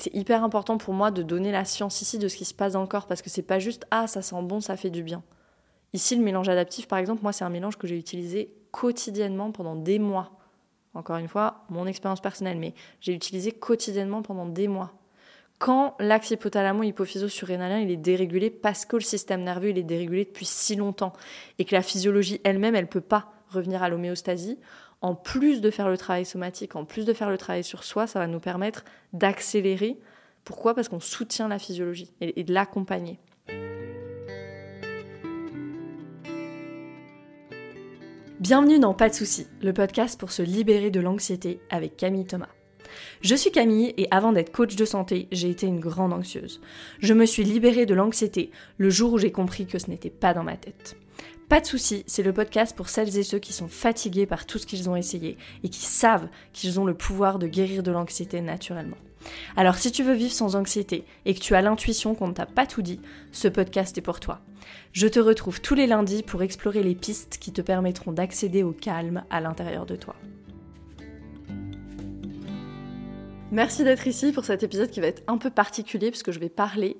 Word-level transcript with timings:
C'est 0.00 0.14
hyper 0.14 0.42
important 0.42 0.78
pour 0.78 0.94
moi 0.94 1.10
de 1.10 1.22
donner 1.22 1.52
la 1.52 1.66
science 1.66 2.00
ici 2.00 2.16
de 2.16 2.26
ce 2.26 2.36
qui 2.36 2.46
se 2.46 2.54
passe 2.54 2.72
dans 2.72 2.80
le 2.80 2.86
corps 2.86 3.06
parce 3.06 3.20
que 3.20 3.28
c'est 3.28 3.42
pas 3.42 3.58
juste 3.58 3.86
ah 3.90 4.06
ça 4.06 4.22
sent 4.22 4.42
bon, 4.42 4.60
ça 4.60 4.78
fait 4.78 4.88
du 4.88 5.02
bien. 5.02 5.22
Ici 5.92 6.16
le 6.16 6.22
mélange 6.22 6.48
adaptif 6.48 6.88
par 6.88 6.98
exemple, 6.98 7.22
moi 7.22 7.34
c'est 7.34 7.44
un 7.44 7.50
mélange 7.50 7.76
que 7.76 7.86
j'ai 7.86 7.98
utilisé 7.98 8.50
quotidiennement 8.70 9.52
pendant 9.52 9.76
des 9.76 9.98
mois. 9.98 10.30
Encore 10.94 11.18
une 11.18 11.28
fois, 11.28 11.66
mon 11.68 11.86
expérience 11.86 12.22
personnelle, 12.22 12.58
mais 12.58 12.72
j'ai 13.02 13.12
utilisé 13.12 13.52
quotidiennement 13.52 14.22
pendant 14.22 14.46
des 14.46 14.68
mois. 14.68 14.94
Quand 15.58 15.96
l'axe 16.00 16.30
hypothalamo-hypophyso-surrénalien 16.30 17.80
il 17.80 17.90
est 17.90 17.98
dérégulé 17.98 18.48
parce 18.48 18.86
que 18.86 18.96
le 18.96 19.02
système 19.02 19.42
nerveux 19.42 19.68
il 19.68 19.76
est 19.76 19.82
dérégulé 19.82 20.24
depuis 20.24 20.46
si 20.46 20.76
longtemps 20.76 21.12
et 21.58 21.66
que 21.66 21.74
la 21.74 21.82
physiologie 21.82 22.40
elle-même 22.44 22.74
elle 22.74 22.88
peut 22.88 23.02
pas 23.02 23.34
revenir 23.50 23.82
à 23.82 23.90
l'homéostasie, 23.90 24.58
en 25.00 25.14
plus 25.14 25.60
de 25.60 25.70
faire 25.70 25.88
le 25.88 25.96
travail 25.96 26.24
somatique, 26.24 26.76
en 26.76 26.84
plus 26.84 27.04
de 27.04 27.12
faire 27.12 27.30
le 27.30 27.38
travail 27.38 27.64
sur 27.64 27.84
soi, 27.84 28.06
ça 28.06 28.18
va 28.18 28.26
nous 28.26 28.40
permettre 28.40 28.84
d'accélérer. 29.12 29.98
Pourquoi? 30.44 30.74
Parce 30.74 30.88
qu'on 30.88 31.00
soutient 31.00 31.48
la 31.48 31.58
physiologie 31.58 32.12
et, 32.20 32.44
de 32.44 32.52
l'accompagner. 32.52 33.18
Bienvenue 38.40 38.78
dans 38.78 38.94
Pas 38.94 39.10
de 39.10 39.14
soucis, 39.14 39.46
le 39.60 39.72
podcast 39.72 40.18
pour 40.18 40.32
se 40.32 40.42
libérer 40.42 40.90
de 40.90 41.00
l'anxiété 41.00 41.60
avec 41.70 41.96
Camille 41.96 42.26
Thomas. 42.26 42.48
Je 43.20 43.34
suis 43.34 43.52
Camille 43.52 43.94
et 43.98 44.08
avant 44.10 44.32
d'être 44.32 44.50
coach 44.50 44.76
de 44.76 44.84
santé, 44.84 45.28
j'ai 45.30 45.50
été 45.50 45.66
une 45.66 45.78
grande 45.78 46.12
anxieuse. 46.12 46.60
Je 47.00 47.14
me 47.14 47.26
suis 47.26 47.44
libérée 47.44 47.86
de 47.86 47.94
l'anxiété 47.94 48.50
le 48.78 48.90
jour 48.90 49.12
où 49.12 49.18
j'ai 49.18 49.30
compris 49.30 49.66
que 49.66 49.78
ce 49.78 49.88
n'était 49.88 50.10
pas 50.10 50.34
dans 50.34 50.42
ma 50.42 50.56
tête. 50.56 50.96
Pas 51.50 51.60
de 51.60 51.66
soucis, 51.66 52.04
c'est 52.06 52.22
le 52.22 52.32
podcast 52.32 52.76
pour 52.76 52.88
celles 52.88 53.18
et 53.18 53.24
ceux 53.24 53.40
qui 53.40 53.52
sont 53.52 53.66
fatigués 53.66 54.24
par 54.24 54.46
tout 54.46 54.58
ce 54.58 54.66
qu'ils 54.66 54.88
ont 54.88 54.94
essayé 54.94 55.36
et 55.64 55.68
qui 55.68 55.84
savent 55.84 56.28
qu'ils 56.52 56.78
ont 56.78 56.84
le 56.84 56.94
pouvoir 56.94 57.40
de 57.40 57.48
guérir 57.48 57.82
de 57.82 57.90
l'anxiété 57.90 58.40
naturellement. 58.40 58.96
Alors 59.56 59.74
si 59.74 59.90
tu 59.90 60.04
veux 60.04 60.14
vivre 60.14 60.32
sans 60.32 60.54
anxiété 60.54 61.04
et 61.24 61.34
que 61.34 61.40
tu 61.40 61.56
as 61.56 61.60
l'intuition 61.60 62.14
qu'on 62.14 62.28
ne 62.28 62.34
t'a 62.34 62.46
pas 62.46 62.66
tout 62.66 62.82
dit, 62.82 63.00
ce 63.32 63.48
podcast 63.48 63.98
est 63.98 64.00
pour 64.00 64.20
toi. 64.20 64.38
Je 64.92 65.08
te 65.08 65.18
retrouve 65.18 65.60
tous 65.60 65.74
les 65.74 65.88
lundis 65.88 66.22
pour 66.22 66.40
explorer 66.44 66.84
les 66.84 66.94
pistes 66.94 67.38
qui 67.40 67.50
te 67.52 67.62
permettront 67.62 68.12
d'accéder 68.12 68.62
au 68.62 68.70
calme 68.70 69.24
à 69.28 69.40
l'intérieur 69.40 69.86
de 69.86 69.96
toi. 69.96 70.14
Merci 73.50 73.82
d'être 73.82 74.06
ici 74.06 74.30
pour 74.30 74.44
cet 74.44 74.62
épisode 74.62 74.90
qui 74.90 75.00
va 75.00 75.08
être 75.08 75.24
un 75.26 75.36
peu 75.36 75.50
particulier 75.50 76.12
puisque 76.12 76.30
je 76.30 76.38
vais 76.38 76.48
parler 76.48 76.96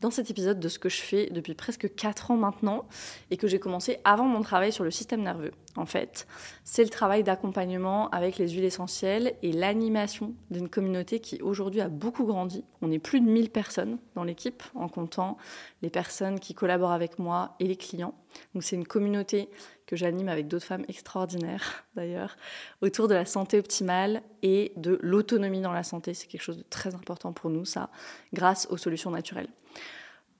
dans 0.00 0.10
cet 0.10 0.30
épisode 0.30 0.60
de 0.60 0.68
ce 0.68 0.78
que 0.78 0.88
je 0.88 1.00
fais 1.00 1.30
depuis 1.30 1.54
presque 1.54 1.94
4 1.94 2.30
ans 2.30 2.36
maintenant 2.36 2.86
et 3.30 3.36
que 3.36 3.46
j'ai 3.46 3.58
commencé 3.58 3.98
avant 4.04 4.24
mon 4.24 4.42
travail 4.42 4.72
sur 4.72 4.84
le 4.84 4.90
système 4.90 5.22
nerveux. 5.22 5.52
En 5.76 5.86
fait, 5.86 6.26
c'est 6.64 6.82
le 6.82 6.88
travail 6.88 7.22
d'accompagnement 7.22 8.08
avec 8.10 8.38
les 8.38 8.48
huiles 8.48 8.64
essentielles 8.64 9.34
et 9.42 9.52
l'animation 9.52 10.34
d'une 10.50 10.68
communauté 10.68 11.20
qui 11.20 11.40
aujourd'hui 11.42 11.80
a 11.80 11.88
beaucoup 11.88 12.24
grandi. 12.24 12.64
On 12.82 12.90
est 12.90 12.98
plus 12.98 13.20
de 13.20 13.26
1000 13.26 13.50
personnes 13.50 13.98
dans 14.14 14.24
l'équipe 14.24 14.62
en 14.74 14.88
comptant 14.88 15.36
les 15.82 15.90
personnes 15.90 16.40
qui 16.40 16.54
collaborent 16.54 16.92
avec 16.92 17.18
moi 17.18 17.54
et 17.60 17.66
les 17.66 17.76
clients. 17.76 18.14
Donc 18.54 18.64
c'est 18.64 18.76
une 18.76 18.86
communauté 18.86 19.48
que 19.86 19.96
j'anime 19.96 20.28
avec 20.28 20.48
d'autres 20.48 20.66
femmes 20.66 20.84
extraordinaires 20.88 21.84
d'ailleurs, 21.94 22.36
autour 22.80 23.06
de 23.06 23.14
la 23.14 23.24
santé 23.24 23.58
optimale 23.58 24.22
et 24.42 24.72
de 24.76 24.98
l'autonomie 25.02 25.60
dans 25.60 25.72
la 25.72 25.82
santé. 25.82 26.14
C'est 26.14 26.26
quelque 26.26 26.42
chose 26.42 26.58
de 26.58 26.64
très 26.68 26.94
important 26.94 27.32
pour 27.32 27.50
nous, 27.50 27.64
ça, 27.64 27.90
grâce 28.32 28.66
aux 28.70 28.76
solutions 28.76 29.10
naturelles. 29.10 29.48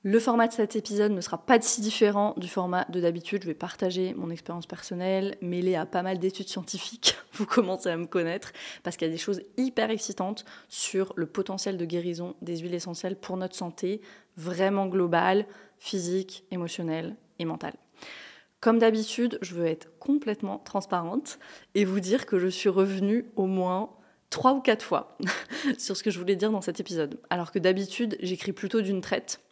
Le 0.02 0.18
format 0.18 0.48
de 0.48 0.54
cet 0.54 0.76
épisode 0.76 1.12
ne 1.12 1.20
sera 1.20 1.36
pas 1.36 1.60
si 1.60 1.82
différent 1.82 2.32
du 2.38 2.48
format 2.48 2.86
de 2.88 3.02
d'habitude. 3.02 3.42
Je 3.42 3.48
vais 3.48 3.54
partager 3.54 4.14
mon 4.14 4.30
expérience 4.30 4.64
personnelle, 4.64 5.36
mêlée 5.42 5.74
à 5.74 5.84
pas 5.84 6.00
mal 6.00 6.18
d'études 6.18 6.48
scientifiques. 6.48 7.18
Vous 7.34 7.44
commencez 7.44 7.90
à 7.90 7.98
me 7.98 8.06
connaître 8.06 8.52
parce 8.82 8.96
qu'il 8.96 9.06
y 9.06 9.10
a 9.10 9.12
des 9.12 9.18
choses 9.18 9.42
hyper 9.58 9.90
excitantes 9.90 10.46
sur 10.70 11.12
le 11.16 11.26
potentiel 11.26 11.76
de 11.76 11.84
guérison 11.84 12.34
des 12.40 12.56
huiles 12.56 12.72
essentielles 12.72 13.14
pour 13.14 13.36
notre 13.36 13.54
santé, 13.54 14.00
vraiment 14.38 14.86
globale, 14.86 15.44
physique, 15.78 16.46
émotionnelle 16.50 17.14
et 17.38 17.44
mentale. 17.44 17.74
Comme 18.60 18.78
d'habitude, 18.78 19.38
je 19.42 19.54
veux 19.54 19.66
être 19.66 19.90
complètement 19.98 20.60
transparente 20.60 21.38
et 21.74 21.84
vous 21.84 22.00
dire 22.00 22.24
que 22.24 22.38
je 22.38 22.48
suis 22.48 22.70
revenue 22.70 23.26
au 23.36 23.44
moins 23.44 23.90
trois 24.30 24.54
ou 24.54 24.62
quatre 24.62 24.82
fois 24.82 25.18
sur 25.76 25.94
ce 25.94 26.02
que 26.02 26.10
je 26.10 26.18
voulais 26.18 26.36
dire 26.36 26.52
dans 26.52 26.62
cet 26.62 26.80
épisode. 26.80 27.20
Alors 27.28 27.52
que 27.52 27.58
d'habitude, 27.58 28.16
j'écris 28.22 28.54
plutôt 28.54 28.80
d'une 28.80 29.02
traite 29.02 29.42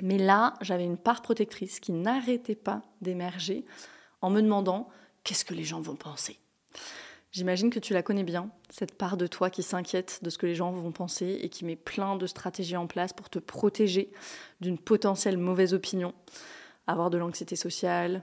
mais 0.00 0.18
là, 0.18 0.54
j'avais 0.60 0.84
une 0.84 0.98
part 0.98 1.22
protectrice 1.22 1.80
qui 1.80 1.92
n'arrêtait 1.92 2.54
pas 2.54 2.82
d'émerger 3.00 3.64
en 4.20 4.30
me 4.30 4.40
demandant 4.40 4.88
qu'est-ce 5.24 5.44
que 5.44 5.54
les 5.54 5.64
gens 5.64 5.80
vont 5.80 5.96
penser? 5.96 6.38
J'imagine 7.30 7.70
que 7.70 7.78
tu 7.78 7.92
la 7.92 8.02
connais 8.02 8.24
bien, 8.24 8.50
cette 8.70 8.96
part 8.96 9.16
de 9.16 9.26
toi 9.26 9.50
qui 9.50 9.62
s'inquiète 9.62 10.20
de 10.22 10.30
ce 10.30 10.38
que 10.38 10.46
les 10.46 10.54
gens 10.54 10.72
vont 10.72 10.92
penser 10.92 11.38
et 11.42 11.50
qui 11.50 11.64
met 11.64 11.76
plein 11.76 12.16
de 12.16 12.26
stratégies 12.26 12.76
en 12.76 12.86
place 12.86 13.12
pour 13.12 13.28
te 13.28 13.38
protéger 13.38 14.10
d'une 14.60 14.78
potentielle 14.78 15.36
mauvaise 15.36 15.74
opinion. 15.74 16.14
Avoir 16.86 17.10
de 17.10 17.18
l'anxiété 17.18 17.54
sociale, 17.54 18.22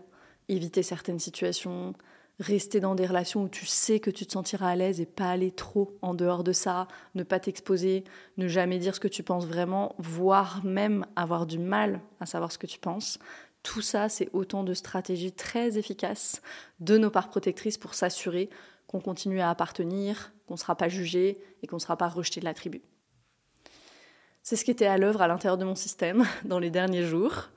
éviter 0.49 0.81
certaines 0.81 1.19
situations, 1.19 1.93
rester 2.39 2.79
dans 2.79 2.95
des 2.95 3.05
relations 3.05 3.43
où 3.43 3.49
tu 3.49 3.65
sais 3.65 3.99
que 3.99 4.09
tu 4.09 4.25
te 4.25 4.33
sentiras 4.33 4.69
à 4.69 4.75
l'aise 4.75 4.99
et 4.99 5.05
pas 5.05 5.29
aller 5.29 5.51
trop 5.51 5.97
en 6.01 6.13
dehors 6.13 6.43
de 6.43 6.51
ça, 6.51 6.87
ne 7.13 7.23
pas 7.23 7.39
t'exposer, 7.39 8.03
ne 8.37 8.47
jamais 8.47 8.79
dire 8.79 8.95
ce 8.95 8.99
que 8.99 9.07
tu 9.07 9.23
penses 9.23 9.45
vraiment, 9.45 9.95
voire 9.97 10.63
même 10.63 11.05
avoir 11.15 11.45
du 11.45 11.59
mal 11.59 12.01
à 12.19 12.25
savoir 12.25 12.51
ce 12.51 12.57
que 12.57 12.67
tu 12.67 12.79
penses. 12.79 13.19
Tout 13.63 13.81
ça, 13.81 14.09
c'est 14.09 14.29
autant 14.33 14.63
de 14.63 14.73
stratégies 14.73 15.31
très 15.31 15.77
efficaces 15.77 16.41
de 16.79 16.97
nos 16.97 17.09
parts 17.09 17.29
protectrices 17.29 17.77
pour 17.77 17.93
s'assurer 17.93 18.49
qu'on 18.87 18.99
continue 18.99 19.39
à 19.39 19.49
appartenir, 19.49 20.33
qu'on 20.45 20.53
ne 20.53 20.59
sera 20.59 20.75
pas 20.75 20.89
jugé 20.89 21.41
et 21.63 21.67
qu'on 21.67 21.77
ne 21.77 21.81
sera 21.81 21.97
pas 21.97 22.07
rejeté 22.07 22.39
de 22.39 22.45
la 22.45 22.53
tribu. 22.53 22.83
C'est 24.43 24.55
ce 24.55 24.63
qui 24.63 24.69
était 24.69 24.85
à 24.85 24.99
l'œuvre 24.99 25.23
à 25.23 25.27
l'intérieur 25.27 25.57
de 25.57 25.65
mon 25.65 25.73
système 25.73 26.23
dans 26.45 26.59
les 26.59 26.69
derniers 26.69 27.03
jours. 27.03 27.49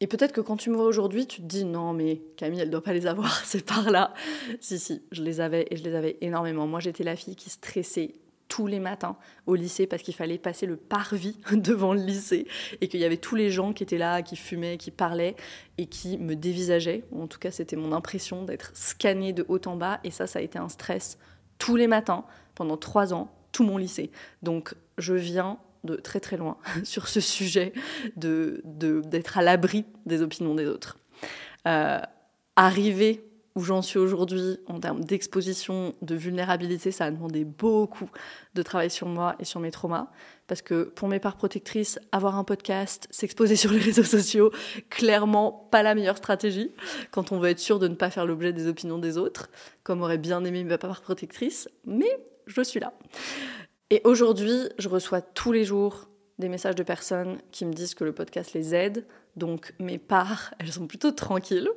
Et 0.00 0.06
peut-être 0.06 0.32
que 0.32 0.40
quand 0.40 0.56
tu 0.56 0.70
me 0.70 0.76
vois 0.76 0.86
aujourd'hui, 0.86 1.26
tu 1.26 1.40
te 1.40 1.46
dis 1.46 1.64
non, 1.64 1.92
mais 1.92 2.22
Camille, 2.36 2.60
elle 2.60 2.70
doit 2.70 2.82
pas 2.82 2.92
les 2.92 3.06
avoir, 3.06 3.36
c'est 3.44 3.64
par 3.64 3.90
là. 3.90 4.14
si, 4.60 4.78
si, 4.78 5.02
je 5.10 5.22
les 5.22 5.40
avais 5.40 5.66
et 5.70 5.76
je 5.76 5.82
les 5.82 5.94
avais 5.94 6.16
énormément. 6.20 6.66
Moi, 6.66 6.80
j'étais 6.80 7.04
la 7.04 7.16
fille 7.16 7.36
qui 7.36 7.50
stressait 7.50 8.14
tous 8.48 8.66
les 8.66 8.80
matins 8.80 9.16
au 9.46 9.54
lycée 9.54 9.86
parce 9.86 10.02
qu'il 10.02 10.14
fallait 10.14 10.38
passer 10.38 10.66
le 10.66 10.76
parvis 10.76 11.36
devant 11.52 11.92
le 11.92 12.00
lycée 12.00 12.46
et 12.80 12.88
qu'il 12.88 13.00
y 13.00 13.04
avait 13.04 13.18
tous 13.18 13.34
les 13.34 13.50
gens 13.50 13.72
qui 13.72 13.82
étaient 13.82 13.98
là, 13.98 14.22
qui 14.22 14.36
fumaient, 14.36 14.78
qui 14.78 14.90
parlaient 14.90 15.36
et 15.76 15.86
qui 15.86 16.16
me 16.16 16.34
dévisageaient. 16.34 17.04
En 17.14 17.26
tout 17.26 17.38
cas, 17.38 17.50
c'était 17.50 17.76
mon 17.76 17.92
impression 17.92 18.44
d'être 18.44 18.70
scannée 18.74 19.32
de 19.32 19.44
haut 19.48 19.60
en 19.66 19.76
bas 19.76 20.00
et 20.04 20.10
ça, 20.10 20.26
ça 20.26 20.38
a 20.38 20.42
été 20.42 20.58
un 20.58 20.68
stress 20.68 21.18
tous 21.58 21.76
les 21.76 21.88
matins 21.88 22.24
pendant 22.54 22.76
trois 22.76 23.12
ans, 23.12 23.30
tout 23.52 23.64
mon 23.64 23.76
lycée. 23.76 24.10
Donc, 24.42 24.74
je 24.96 25.14
viens 25.14 25.58
de 25.84 25.96
très 25.96 26.20
très 26.20 26.36
loin 26.36 26.56
sur 26.84 27.08
ce 27.08 27.20
sujet 27.20 27.72
de, 28.16 28.62
d'être 28.64 29.38
à 29.38 29.42
l'abri 29.42 29.84
des 30.06 30.22
opinions 30.22 30.54
des 30.54 30.66
autres. 30.66 30.98
Euh, 31.66 32.00
arriver 32.56 33.24
où 33.58 33.64
j'en 33.64 33.82
suis 33.82 33.98
aujourd'hui 33.98 34.58
en 34.66 34.78
termes 34.78 35.02
d'exposition, 35.02 35.92
de 36.00 36.14
vulnérabilité, 36.14 36.92
ça 36.92 37.06
a 37.06 37.10
demandé 37.10 37.44
beaucoup 37.44 38.08
de 38.54 38.62
travail 38.62 38.88
sur 38.88 39.08
moi 39.08 39.34
et 39.40 39.44
sur 39.44 39.58
mes 39.58 39.72
traumas. 39.72 40.10
Parce 40.46 40.62
que 40.62 40.84
pour 40.84 41.08
mes 41.08 41.18
parts 41.18 41.36
protectrices, 41.36 41.98
avoir 42.12 42.36
un 42.36 42.44
podcast, 42.44 43.08
s'exposer 43.10 43.56
sur 43.56 43.72
les 43.72 43.80
réseaux 43.88 44.04
sociaux, 44.04 44.52
clairement 44.90 45.68
pas 45.72 45.82
la 45.82 45.96
meilleure 45.96 46.18
stratégie 46.18 46.70
quand 47.10 47.32
on 47.32 47.40
veut 47.40 47.48
être 47.48 47.58
sûr 47.58 47.80
de 47.80 47.88
ne 47.88 47.96
pas 47.96 48.10
faire 48.10 48.26
l'objet 48.26 48.52
des 48.52 48.68
opinions 48.68 48.98
des 48.98 49.18
autres, 49.18 49.50
comme 49.82 50.02
aurait 50.02 50.18
bien 50.18 50.44
aimé 50.44 50.62
ma 50.62 50.78
part 50.78 51.00
protectrice, 51.00 51.68
mais 51.84 52.16
je 52.46 52.62
suis 52.62 52.78
là. 52.78 52.92
Et 53.90 54.02
aujourd'hui, 54.04 54.68
je 54.78 54.88
reçois 54.88 55.22
tous 55.22 55.52
les 55.52 55.64
jours 55.64 56.08
des 56.38 56.48
messages 56.48 56.74
de 56.74 56.82
personnes 56.82 57.38
qui 57.50 57.64
me 57.64 57.72
disent 57.72 57.94
que 57.94 58.04
le 58.04 58.12
podcast 58.12 58.52
les 58.52 58.74
aide. 58.74 59.06
Donc 59.36 59.74
mes 59.78 59.98
parts, 59.98 60.52
elles 60.58 60.72
sont 60.72 60.86
plutôt 60.86 61.10
tranquilles. 61.10 61.70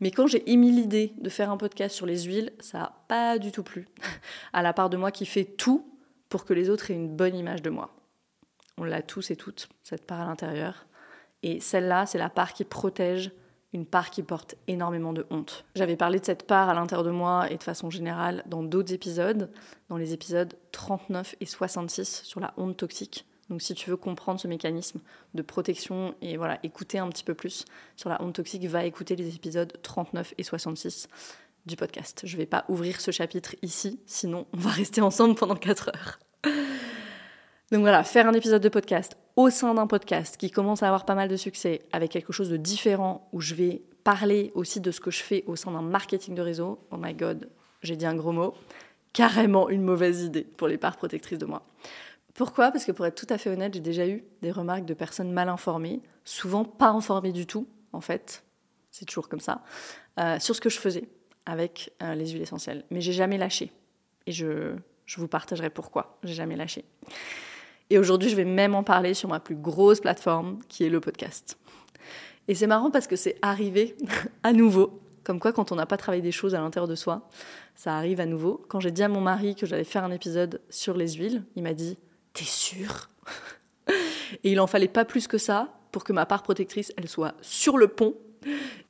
Mais 0.00 0.10
quand 0.10 0.26
j'ai 0.26 0.50
émis 0.50 0.72
l'idée 0.72 1.12
de 1.18 1.28
faire 1.28 1.50
un 1.50 1.56
podcast 1.56 1.94
sur 1.94 2.06
les 2.06 2.22
huiles, 2.22 2.52
ça 2.60 2.78
n'a 2.78 2.92
pas 3.08 3.38
du 3.38 3.52
tout 3.52 3.62
plu 3.62 3.86
à 4.52 4.62
la 4.62 4.72
part 4.72 4.90
de 4.90 4.96
moi 4.96 5.10
qui 5.10 5.26
fait 5.26 5.44
tout 5.44 5.86
pour 6.28 6.44
que 6.44 6.54
les 6.54 6.70
autres 6.70 6.90
aient 6.90 6.94
une 6.94 7.14
bonne 7.14 7.36
image 7.36 7.62
de 7.62 7.70
moi. 7.70 7.94
On 8.76 8.84
l'a 8.84 9.02
tous 9.02 9.30
et 9.30 9.36
toutes, 9.36 9.68
cette 9.82 10.06
part 10.06 10.22
à 10.22 10.26
l'intérieur. 10.26 10.86
Et 11.42 11.60
celle-là, 11.60 12.06
c'est 12.06 12.18
la 12.18 12.30
part 12.30 12.54
qui 12.54 12.64
protège 12.64 13.30
une 13.74 13.84
part 13.84 14.10
qui 14.10 14.22
porte 14.22 14.54
énormément 14.68 15.12
de 15.12 15.26
honte. 15.30 15.64
J'avais 15.74 15.96
parlé 15.96 16.20
de 16.20 16.24
cette 16.24 16.46
part 16.46 16.68
à 16.68 16.74
l'intérieur 16.74 17.04
de 17.04 17.10
moi 17.10 17.50
et 17.50 17.58
de 17.58 17.62
façon 17.62 17.90
générale 17.90 18.44
dans 18.46 18.62
d'autres 18.62 18.94
épisodes, 18.94 19.50
dans 19.88 19.96
les 19.96 20.12
épisodes 20.12 20.54
39 20.72 21.34
et 21.40 21.46
66 21.46 22.22
sur 22.24 22.40
la 22.40 22.54
honte 22.56 22.76
toxique. 22.76 23.26
Donc 23.50 23.60
si 23.60 23.74
tu 23.74 23.90
veux 23.90 23.96
comprendre 23.96 24.40
ce 24.40 24.48
mécanisme 24.48 25.00
de 25.34 25.42
protection 25.42 26.14
et 26.22 26.36
voilà, 26.36 26.58
écouter 26.62 26.98
un 26.98 27.08
petit 27.08 27.24
peu 27.24 27.34
plus 27.34 27.64
sur 27.96 28.08
la 28.08 28.22
honte 28.22 28.36
toxique, 28.36 28.64
va 28.66 28.84
écouter 28.84 29.16
les 29.16 29.34
épisodes 29.34 29.76
39 29.82 30.34
et 30.38 30.44
66 30.44 31.08
du 31.66 31.76
podcast. 31.76 32.22
Je 32.24 32.36
ne 32.36 32.38
vais 32.38 32.46
pas 32.46 32.64
ouvrir 32.68 33.00
ce 33.00 33.10
chapitre 33.10 33.56
ici, 33.60 34.00
sinon 34.06 34.46
on 34.52 34.58
va 34.58 34.70
rester 34.70 35.00
ensemble 35.00 35.34
pendant 35.34 35.56
4 35.56 35.88
heures. 35.88 36.18
Donc 37.72 37.80
voilà, 37.80 38.04
faire 38.04 38.28
un 38.28 38.34
épisode 38.34 38.62
de 38.62 38.68
podcast 38.68 39.16
au 39.36 39.50
sein 39.50 39.74
d'un 39.74 39.86
podcast 39.86 40.36
qui 40.36 40.50
commence 40.50 40.82
à 40.82 40.86
avoir 40.86 41.04
pas 41.04 41.14
mal 41.14 41.28
de 41.28 41.36
succès 41.36 41.82
avec 41.92 42.10
quelque 42.10 42.32
chose 42.32 42.50
de 42.50 42.56
différent 42.56 43.28
où 43.32 43.40
je 43.40 43.54
vais 43.54 43.82
parler 44.04 44.52
aussi 44.54 44.80
de 44.80 44.90
ce 44.90 45.00
que 45.00 45.10
je 45.10 45.22
fais 45.22 45.44
au 45.46 45.56
sein 45.56 45.72
d'un 45.72 45.82
marketing 45.82 46.34
de 46.34 46.42
réseau. 46.42 46.78
Oh 46.90 46.96
my 46.98 47.14
god, 47.14 47.48
j'ai 47.82 47.96
dit 47.96 48.06
un 48.06 48.14
gros 48.14 48.32
mot. 48.32 48.54
Carrément 49.12 49.68
une 49.70 49.82
mauvaise 49.82 50.22
idée 50.22 50.42
pour 50.42 50.68
les 50.68 50.76
parts 50.76 50.96
protectrices 50.96 51.38
de 51.38 51.46
moi. 51.46 51.62
Pourquoi? 52.34 52.70
Parce 52.70 52.84
que 52.84 52.92
pour 52.92 53.06
être 53.06 53.14
tout 53.14 53.32
à 53.32 53.38
fait 53.38 53.48
honnête, 53.48 53.74
j'ai 53.74 53.80
déjà 53.80 54.06
eu 54.06 54.24
des 54.42 54.50
remarques 54.50 54.84
de 54.84 54.94
personnes 54.94 55.32
mal 55.32 55.48
informées, 55.48 56.02
souvent 56.24 56.64
pas 56.64 56.88
informées 56.88 57.32
du 57.32 57.46
tout, 57.46 57.68
en 57.92 58.00
fait, 58.00 58.44
c'est 58.90 59.04
toujours 59.04 59.28
comme 59.28 59.40
ça, 59.40 59.62
euh, 60.18 60.38
sur 60.40 60.54
ce 60.54 60.60
que 60.60 60.68
je 60.68 60.78
faisais 60.78 61.08
avec 61.46 61.92
euh, 62.02 62.14
les 62.14 62.28
huiles 62.28 62.42
essentielles. 62.42 62.84
Mais 62.90 63.00
j'ai 63.00 63.12
jamais 63.12 63.38
lâché. 63.38 63.72
Et 64.26 64.32
je, 64.32 64.74
je 65.06 65.20
vous 65.20 65.28
partagerai 65.28 65.70
pourquoi 65.70 66.18
j'ai 66.24 66.34
jamais 66.34 66.56
lâché. 66.56 66.84
Et 67.90 67.98
aujourd'hui, 67.98 68.28
je 68.28 68.36
vais 68.36 68.44
même 68.44 68.74
en 68.74 68.82
parler 68.82 69.14
sur 69.14 69.28
ma 69.28 69.40
plus 69.40 69.56
grosse 69.56 70.00
plateforme, 70.00 70.58
qui 70.68 70.84
est 70.84 70.88
le 70.88 71.00
podcast. 71.00 71.58
Et 72.48 72.54
c'est 72.54 72.66
marrant 72.66 72.90
parce 72.90 73.06
que 73.06 73.16
c'est 73.16 73.36
arrivé 73.42 73.96
à 74.42 74.52
nouveau. 74.52 75.00
Comme 75.22 75.40
quoi, 75.40 75.52
quand 75.52 75.72
on 75.72 75.76
n'a 75.76 75.86
pas 75.86 75.96
travaillé 75.96 76.22
des 76.22 76.32
choses 76.32 76.54
à 76.54 76.60
l'intérieur 76.60 76.88
de 76.88 76.94
soi, 76.94 77.28
ça 77.74 77.96
arrive 77.96 78.20
à 78.20 78.26
nouveau. 78.26 78.62
Quand 78.68 78.80
j'ai 78.80 78.90
dit 78.90 79.02
à 79.02 79.08
mon 79.08 79.20
mari 79.20 79.54
que 79.54 79.64
j'allais 79.64 79.84
faire 79.84 80.04
un 80.04 80.10
épisode 80.10 80.60
sur 80.68 80.94
les 80.96 81.12
huiles, 81.12 81.42
il 81.56 81.62
m'a 81.62 81.72
dit 81.72 81.96
T'es 82.34 82.44
sûr 82.44 83.08
Et 84.42 84.52
il 84.52 84.60
en 84.60 84.66
fallait 84.66 84.88
pas 84.88 85.04
plus 85.04 85.26
que 85.26 85.38
ça 85.38 85.68
pour 85.92 86.04
que 86.04 86.12
ma 86.12 86.26
part 86.26 86.42
protectrice, 86.42 86.92
elle 86.96 87.08
soit 87.08 87.34
sur 87.40 87.78
le 87.78 87.88
pont 87.88 88.14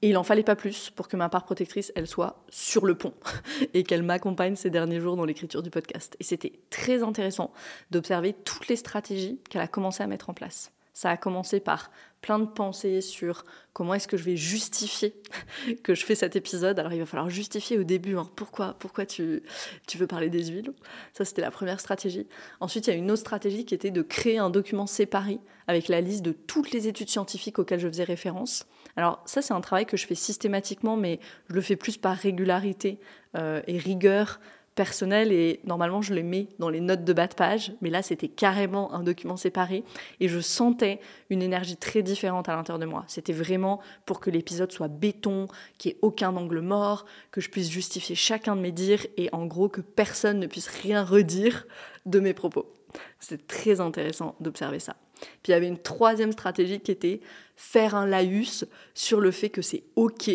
et 0.03 0.11
il 0.11 0.17
en 0.17 0.23
fallait 0.23 0.43
pas 0.43 0.57
plus 0.57 0.91
pour 0.91 1.09
que 1.09 1.17
ma 1.17 1.29
part 1.29 1.45
protectrice, 1.45 1.93
elle 1.95 2.07
soit 2.07 2.45
sur 2.49 2.87
le 2.87 2.95
pont 2.95 3.15
et 3.75 3.85
qu'elle 3.85 4.03
m'accompagne 4.03 4.57
ces 4.57 4.71
derniers 4.71 5.01
jours 5.01 5.17
dans 5.17 5.25
l'écriture 5.25 5.63
du 5.63 5.71
podcast. 5.71 6.17
Et 6.21 6.25
c'était 6.25 6.53
très 6.71 7.03
intéressant 7.03 7.53
d'observer 7.91 8.33
toutes 8.33 8.69
les 8.69 8.77
stratégies 8.77 9.41
qu'elle 9.49 9.63
a 9.63 9.69
commencé 9.69 10.03
à 10.03 10.07
mettre 10.07 10.31
en 10.31 10.35
place. 10.35 10.73
Ça 10.97 11.11
a 11.11 11.17
commencé 11.17 11.59
par 11.59 11.91
plein 12.21 12.39
de 12.39 12.47
pensées 12.47 13.01
sur 13.01 13.45
comment 13.73 13.95
est-ce 13.95 14.07
que 14.07 14.17
je 14.17 14.23
vais 14.23 14.37
justifier 14.37 15.13
que 15.83 15.95
je 15.95 16.05
fais 16.07 16.15
cet 16.15 16.37
épisode. 16.37 16.79
Alors 16.79 16.93
il 16.93 17.01
va 17.01 17.05
falloir 17.05 17.29
justifier 17.29 17.77
au 17.79 17.83
début 17.83 18.17
hein, 18.17 18.27
pourquoi, 18.37 18.77
pourquoi 18.79 19.05
tu, 19.05 19.43
tu 19.89 19.99
veux 19.99 20.07
parler 20.07 20.31
des 20.31 20.47
huiles? 20.47 20.73
Ça 21.13 21.25
c'était 21.25 21.43
la 21.43 21.51
première 21.51 21.81
stratégie. 21.81 22.29
Ensuite 22.61 22.87
il 22.87 22.91
y 22.91 22.93
a 22.95 22.97
une 22.97 23.11
autre 23.11 23.21
stratégie 23.21 23.67
qui 23.67 23.75
était 23.75 23.91
de 23.91 24.03
créer 24.03 24.39
un 24.39 24.51
document 24.51 24.87
séparé 24.87 25.41
avec 25.67 25.89
la 25.89 26.01
liste 26.01 26.23
de 26.23 26.33
toutes 26.33 26.71
les 26.71 26.87
études 26.87 27.11
scientifiques 27.11 27.59
auxquelles 27.59 27.81
je 27.81 27.89
faisais 27.89 28.05
référence. 28.05 28.67
Alors 28.97 29.21
ça 29.25 29.43
c'est 29.43 29.55
un 29.55 29.61
travail 29.61 29.87
que 29.87 29.97
je 29.97 30.07
fais 30.07 30.15
systématiquement 30.15 30.97
mais 30.97 31.21
je 31.49 31.55
le 31.55 31.61
fais 31.61 31.77
plus 31.77 31.97
par 31.97 32.17
régularité 32.17 32.99
euh, 33.37 33.61
et 33.67 33.79
rigueur 33.79 34.41
personnel 34.75 35.33
et 35.33 35.61
normalement 35.65 36.03
je 36.03 36.15
les 36.15 36.23
mets 36.23 36.49
dans 36.59 36.69
les 36.69 36.81
notes 36.81 37.05
de 37.05 37.13
bas 37.13 37.27
de 37.27 37.35
page, 37.35 37.73
mais 37.81 37.91
là 37.91 38.03
c'était 38.03 38.29
carrément 38.29 38.93
un 38.93 39.03
document 39.03 39.37
séparé 39.37 39.85
et 40.21 40.29
je 40.29 40.41
sentais 40.41 41.01
une 41.31 41.43
énergie 41.43 41.77
très 41.77 42.03
différente 42.03 42.49
à 42.49 42.57
l'intérieur 42.57 42.81
de 42.81 42.87
moi. 42.87 43.05
C'était 43.07 43.33
vraiment 43.33 43.81
pour 44.07 44.21
que 44.21 44.31
l'épisode 44.31 44.73
soit 44.73 44.89
béton, 44.89 45.47
qu'il 45.79 45.93
n'y 45.93 45.97
ait 45.97 46.01
aucun 46.03 46.35
angle 46.37 46.61
mort, 46.61 47.07
que 47.31 47.41
je 47.41 47.51
puisse 47.51 47.71
justifier 47.71 48.17
chacun 48.17 48.57
de 48.57 48.61
mes 48.61 48.73
dires 48.73 49.07
et 49.17 49.29
en 49.33 49.47
gros 49.47 49.69
que 49.69 49.81
personne 49.81 50.41
ne 50.41 50.47
puisse 50.47 50.69
rien 50.69 51.05
redire 51.05 51.67
de 52.07 52.21
mes 52.21 52.35
propos. 52.35 52.73
C'est 53.19 53.47
très 53.47 53.81
intéressant 53.81 54.37
d'observer 54.41 54.79
ça. 54.79 54.97
Puis 55.43 55.49
il 55.49 55.51
y 55.53 55.55
avait 55.55 55.69
une 55.69 55.79
troisième 55.79 56.33
stratégie 56.33 56.81
qui 56.81 56.91
était 56.91 57.21
faire 57.57 57.95
un 57.95 58.07
laïus 58.07 58.65
sur 58.95 59.21
le 59.21 59.31
fait 59.31 59.51
que 59.51 59.63
c'est 59.63 59.85
ok 59.97 60.31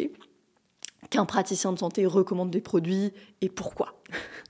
qu'un 1.10 1.26
praticien 1.26 1.72
de 1.74 1.80
santé 1.80 2.06
recommande 2.06 2.52
des 2.52 2.62
produits 2.62 3.14
et 3.42 3.50
pourquoi. 3.50 4.02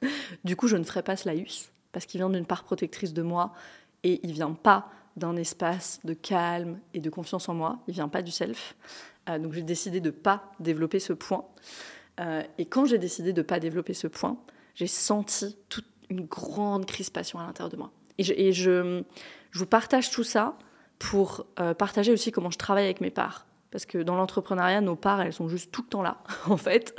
du 0.44 0.56
coup, 0.56 0.68
je 0.68 0.78
ne 0.78 0.84
ferai 0.84 1.04
pas 1.04 1.16
ce 1.16 1.28
laïus 1.28 1.72
parce 1.92 2.06
qu'il 2.06 2.20
vient 2.20 2.30
d'une 2.30 2.46
part 2.46 2.64
protectrice 2.64 3.14
de 3.14 3.22
moi 3.22 3.54
et 4.04 4.20
il 4.24 4.34
vient 4.34 4.54
pas 4.54 4.90
d'un 5.16 5.36
espace 5.36 6.00
de 6.04 6.14
calme 6.14 6.80
et 6.94 7.00
de 7.00 7.10
confiance 7.10 7.50
en 7.50 7.54
moi. 7.54 7.80
Il 7.88 7.94
vient 7.94 8.08
pas 8.08 8.22
du 8.22 8.32
self. 8.32 8.76
Euh, 9.30 9.40
donc 9.40 9.54
j'ai 9.54 9.62
décidé 9.62 10.00
de 10.00 10.10
pas 10.12 10.52
développer 10.60 11.00
ce 11.00 11.14
point. 11.14 11.46
Euh, 12.20 12.44
et 12.58 12.66
quand 12.66 12.86
j'ai 12.86 12.98
décidé 12.98 13.34
de 13.34 13.42
pas 13.42 13.60
développer 13.60 13.94
ce 13.94 14.08
point, 14.08 14.38
j'ai 14.76 14.88
senti 14.88 15.58
toute 15.68 15.86
une 16.10 16.26
grande 16.26 16.86
crispation 16.86 17.40
à 17.40 17.46
l'intérieur 17.46 17.70
de 17.70 17.78
moi. 17.78 17.92
Et, 18.18 18.52
je, 18.52 19.04
vous 19.54 19.66
partage 19.66 20.12
tout 20.12 20.26
ça 20.26 20.58
pour 21.00 21.48
euh, 21.60 21.74
partager 21.74 22.12
aussi 22.12 22.32
comment 22.32 22.52
je 22.52 22.58
travaille 22.58 22.86
avec 22.86 23.02
mes 23.02 23.10
parts. 23.10 23.48
Parce 23.72 23.86
que 23.86 24.00
dans 24.00 24.16
l'entrepreneuriat, 24.16 24.82
nos 24.82 24.96
parts, 24.96 25.22
elles 25.22 25.34
sont 25.34 25.48
juste 25.48 25.72
tout 25.72 25.82
le 25.82 25.88
temps 25.88 26.02
là, 26.02 26.22
en 26.50 26.58
fait. 26.58 26.96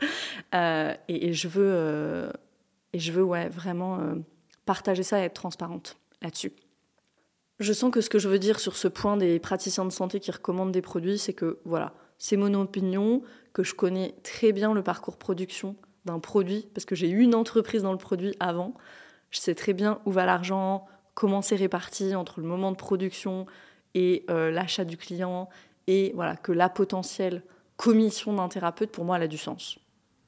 Euh, 0.55 0.95
et, 1.09 1.33
je 1.33 1.49
veux, 1.49 1.73
euh, 1.73 2.33
et 2.93 2.99
je 2.99 3.13
veux 3.13 3.23
ouais, 3.23 3.49
vraiment 3.49 4.01
partager 4.65 5.03
ça 5.03 5.21
et 5.21 5.25
être 5.25 5.35
transparente 5.35 5.97
là-dessus. 6.23 6.53
Je 7.59 7.73
sens 7.75 7.93
que 7.93 8.01
ce 8.01 8.09
que 8.09 8.19
je 8.19 8.29
veux 8.29 8.39
dire 8.39 8.59
sur 8.59 8.77
ce 8.77 8.89
point 8.89 9.19
des 9.19 9.39
praticiens 9.39 9.85
de 9.85 9.91
santé 9.91 10.19
qui 10.19 10.31
recommandent 10.31 10.73
des 10.73 10.81
produits, 10.81 11.19
c'est 11.19 11.35
que 11.35 11.59
voilà, 11.65 11.93
c'est 12.17 12.37
mon 12.37 12.55
opinion, 12.55 13.23
que 13.53 13.63
je 13.63 13.75
connais 13.75 14.15
très 14.23 14.53
bien 14.53 14.73
le 14.73 14.83
parcours 14.83 15.19
production 15.19 15.77
d'un 16.07 16.21
produit, 16.21 16.69
parce 16.75 16.87
que 16.87 16.95
j'ai 16.95 17.11
eu 17.11 17.21
une 17.21 17.35
entreprise 17.35 17.83
dans 17.83 17.93
le 17.93 17.99
produit 17.99 18.35
avant. 18.41 18.75
Je 19.31 19.41
sais 19.41 19.55
très 19.55 19.75
bien 19.75 20.01
où 20.07 20.13
va 20.13 20.25
l'argent, 20.25 20.87
comment 21.15 21.43
c'est 21.43 21.57
réparti 21.57 22.15
entre 22.15 22.41
le 22.41 22.47
moment 22.47 22.71
de 22.71 22.77
production 22.77 23.47
et 23.95 24.25
l'achat 24.29 24.85
du 24.85 24.97
client 24.97 25.49
et 25.87 26.13
voilà 26.15 26.37
que 26.37 26.53
la 26.53 26.69
potentielle 26.69 27.43
commission 27.77 28.33
d'un 28.35 28.49
thérapeute, 28.49 28.93
pour 28.93 29.05
moi, 29.05 29.17
elle 29.17 29.23
a 29.23 29.27
du 29.27 29.39
sens. 29.39 29.79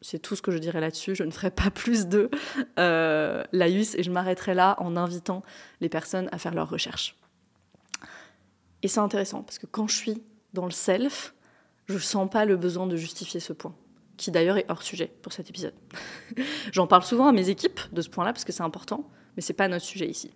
C'est 0.00 0.18
tout 0.18 0.34
ce 0.34 0.42
que 0.42 0.50
je 0.50 0.58
dirais 0.58 0.80
là-dessus. 0.80 1.14
Je 1.14 1.22
ne 1.22 1.30
ferai 1.30 1.50
pas 1.50 1.70
plus 1.70 2.06
de 2.06 2.30
euh, 2.78 3.44
laïus 3.52 3.94
et 3.94 4.02
je 4.02 4.10
m'arrêterai 4.10 4.54
là 4.54 4.74
en 4.78 4.96
invitant 4.96 5.42
les 5.80 5.88
personnes 5.88 6.28
à 6.32 6.38
faire 6.38 6.54
leurs 6.54 6.70
recherches. 6.70 7.16
Et 8.82 8.88
c'est 8.88 9.00
intéressant 9.00 9.42
parce 9.42 9.58
que 9.58 9.66
quand 9.66 9.86
je 9.86 9.94
suis 9.94 10.22
dans 10.54 10.64
le 10.64 10.72
self, 10.72 11.34
je 11.86 11.94
ne 11.94 11.98
sens 11.98 12.28
pas 12.28 12.44
le 12.44 12.56
besoin 12.56 12.86
de 12.86 12.96
justifier 12.96 13.38
ce 13.38 13.52
point, 13.52 13.76
qui 14.16 14.30
d'ailleurs 14.30 14.56
est 14.56 14.66
hors 14.68 14.82
sujet 14.82 15.12
pour 15.22 15.32
cet 15.32 15.50
épisode. 15.50 15.74
J'en 16.72 16.86
parle 16.88 17.04
souvent 17.04 17.28
à 17.28 17.32
mes 17.32 17.50
équipes 17.50 17.80
de 17.92 18.00
ce 18.00 18.08
point-là 18.08 18.32
parce 18.32 18.44
que 18.44 18.52
c'est 18.52 18.64
important, 18.64 19.08
mais 19.36 19.42
c'est 19.42 19.52
pas 19.52 19.68
notre 19.68 19.84
sujet 19.84 20.08
ici. 20.08 20.32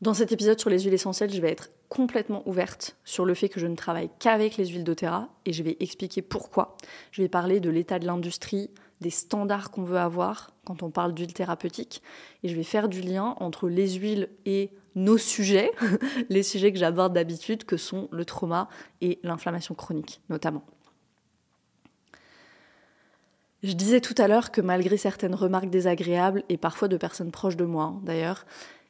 Dans 0.00 0.14
cet 0.14 0.30
épisode 0.30 0.60
sur 0.60 0.70
les 0.70 0.80
huiles 0.80 0.94
essentielles, 0.94 1.32
je 1.32 1.40
vais 1.40 1.50
être 1.50 1.70
complètement 1.88 2.48
ouverte 2.48 2.96
sur 3.04 3.24
le 3.24 3.34
fait 3.34 3.48
que 3.48 3.58
je 3.58 3.66
ne 3.66 3.74
travaille 3.74 4.10
qu'avec 4.20 4.56
les 4.56 4.66
huiles 4.66 4.84
doTERRA 4.84 5.28
et 5.44 5.52
je 5.52 5.62
vais 5.64 5.76
expliquer 5.80 6.22
pourquoi. 6.22 6.76
Je 7.10 7.20
vais 7.20 7.28
parler 7.28 7.58
de 7.58 7.68
l'état 7.68 7.98
de 7.98 8.06
l'industrie, 8.06 8.70
des 9.00 9.10
standards 9.10 9.72
qu'on 9.72 9.82
veut 9.82 9.98
avoir 9.98 10.52
quand 10.64 10.84
on 10.84 10.90
parle 10.90 11.14
d'huile 11.14 11.32
thérapeutique 11.32 12.00
et 12.44 12.48
je 12.48 12.54
vais 12.54 12.62
faire 12.62 12.88
du 12.88 13.00
lien 13.00 13.34
entre 13.40 13.68
les 13.68 13.94
huiles 13.94 14.28
et 14.46 14.70
nos 14.94 15.18
sujets, 15.18 15.72
les 16.28 16.44
sujets 16.44 16.72
que 16.72 16.78
j'aborde 16.78 17.12
d'habitude 17.12 17.64
que 17.64 17.76
sont 17.76 18.08
le 18.12 18.24
trauma 18.24 18.68
et 19.00 19.18
l'inflammation 19.24 19.74
chronique 19.74 20.20
notamment. 20.28 20.62
Je 23.64 23.72
disais 23.72 24.00
tout 24.00 24.14
à 24.18 24.28
l'heure 24.28 24.52
que 24.52 24.60
malgré 24.60 24.96
certaines 24.96 25.34
remarques 25.34 25.70
désagréables 25.70 26.44
et 26.48 26.56
parfois 26.56 26.86
de 26.86 26.96
personnes 26.96 27.32
proches 27.32 27.56
de 27.56 27.64
moi 27.64 27.84
hein, 27.84 28.00
d'ailleurs, 28.04 28.46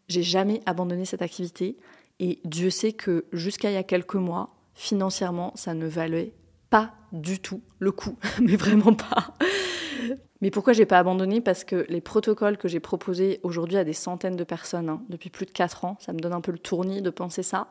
j'ai 0.09 0.23
jamais 0.23 0.61
abandonné 0.67 1.05
cette 1.05 1.23
activité 1.23 1.77
et 2.21 2.41
Dieu 2.45 2.71
sait 2.71 2.93
que 2.93 3.27
jusqu'à 3.33 3.71
il 3.71 3.75
y 3.75 3.79
a 3.79 3.83
quelques 3.83 4.15
mois, 4.15 4.55
financièrement, 4.75 5.53
ça 5.55 5.75
ne 5.75 5.87
valait 5.87 6.33
pas 6.71 6.95
du 7.13 7.41
tout 7.41 7.63
le 7.79 7.93
coup, 7.93 8.17
mais 8.41 8.57
vraiment 8.57 8.95
pas. 8.95 9.35
Mais 10.41 10.51
pourquoi 10.51 10.73
j'ai 10.73 10.87
pas 10.87 10.99
abandonné? 10.99 11.41
Parce 11.41 11.65
que 11.65 11.85
les 11.89 12.01
protocoles 12.01 12.59
que 12.59 12.69
j'ai 12.69 12.81
proposés 12.81 13.41
aujourd'hui 13.43 13.77
à 13.77 13.85
des 13.85 13.93
centaines 13.93 14.37
de 14.37 14.45
personnes 14.45 14.89
hein, 14.89 15.03
depuis 15.09 15.31
plus 15.31 15.47
de 15.47 15.51
4 15.51 15.85
ans, 15.85 15.97
ça 16.01 16.13
me 16.13 16.21
donne 16.21 16.33
un 16.33 16.41
peu 16.41 16.53
le 16.53 16.59
tournis 16.59 17.03
de 17.03 17.11
penser 17.11 17.43
ça, 17.43 17.69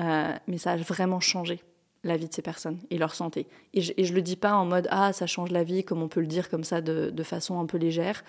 euh, 0.00 0.32
mais 0.46 0.58
ça 0.58 0.72
a 0.72 0.76
vraiment 0.76 1.20
changé 1.20 1.62
la 2.04 2.16
vie 2.16 2.28
de 2.28 2.34
ces 2.34 2.42
personnes 2.42 2.78
et 2.90 2.98
leur 2.98 3.14
santé. 3.14 3.46
Et 3.72 3.80
je, 3.80 3.92
je 3.98 4.12
le 4.12 4.22
dis 4.22 4.36
pas 4.36 4.54
en 4.54 4.66
mode 4.66 4.86
ah 4.90 5.12
ça 5.12 5.26
change 5.26 5.50
la 5.50 5.64
vie 5.64 5.84
comme 5.84 6.02
on 6.02 6.08
peut 6.08 6.20
le 6.20 6.26
dire 6.26 6.50
comme 6.50 6.62
ça 6.62 6.80
de, 6.80 7.10
de 7.10 7.22
façon 7.22 7.58
un 7.58 7.66
peu 7.66 7.78
légère. 7.78 8.22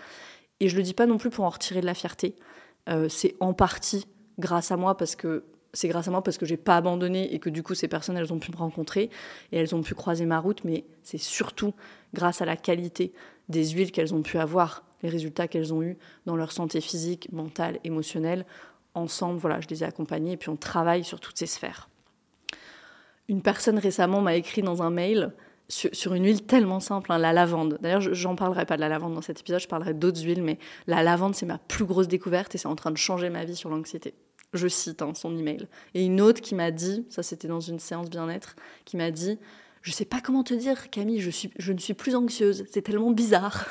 Et 0.61 0.69
je 0.69 0.77
le 0.77 0.83
dis 0.83 0.93
pas 0.93 1.05
non 1.05 1.17
plus 1.17 1.29
pour 1.29 1.43
en 1.43 1.49
retirer 1.49 1.81
de 1.81 1.85
la 1.85 1.93
fierté. 1.93 2.35
Euh, 2.89 3.09
c'est 3.09 3.35
en 3.39 3.53
partie 3.53 4.07
grâce 4.39 4.71
à 4.71 4.77
moi 4.77 4.97
parce 4.97 5.15
que 5.15 5.43
c'est 5.73 5.87
grâce 5.87 6.07
à 6.07 6.11
moi 6.11 6.23
parce 6.23 6.37
que 6.37 6.45
j'ai 6.45 6.57
pas 6.57 6.77
abandonné 6.77 7.33
et 7.33 7.39
que 7.39 7.49
du 7.49 7.63
coup 7.63 7.75
ces 7.75 7.87
personnes 7.87 8.17
elles 8.17 8.31
ont 8.31 8.39
pu 8.39 8.51
me 8.51 8.57
rencontrer 8.57 9.09
et 9.51 9.57
elles 9.57 9.75
ont 9.75 9.81
pu 9.81 9.93
croiser 9.93 10.25
ma 10.25 10.39
route 10.39 10.63
mais 10.63 10.85
c'est 11.03 11.17
surtout 11.17 11.73
grâce 12.13 12.41
à 12.41 12.45
la 12.45 12.55
qualité 12.55 13.11
des 13.49 13.69
huiles 13.69 13.91
qu'elles 13.91 14.13
ont 14.13 14.21
pu 14.21 14.37
avoir 14.37 14.83
les 15.03 15.09
résultats 15.09 15.47
qu'elles 15.47 15.73
ont 15.73 15.83
eus 15.83 15.97
dans 16.25 16.35
leur 16.35 16.51
santé 16.51 16.81
physique, 16.81 17.31
mentale, 17.31 17.79
émotionnelle. 17.83 18.45
Ensemble 18.93 19.39
voilà 19.39 19.59
je 19.59 19.67
les 19.67 19.83
ai 19.83 19.85
accompagnées 19.85 20.33
et 20.33 20.37
puis 20.37 20.49
on 20.49 20.55
travaille 20.55 21.03
sur 21.03 21.19
toutes 21.19 21.37
ces 21.37 21.47
sphères. 21.47 21.89
Une 23.27 23.41
personne 23.41 23.79
récemment 23.79 24.21
m'a 24.21 24.35
écrit 24.35 24.61
dans 24.61 24.83
un 24.83 24.91
mail 24.91 25.33
sur, 25.67 26.13
une 26.13 26.25
huile 26.25 26.43
tellement 26.43 26.79
simple, 26.79 27.11
hein, 27.11 27.17
la 27.17 27.33
lavande. 27.33 27.77
D'ailleurs, 27.81 28.01
j'en 28.01 28.35
parlerai 28.35 28.65
pas 28.65 28.75
de 28.75 28.81
la 28.81 28.89
lavande 28.89 29.15
dans 29.15 29.21
cet 29.21 29.39
épisode, 29.39 29.59
je 29.59 29.67
parlerai 29.67 29.93
d'autres 29.93 30.23
huiles, 30.23 30.43
mais 30.43 30.59
la 30.87 31.03
lavande, 31.03 31.35
c'est 31.35 31.45
ma 31.45 31.57
plus 31.57 31.85
grosse 31.85 32.07
découverte 32.07 32.53
et 32.55 32.57
c'est 32.57 32.67
en 32.67 32.75
train 32.75 32.91
de 32.91 32.97
changer 32.97 33.29
ma 33.29 33.45
vie 33.45 33.55
sur 33.55 33.69
l'anxiété. 33.69 34.13
Je 34.53 34.67
cite 34.67 35.01
hein, 35.01 35.13
son 35.15 35.35
email. 35.37 35.67
Et 35.93 36.05
une 36.05 36.21
autre 36.21 36.41
qui 36.41 36.55
m'a 36.55 36.71
dit, 36.71 37.05
ça 37.09 37.23
c'était 37.23 37.47
dans 37.47 37.59
une 37.59 37.79
séance 37.79 38.09
bien-être, 38.09 38.55
qui 38.85 38.95
m'a 38.95 39.11
dit 39.11 39.39
Je 39.81 39.91
sais 39.91 40.05
pas 40.05 40.21
comment 40.21 40.43
te 40.43 40.53
dire, 40.53 40.89
Camille, 40.91 41.19
je, 41.19 41.31
suis, 41.31 41.51
je 41.57 41.73
ne 41.73 41.79
suis 41.79 41.93
plus 41.93 42.15
anxieuse, 42.15 42.63
c'est 42.71 42.83
tellement 42.83 43.11
bizarre. 43.11 43.67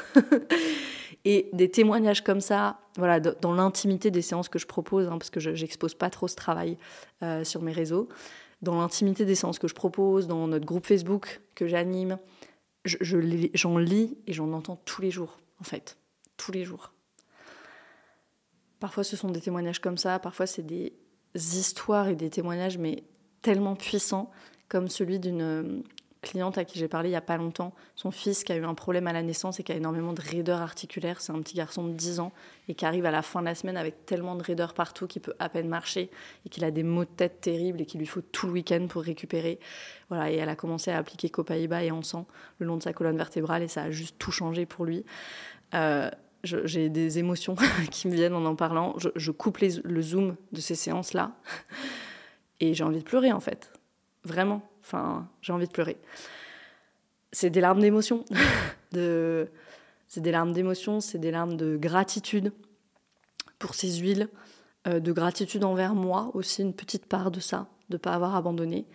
et 1.24 1.48
des 1.52 1.70
témoignages 1.70 2.22
comme 2.22 2.40
ça, 2.40 2.80
voilà, 2.96 3.20
dans 3.20 3.54
l'intimité 3.54 4.10
des 4.10 4.20
séances 4.20 4.48
que 4.48 4.58
je 4.58 4.66
propose, 4.66 5.06
hein, 5.06 5.16
parce 5.18 5.30
que 5.30 5.40
je 5.40 5.50
n'expose 5.50 5.94
pas 5.94 6.10
trop 6.10 6.28
ce 6.28 6.36
travail 6.36 6.76
euh, 7.22 7.44
sur 7.44 7.62
mes 7.62 7.72
réseaux 7.72 8.08
dans 8.62 8.80
l'intimité 8.80 9.24
des 9.24 9.34
séances 9.34 9.58
que 9.58 9.68
je 9.68 9.74
propose, 9.74 10.26
dans 10.26 10.46
notre 10.46 10.66
groupe 10.66 10.86
Facebook 10.86 11.40
que 11.54 11.66
j'anime, 11.66 12.18
j'en 12.84 12.98
je, 13.00 13.16
lis 13.78 14.18
et 14.26 14.32
j'en 14.32 14.52
entends 14.52 14.76
tous 14.84 15.02
les 15.02 15.10
jours, 15.10 15.38
en 15.60 15.64
fait. 15.64 15.98
Tous 16.36 16.52
les 16.52 16.64
jours. 16.64 16.92
Parfois, 18.80 19.04
ce 19.04 19.16
sont 19.16 19.30
des 19.30 19.40
témoignages 19.40 19.80
comme 19.80 19.98
ça, 19.98 20.18
parfois, 20.18 20.46
c'est 20.46 20.62
des 20.62 20.92
histoires 21.34 22.08
et 22.08 22.16
des 22.16 22.30
témoignages, 22.30 22.78
mais 22.78 23.04
tellement 23.42 23.76
puissants, 23.76 24.30
comme 24.68 24.88
celui 24.88 25.18
d'une 25.18 25.82
cliente 26.24 26.58
à 26.58 26.64
qui 26.64 26.78
j'ai 26.78 26.88
parlé 26.88 27.10
il 27.10 27.12
n'y 27.12 27.16
a 27.16 27.20
pas 27.20 27.36
longtemps, 27.36 27.72
son 27.94 28.10
fils 28.10 28.42
qui 28.42 28.52
a 28.52 28.56
eu 28.56 28.64
un 28.64 28.74
problème 28.74 29.06
à 29.06 29.12
la 29.12 29.22
naissance 29.22 29.60
et 29.60 29.62
qui 29.62 29.70
a 29.70 29.76
énormément 29.76 30.12
de 30.12 30.20
raideurs 30.20 30.60
articulaires, 30.60 31.20
c'est 31.20 31.32
un 31.32 31.40
petit 31.40 31.54
garçon 31.54 31.86
de 31.86 31.92
10 31.92 32.20
ans 32.20 32.32
et 32.68 32.74
qui 32.74 32.84
arrive 32.84 33.06
à 33.06 33.10
la 33.10 33.22
fin 33.22 33.40
de 33.40 33.46
la 33.46 33.54
semaine 33.54 33.76
avec 33.76 34.06
tellement 34.06 34.34
de 34.34 34.42
raideurs 34.42 34.74
partout 34.74 35.06
qu'il 35.06 35.22
peut 35.22 35.34
à 35.38 35.48
peine 35.48 35.68
marcher 35.68 36.10
et 36.44 36.48
qu'il 36.48 36.64
a 36.64 36.70
des 36.70 36.82
maux 36.82 37.04
de 37.04 37.10
tête 37.10 37.40
terribles 37.40 37.80
et 37.80 37.86
qu'il 37.86 38.00
lui 38.00 38.06
faut 38.06 38.22
tout 38.22 38.46
le 38.46 38.52
week-end 38.54 38.86
pour 38.88 39.02
récupérer. 39.02 39.60
Voilà, 40.08 40.30
et 40.32 40.36
elle 40.36 40.48
a 40.48 40.56
commencé 40.56 40.90
à 40.90 40.98
appliquer 40.98 41.28
Copaïba 41.28 41.84
et 41.84 41.90
Encens 41.90 42.26
le 42.58 42.66
long 42.66 42.76
de 42.76 42.82
sa 42.82 42.92
colonne 42.92 43.16
vertébrale 43.16 43.62
et 43.62 43.68
ça 43.68 43.82
a 43.82 43.90
juste 43.90 44.16
tout 44.18 44.32
changé 44.32 44.66
pour 44.66 44.84
lui. 44.84 45.04
Euh, 45.74 46.10
j'ai 46.42 46.88
des 46.88 47.18
émotions 47.18 47.56
qui 47.90 48.08
me 48.08 48.14
viennent 48.14 48.34
en 48.34 48.44
en 48.44 48.56
parlant. 48.56 48.94
Je, 48.98 49.30
coupe 49.30 49.58
le 49.60 50.02
zoom 50.02 50.36
de 50.52 50.60
ces 50.60 50.74
séances-là 50.74 51.32
et 52.60 52.74
j'ai 52.74 52.84
envie 52.84 52.98
de 52.98 53.04
pleurer 53.04 53.32
en 53.32 53.40
fait. 53.40 53.72
Vraiment. 54.24 54.62
Enfin, 54.80 55.28
j'ai 55.40 55.52
envie 55.52 55.66
de 55.66 55.72
pleurer. 55.72 55.96
C'est 57.32 57.50
des 57.50 57.60
larmes 57.60 57.80
d'émotion. 57.80 58.24
C'est 60.06 60.20
des 60.20 60.30
larmes 60.30 60.52
d'émotion, 60.52 61.00
c'est 61.00 61.18
des 61.18 61.32
larmes 61.32 61.56
de 61.56 61.76
gratitude 61.76 62.52
pour 63.58 63.74
ces 63.74 63.96
huiles, 63.96 64.28
euh, 64.86 65.00
de 65.00 65.12
gratitude 65.12 65.64
envers 65.64 65.96
moi 65.96 66.30
aussi, 66.34 66.62
une 66.62 66.72
petite 66.72 67.06
part 67.06 67.32
de 67.32 67.40
ça, 67.40 67.66
de 67.88 67.96
ne 67.96 67.98
pas 67.98 68.12
avoir 68.12 68.36
abandonné. 68.36 68.86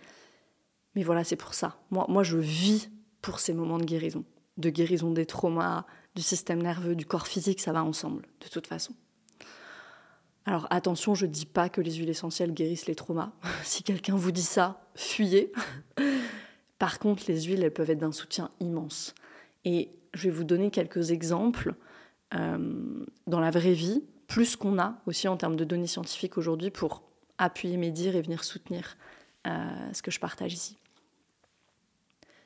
Mais 0.94 1.02
voilà, 1.02 1.22
c'est 1.22 1.36
pour 1.36 1.52
ça. 1.52 1.76
Moi, 1.90 2.06
moi, 2.08 2.22
je 2.22 2.38
vis 2.38 2.90
pour 3.20 3.38
ces 3.38 3.52
moments 3.52 3.76
de 3.76 3.84
guérison, 3.84 4.24
de 4.56 4.70
guérison 4.70 5.10
des 5.10 5.26
traumas, 5.26 5.84
du 6.14 6.22
système 6.22 6.62
nerveux, 6.62 6.94
du 6.94 7.04
corps 7.04 7.26
physique, 7.26 7.60
ça 7.60 7.72
va 7.72 7.84
ensemble, 7.84 8.22
de 8.40 8.48
toute 8.48 8.66
façon. 8.66 8.94
Alors 10.46 10.66
attention, 10.70 11.14
je 11.14 11.26
ne 11.26 11.30
dis 11.30 11.46
pas 11.46 11.68
que 11.68 11.80
les 11.80 11.94
huiles 11.94 12.08
essentielles 12.08 12.52
guérissent 12.52 12.86
les 12.86 12.94
traumas. 12.94 13.32
si 13.64 13.82
quelqu'un 13.82 14.16
vous 14.16 14.32
dit 14.32 14.42
ça, 14.42 14.82
fuyez. 14.94 15.52
Par 16.78 16.98
contre, 16.98 17.24
les 17.28 17.42
huiles, 17.42 17.62
elles 17.62 17.72
peuvent 17.72 17.90
être 17.90 17.98
d'un 17.98 18.12
soutien 18.12 18.50
immense. 18.58 19.14
Et 19.64 19.90
je 20.14 20.24
vais 20.24 20.30
vous 20.30 20.44
donner 20.44 20.70
quelques 20.70 21.10
exemples 21.10 21.74
euh, 22.34 23.04
dans 23.26 23.40
la 23.40 23.50
vraie 23.50 23.74
vie, 23.74 24.02
plus 24.28 24.56
qu'on 24.56 24.78
a 24.78 24.98
aussi 25.06 25.28
en 25.28 25.36
termes 25.36 25.56
de 25.56 25.64
données 25.64 25.86
scientifiques 25.86 26.38
aujourd'hui 26.38 26.70
pour 26.70 27.02
appuyer 27.36 27.76
mes 27.76 27.90
dires 27.90 28.16
et 28.16 28.22
venir 28.22 28.44
soutenir 28.44 28.96
euh, 29.46 29.92
ce 29.92 30.02
que 30.02 30.10
je 30.10 30.20
partage 30.20 30.54
ici. 30.54 30.78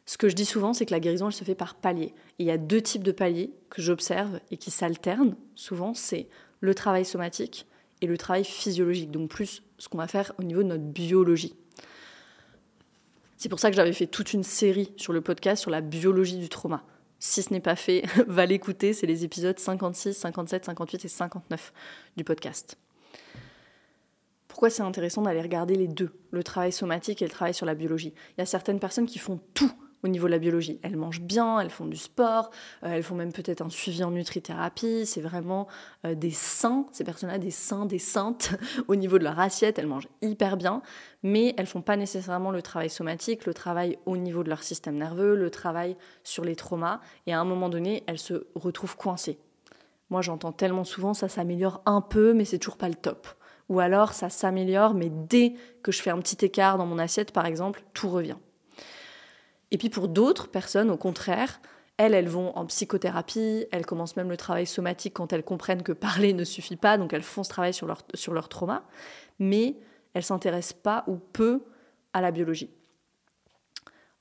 Ce 0.06 0.18
que 0.18 0.28
je 0.28 0.34
dis 0.34 0.44
souvent, 0.44 0.72
c'est 0.72 0.84
que 0.84 0.92
la 0.92 1.00
guérison, 1.00 1.28
elle 1.28 1.32
se 1.32 1.44
fait 1.44 1.54
par 1.54 1.76
paliers. 1.76 2.12
il 2.38 2.46
y 2.46 2.50
a 2.50 2.58
deux 2.58 2.82
types 2.82 3.04
de 3.04 3.12
paliers 3.12 3.54
que 3.70 3.80
j'observe 3.80 4.40
et 4.50 4.56
qui 4.56 4.70
s'alternent 4.70 5.36
souvent, 5.54 5.94
c'est 5.94 6.28
le 6.60 6.74
travail 6.74 7.04
somatique 7.04 7.66
et 8.00 8.06
le 8.06 8.18
travail 8.18 8.44
physiologique, 8.44 9.10
donc 9.10 9.30
plus 9.30 9.62
ce 9.78 9.88
qu'on 9.88 9.98
va 9.98 10.08
faire 10.08 10.32
au 10.38 10.42
niveau 10.42 10.62
de 10.62 10.68
notre 10.68 10.84
biologie. 10.84 11.54
C'est 13.36 13.48
pour 13.48 13.58
ça 13.58 13.70
que 13.70 13.76
j'avais 13.76 13.92
fait 13.92 14.06
toute 14.06 14.32
une 14.32 14.42
série 14.42 14.92
sur 14.96 15.12
le 15.12 15.20
podcast 15.20 15.60
sur 15.60 15.70
la 15.70 15.80
biologie 15.80 16.38
du 16.38 16.48
trauma. 16.48 16.82
Si 17.18 17.42
ce 17.42 17.52
n'est 17.52 17.60
pas 17.60 17.76
fait, 17.76 18.04
va 18.26 18.46
l'écouter, 18.46 18.92
c'est 18.92 19.06
les 19.06 19.24
épisodes 19.24 19.58
56, 19.58 20.14
57, 20.14 20.64
58 20.64 21.04
et 21.04 21.08
59 21.08 21.72
du 22.16 22.24
podcast. 22.24 22.78
Pourquoi 24.48 24.70
c'est 24.70 24.82
intéressant 24.82 25.22
d'aller 25.22 25.42
regarder 25.42 25.74
les 25.74 25.88
deux, 25.88 26.12
le 26.30 26.44
travail 26.44 26.70
somatique 26.70 27.22
et 27.22 27.24
le 27.24 27.30
travail 27.30 27.54
sur 27.54 27.66
la 27.66 27.74
biologie? 27.74 28.14
Il 28.36 28.40
y 28.40 28.42
a 28.42 28.46
certaines 28.46 28.78
personnes 28.78 29.06
qui 29.06 29.18
font 29.18 29.40
tout 29.52 29.72
au 30.04 30.08
niveau 30.08 30.26
de 30.26 30.32
la 30.32 30.38
biologie. 30.38 30.78
Elles 30.82 30.96
mangent 30.96 31.22
bien, 31.22 31.58
elles 31.58 31.70
font 31.70 31.86
du 31.86 31.96
sport, 31.96 32.50
euh, 32.84 32.92
elles 32.92 33.02
font 33.02 33.14
même 33.14 33.32
peut-être 33.32 33.62
un 33.62 33.70
suivi 33.70 34.04
en 34.04 34.10
nutrithérapie. 34.10 35.06
C'est 35.06 35.22
vraiment 35.22 35.66
euh, 36.06 36.14
des 36.14 36.30
saints, 36.30 36.86
ces 36.92 37.04
personnes-là, 37.04 37.38
des 37.38 37.50
saints, 37.50 37.86
des 37.86 37.98
saintes 37.98 38.54
au 38.88 38.96
niveau 38.96 39.18
de 39.18 39.24
leur 39.24 39.40
assiette. 39.40 39.78
Elles 39.78 39.86
mangent 39.86 40.08
hyper 40.20 40.56
bien, 40.56 40.82
mais 41.22 41.54
elles 41.56 41.66
font 41.66 41.82
pas 41.82 41.96
nécessairement 41.96 42.50
le 42.50 42.60
travail 42.60 42.90
somatique, 42.90 43.46
le 43.46 43.54
travail 43.54 43.98
au 44.04 44.18
niveau 44.18 44.44
de 44.44 44.50
leur 44.50 44.62
système 44.62 44.96
nerveux, 44.96 45.34
le 45.34 45.50
travail 45.50 45.96
sur 46.22 46.44
les 46.44 46.54
traumas. 46.54 47.00
Et 47.26 47.32
à 47.32 47.40
un 47.40 47.44
moment 47.44 47.70
donné, 47.70 48.04
elles 48.06 48.18
se 48.18 48.46
retrouvent 48.54 48.96
coincées. 48.96 49.38
Moi, 50.10 50.20
j'entends 50.20 50.52
tellement 50.52 50.84
souvent 50.84 51.14
ça 51.14 51.28
s'améliore 51.28 51.80
un 51.86 52.02
peu, 52.02 52.34
mais 52.34 52.44
c'est 52.44 52.58
toujours 52.58 52.76
pas 52.76 52.88
le 52.88 52.94
top. 52.94 53.26
Ou 53.70 53.80
alors 53.80 54.12
ça 54.12 54.28
s'améliore, 54.28 54.92
mais 54.92 55.08
dès 55.10 55.54
que 55.82 55.90
je 55.90 56.02
fais 56.02 56.10
un 56.10 56.18
petit 56.18 56.44
écart 56.44 56.76
dans 56.76 56.84
mon 56.84 56.98
assiette, 56.98 57.32
par 57.32 57.46
exemple, 57.46 57.82
tout 57.94 58.10
revient. 58.10 58.36
Et 59.74 59.76
puis 59.76 59.90
pour 59.90 60.06
d'autres 60.06 60.46
personnes, 60.46 60.88
au 60.88 60.96
contraire, 60.96 61.60
elles, 61.96 62.14
elles 62.14 62.28
vont 62.28 62.56
en 62.56 62.64
psychothérapie, 62.64 63.66
elles 63.72 63.84
commencent 63.84 64.14
même 64.14 64.30
le 64.30 64.36
travail 64.36 64.68
somatique 64.68 65.14
quand 65.14 65.32
elles 65.32 65.42
comprennent 65.42 65.82
que 65.82 65.90
parler 66.08 66.32
ne 66.32 66.44
suffit 66.44 66.76
pas, 66.76 66.96
donc 66.96 67.12
elles 67.12 67.24
font 67.24 67.42
ce 67.42 67.48
travail 67.48 67.74
sur 67.74 67.88
leur, 67.88 68.02
sur 68.14 68.34
leur 68.34 68.48
trauma, 68.48 68.84
mais 69.40 69.74
elles 70.12 70.22
s'intéressent 70.22 70.80
pas 70.80 71.02
ou 71.08 71.16
peu 71.16 71.64
à 72.12 72.20
la 72.20 72.30
biologie. 72.30 72.70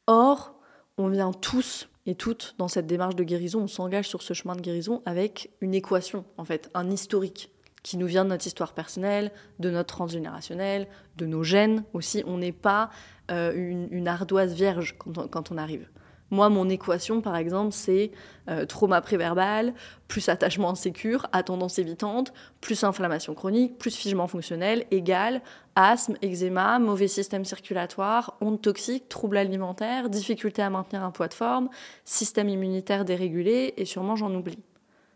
Or, 0.08 0.56
on 0.98 1.08
vient 1.10 1.32
tous 1.32 1.88
et 2.08 2.16
toutes 2.16 2.56
dans 2.58 2.68
cette 2.68 2.88
démarche 2.88 3.16
de 3.16 3.24
guérison, 3.24 3.62
on 3.62 3.68
s'engage 3.68 4.10
sur 4.10 4.24
ce 4.24 4.34
chemin 4.34 4.56
de 4.56 4.62
guérison 4.62 5.04
avec 5.06 5.52
une 5.62 5.76
équation, 5.76 6.26
en 6.38 6.46
fait, 6.46 6.72
un 6.74 6.90
historique 6.90 7.52
qui 7.84 7.98
nous 7.98 8.08
vient 8.08 8.24
de 8.24 8.30
notre 8.30 8.48
histoire 8.48 8.74
personnelle, 8.74 9.32
de 9.60 9.70
notre 9.70 9.94
transgénérationnel, 9.94 10.88
de 11.18 11.26
nos 11.26 11.44
gènes 11.44 11.84
aussi. 11.94 12.24
On 12.26 12.38
n'est 12.38 12.54
pas 12.54 12.90
euh, 13.32 13.54
une, 13.92 14.08
ardoise 14.08 14.54
vierge 14.54 14.98
quand 14.98 15.52
on, 15.52 15.58
arrive. 15.58 15.88
Moi, 16.32 16.50
mon 16.50 16.68
équation, 16.70 17.22
par 17.22 17.36
exemple, 17.36 17.74
c'est 17.74 18.12
euh, 18.50 18.66
trauma 18.66 19.02
préverbal, 19.02 19.74
plus 20.08 20.30
attachement 20.30 20.72
insécure, 20.72 21.28
à 21.32 21.44
évitante, 21.78 22.34
plus 22.60 22.84
inflammation 22.84 23.36
chronique, 23.36 23.78
plus 23.78 23.96
figement 23.96 24.28
fonctionnel, 24.28 24.86
égale 24.90 25.42
asthme, 25.76 26.16
eczéma, 26.22 26.80
mauvais 26.80 27.08
système 27.08 27.46
circulatoire, 27.46 28.38
ondes 28.42 28.62
toxiques, 28.62 29.10
troubles 29.10 29.38
alimentaires, 29.38 30.10
difficulté 30.10 30.62
à 30.62 30.70
maintenir 30.70 31.04
un 31.04 31.12
poids 31.12 31.28
de 31.28 31.34
forme, 31.34 31.70
système 32.06 32.50
immunitaire 32.50 33.06
dérégulé, 33.06 33.74
et 33.78 33.86
sûrement 33.86 34.16
j'en 34.16 34.34
oublie. 34.34 34.60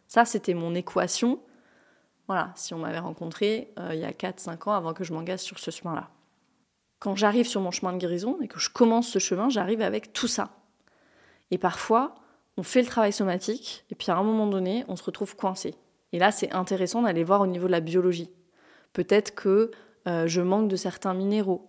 Ça, 0.08 0.26
c'était 0.26 0.54
mon 0.54 0.74
équation. 0.74 1.40
Voilà, 2.28 2.52
si 2.56 2.74
on 2.74 2.80
m'avait 2.80 3.00
rencontré 3.00 3.72
euh, 3.80 3.94
il 3.94 4.00
y 4.00 4.06
a 4.06 4.12
4-5 4.12 4.70
ans 4.70 4.74
avant 4.74 4.94
que 4.94 5.04
je 5.04 5.14
m'engage 5.14 5.40
sur 5.40 5.60
ce 5.60 5.72
chemin-là 5.72 6.10
quand 7.00 7.16
j'arrive 7.16 7.48
sur 7.48 7.62
mon 7.62 7.72
chemin 7.72 7.94
de 7.94 7.98
guérison 7.98 8.38
et 8.42 8.48
que 8.48 8.60
je 8.60 8.70
commence 8.70 9.08
ce 9.08 9.20
chemin, 9.20 9.50
j'arrive 9.50 9.82
avec 9.82 10.14
tout 10.14 10.28
ça. 10.28 10.50
Et 11.52 11.58
parfois, 11.58 12.16
on 12.58 12.64
fait 12.64 12.82
le 12.82 12.88
travail 12.88 13.14
somatique, 13.14 13.86
et 13.92 13.96
puis 13.96 14.12
à 14.12 14.18
un 14.18 14.24
moment 14.24 14.48
donné, 14.48 14.84
on 14.88 14.96
se 14.96 15.04
retrouve 15.04 15.36
coincé. 15.36 15.76
Et 16.12 16.20
là, 16.20 16.32
c'est 16.32 16.52
intéressant 16.54 17.04
d'aller 17.04 17.24
voir 17.24 17.42
au 17.42 17.48
niveau 17.48 17.68
de 17.68 17.72
la 17.72 17.82
biologie. 17.82 18.32
Peut-être 18.94 19.36
que 19.36 19.72
euh, 20.08 20.28
je 20.28 20.42
manque 20.42 20.70
de 20.70 20.76
certains 20.76 21.14
minéraux. 21.14 21.68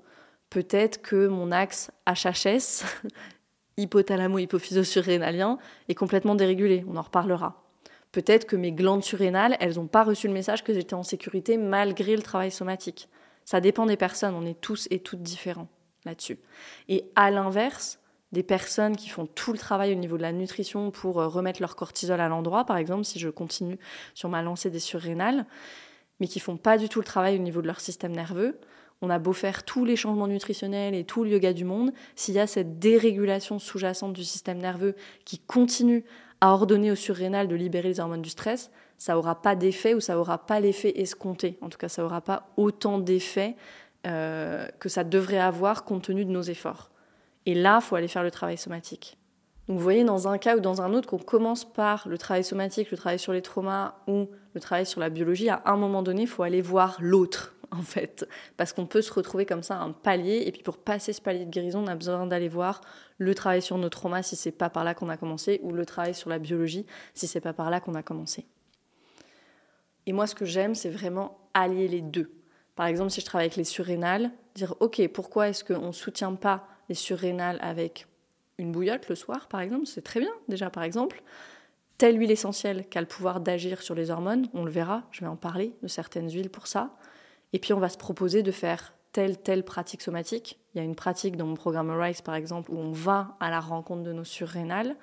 Peut-être 0.48 1.02
que 1.02 1.26
mon 1.26 1.52
axe 1.52 1.90
HHS, 2.06 2.84
hypothalamo-hypophyso-surrénalien, 3.78 5.58
est 5.88 5.94
complètement 5.94 6.34
dérégulé. 6.34 6.84
On 6.88 6.96
en 6.96 7.02
reparlera. 7.02 7.67
Peut-être 8.12 8.46
que 8.46 8.56
mes 8.56 8.72
glandes 8.72 9.04
surrénales, 9.04 9.56
elles 9.60 9.76
n'ont 9.76 9.86
pas 9.86 10.04
reçu 10.04 10.28
le 10.28 10.32
message 10.32 10.64
que 10.64 10.72
j'étais 10.72 10.94
en 10.94 11.02
sécurité 11.02 11.56
malgré 11.58 12.16
le 12.16 12.22
travail 12.22 12.50
somatique. 12.50 13.08
Ça 13.44 13.60
dépend 13.60 13.86
des 13.86 13.96
personnes, 13.96 14.34
on 14.34 14.46
est 14.46 14.60
tous 14.60 14.88
et 14.90 14.98
toutes 14.98 15.22
différents 15.22 15.68
là-dessus. 16.04 16.38
Et 16.88 17.04
à 17.16 17.30
l'inverse, 17.30 17.98
des 18.32 18.42
personnes 18.42 18.96
qui 18.96 19.08
font 19.08 19.26
tout 19.26 19.52
le 19.52 19.58
travail 19.58 19.92
au 19.92 19.96
niveau 19.96 20.16
de 20.16 20.22
la 20.22 20.32
nutrition 20.32 20.90
pour 20.90 21.20
euh, 21.20 21.28
remettre 21.28 21.60
leur 21.62 21.76
cortisol 21.76 22.20
à 22.20 22.28
l'endroit, 22.28 22.64
par 22.64 22.76
exemple, 22.76 23.04
si 23.04 23.18
je 23.18 23.28
continue 23.28 23.78
sur 24.14 24.28
ma 24.28 24.42
lancée 24.42 24.70
des 24.70 24.80
surrénales, 24.80 25.46
mais 26.20 26.26
qui 26.26 26.40
font 26.40 26.56
pas 26.56 26.76
du 26.76 26.88
tout 26.88 26.98
le 26.98 27.06
travail 27.06 27.36
au 27.36 27.42
niveau 27.42 27.62
de 27.62 27.66
leur 27.66 27.80
système 27.80 28.12
nerveux, 28.12 28.58
on 29.00 29.10
a 29.10 29.18
beau 29.18 29.32
faire 29.32 29.64
tous 29.64 29.84
les 29.84 29.96
changements 29.96 30.26
nutritionnels 30.26 30.94
et 30.94 31.04
tout 31.04 31.24
le 31.24 31.30
yoga 31.30 31.52
du 31.52 31.64
monde, 31.64 31.92
s'il 32.16 32.34
y 32.34 32.40
a 32.40 32.46
cette 32.46 32.78
dérégulation 32.78 33.58
sous-jacente 33.58 34.12
du 34.12 34.24
système 34.24 34.58
nerveux 34.58 34.96
qui 35.24 35.38
continue 35.38 36.04
à 36.40 36.52
ordonner 36.52 36.90
aux 36.90 36.96
surrénales 36.96 37.48
de 37.48 37.54
libérer 37.54 37.88
les 37.88 38.00
hormones 38.00 38.22
du 38.22 38.30
stress, 38.30 38.70
ça 38.96 39.14
n'aura 39.14 39.40
pas 39.40 39.56
d'effet 39.56 39.94
ou 39.94 40.00
ça 40.00 40.14
n'aura 40.14 40.38
pas 40.38 40.60
l'effet 40.60 41.00
escompté. 41.00 41.58
En 41.60 41.68
tout 41.68 41.78
cas, 41.78 41.88
ça 41.88 42.02
n'aura 42.02 42.20
pas 42.20 42.48
autant 42.56 42.98
d'effet 42.98 43.56
euh, 44.06 44.66
que 44.78 44.88
ça 44.88 45.04
devrait 45.04 45.38
avoir 45.38 45.84
compte 45.84 46.04
tenu 46.04 46.24
de 46.24 46.30
nos 46.30 46.42
efforts. 46.42 46.90
Et 47.46 47.54
là, 47.54 47.78
il 47.80 47.84
faut 47.84 47.96
aller 47.96 48.08
faire 48.08 48.22
le 48.22 48.30
travail 48.30 48.58
somatique. 48.58 49.18
Donc 49.68 49.76
vous 49.76 49.82
voyez, 49.82 50.04
dans 50.04 50.28
un 50.28 50.38
cas 50.38 50.56
ou 50.56 50.60
dans 50.60 50.80
un 50.80 50.94
autre, 50.94 51.08
qu'on 51.08 51.18
commence 51.18 51.64
par 51.64 52.08
le 52.08 52.16
travail 52.16 52.42
somatique, 52.42 52.90
le 52.90 52.96
travail 52.96 53.18
sur 53.18 53.32
les 53.32 53.42
traumas 53.42 53.94
ou 54.06 54.28
le 54.54 54.60
travail 54.60 54.86
sur 54.86 55.00
la 55.00 55.10
biologie, 55.10 55.50
à 55.50 55.62
un 55.66 55.76
moment 55.76 56.02
donné, 56.02 56.22
il 56.22 56.28
faut 56.28 56.42
aller 56.42 56.62
voir 56.62 56.96
l'autre, 57.00 57.54
en 57.72 57.82
fait. 57.82 58.26
Parce 58.56 58.72
qu'on 58.72 58.86
peut 58.86 59.02
se 59.02 59.12
retrouver 59.12 59.46
comme 59.46 59.62
ça 59.62 59.78
un 59.78 59.92
palier, 59.92 60.44
et 60.46 60.52
puis 60.52 60.62
pour 60.62 60.78
passer 60.78 61.12
ce 61.12 61.20
palier 61.20 61.44
de 61.44 61.50
guérison, 61.50 61.84
on 61.84 61.86
a 61.86 61.94
besoin 61.94 62.26
d'aller 62.26 62.48
voir 62.48 62.80
le 63.18 63.34
travail 63.34 63.62
sur 63.62 63.78
nos 63.78 63.88
traumas 63.88 64.22
si 64.22 64.36
c'est 64.36 64.52
pas 64.52 64.70
par 64.70 64.84
là 64.84 64.94
qu'on 64.94 65.08
a 65.08 65.16
commencé, 65.16 65.60
ou 65.62 65.72
le 65.72 65.84
travail 65.84 66.14
sur 66.14 66.30
la 66.30 66.38
biologie 66.38 66.86
si 67.14 67.26
c'est 67.26 67.40
pas 67.40 67.52
par 67.52 67.70
là 67.70 67.80
qu'on 67.80 67.94
a 67.94 68.02
commencé. 68.02 68.46
Et 70.06 70.12
moi, 70.12 70.26
ce 70.26 70.34
que 70.34 70.44
j'aime, 70.44 70.74
c'est 70.74 70.90
vraiment 70.90 71.38
allier 71.52 71.88
les 71.88 72.00
deux. 72.00 72.30
Par 72.76 72.86
exemple, 72.86 73.10
si 73.10 73.20
je 73.20 73.26
travaille 73.26 73.46
avec 73.46 73.56
les 73.56 73.64
surrénales, 73.64 74.30
dire 74.54 74.74
OK, 74.80 75.06
pourquoi 75.08 75.48
est-ce 75.48 75.64
qu'on 75.64 75.88
ne 75.88 75.92
soutient 75.92 76.34
pas 76.34 76.66
les 76.88 76.94
surrénales 76.94 77.58
avec 77.60 78.06
une 78.56 78.72
bouillotte 78.72 79.08
le 79.08 79.14
soir, 79.14 79.48
par 79.48 79.60
exemple? 79.60 79.86
C'est 79.86 80.02
très 80.02 80.20
bien, 80.20 80.32
déjà, 80.48 80.70
par 80.70 80.82
exemple. 80.82 81.22
telle 81.98 82.16
huile 82.16 82.30
essentielle 82.30 82.88
qui 82.88 82.96
a 82.96 83.00
le 83.00 83.08
pouvoir 83.08 83.40
d'agir 83.40 83.82
sur 83.82 83.96
les 83.96 84.10
hormones, 84.10 84.48
on 84.54 84.64
le 84.64 84.70
verra, 84.70 85.02
je 85.10 85.20
vais 85.20 85.26
en 85.26 85.36
parler 85.36 85.74
de 85.82 85.88
certaines 85.88 86.30
huiles 86.30 86.48
pour 86.48 86.68
ça. 86.68 86.96
Et 87.52 87.58
puis 87.58 87.72
on 87.72 87.80
va 87.80 87.88
se 87.88 87.98
proposer 87.98 88.42
de 88.42 88.52
faire 88.52 88.92
telle, 89.12 89.40
telle 89.40 89.64
pratique 89.64 90.02
somatique. 90.02 90.60
Il 90.74 90.78
y 90.78 90.80
a 90.80 90.84
une 90.84 90.94
pratique 90.94 91.36
dans 91.36 91.46
mon 91.46 91.54
programme 91.54 91.90
RISE 91.90 92.20
par 92.20 92.34
exemple 92.34 92.70
où 92.70 92.78
on 92.78 92.92
va 92.92 93.36
à 93.40 93.50
la 93.50 93.60
rencontre 93.60 94.02
de 94.02 94.12
nos 94.12 94.24
surrénales, 94.24 94.96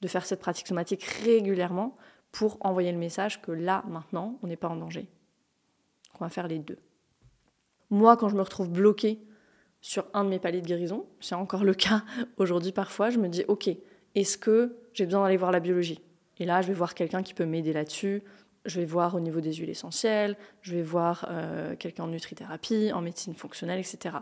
de 0.00 0.08
faire 0.08 0.26
cette 0.26 0.40
pratique 0.40 0.66
somatique 0.66 1.02
régulièrement 1.02 1.96
pour 2.30 2.58
envoyer 2.60 2.92
le 2.92 2.98
message 2.98 3.40
que 3.42 3.52
là, 3.52 3.84
maintenant, 3.88 4.38
on 4.42 4.48
n'est 4.48 4.56
pas 4.56 4.68
en 4.68 4.76
danger. 4.76 5.08
On 6.18 6.24
va 6.24 6.30
faire 6.30 6.48
les 6.48 6.58
deux. 6.58 6.78
Moi, 7.90 8.16
quand 8.16 8.28
je 8.28 8.34
me 8.34 8.42
retrouve 8.42 8.70
bloquée 8.70 9.20
sur 9.80 10.06
un 10.14 10.24
de 10.24 10.30
mes 10.30 10.38
paliers 10.38 10.60
de 10.60 10.66
guérison, 10.66 11.06
c'est 11.20 11.34
encore 11.34 11.64
le 11.64 11.74
cas 11.74 12.02
aujourd'hui 12.38 12.72
parfois, 12.72 13.10
je 13.10 13.18
me 13.18 13.28
dis, 13.28 13.44
ok, 13.48 13.70
est-ce 14.14 14.38
que 14.38 14.76
j'ai 14.92 15.04
besoin 15.04 15.22
d'aller 15.22 15.36
voir 15.36 15.52
la 15.52 15.60
biologie? 15.60 16.00
Et 16.38 16.46
là, 16.46 16.62
je 16.62 16.68
vais 16.68 16.74
voir 16.74 16.94
quelqu'un 16.94 17.22
qui 17.22 17.34
peut 17.34 17.46
m'aider 17.46 17.72
là-dessus. 17.72 18.22
Je 18.64 18.80
vais 18.80 18.86
voir 18.86 19.14
au 19.14 19.20
niveau 19.20 19.40
des 19.40 19.52
huiles 19.52 19.70
essentielles, 19.70 20.36
je 20.62 20.74
vais 20.74 20.82
voir 20.82 21.26
euh, 21.30 21.76
quelqu'un 21.76 22.04
en 22.04 22.08
nutrithérapie, 22.08 22.92
en 22.92 23.02
médecine 23.02 23.34
fonctionnelle, 23.34 23.78
etc. 23.78 24.16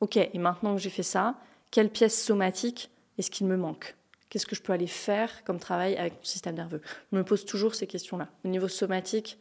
Ok, 0.00 0.16
et 0.16 0.38
maintenant 0.38 0.74
que 0.74 0.80
j'ai 0.80 0.90
fait 0.90 1.02
ça, 1.02 1.34
quelle 1.70 1.90
pièce 1.90 2.22
somatique 2.22 2.90
est-ce 3.18 3.30
qu'il 3.30 3.46
me 3.46 3.56
manque? 3.56 3.96
Qu'est-ce 4.28 4.46
que 4.46 4.54
je 4.54 4.62
peux 4.62 4.72
aller 4.72 4.86
faire 4.86 5.44
comme 5.44 5.58
travail 5.58 5.96
avec 5.96 6.14
mon 6.14 6.24
système 6.24 6.54
nerveux? 6.54 6.80
Je 7.12 7.18
me 7.18 7.24
pose 7.24 7.44
toujours 7.44 7.74
ces 7.74 7.86
questions-là. 7.86 8.28
Au 8.44 8.48
niveau 8.48 8.68
somatique, 8.68 9.38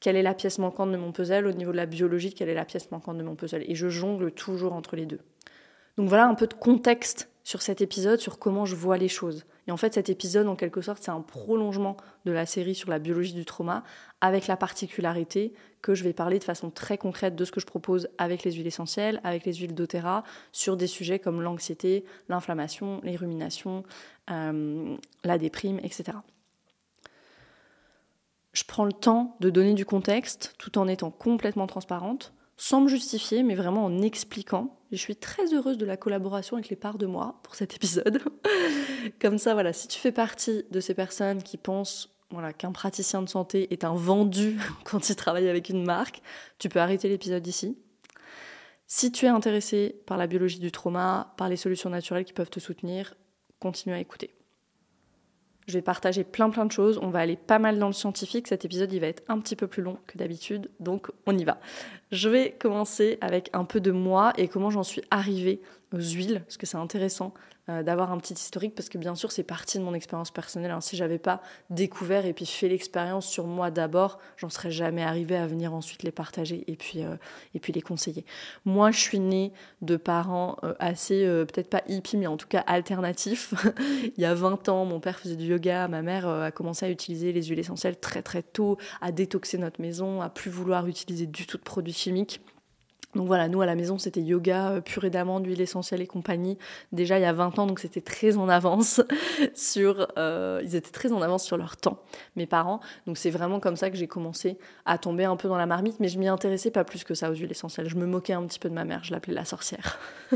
quelle 0.00 0.16
est 0.16 0.22
la 0.22 0.34
pièce 0.34 0.58
manquante 0.58 0.90
de 0.90 0.96
mon 0.96 1.12
puzzle? 1.12 1.46
Au 1.46 1.52
niveau 1.52 1.72
de 1.72 1.76
la 1.76 1.86
biologie, 1.86 2.34
quelle 2.34 2.48
est 2.48 2.54
la 2.54 2.64
pièce 2.64 2.90
manquante 2.90 3.16
de 3.16 3.22
mon 3.22 3.36
puzzle? 3.36 3.62
Et 3.66 3.74
je 3.74 3.88
jongle 3.88 4.32
toujours 4.32 4.72
entre 4.72 4.96
les 4.96 5.06
deux. 5.06 5.20
Donc 5.96 6.08
voilà 6.08 6.26
un 6.26 6.34
peu 6.34 6.46
de 6.48 6.54
contexte 6.54 7.30
sur 7.44 7.62
cet 7.62 7.80
épisode, 7.80 8.18
sur 8.18 8.38
comment 8.38 8.66
je 8.66 8.74
vois 8.74 8.98
les 8.98 9.08
choses. 9.08 9.46
Et 9.66 9.72
en 9.72 9.76
fait, 9.76 9.94
cet 9.94 10.10
épisode, 10.10 10.46
en 10.46 10.56
quelque 10.56 10.82
sorte, 10.82 11.02
c'est 11.02 11.10
un 11.10 11.20
prolongement 11.20 11.96
de 12.24 12.32
la 12.32 12.46
série 12.46 12.74
sur 12.74 12.90
la 12.90 12.98
biologie 12.98 13.32
du 13.32 13.44
trauma, 13.44 13.82
avec 14.20 14.46
la 14.46 14.56
particularité 14.56 15.54
que 15.80 15.94
je 15.94 16.04
vais 16.04 16.12
parler 16.12 16.38
de 16.38 16.44
façon 16.44 16.70
très 16.70 16.98
concrète 16.98 17.36
de 17.36 17.44
ce 17.44 17.52
que 17.52 17.60
je 17.60 17.66
propose 17.66 18.08
avec 18.18 18.44
les 18.44 18.52
huiles 18.52 18.66
essentielles, 18.66 19.20
avec 19.24 19.44
les 19.44 19.54
huiles 19.54 19.74
doTERRA, 19.74 20.24
sur 20.52 20.76
des 20.76 20.86
sujets 20.86 21.18
comme 21.18 21.42
l'anxiété, 21.42 22.04
l'inflammation, 22.28 23.00
les 23.02 23.16
ruminations, 23.16 23.84
euh, 24.30 24.96
la 25.24 25.38
déprime, 25.38 25.78
etc. 25.82 26.18
Je 28.52 28.64
prends 28.64 28.84
le 28.84 28.92
temps 28.92 29.36
de 29.40 29.50
donner 29.50 29.74
du 29.74 29.84
contexte 29.84 30.54
tout 30.58 30.78
en 30.78 30.88
étant 30.88 31.10
complètement 31.10 31.66
transparente 31.66 32.32
sans 32.56 32.80
me 32.80 32.88
justifier, 32.88 33.42
mais 33.42 33.54
vraiment 33.54 33.84
en 33.84 34.00
expliquant. 34.00 34.76
Je 34.96 35.02
suis 35.02 35.16
très 35.16 35.52
heureuse 35.54 35.78
de 35.78 35.86
la 35.86 35.96
collaboration 35.96 36.56
avec 36.56 36.68
les 36.68 36.76
parts 36.76 36.98
de 36.98 37.06
moi 37.06 37.40
pour 37.42 37.54
cet 37.54 37.74
épisode. 37.74 38.20
Comme 39.20 39.38
ça, 39.38 39.54
voilà, 39.54 39.72
si 39.72 39.88
tu 39.88 39.98
fais 39.98 40.12
partie 40.12 40.64
de 40.70 40.80
ces 40.80 40.94
personnes 40.94 41.42
qui 41.42 41.56
pensent 41.56 42.10
voilà, 42.30 42.52
qu'un 42.52 42.72
praticien 42.72 43.22
de 43.22 43.28
santé 43.28 43.72
est 43.72 43.84
un 43.84 43.94
vendu 43.94 44.58
quand 44.84 45.08
il 45.08 45.16
travaille 45.16 45.48
avec 45.48 45.68
une 45.68 45.84
marque, 45.84 46.22
tu 46.58 46.68
peux 46.68 46.80
arrêter 46.80 47.08
l'épisode 47.08 47.46
ici. 47.46 47.78
Si 48.86 49.10
tu 49.10 49.26
es 49.26 49.28
intéressé 49.28 50.02
par 50.06 50.18
la 50.18 50.26
biologie 50.26 50.58
du 50.58 50.70
trauma, 50.70 51.34
par 51.36 51.48
les 51.48 51.56
solutions 51.56 51.90
naturelles 51.90 52.24
qui 52.24 52.32
peuvent 52.32 52.50
te 52.50 52.60
soutenir, 52.60 53.14
continue 53.58 53.94
à 53.94 53.98
écouter. 53.98 54.34
Je 55.66 55.74
vais 55.74 55.82
partager 55.82 56.24
plein 56.24 56.50
plein 56.50 56.66
de 56.66 56.72
choses. 56.72 56.98
On 57.02 57.08
va 57.08 57.20
aller 57.20 57.36
pas 57.36 57.58
mal 57.58 57.78
dans 57.78 57.86
le 57.86 57.92
scientifique. 57.92 58.48
Cet 58.48 58.64
épisode, 58.64 58.92
il 58.92 59.00
va 59.00 59.06
être 59.06 59.22
un 59.28 59.38
petit 59.38 59.56
peu 59.56 59.66
plus 59.66 59.82
long 59.82 59.98
que 60.06 60.18
d'habitude, 60.18 60.70
donc 60.80 61.10
on 61.26 61.36
y 61.36 61.44
va. 61.44 61.58
Je 62.12 62.28
vais 62.28 62.52
commencer 62.52 63.18
avec 63.20 63.50
un 63.52 63.64
peu 63.64 63.80
de 63.80 63.90
moi 63.90 64.32
et 64.36 64.48
comment 64.48 64.70
j'en 64.70 64.82
suis 64.82 65.02
arrivée 65.10 65.60
aux 65.92 65.98
huiles, 65.98 66.42
parce 66.44 66.56
que 66.56 66.66
c'est 66.66 66.76
intéressant 66.76 67.34
euh, 67.70 67.82
d'avoir 67.82 68.12
un 68.12 68.18
petit 68.18 68.34
historique 68.34 68.74
parce 68.74 68.90
que 68.90 68.98
bien 68.98 69.14
sûr 69.14 69.32
c'est 69.32 69.42
partie 69.42 69.78
de 69.78 69.82
mon 69.84 69.94
expérience 69.94 70.30
personnelle. 70.30 70.70
Si 70.70 70.74
hein. 70.74 70.80
Si 70.82 70.96
j'avais 70.98 71.18
pas 71.18 71.40
découvert 71.70 72.26
et 72.26 72.34
puis 72.34 72.44
fait 72.44 72.68
l'expérience 72.68 73.26
sur 73.26 73.46
moi 73.46 73.70
d'abord, 73.70 74.18
j'en 74.36 74.50
serais 74.50 74.70
jamais 74.70 75.02
arrivée 75.02 75.36
à 75.36 75.46
venir 75.46 75.72
ensuite 75.72 76.02
les 76.02 76.10
partager 76.10 76.62
et 76.66 76.76
puis 76.76 77.02
euh, 77.02 77.16
et 77.54 77.60
puis 77.60 77.72
les 77.72 77.80
conseiller. 77.80 78.26
Moi, 78.66 78.90
je 78.90 79.00
suis 79.00 79.18
née 79.18 79.50
de 79.80 79.96
parents 79.96 80.58
euh, 80.62 80.74
assez 80.78 81.24
peut-être 81.24 81.70
pas 81.70 81.82
hippie 81.88 82.18
mais 82.18 82.26
en 82.26 82.36
tout 82.36 82.48
cas 82.48 82.60
alternatifs. 82.60 83.54
Il 84.16 84.22
y 84.22 84.26
a 84.26 84.34
20 84.34 84.68
ans, 84.68 84.84
mon 84.84 85.00
père 85.00 85.18
faisait 85.18 85.36
du 85.36 85.46
yoga, 85.46 85.88
ma 85.88 86.02
mère 86.02 86.28
a 86.28 86.50
commencé 86.50 86.84
à 86.84 86.90
utiliser 86.90 87.32
les 87.32 87.44
huiles 87.44 87.60
essentielles 87.60 87.98
très 87.98 88.20
très 88.20 88.42
tôt, 88.42 88.76
à 89.00 89.10
détoxer 89.10 89.56
notre 89.56 89.80
maison, 89.80 90.20
à 90.20 90.28
plus 90.28 90.50
vouloir 90.50 90.86
utiliser 90.86 91.26
du 91.26 91.46
tout 91.46 91.56
de 91.56 91.62
produits 91.62 91.94
chimiques. 91.94 92.42
Donc 93.14 93.26
voilà, 93.26 93.48
nous 93.48 93.60
à 93.60 93.66
la 93.66 93.74
maison 93.74 93.98
c'était 93.98 94.20
yoga, 94.20 94.70
euh, 94.70 94.80
purée 94.80 95.10
d'amande, 95.10 95.46
huile 95.46 95.60
essentielle 95.60 96.00
et 96.00 96.06
compagnie. 96.06 96.58
Déjà 96.92 97.18
il 97.18 97.22
y 97.22 97.26
a 97.26 97.32
20 97.32 97.58
ans, 97.58 97.66
donc 97.66 97.78
c'était 97.78 98.00
très 98.00 98.36
en 98.36 98.48
avance 98.48 99.00
sur, 99.54 100.08
euh, 100.18 100.60
ils 100.64 100.74
étaient 100.74 100.90
très 100.90 101.12
en 101.12 101.22
avance 101.22 101.44
sur 101.44 101.56
leur 101.56 101.76
temps, 101.76 102.02
mes 102.36 102.46
parents. 102.46 102.80
Donc 103.06 103.18
c'est 103.18 103.30
vraiment 103.30 103.60
comme 103.60 103.76
ça 103.76 103.90
que 103.90 103.96
j'ai 103.96 104.08
commencé 104.08 104.58
à 104.84 104.98
tomber 104.98 105.24
un 105.24 105.36
peu 105.36 105.48
dans 105.48 105.56
la 105.56 105.66
marmite, 105.66 106.00
mais 106.00 106.08
je 106.08 106.18
m'y 106.18 106.28
intéressais 106.28 106.70
pas 106.70 106.84
plus 106.84 107.04
que 107.04 107.14
ça 107.14 107.30
aux 107.30 107.34
huiles 107.34 107.50
essentielles. 107.50 107.88
Je 107.88 107.96
me 107.96 108.06
moquais 108.06 108.32
un 108.32 108.44
petit 108.46 108.58
peu 108.58 108.68
de 108.68 108.74
ma 108.74 108.84
mère, 108.84 109.04
je 109.04 109.12
l'appelais 109.12 109.34
la 109.34 109.44
sorcière. 109.44 109.98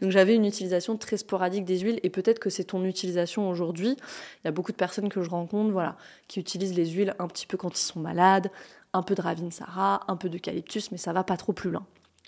donc 0.00 0.10
j'avais 0.10 0.34
une 0.34 0.44
utilisation 0.44 0.96
très 0.96 1.16
sporadique 1.16 1.64
des 1.64 1.80
huiles 1.80 2.00
et 2.02 2.10
peut-être 2.10 2.38
que 2.38 2.50
c'est 2.50 2.64
ton 2.64 2.84
utilisation 2.84 3.48
aujourd'hui. 3.50 3.96
Il 4.42 4.46
y 4.46 4.48
a 4.48 4.52
beaucoup 4.52 4.72
de 4.72 4.76
personnes 4.76 5.08
que 5.08 5.22
je 5.22 5.30
rencontre, 5.30 5.72
voilà, 5.72 5.96
qui 6.28 6.38
utilisent 6.38 6.74
les 6.74 6.86
huiles 6.86 7.14
un 7.18 7.26
petit 7.26 7.46
peu 7.46 7.56
quand 7.56 7.76
ils 7.76 7.82
sont 7.82 8.00
malades, 8.00 8.50
un 8.92 9.02
peu 9.02 9.14
de 9.14 9.20
ravinsara, 9.20 10.02
un 10.08 10.16
peu 10.16 10.28
d'eucalyptus, 10.28 10.92
mais 10.92 10.98
ça 10.98 11.12
va 11.12 11.24
pas 11.24 11.36
trop 11.36 11.52
plus 11.52 11.70
loin. 11.70 11.84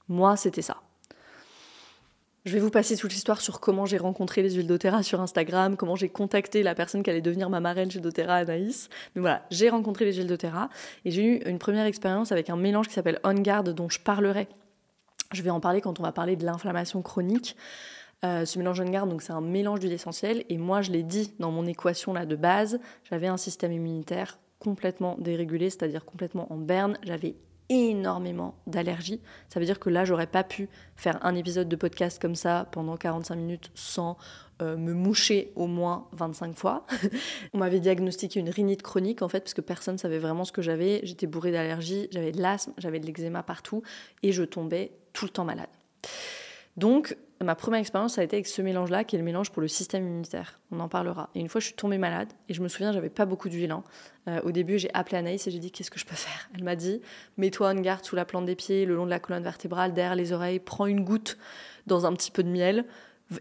Moi, 0.09 0.37
c'était 0.37 0.63
ça. 0.63 0.77
Je 2.47 2.53
vais 2.53 2.61
vous 2.61 2.71
passer 2.71 2.97
toute 2.97 3.13
l'histoire 3.13 3.41
sur 3.41 3.59
comment 3.59 3.87
j'ai 3.87 3.99
rencontré 3.99 4.41
les 4.41 4.53
huiles 4.55 4.69
doTERRA 4.69 5.03
sur 5.03 5.21
Instagram, 5.21 5.77
comment 5.77 5.97
j'ai 5.97 6.09
contacté 6.09 6.63
la 6.63 6.77
personne 6.77 7.03
qui 7.03 7.11
allait 7.11 7.21
devenir 7.21 7.51
ma 7.51 7.59
marraine 7.59 7.91
chez 7.91 7.99
doTERRA, 7.99 8.35
Anaïs. 8.37 8.89
Mais 9.17 9.21
voilà, 9.21 9.45
j'ai 9.51 9.69
rencontré 9.69 10.05
les 10.05 10.15
huiles 10.15 10.29
doTERRA 10.29 10.71
et 11.05 11.11
j'ai 11.11 11.25
eu 11.25 11.37
une 11.39 11.59
première 11.59 11.87
expérience 11.87 12.31
avec 12.31 12.49
un 12.49 12.57
mélange 12.57 12.87
qui 12.87 12.95
s'appelle 12.95 13.19
On 13.25 13.35
Guard 13.35 13.65
dont 13.65 13.89
je 13.89 13.99
parlerai. 13.99 14.47
Je 15.33 15.43
vais 15.43 15.51
en 15.51 15.59
parler 15.59 15.81
quand 15.81 15.99
on 15.99 16.05
va 16.05 16.13
parler 16.13 16.37
de 16.37 16.45
l'inflammation 16.45 17.03
chronique. 17.03 17.57
Euh, 18.25 18.45
ce 18.45 18.61
mélange 18.61 18.81
On 18.81 18.89
Guard, 18.89 19.09
donc 19.09 19.23
c'est 19.23 19.33
un 19.33 19.41
mélange 19.41 19.81
d'huile 19.81 19.93
essentielle 19.93 20.45
et 20.49 20.57
moi 20.57 20.83
je 20.83 20.93
l'ai 20.93 21.03
dit 21.03 21.35
dans 21.41 21.51
mon 21.51 21.67
équation 21.67 22.13
là 22.13 22.27
de 22.27 22.37
base, 22.37 22.79
j'avais 23.11 23.27
un 23.27 23.39
système 23.39 23.73
immunitaire 23.73 24.39
complètement 24.61 25.17
dérégulé, 25.19 25.69
c'est-à-dire 25.69 26.05
complètement 26.05 26.53
en 26.53 26.59
berne. 26.59 26.97
J'avais 27.03 27.35
énormément 27.69 28.55
d'allergies. 28.67 29.21
Ça 29.49 29.61
veut 29.61 29.67
dire 29.67 29.79
que 29.79 29.91
là, 29.91 30.05
j'aurais 30.05 30.27
pas 30.27 30.45
pu 30.45 30.69
faire 30.95 31.19
un 31.25 31.35
épisode 31.35 31.69
de 31.69 31.77
podcast 31.77 32.21
comme 32.21 32.35
ça 32.35 32.69
pendant 32.71 32.97
45 32.97 33.35
minutes 33.37 33.71
sans 33.75 34.17
euh, 34.63 34.77
me 34.77 34.95
moucher 34.95 35.53
au 35.55 35.67
moins 35.67 36.09
25 36.13 36.57
fois. 36.57 36.87
On 37.53 37.59
m'avait 37.59 37.81
diagnostiqué 37.81 38.41
une 38.41 38.49
rhinite 38.51 38.83
chronique 38.83 39.23
en 39.23 39.29
fait, 39.29 39.41
parce 39.41 39.55
que 39.55 39.61
personne 39.61 39.99
savait 39.99 40.19
vraiment 40.19 40.45
ce 40.45 40.53
que 40.53 40.63
j'avais. 40.63 41.01
J'étais 41.03 41.27
bourrée 41.27 41.53
d'allergies, 41.53 42.09
j'avais 42.11 42.33
de 42.33 42.41
l'asthme, 42.41 42.73
j'avais 42.79 43.01
de 43.01 43.07
l'eczéma 43.07 43.43
partout 43.43 43.83
et 44.23 44.33
je 44.33 44.43
tombais 44.43 44.93
tout 45.13 45.25
le 45.25 45.31
temps 45.31 45.45
malade. 45.45 45.69
Donc, 46.77 47.17
ma 47.45 47.55
première 47.55 47.81
expérience, 47.81 48.15
ça 48.15 48.23
a 48.23 48.25
été 48.25 48.37
avec 48.37 48.47
ce 48.47 48.63
mélange-là, 48.63 49.05
qui 49.05 49.17
est 49.17 49.19
le 49.19 49.25
mélange 49.25 49.51
pour 49.51 49.61
le 49.61 49.69
système 49.69 50.07
immunitaire. 50.07 50.59
On 50.71 50.81
en 50.81 50.89
parlera. 50.89 51.29
Et 51.35 51.41
une 51.41 51.49
fois, 51.49 51.61
je 51.61 51.67
suis 51.67 51.75
tombée 51.75 51.99
malade, 51.99 52.33
et 52.49 52.55
je 52.55 52.63
me 52.63 52.69
souviens, 52.69 52.93
j'avais 52.93 53.11
pas 53.11 53.27
beaucoup 53.27 53.49
d'huile. 53.49 53.73
Hein. 53.73 53.85
Euh, 54.29 54.41
au 54.43 54.53
début, 54.53 54.79
j'ai 54.79 54.93
appelé 54.95 55.19
Anaïs 55.19 55.47
et 55.47 55.51
j'ai 55.51 55.59
dit 55.59 55.71
Qu'est-ce 55.71 55.91
que 55.91 55.99
je 55.99 56.07
peux 56.07 56.17
faire? 56.17 56.49
Elle 56.55 56.65
m'a 56.65 56.77
dit 56.77 57.01
Mets-toi 57.37 57.71
en 57.71 57.75
garde 57.75 58.05
sous 58.05 58.17
la 58.17 58.25
plante 58.25 58.47
des 58.47 58.57
pieds, 58.57 58.87
le 58.87 58.95
long 58.95 59.05
de 59.05 59.11
la 59.11 59.21
colonne 59.21 59.43
vertébrale, 59.43 59.93
derrière 59.93 60.17
les 60.17 60.33
oreilles, 60.33 60.61
prends 60.61 60.87
une 60.87 61.05
goutte 61.05 61.37
dans 61.87 62.07
un 62.07 62.13
petit 62.15 62.31
peu 62.31 62.43
de 62.43 62.49
miel 62.49 62.85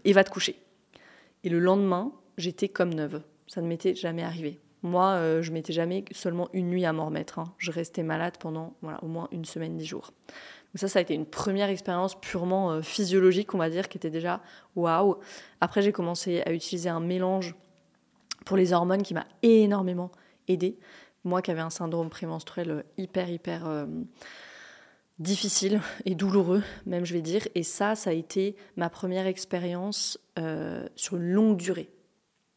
et 0.04 0.12
va 0.12 0.24
te 0.24 0.30
coucher. 0.30 0.60
Et 1.44 1.48
le 1.48 1.58
lendemain, 1.58 2.12
j'étais 2.38 2.68
comme 2.68 2.92
neuve. 2.92 3.22
Ça 3.46 3.62
ne 3.62 3.66
m'était 3.66 3.94
jamais 3.94 4.22
arrivé. 4.22 4.60
Moi, 4.82 5.06
euh, 5.12 5.42
je 5.42 5.52
m'étais 5.52 5.72
jamais 5.72 6.04
seulement 6.12 6.48
une 6.52 6.68
nuit 6.68 6.84
à 6.84 6.92
m'en 6.92 7.06
remettre. 7.06 7.38
Hein. 7.38 7.52
Je 7.58 7.70
restais 7.70 8.02
malade 8.02 8.34
pendant 8.38 8.74
voilà, 8.82 9.02
au 9.02 9.08
moins 9.08 9.28
une 9.32 9.44
semaine, 9.44 9.76
dix 9.76 9.86
jours 9.86 10.12
ça, 10.76 10.88
ça 10.88 10.98
a 10.98 11.02
été 11.02 11.14
une 11.14 11.26
première 11.26 11.68
expérience 11.68 12.18
purement 12.20 12.72
euh, 12.72 12.82
physiologique, 12.82 13.54
on 13.54 13.58
va 13.58 13.70
dire, 13.70 13.88
qui 13.88 13.98
était 13.98 14.10
déjà 14.10 14.40
waouh. 14.74 15.16
Après, 15.60 15.82
j'ai 15.82 15.92
commencé 15.92 16.42
à 16.42 16.52
utiliser 16.52 16.88
un 16.88 17.00
mélange 17.00 17.54
pour 18.44 18.56
les 18.56 18.72
hormones 18.72 19.02
qui 19.02 19.14
m'a 19.14 19.26
énormément 19.42 20.10
aidé. 20.48 20.78
Moi 21.24 21.42
qui 21.42 21.50
avais 21.50 21.60
un 21.60 21.70
syndrome 21.70 22.10
prémenstruel 22.10 22.70
euh, 22.70 22.82
hyper, 22.98 23.28
hyper 23.28 23.66
euh, 23.66 23.86
difficile 25.18 25.80
et 26.04 26.14
douloureux, 26.14 26.62
même 26.84 27.04
je 27.04 27.12
vais 27.12 27.22
dire. 27.22 27.42
Et 27.54 27.62
ça, 27.62 27.94
ça 27.94 28.10
a 28.10 28.12
été 28.12 28.54
ma 28.76 28.90
première 28.90 29.26
expérience 29.26 30.18
sur 30.94 31.16
une 31.16 31.32
longue 31.32 31.56
durée. 31.56 31.88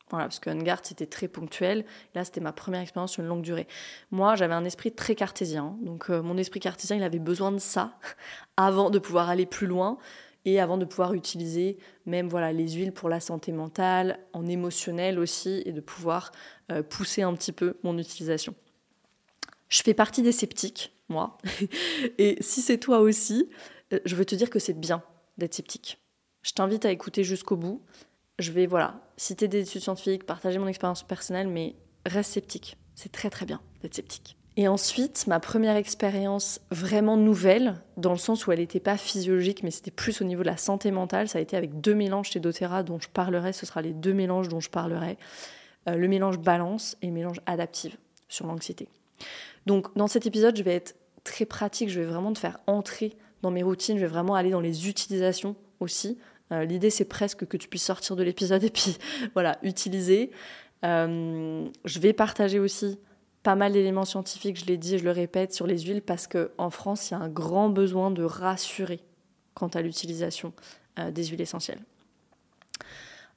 Voilà, 0.09 0.25
parce 0.25 0.39
que 0.39 0.49
Hungard, 0.49 0.79
c'était 0.83 1.05
très 1.05 1.27
ponctuel. 1.27 1.85
Là, 2.15 2.25
c'était 2.25 2.41
ma 2.41 2.51
première 2.51 2.81
expérience 2.81 3.11
sur 3.11 3.21
une 3.21 3.29
longue 3.29 3.43
durée. 3.43 3.67
Moi, 4.11 4.35
j'avais 4.35 4.53
un 4.55 4.65
esprit 4.65 4.91
très 4.91 5.15
cartésien. 5.15 5.77
Donc, 5.81 6.09
euh, 6.09 6.21
mon 6.21 6.37
esprit 6.37 6.59
cartésien, 6.59 6.97
il 6.97 7.03
avait 7.03 7.19
besoin 7.19 7.51
de 7.51 7.59
ça 7.59 7.97
avant 8.57 8.89
de 8.89 8.99
pouvoir 8.99 9.29
aller 9.29 9.45
plus 9.45 9.67
loin 9.67 9.97
et 10.45 10.59
avant 10.59 10.77
de 10.77 10.85
pouvoir 10.85 11.13
utiliser 11.13 11.77
même 12.05 12.27
voilà 12.27 12.51
les 12.53 12.71
huiles 12.71 12.93
pour 12.93 13.09
la 13.09 13.19
santé 13.19 13.51
mentale, 13.51 14.19
en 14.33 14.47
émotionnel 14.47 15.19
aussi, 15.19 15.61
et 15.65 15.71
de 15.71 15.81
pouvoir 15.81 16.31
euh, 16.71 16.81
pousser 16.81 17.21
un 17.21 17.33
petit 17.33 17.51
peu 17.51 17.77
mon 17.83 17.97
utilisation. 17.97 18.55
Je 19.67 19.83
fais 19.83 19.93
partie 19.93 20.23
des 20.23 20.31
sceptiques, 20.31 20.93
moi. 21.09 21.37
et 22.17 22.37
si 22.41 22.61
c'est 22.61 22.77
toi 22.77 22.99
aussi, 22.99 23.49
euh, 23.93 23.99
je 24.05 24.15
veux 24.15 24.25
te 24.25 24.35
dire 24.35 24.49
que 24.49 24.59
c'est 24.59 24.79
bien 24.79 25.03
d'être 25.37 25.53
sceptique. 25.53 26.01
Je 26.41 26.53
t'invite 26.53 26.85
à 26.85 26.91
écouter 26.91 27.23
jusqu'au 27.23 27.57
bout 27.57 27.83
je 28.39 28.51
vais 28.51 28.65
voilà 28.65 28.95
citer 29.17 29.47
des 29.47 29.61
études 29.61 29.81
scientifiques, 29.81 30.25
partager 30.25 30.59
mon 30.59 30.67
expérience 30.67 31.03
personnelle, 31.03 31.47
mais 31.47 31.75
reste 32.05 32.33
sceptique. 32.33 32.77
C'est 32.95 33.11
très 33.11 33.29
très 33.29 33.45
bien 33.45 33.61
d'être 33.81 33.95
sceptique. 33.95 34.35
Et 34.57 34.67
ensuite, 34.67 35.25
ma 35.27 35.39
première 35.39 35.77
expérience 35.77 36.59
vraiment 36.69 37.15
nouvelle, 37.15 37.75
dans 37.95 38.11
le 38.11 38.17
sens 38.17 38.45
où 38.45 38.51
elle 38.51 38.59
n'était 38.59 38.81
pas 38.81 38.97
physiologique, 38.97 39.63
mais 39.63 39.71
c'était 39.71 39.91
plus 39.91 40.21
au 40.21 40.25
niveau 40.25 40.41
de 40.41 40.47
la 40.47 40.57
santé 40.57 40.91
mentale, 40.91 41.29
ça 41.29 41.37
a 41.37 41.41
été 41.41 41.55
avec 41.55 41.79
deux 41.79 41.95
mélanges 41.95 42.31
chez 42.31 42.39
doTERRA 42.41 42.83
dont 42.83 42.99
je 42.99 43.07
parlerai, 43.07 43.53
ce 43.53 43.65
sera 43.65 43.81
les 43.81 43.93
deux 43.93 44.13
mélanges 44.13 44.49
dont 44.49 44.59
je 44.59 44.69
parlerai. 44.69 45.17
Euh, 45.87 45.95
le 45.95 46.07
mélange 46.07 46.39
balance 46.39 46.97
et 47.01 47.07
le 47.07 47.13
mélange 47.13 47.39
adaptive 47.45 47.95
sur 48.27 48.47
l'anxiété. 48.47 48.89
Donc 49.65 49.95
dans 49.95 50.07
cet 50.07 50.25
épisode, 50.25 50.57
je 50.57 50.63
vais 50.63 50.75
être 50.75 50.95
très 51.23 51.45
pratique, 51.45 51.89
je 51.89 51.99
vais 51.99 52.05
vraiment 52.05 52.33
te 52.33 52.39
faire 52.39 52.59
entrer 52.67 53.15
dans 53.41 53.51
mes 53.51 53.63
routines, 53.63 53.95
je 53.97 54.01
vais 54.01 54.07
vraiment 54.07 54.35
aller 54.35 54.49
dans 54.49 54.59
les 54.59 54.89
utilisations 54.89 55.55
aussi. 55.79 56.17
Euh, 56.51 56.65
l'idée, 56.65 56.89
c'est 56.89 57.05
presque 57.05 57.45
que 57.45 57.57
tu 57.57 57.67
puisses 57.67 57.85
sortir 57.85 58.15
de 58.15 58.23
l'épisode 58.23 58.63
et 58.63 58.69
puis 58.69 58.97
voilà, 59.33 59.57
utiliser. 59.63 60.31
Euh, 60.83 61.67
je 61.85 61.99
vais 61.99 62.13
partager 62.13 62.59
aussi 62.59 62.99
pas 63.43 63.55
mal 63.55 63.71
d'éléments 63.73 64.05
scientifiques, 64.05 64.59
je 64.59 64.65
l'ai 64.65 64.77
dit, 64.77 64.97
je 64.97 65.03
le 65.03 65.11
répète, 65.11 65.53
sur 65.53 65.65
les 65.65 65.79
huiles 65.79 66.01
parce 66.01 66.27
qu'en 66.27 66.69
France, 66.69 67.09
il 67.09 67.13
y 67.13 67.17
a 67.17 67.19
un 67.19 67.29
grand 67.29 67.69
besoin 67.69 68.11
de 68.11 68.23
rassurer 68.23 68.99
quant 69.53 69.67
à 69.67 69.81
l'utilisation 69.81 70.53
euh, 70.99 71.11
des 71.11 71.25
huiles 71.25 71.41
essentielles. 71.41 71.81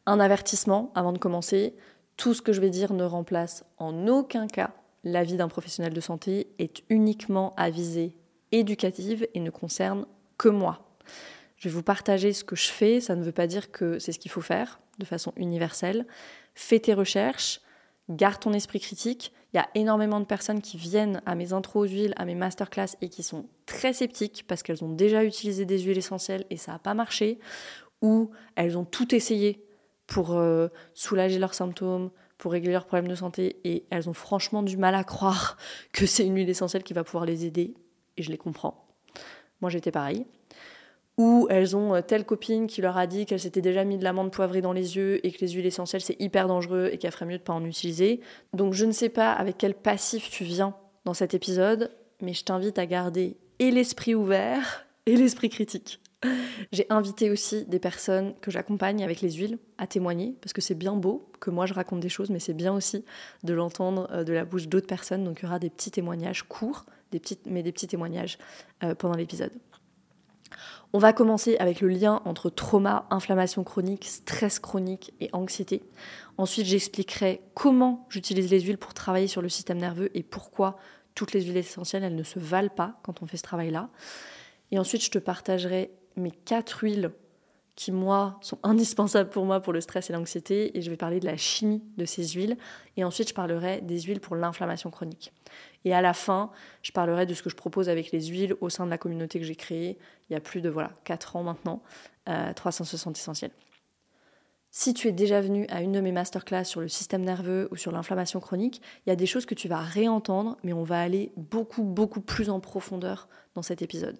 Un 0.06 0.18
avertissement 0.18 0.90
avant 0.94 1.12
de 1.12 1.18
commencer, 1.18 1.74
tout 2.16 2.34
ce 2.34 2.42
que 2.42 2.52
je 2.52 2.60
vais 2.60 2.70
dire 2.70 2.92
ne 2.92 3.04
remplace 3.04 3.64
en 3.78 4.08
aucun 4.08 4.48
cas 4.48 4.72
l'avis 5.04 5.36
d'un 5.36 5.48
professionnel 5.48 5.92
de 5.92 6.00
santé, 6.00 6.48
est 6.58 6.82
uniquement 6.88 7.54
à 7.56 7.70
visée 7.70 8.16
éducative 8.52 9.26
et 9.34 9.40
ne 9.40 9.50
concerne 9.50 10.06
que 10.38 10.48
moi. 10.48 10.84
Je 11.62 11.68
vais 11.68 11.74
vous 11.76 11.84
partager 11.84 12.32
ce 12.32 12.42
que 12.42 12.56
je 12.56 12.66
fais, 12.66 13.00
ça 13.00 13.14
ne 13.14 13.22
veut 13.22 13.30
pas 13.30 13.46
dire 13.46 13.70
que 13.70 14.00
c'est 14.00 14.10
ce 14.10 14.18
qu'il 14.18 14.32
faut 14.32 14.40
faire 14.40 14.80
de 14.98 15.04
façon 15.04 15.32
universelle. 15.36 16.08
Fais 16.56 16.80
tes 16.80 16.92
recherches, 16.92 17.60
garde 18.08 18.40
ton 18.40 18.52
esprit 18.52 18.80
critique. 18.80 19.32
Il 19.52 19.58
y 19.58 19.60
a 19.60 19.68
énormément 19.76 20.18
de 20.18 20.24
personnes 20.24 20.60
qui 20.60 20.76
viennent 20.76 21.22
à 21.24 21.36
mes 21.36 21.52
intros 21.52 21.84
aux 21.84 21.88
huiles, 21.88 22.14
à 22.16 22.24
mes 22.24 22.34
masterclass 22.34 22.96
et 23.00 23.08
qui 23.08 23.22
sont 23.22 23.46
très 23.64 23.92
sceptiques 23.92 24.44
parce 24.48 24.64
qu'elles 24.64 24.82
ont 24.82 24.92
déjà 24.92 25.22
utilisé 25.22 25.64
des 25.64 25.78
huiles 25.78 25.98
essentielles 25.98 26.46
et 26.50 26.56
ça 26.56 26.72
n'a 26.72 26.80
pas 26.80 26.94
marché, 26.94 27.38
ou 28.00 28.32
elles 28.56 28.76
ont 28.76 28.84
tout 28.84 29.14
essayé 29.14 29.64
pour 30.08 30.32
euh, 30.32 30.66
soulager 30.94 31.38
leurs 31.38 31.54
symptômes, 31.54 32.10
pour 32.38 32.50
régler 32.50 32.72
leurs 32.72 32.86
problèmes 32.86 33.06
de 33.06 33.14
santé 33.14 33.60
et 33.62 33.86
elles 33.90 34.08
ont 34.08 34.14
franchement 34.14 34.64
du 34.64 34.76
mal 34.76 34.96
à 34.96 35.04
croire 35.04 35.56
que 35.92 36.06
c'est 36.06 36.26
une 36.26 36.34
huile 36.34 36.50
essentielle 36.50 36.82
qui 36.82 36.92
va 36.92 37.04
pouvoir 37.04 37.24
les 37.24 37.46
aider 37.46 37.74
et 38.16 38.24
je 38.24 38.32
les 38.32 38.36
comprends. 38.36 38.84
Moi 39.60 39.70
j'étais 39.70 39.92
pareil 39.92 40.26
ou 41.18 41.46
elles 41.50 41.76
ont 41.76 41.94
euh, 41.94 42.00
telle 42.00 42.24
copine 42.24 42.66
qui 42.66 42.80
leur 42.80 42.96
a 42.96 43.06
dit 43.06 43.26
qu'elle 43.26 43.40
s'était 43.40 43.60
déjà 43.60 43.84
mis 43.84 43.98
de 43.98 44.04
l'amande 44.04 44.32
poivrée 44.32 44.60
dans 44.60 44.72
les 44.72 44.96
yeux 44.96 45.24
et 45.26 45.32
que 45.32 45.40
les 45.40 45.48
huiles 45.50 45.66
essentielles 45.66 46.00
c'est 46.00 46.20
hyper 46.20 46.48
dangereux 46.48 46.90
et 46.92 46.98
qu'elle 46.98 47.12
ferait 47.12 47.26
mieux 47.26 47.38
de 47.38 47.42
pas 47.42 47.52
en 47.52 47.64
utiliser. 47.64 48.20
Donc 48.52 48.72
je 48.72 48.84
ne 48.84 48.92
sais 48.92 49.08
pas 49.08 49.32
avec 49.32 49.58
quel 49.58 49.74
passif 49.74 50.30
tu 50.30 50.44
viens 50.44 50.74
dans 51.04 51.14
cet 51.14 51.34
épisode, 51.34 51.90
mais 52.20 52.32
je 52.32 52.44
t'invite 52.44 52.78
à 52.78 52.86
garder 52.86 53.36
et 53.58 53.70
l'esprit 53.70 54.14
ouvert 54.14 54.86
et 55.06 55.16
l'esprit 55.16 55.48
critique. 55.48 56.00
J'ai 56.70 56.86
invité 56.90 57.30
aussi 57.30 57.64
des 57.64 57.78
personnes 57.78 58.34
que 58.40 58.50
j'accompagne 58.50 59.02
avec 59.02 59.20
les 59.20 59.32
huiles 59.32 59.58
à 59.78 59.86
témoigner, 59.86 60.36
parce 60.40 60.52
que 60.52 60.60
c'est 60.60 60.76
bien 60.76 60.94
beau 60.94 61.28
que 61.40 61.50
moi 61.50 61.66
je 61.66 61.74
raconte 61.74 62.00
des 62.00 62.08
choses, 62.08 62.30
mais 62.30 62.38
c'est 62.38 62.54
bien 62.54 62.72
aussi 62.72 63.04
de 63.42 63.52
l'entendre 63.52 64.08
euh, 64.12 64.24
de 64.24 64.32
la 64.32 64.44
bouche 64.44 64.68
d'autres 64.68 64.86
personnes. 64.86 65.24
Donc 65.24 65.40
il 65.40 65.44
y 65.44 65.46
aura 65.46 65.58
des 65.58 65.70
petits 65.70 65.90
témoignages 65.90 66.44
courts, 66.44 66.86
des 67.10 67.18
petites, 67.18 67.46
mais 67.46 67.62
des 67.62 67.72
petits 67.72 67.88
témoignages 67.88 68.38
euh, 68.84 68.94
pendant 68.94 69.16
l'épisode. 69.16 69.52
On 70.94 70.98
va 70.98 71.14
commencer 71.14 71.56
avec 71.56 71.80
le 71.80 71.88
lien 71.88 72.20
entre 72.26 72.50
trauma, 72.50 73.06
inflammation 73.10 73.64
chronique, 73.64 74.04
stress 74.04 74.58
chronique 74.58 75.14
et 75.20 75.30
anxiété. 75.32 75.82
Ensuite, 76.36 76.66
j'expliquerai 76.66 77.40
comment 77.54 78.06
j'utilise 78.10 78.50
les 78.50 78.60
huiles 78.60 78.76
pour 78.76 78.92
travailler 78.92 79.26
sur 79.26 79.40
le 79.40 79.48
système 79.48 79.78
nerveux 79.78 80.10
et 80.14 80.22
pourquoi 80.22 80.76
toutes 81.14 81.32
les 81.32 81.42
huiles 81.42 81.56
essentielles, 81.56 82.04
elles 82.04 82.14
ne 82.14 82.22
se 82.22 82.38
valent 82.38 82.68
pas 82.68 82.98
quand 83.02 83.22
on 83.22 83.26
fait 83.26 83.36
ce 83.38 83.42
travail-là. 83.42 83.88
Et 84.70 84.78
ensuite, 84.78 85.02
je 85.02 85.10
te 85.10 85.18
partagerai 85.18 85.90
mes 86.16 86.30
quatre 86.30 86.82
huiles 86.82 87.10
qui, 87.74 87.90
moi, 87.90 88.38
sont 88.42 88.58
indispensables 88.62 89.30
pour 89.30 89.44
moi 89.46 89.60
pour 89.60 89.72
le 89.72 89.80
stress 89.80 90.10
et 90.10 90.12
l'anxiété. 90.12 90.76
Et 90.76 90.82
je 90.82 90.90
vais 90.90 90.96
parler 90.96 91.20
de 91.20 91.26
la 91.26 91.36
chimie 91.36 91.82
de 91.96 92.04
ces 92.04 92.26
huiles. 92.28 92.56
Et 92.96 93.04
ensuite, 93.04 93.30
je 93.30 93.34
parlerai 93.34 93.80
des 93.80 94.00
huiles 94.00 94.20
pour 94.20 94.36
l'inflammation 94.36 94.90
chronique. 94.90 95.32
Et 95.84 95.94
à 95.94 96.00
la 96.00 96.14
fin, 96.14 96.50
je 96.82 96.92
parlerai 96.92 97.26
de 97.26 97.34
ce 97.34 97.42
que 97.42 97.50
je 97.50 97.56
propose 97.56 97.88
avec 97.88 98.12
les 98.12 98.26
huiles 98.26 98.54
au 98.60 98.68
sein 98.68 98.84
de 98.84 98.90
la 98.90 98.98
communauté 98.98 99.38
que 99.38 99.44
j'ai 99.44 99.56
créée 99.56 99.98
il 100.30 100.32
y 100.32 100.36
a 100.36 100.40
plus 100.40 100.60
de 100.60 100.70
voilà, 100.70 100.92
4 101.04 101.36
ans 101.36 101.42
maintenant, 101.42 101.82
euh, 102.28 102.52
360 102.54 103.18
essentiels. 103.18 103.50
Si 104.70 104.94
tu 104.94 105.06
es 105.06 105.12
déjà 105.12 105.42
venu 105.42 105.66
à 105.68 105.82
une 105.82 105.92
de 105.92 106.00
mes 106.00 106.12
masterclass 106.12 106.64
sur 106.64 106.80
le 106.80 106.88
système 106.88 107.22
nerveux 107.22 107.68
ou 107.70 107.76
sur 107.76 107.92
l'inflammation 107.92 108.40
chronique, 108.40 108.80
il 109.04 109.10
y 109.10 109.12
a 109.12 109.16
des 109.16 109.26
choses 109.26 109.44
que 109.44 109.54
tu 109.54 109.68
vas 109.68 109.80
réentendre, 109.80 110.56
mais 110.64 110.72
on 110.72 110.82
va 110.82 110.98
aller 110.98 111.30
beaucoup, 111.36 111.82
beaucoup 111.82 112.22
plus 112.22 112.48
en 112.48 112.58
profondeur 112.58 113.28
dans 113.54 113.60
cet 113.60 113.82
épisode. 113.82 114.18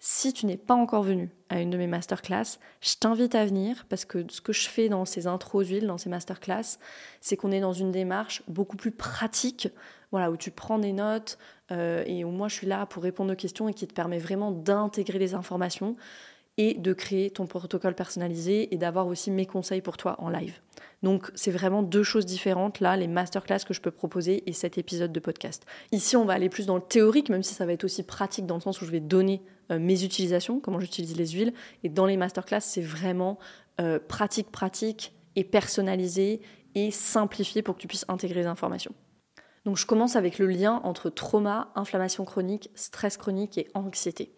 Si 0.00 0.32
tu 0.32 0.44
n'es 0.46 0.56
pas 0.56 0.74
encore 0.74 1.04
venu 1.04 1.30
à 1.48 1.60
une 1.60 1.70
de 1.70 1.78
mes 1.78 1.86
masterclass, 1.86 2.58
je 2.80 2.96
t'invite 2.98 3.36
à 3.36 3.46
venir 3.46 3.86
parce 3.88 4.04
que 4.04 4.26
ce 4.28 4.40
que 4.40 4.52
je 4.52 4.68
fais 4.68 4.88
dans 4.88 5.04
ces 5.04 5.28
intros 5.28 5.68
huiles, 5.68 5.86
dans 5.86 5.98
ces 5.98 6.10
masterclass, 6.10 6.78
c'est 7.20 7.36
qu'on 7.36 7.52
est 7.52 7.60
dans 7.60 7.72
une 7.72 7.92
démarche 7.92 8.42
beaucoup 8.48 8.76
plus 8.76 8.90
pratique, 8.90 9.68
voilà, 10.16 10.30
où 10.30 10.36
tu 10.36 10.50
prends 10.50 10.78
des 10.78 10.92
notes 10.92 11.38
euh, 11.70 12.02
et 12.06 12.24
où 12.24 12.30
moi 12.30 12.48
je 12.48 12.54
suis 12.54 12.66
là 12.66 12.86
pour 12.86 13.02
répondre 13.02 13.32
aux 13.32 13.36
questions 13.36 13.68
et 13.68 13.74
qui 13.74 13.86
te 13.86 13.94
permet 13.94 14.18
vraiment 14.18 14.50
d'intégrer 14.50 15.18
les 15.18 15.34
informations 15.34 15.96
et 16.58 16.74
de 16.74 16.92
créer 16.94 17.30
ton 17.30 17.46
protocole 17.46 17.94
personnalisé 17.94 18.72
et 18.74 18.78
d'avoir 18.78 19.06
aussi 19.06 19.30
mes 19.30 19.44
conseils 19.44 19.82
pour 19.82 19.98
toi 19.98 20.16
en 20.18 20.30
live. 20.30 20.58
Donc 21.02 21.30
c'est 21.34 21.50
vraiment 21.50 21.82
deux 21.82 22.02
choses 22.02 22.24
différentes 22.24 22.80
là, 22.80 22.96
les 22.96 23.08
masterclass 23.08 23.58
que 23.66 23.74
je 23.74 23.82
peux 23.82 23.90
proposer 23.90 24.48
et 24.48 24.54
cet 24.54 24.78
épisode 24.78 25.12
de 25.12 25.20
podcast. 25.20 25.66
Ici 25.92 26.16
on 26.16 26.24
va 26.24 26.32
aller 26.32 26.48
plus 26.48 26.64
dans 26.64 26.76
le 26.76 26.82
théorique, 26.82 27.28
même 27.28 27.42
si 27.42 27.54
ça 27.54 27.66
va 27.66 27.72
être 27.72 27.84
aussi 27.84 28.02
pratique 28.02 28.46
dans 28.46 28.54
le 28.54 28.62
sens 28.62 28.80
où 28.80 28.86
je 28.86 28.90
vais 28.90 29.00
donner 29.00 29.42
euh, 29.70 29.78
mes 29.78 30.02
utilisations, 30.02 30.60
comment 30.60 30.80
j'utilise 30.80 31.16
les 31.16 31.28
huiles. 31.28 31.52
Et 31.84 31.88
dans 31.88 32.06
les 32.06 32.16
masterclass, 32.16 32.60
c'est 32.60 32.80
vraiment 32.80 33.38
euh, 33.80 33.98
pratique, 33.98 34.50
pratique 34.50 35.12
et 35.34 35.44
personnalisé 35.44 36.40
et 36.74 36.90
simplifié 36.90 37.62
pour 37.62 37.74
que 37.74 37.80
tu 37.80 37.88
puisses 37.88 38.04
intégrer 38.08 38.40
les 38.40 38.46
informations. 38.46 38.94
Donc 39.66 39.76
je 39.76 39.84
commence 39.84 40.14
avec 40.14 40.38
le 40.38 40.46
lien 40.46 40.80
entre 40.84 41.10
trauma, 41.10 41.72
inflammation 41.74 42.24
chronique, 42.24 42.70
stress 42.76 43.16
chronique 43.16 43.58
et 43.58 43.66
anxiété. 43.74 44.32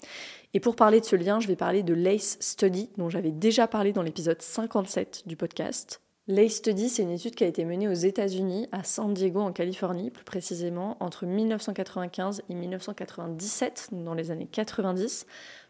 Et 0.55 0.59
pour 0.59 0.75
parler 0.75 1.01
de 1.01 1.05
ce 1.05 1.17
lien, 1.17 1.39
je 1.39 1.47
vais 1.49 1.55
parler 1.55 1.83
de 1.83 1.93
l'ACE 1.93 2.39
Study, 2.41 2.89
dont 2.97 3.11
j'avais 3.11 3.31
déjà 3.31 3.69
parlé 3.69 3.93
dans 3.93 4.01
l'épisode 4.01 4.41
57 4.41 5.25
du 5.27 5.37
podcast. 5.37 6.01
L'ACE 6.29 6.55
Study, 6.57 6.89
c'est 6.89 7.03
une 7.03 7.11
étude 7.11 7.35
qui 7.35 7.45
a 7.45 7.47
été 7.47 7.67
menée 7.67 7.89
aux 7.89 7.93
États-Unis, 7.93 8.69
à 8.73 8.85
San 8.85 9.13
Diego, 9.13 9.41
en 9.41 9.53
Californie, 9.53 10.11
plus 10.11 10.25
précisément, 10.25 10.97
entre 11.01 11.27
1995 11.27 12.45
et 12.49 12.55
1997, 12.55 13.91
dans 13.93 14.15
les 14.15 14.31
années 14.31 14.49
90, 14.51 15.27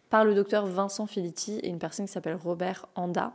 par 0.08 0.24
le 0.24 0.36
docteur 0.36 0.66
Vincent 0.66 1.06
Felitti 1.06 1.58
et 1.58 1.68
une 1.68 1.80
personne 1.80 2.06
qui 2.06 2.12
s'appelle 2.12 2.36
Robert 2.36 2.86
Anda. 2.94 3.32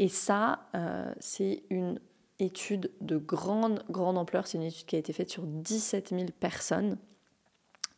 Et 0.00 0.08
ça, 0.08 0.66
euh, 0.74 1.12
c'est 1.20 1.62
une 1.70 2.00
étude 2.42 2.90
de 3.00 3.16
grande, 3.16 3.84
grande 3.90 4.18
ampleur. 4.18 4.46
C'est 4.46 4.58
une 4.58 4.64
étude 4.64 4.86
qui 4.86 4.96
a 4.96 4.98
été 4.98 5.12
faite 5.12 5.30
sur 5.30 5.44
17 5.44 6.10
000 6.10 6.24
personnes 6.40 6.98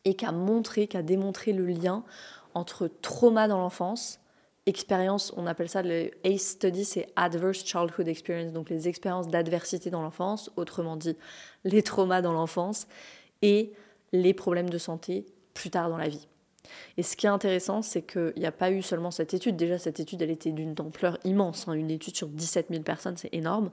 et 0.05 0.15
qui 0.15 0.27
a 0.27 0.33
montré, 0.33 0.87
qui 0.87 0.97
a 0.97 1.03
démontré 1.03 1.53
le 1.53 1.67
lien 1.67 2.05
entre 2.55 2.89
trauma 2.89 3.49
dans 3.49 3.59
l'enfance, 3.59 4.21
expérience, 4.67 5.33
on 5.37 5.47
appelle 5.47 5.69
ça 5.69 5.83
le 5.83 6.11
ACE 6.25 6.51
study, 6.51 6.85
c'est 6.85 7.07
Adverse 7.17 7.65
Childhood 7.65 8.09
Experience, 8.09 8.53
donc 8.53 8.71
les 8.71 8.89
expériences 8.89 9.29
d'adversité 9.29 9.91
dans 9.91 10.03
l'enfance, 10.03 10.51
autrement 10.57 10.97
dit 10.97 11.17
les 11.65 11.83
traumas 11.83 12.23
dans 12.23 12.33
l'enfance 12.33 12.87
et 13.43 13.73
les 14.13 14.35
problèmes 14.35 14.71
de 14.71 14.79
santé 14.79 15.27
plus 15.53 15.71
tard 15.71 15.91
dans 15.91 15.99
la 15.99 16.09
vie. 16.09 16.29
Et 16.97 17.03
ce 17.03 17.17
qui 17.17 17.27
est 17.27 17.31
intéressant, 17.31 17.83
c'est 17.83 18.03
qu'il 18.03 18.35
n'y 18.37 18.47
a 18.47 18.53
pas 18.53 18.71
eu 18.71 18.83
seulement 18.83 19.11
cette 19.11 19.35
étude. 19.35 19.57
Déjà, 19.57 19.79
cette 19.79 20.01
étude, 20.01 20.23
elle 20.23 20.31
était 20.31 20.53
d'une 20.53 20.75
ampleur 20.79 21.19
immense. 21.25 21.69
Hein. 21.69 21.73
Une 21.73 21.91
étude 21.91 22.17
sur 22.17 22.29
17 22.29 22.67
000 22.71 22.83
personnes, 22.83 23.17
c'est 23.17 23.33
énorme. 23.33 23.71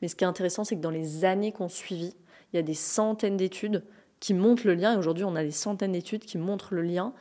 Mais 0.00 0.08
ce 0.08 0.16
qui 0.16 0.24
est 0.24 0.26
intéressant, 0.28 0.64
c'est 0.64 0.76
que 0.76 0.80
dans 0.80 0.90
les 0.90 1.24
années 1.24 1.52
qu'on 1.52 1.68
suivi, 1.68 2.14
il 2.52 2.56
y 2.56 2.58
a 2.58 2.62
des 2.62 2.74
centaines 2.74 3.36
d'études 3.36 3.84
qui 4.18 4.34
montrent 4.34 4.66
le 4.66 4.74
lien. 4.74 4.94
Et 4.94 4.96
aujourd'hui, 4.96 5.24
on 5.24 5.36
a 5.36 5.42
des 5.42 5.50
centaines 5.50 5.92
d'études 5.92 6.24
qui 6.24 6.38
montrent 6.38 6.74
le 6.74 6.82
lien 6.82 7.12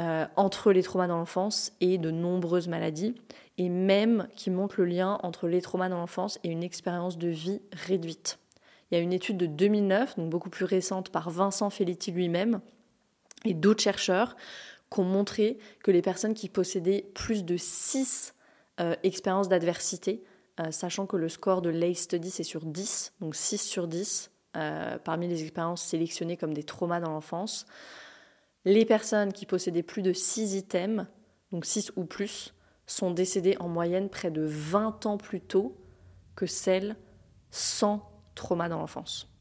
euh, 0.00 0.26
entre 0.36 0.72
les 0.72 0.82
traumas 0.82 1.06
dans 1.06 1.18
l'enfance 1.18 1.72
et 1.80 1.98
de 1.98 2.10
nombreuses 2.10 2.66
maladies, 2.66 3.14
et 3.58 3.68
même 3.68 4.26
qui 4.34 4.50
montre 4.50 4.74
le 4.78 4.86
lien 4.86 5.20
entre 5.22 5.46
les 5.46 5.62
traumas 5.62 5.88
dans 5.88 5.98
l'enfance 5.98 6.40
et 6.42 6.48
une 6.48 6.64
expérience 6.64 7.16
de 7.16 7.28
vie 7.28 7.60
réduite. 7.72 8.40
Il 8.90 8.96
y 8.96 9.00
a 9.00 9.00
une 9.00 9.12
étude 9.12 9.36
de 9.36 9.46
2009, 9.46 10.16
donc 10.18 10.30
beaucoup 10.30 10.50
plus 10.50 10.64
récente, 10.64 11.10
par 11.10 11.30
Vincent 11.30 11.70
Felitti 11.70 12.10
lui-même, 12.10 12.60
et 13.44 13.54
d'autres 13.54 13.82
chercheurs, 13.82 14.36
qui 14.90 15.00
ont 15.00 15.04
montré 15.04 15.58
que 15.82 15.90
les 15.90 16.02
personnes 16.02 16.34
qui 16.34 16.48
possédaient 16.48 17.10
plus 17.14 17.44
de 17.44 17.56
6 17.56 18.34
euh, 18.80 18.94
expériences 19.02 19.48
d'adversité, 19.48 20.24
euh, 20.60 20.70
sachant 20.70 21.06
que 21.06 21.16
le 21.16 21.28
score 21.28 21.62
de 21.62 21.70
l'ACE 21.70 22.02
Study 22.02 22.30
c'est 22.30 22.42
sur 22.42 22.64
10, 22.64 23.14
donc 23.20 23.34
6 23.34 23.58
sur 23.58 23.88
10, 23.88 24.30
parmi 25.02 25.26
les 25.26 25.42
expériences 25.42 25.82
sélectionnées 25.82 26.36
comme 26.36 26.54
des 26.54 26.62
traumas 26.62 27.00
dans 27.00 27.10
l'enfance, 27.10 27.66
les 28.64 28.84
personnes 28.84 29.32
qui 29.32 29.46
possédaient 29.46 29.82
plus 29.82 30.02
de 30.02 30.12
6 30.12 30.54
items, 30.54 31.06
donc 31.50 31.64
6 31.64 31.92
ou 31.96 32.04
plus, 32.04 32.54
sont 32.86 33.10
décédées 33.10 33.56
en 33.60 33.68
moyenne 33.68 34.08
près 34.08 34.30
de 34.30 34.42
20 34.42 35.06
ans 35.06 35.16
plus 35.16 35.40
tôt 35.40 35.76
que 36.36 36.46
celles 36.46 36.96
sans 37.50 38.10
trauma 38.34 38.68
dans 38.68 38.78
l'enfance. 38.78 39.33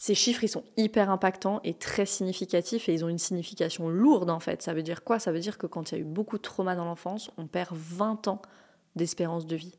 Ces 0.00 0.14
chiffres, 0.14 0.42
ils 0.42 0.48
sont 0.48 0.64
hyper 0.78 1.10
impactants 1.10 1.60
et 1.62 1.74
très 1.74 2.06
significatifs 2.06 2.88
et 2.88 2.94
ils 2.94 3.04
ont 3.04 3.10
une 3.10 3.18
signification 3.18 3.90
lourde 3.90 4.30
en 4.30 4.40
fait. 4.40 4.62
Ça 4.62 4.72
veut 4.72 4.82
dire 4.82 5.04
quoi? 5.04 5.18
Ça 5.18 5.30
veut 5.30 5.40
dire 5.40 5.58
que 5.58 5.66
quand 5.66 5.92
il 5.92 5.94
y 5.94 5.98
a 5.98 6.00
eu 6.00 6.06
beaucoup 6.06 6.38
de 6.38 6.42
trauma 6.42 6.74
dans 6.74 6.86
l'enfance, 6.86 7.30
on 7.36 7.46
perd 7.46 7.76
20 7.76 8.26
ans 8.26 8.40
d'espérance 8.96 9.44
de 9.44 9.56
vie. 9.56 9.74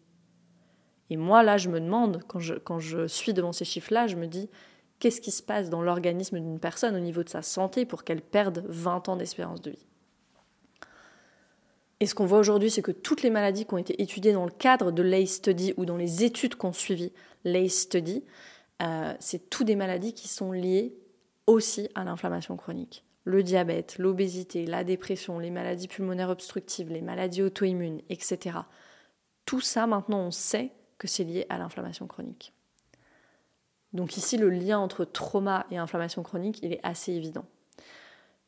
Et 1.10 1.18
moi, 1.18 1.42
là, 1.42 1.58
je 1.58 1.70
me 1.70 1.80
demande, 1.80 2.22
quand 2.28 2.38
je, 2.38 3.08
suis 3.08 3.34
devant 3.34 3.52
ces 3.52 3.66
chiffres-là, 3.66 4.06
je 4.06 4.16
me 4.16 4.28
dis, 4.28 4.48
qu'est-ce 5.00 5.22
qui 5.22 5.32
se 5.32 5.42
passe 5.42 5.72
dans 5.72 5.82
l'organisme 5.82 6.40
d'une 6.40 6.60
personne 6.60 6.96
au 6.96 7.00
niveau 7.00 7.24
de 7.24 7.30
sa 7.30 7.42
santé 7.42 7.88
pour 7.88 8.04
qu'elle 8.04 8.22
perde 8.22 8.64
20 8.68 9.10
ans 9.10 9.16
d'espérance 9.16 9.62
de 9.64 9.72
vie? 9.72 9.88
Et 12.00 12.06
ce 12.06 12.14
qu'on 12.14 12.28
voit 12.28 12.38
aujourd'hui, 12.38 12.70
c'est 12.70 12.84
que 12.84 12.92
toutes 12.92 13.24
les 13.24 13.32
maladies 13.32 13.66
qui 13.66 13.74
ont 13.74 13.80
été 13.80 14.00
étudiées 14.00 14.34
dans 14.34 14.46
le 14.46 14.52
cadre 14.52 14.92
de 14.92 15.02
l'ACE 15.02 15.38
Study 15.38 15.74
ou 15.78 15.86
dans 15.86 15.98
les 15.98 16.24
études 16.24 16.58
qui 16.58 16.66
ont 16.68 16.74
suivi 16.74 17.12
l'ACE 17.44 17.80
Study, 17.80 18.24
euh, 18.82 19.14
c'est 19.20 19.50
toutes 19.50 19.68
des 19.68 19.76
maladies 19.76 20.14
qui 20.14 20.28
sont 20.28 20.52
liées 20.52 20.96
aussi 21.48 21.90
à 21.96 22.04
l'inflammation 22.04 22.58
chronique. 22.58 23.06
Le 23.24 23.44
diabète, 23.44 23.98
l'obésité, 24.00 24.66
la 24.66 24.84
dépression, 24.84 25.38
les 25.38 25.52
maladies 25.52 25.88
pulmonaires 25.88 26.30
obstructives, 26.30 26.90
les 26.90 27.02
maladies 27.02 27.44
auto-immunes, 27.44 28.02
etc. 28.10 28.60
Tout 29.46 29.62
ça, 29.62 29.86
maintenant, 29.86 30.20
on 30.20 30.32
sait 30.32 30.72
que 30.98 31.08
c'est 31.08 31.24
lié 31.24 31.46
à 31.50 31.58
l'inflammation 31.58 32.08
chronique. 32.08 32.54
Donc 33.94 34.18
ici, 34.18 34.38
le 34.38 34.50
lien 34.50 34.80
entre 34.80 35.06
trauma 35.06 35.66
et 35.70 35.78
inflammation 35.78 36.24
chronique, 36.24 36.60
il 36.64 36.74
est 36.74 36.80
assez 36.84 37.12
évident. 37.12 37.46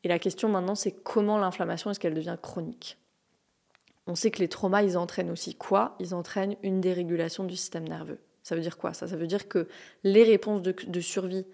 Et 0.02 0.08
la 0.08 0.18
question 0.18 0.48
maintenant, 0.48 0.74
c'est 0.74 0.92
comment 0.92 1.38
l'inflammation, 1.38 1.90
est-ce 1.90 2.00
qu'elle 2.00 2.14
devient 2.14 2.36
chronique? 2.40 2.98
On 4.06 4.14
sait 4.14 4.30
que 4.30 4.40
les 4.40 4.48
traumas, 4.48 4.82
ils 4.82 4.98
entraînent 4.98 5.30
aussi 5.30 5.54
quoi? 5.54 5.96
Ils 5.98 6.14
entraînent 6.14 6.56
une 6.62 6.80
dérégulation 6.80 7.44
du 7.44 7.56
système 7.56 7.88
nerveux. 7.88 8.20
Ça 8.44 8.54
veut 8.54 8.60
dire 8.60 8.76
quoi 8.76 8.92
ça? 8.92 9.08
Ça 9.08 9.16
veut 9.16 9.26
dire 9.26 9.48
que 9.48 9.66
les 10.04 10.22
réponses 10.22 10.62
de, 10.62 11.00
survie 11.00 11.46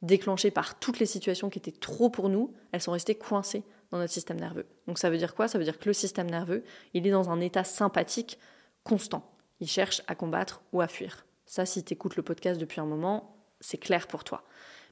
déclenchées 0.00 0.52
par 0.52 0.78
toutes 0.78 1.00
les 1.00 1.06
situations 1.06 1.50
qui 1.50 1.58
étaient 1.58 1.72
trop 1.72 2.08
pour 2.08 2.28
nous, 2.28 2.54
elles 2.72 2.80
sont 2.80 2.92
restées 2.92 3.16
coincées 3.16 3.64
dans 3.90 3.98
notre 3.98 4.12
système 4.12 4.38
nerveux. 4.38 4.64
Donc 4.86 4.98
ça 4.98 5.10
veut 5.10 5.18
dire 5.18 5.34
quoi? 5.34 5.48
Ça 5.48 5.58
veut 5.58 5.64
dire 5.64 5.78
que 5.78 5.88
le 5.88 5.92
système 5.92 6.30
nerveux, 6.30 6.62
il 6.94 7.06
est 7.06 7.10
dans 7.10 7.28
un 7.28 7.40
état 7.40 7.64
sympathique 7.64 8.38
constant. 8.84 9.28
Il 9.60 9.68
cherche 9.68 10.00
à 10.06 10.14
combattre 10.14 10.62
ou 10.72 10.80
à 10.80 10.86
fuir. 10.86 11.26
Ça, 11.44 11.66
si 11.66 11.82
tu 11.82 11.94
écoutes 11.94 12.14
le 12.14 12.22
podcast 12.22 12.60
depuis 12.60 12.80
un 12.80 12.86
moment, 12.86 13.36
c'est 13.60 13.78
clair 13.78 14.06
pour 14.06 14.22
toi. 14.22 14.44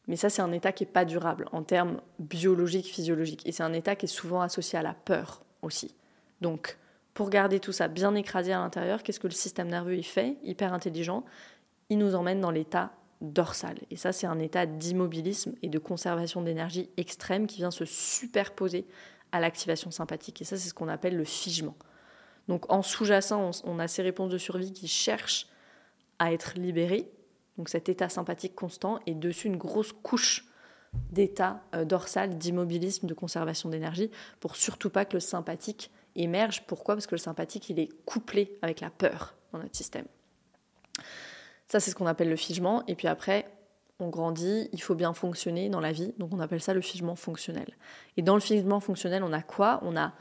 Mais 0.09 0.17
ça, 0.17 0.29
c'est 0.29 0.43
un 0.43 0.53
état 0.53 0.73
qui 0.73 0.85
n'est 0.85 0.91
pas 0.91 1.05
durable 1.05 1.49
en 1.53 1.63
termes 1.63 2.01
biologiques, 2.19 2.87
physiologiques. 2.87 3.47
Et 3.47 3.53
c'est 3.53 3.63
un 3.63 3.73
état 3.73 3.95
qui 3.95 4.07
est 4.07 4.09
souvent 4.09 4.41
associé 4.41 4.79
à 4.79 4.83
la 4.83 4.95
peur 4.95 5.45
aussi. 5.63 5.95
Donc, 6.41 6.77
pour 7.16 7.31
garder 7.31 7.61
tout 7.61 7.72
ça 7.72 7.88
bien 7.88 8.14
écrasé 8.14 8.52
à 8.52 8.59
l'intérieur, 8.59 9.02
qu'est-ce 9.02 9.18
que 9.18 9.26
le 9.26 9.33
système 9.33 9.68
nerveux 9.68 9.96
il 9.96 10.05
fait? 10.05 10.37
Hyper 10.44 10.74
intelligent, 10.74 11.24
il 11.88 11.96
nous 11.96 12.14
emmène 12.14 12.42
dans 12.42 12.50
l'état 12.50 12.92
dorsal. 13.22 13.79
Et 13.90 13.96
ça, 13.96 14.12
c'est 14.12 14.26
un 14.26 14.38
état 14.38 14.66
d'immobilisme 14.66 15.55
et 15.62 15.70
de 15.70 15.79
conservation 15.79 16.42
d'énergie 16.42 16.90
extrême 16.98 17.46
qui 17.46 17.57
vient 17.57 17.70
se 17.70 17.87
superposer 17.87 18.87
à 19.33 19.40
l'activation 19.40 19.90
sympathique. 19.90 20.42
Et 20.42 20.44
ça, 20.44 20.59
c'est 20.59 20.68
ce 20.68 20.74
qu'on 20.74 20.88
appelle 20.88 21.16
le 21.16 21.24
figement. 21.24 21.74
Donc 22.48 22.70
en 22.70 22.83
sous-jacent, 22.83 23.50
on, 23.64 23.79
a 23.79 23.88
ces 23.88 24.02
réponses 24.02 24.31
de 24.31 24.38
survie 24.38 24.74
qui 24.74 24.87
cherchent 24.87 25.46
à 26.18 26.35
être 26.35 26.52
libérées, 26.59 27.11
donc 27.57 27.70
cet 27.70 27.88
état 27.88 28.11
sympathique 28.11 28.55
constant, 28.55 29.00
et 29.07 29.14
dessus 29.14 29.46
une 29.46 29.57
grosse 29.57 29.92
couche 29.92 30.44
d'état 31.11 31.62
euh, 31.74 31.87
dorsal, 31.87 32.37
d'immobilisme, 32.37 33.07
de 33.07 33.14
conservation 33.14 33.70
d'énergie, 33.70 34.11
pour 34.38 34.55
surtout 34.55 34.90
pas 34.90 35.07
que 35.07 35.14
le 35.14 35.20
sympathique 35.20 35.90
émerge. 36.16 36.64
Pourquoi? 36.66 36.94
Parce 36.94 37.07
que 37.07 37.14
le 37.14 37.20
sympathique, 37.20 37.68
il 37.70 37.79
est 37.79 37.88
couplé 38.05 38.59
avec 38.62 38.81
la 38.81 38.90
peur 38.90 39.35
dans 39.52 39.59
notre 39.59 39.76
système. 39.76 40.07
Ça, 41.68 41.81
c'est 41.81 41.90
ce 41.90 41.96
qu'on 41.96 42.07
appelle 42.07 42.29
le 42.29 42.37
figement. 42.37 42.85
Et 42.87 42.94
puis 42.94 43.09
après, 43.09 43.46
on 43.98 44.09
grandit, 44.09 44.68
il 44.72 44.83
faut 44.83 44.94
bien 44.94 45.12
fonctionner 45.14 45.68
dans 45.68 45.81
la 45.81 45.92
vie. 45.92 46.14
Donc 46.18 46.33
on 46.33 46.40
appelle 46.40 46.61
ça 46.61 46.74
le 46.74 46.81
figement 46.81 47.16
fonctionnel. 47.16 47.66
Et 48.16 48.22
dans 48.22 48.35
le 48.35 48.40
figement 48.40 48.81
fonctionnel, 48.81 49.22
on 49.22 49.33
a 49.33 49.42
quoi? 49.42 49.81
On 49.83 49.96
a 49.96 50.12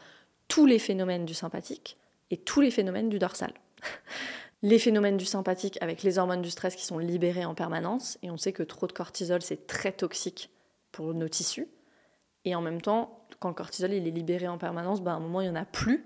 tous 0.48 0.66
les 0.66 0.80
phénomènes 0.80 1.26
du 1.26 1.34
sympathique 1.34 1.98
et 2.32 2.38
tous 2.38 2.62
les 2.62 2.72
phénomènes 2.72 3.10
du 3.10 3.20
dorsal. 3.20 3.54
les 4.62 4.80
phénomènes 4.80 5.18
du 5.18 5.26
sympathique 5.26 5.78
avec 5.82 6.04
les 6.04 6.18
hormones 6.18 6.42
du 6.42 6.50
stress 6.50 6.76
qui 6.76 6.86
sont 6.86 6.98
libérées 6.98 7.46
en 7.46 7.56
permanence. 7.56 8.18
Et 8.24 8.32
on 8.32 8.38
sait 8.38 8.54
que 8.54 8.64
trop 8.64 8.88
de 8.88 8.94
cortisol, 8.94 9.42
c'est 9.42 9.68
très 9.68 9.92
toxique 9.92 10.50
pour 10.92 11.14
nos 11.14 11.28
tissus. 11.28 11.68
Et 12.46 12.56
en 12.56 12.62
même 12.62 12.82
temps, 12.82 13.25
quand 13.46 13.50
le 13.50 13.56
cortisol 13.56 13.94
il 13.94 14.08
est 14.08 14.12
libéré 14.12 14.48
en 14.48 14.58
permanence, 14.58 15.04
ben, 15.04 15.12
à 15.12 15.16
un 15.16 15.20
moment 15.20 15.40
il 15.40 15.46
n'y 15.46 15.52
en 15.52 15.62
a 15.62 15.66
plus. 15.66 16.04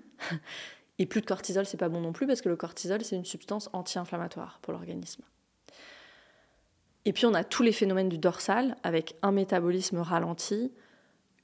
Et 1.01 1.05
plus 1.05 1.21
de 1.21 1.25
cortisol, 1.25 1.65
c'est 1.65 1.77
pas 1.77 1.87
bon 1.87 2.01
non 2.01 2.11
plus 2.11 2.27
parce 2.27 2.41
que 2.41 2.49
le 2.49 2.57
cortisol, 2.57 3.01
c'est 3.05 3.15
une 3.15 3.23
substance 3.23 3.69
anti-inflammatoire 3.71 4.59
pour 4.61 4.73
l'organisme. 4.73 5.23
Et 7.05 7.13
puis 7.13 7.25
on 7.25 7.33
a 7.33 7.45
tous 7.45 7.63
les 7.63 7.71
phénomènes 7.71 8.09
du 8.09 8.17
dorsal 8.17 8.75
avec 8.83 9.15
un 9.21 9.31
métabolisme 9.31 9.99
ralenti, 9.99 10.73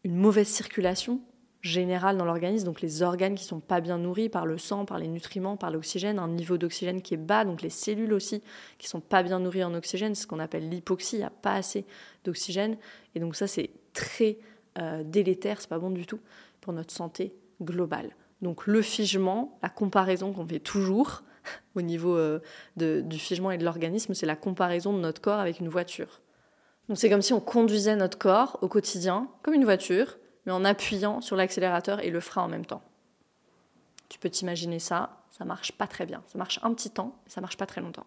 une 0.04 0.18
mauvaise 0.18 0.50
circulation 0.50 1.22
générale 1.62 2.18
dans 2.18 2.26
l'organisme, 2.26 2.66
donc 2.66 2.82
les 2.82 3.02
organes 3.02 3.36
qui 3.36 3.46
sont 3.46 3.62
pas 3.62 3.80
bien 3.80 3.98
nourris 3.98 4.28
par 4.28 4.46
le 4.46 4.58
sang, 4.58 4.84
par 4.84 5.00
les 5.00 5.08
nutriments, 5.08 5.56
par 5.56 5.72
l'oxygène, 5.72 6.20
un 6.20 6.28
niveau 6.28 6.58
d'oxygène 6.58 7.02
qui 7.02 7.14
est 7.14 7.18
bas, 7.18 7.46
donc 7.46 7.62
les 7.62 7.70
cellules 7.70 8.12
aussi 8.12 8.44
qui 8.78 8.90
sont 8.90 9.00
pas 9.00 9.24
bien 9.24 9.40
nourries 9.40 9.64
en 9.64 9.74
oxygène, 9.74 10.14
c'est 10.14 10.24
ce 10.24 10.28
qu'on 10.28 10.40
appelle 10.40 10.68
l'hypoxie, 10.68 11.16
il 11.16 11.20
n'y 11.20 11.26
a 11.26 11.30
pas 11.30 11.54
assez 11.54 11.86
d'oxygène. 12.26 12.78
Et 13.16 13.22
donc 13.22 13.38
ça 13.38 13.48
c'est 13.48 13.72
très 13.94 14.38
euh, 14.80 15.04
délétère, 15.04 15.62
c'est 15.62 15.70
pas 15.70 15.80
bon 15.80 15.90
du 15.90 16.06
tout 16.06 16.20
pour 16.62 16.74
notre 16.74 16.94
santé 16.94 17.34
globale. 17.62 18.12
Donc 18.42 18.68
le 18.68 18.82
figement, 18.82 19.58
la 19.64 19.70
comparaison 19.70 20.34
qu'on 20.34 20.46
fait 20.46 20.60
toujours 20.60 21.24
au 21.76 21.82
niveau 21.82 22.16
euh, 22.18 22.40
du 22.76 23.18
figement 23.18 23.52
et 23.52 23.58
de 23.58 23.64
l'organisme, 23.64 24.14
c'est 24.14 24.26
la 24.26 24.36
comparaison 24.36 24.94
de 24.94 25.00
notre 25.00 25.22
corps 25.22 25.40
avec 25.40 25.60
une 25.60 25.70
voiture. 25.70 26.22
Donc 26.90 26.98
c'est 26.98 27.10
comme 27.10 27.22
si 27.22 27.34
on 27.34 27.40
conduisait 27.40 27.96
notre 27.96 28.18
corps 28.18 28.60
au 28.62 28.68
quotidien 28.68 29.28
comme 29.42 29.54
une 29.54 29.66
voiture, 29.66 30.18
mais 30.46 30.52
en 30.52 30.64
appuyant 30.66 31.22
sur 31.22 31.36
l'accélérateur 31.36 32.04
et 32.04 32.10
le 32.10 32.20
frein 32.20 32.44
en 32.44 32.48
même 32.48 32.66
temps. 32.66 32.84
Tu 34.10 34.20
peux 34.20 34.30
t'imaginer 34.30 34.80
ça, 34.80 35.24
ça 35.32 35.46
marche 35.46 35.72
pas 35.72 35.88
très 35.88 36.06
bien. 36.06 36.22
Ça 36.28 36.38
marche 36.38 36.60
un 36.62 36.74
petit 36.74 36.92
temps, 36.92 37.16
ça 37.26 37.42
marche 37.42 37.58
pas 37.58 37.66
très 37.66 37.82
longtemps. 37.82 38.06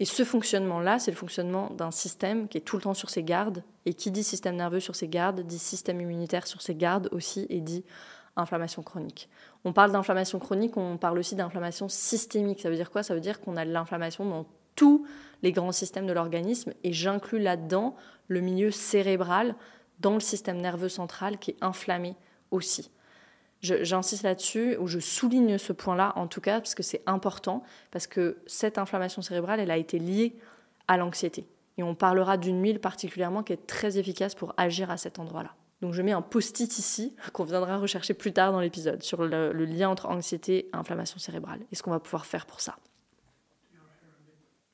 Et 0.00 0.04
ce 0.04 0.24
fonctionnement-là, 0.24 0.98
c'est 0.98 1.10
le 1.10 1.16
fonctionnement 1.16 1.70
d'un 1.70 1.90
système 1.90 2.48
qui 2.48 2.58
est 2.58 2.62
tout 2.62 2.76
le 2.76 2.82
temps 2.82 2.94
sur 2.94 3.10
ses 3.10 3.22
gardes. 3.22 3.62
Et 3.86 3.94
qui 3.94 4.10
dit 4.10 4.24
système 4.24 4.56
nerveux 4.56 4.80
sur 4.80 4.96
ses 4.96 5.08
gardes, 5.08 5.40
dit 5.40 5.58
système 5.58 6.00
immunitaire 6.00 6.46
sur 6.46 6.62
ses 6.62 6.74
gardes 6.74 7.08
aussi, 7.12 7.46
et 7.48 7.60
dit 7.60 7.84
inflammation 8.36 8.82
chronique. 8.82 9.28
On 9.64 9.72
parle 9.72 9.92
d'inflammation 9.92 10.38
chronique, 10.38 10.76
on 10.76 10.96
parle 10.96 11.18
aussi 11.18 11.36
d'inflammation 11.36 11.88
systémique. 11.88 12.60
Ça 12.60 12.70
veut 12.70 12.76
dire 12.76 12.90
quoi? 12.90 13.02
Ça 13.02 13.14
veut 13.14 13.20
dire 13.20 13.40
qu'on 13.40 13.56
a 13.56 13.64
de 13.64 13.70
l'inflammation 13.70 14.24
dans 14.24 14.46
tous 14.74 15.06
les 15.42 15.52
grands 15.52 15.70
systèmes 15.70 16.06
de 16.06 16.12
l'organisme, 16.12 16.72
et 16.82 16.92
j'inclus 16.92 17.38
là-dedans 17.38 17.94
le 18.26 18.40
milieu 18.40 18.70
cérébral 18.70 19.54
dans 20.00 20.14
le 20.14 20.20
système 20.20 20.60
nerveux 20.60 20.88
central 20.88 21.38
qui 21.38 21.52
est 21.52 21.56
inflammé 21.60 22.16
aussi. 22.50 22.90
J'insiste 23.64 24.24
là-dessus, 24.24 24.76
ou 24.76 24.86
je 24.86 24.98
souligne 24.98 25.56
ce 25.56 25.72
point-là 25.72 26.12
en 26.16 26.26
tout 26.26 26.40
cas, 26.40 26.60
parce 26.60 26.74
que 26.74 26.82
c'est 26.82 27.02
important, 27.06 27.62
parce 27.90 28.06
que 28.06 28.36
cette 28.46 28.76
inflammation 28.76 29.22
cérébrale, 29.22 29.58
elle 29.58 29.70
a 29.70 29.78
été 29.78 29.98
liée 29.98 30.36
à 30.86 30.98
l'anxiété. 30.98 31.46
Et 31.78 31.82
on 31.82 31.94
parlera 31.94 32.36
d'une 32.36 32.62
huile 32.62 32.78
particulièrement 32.78 33.42
qui 33.42 33.52
est 33.52 33.66
très 33.66 33.98
efficace 33.98 34.34
pour 34.34 34.54
agir 34.56 34.90
à 34.90 34.96
cet 34.96 35.18
endroit-là. 35.18 35.54
Donc 35.80 35.92
je 35.92 36.02
mets 36.02 36.12
un 36.12 36.22
post-it 36.22 36.78
ici, 36.78 37.16
qu'on 37.32 37.44
viendra 37.44 37.78
rechercher 37.78 38.14
plus 38.14 38.32
tard 38.32 38.52
dans 38.52 38.60
l'épisode, 38.60 39.02
sur 39.02 39.24
le, 39.24 39.52
lien 39.52 39.88
entre 39.88 40.06
anxiété 40.06 40.66
et 40.66 40.70
inflammation 40.72 41.18
cérébrale, 41.18 41.60
et 41.72 41.74
ce 41.74 41.82
qu'on 41.82 41.90
va 41.90 42.00
pouvoir 42.00 42.26
faire 42.26 42.46
pour 42.46 42.60
ça. 42.60 42.76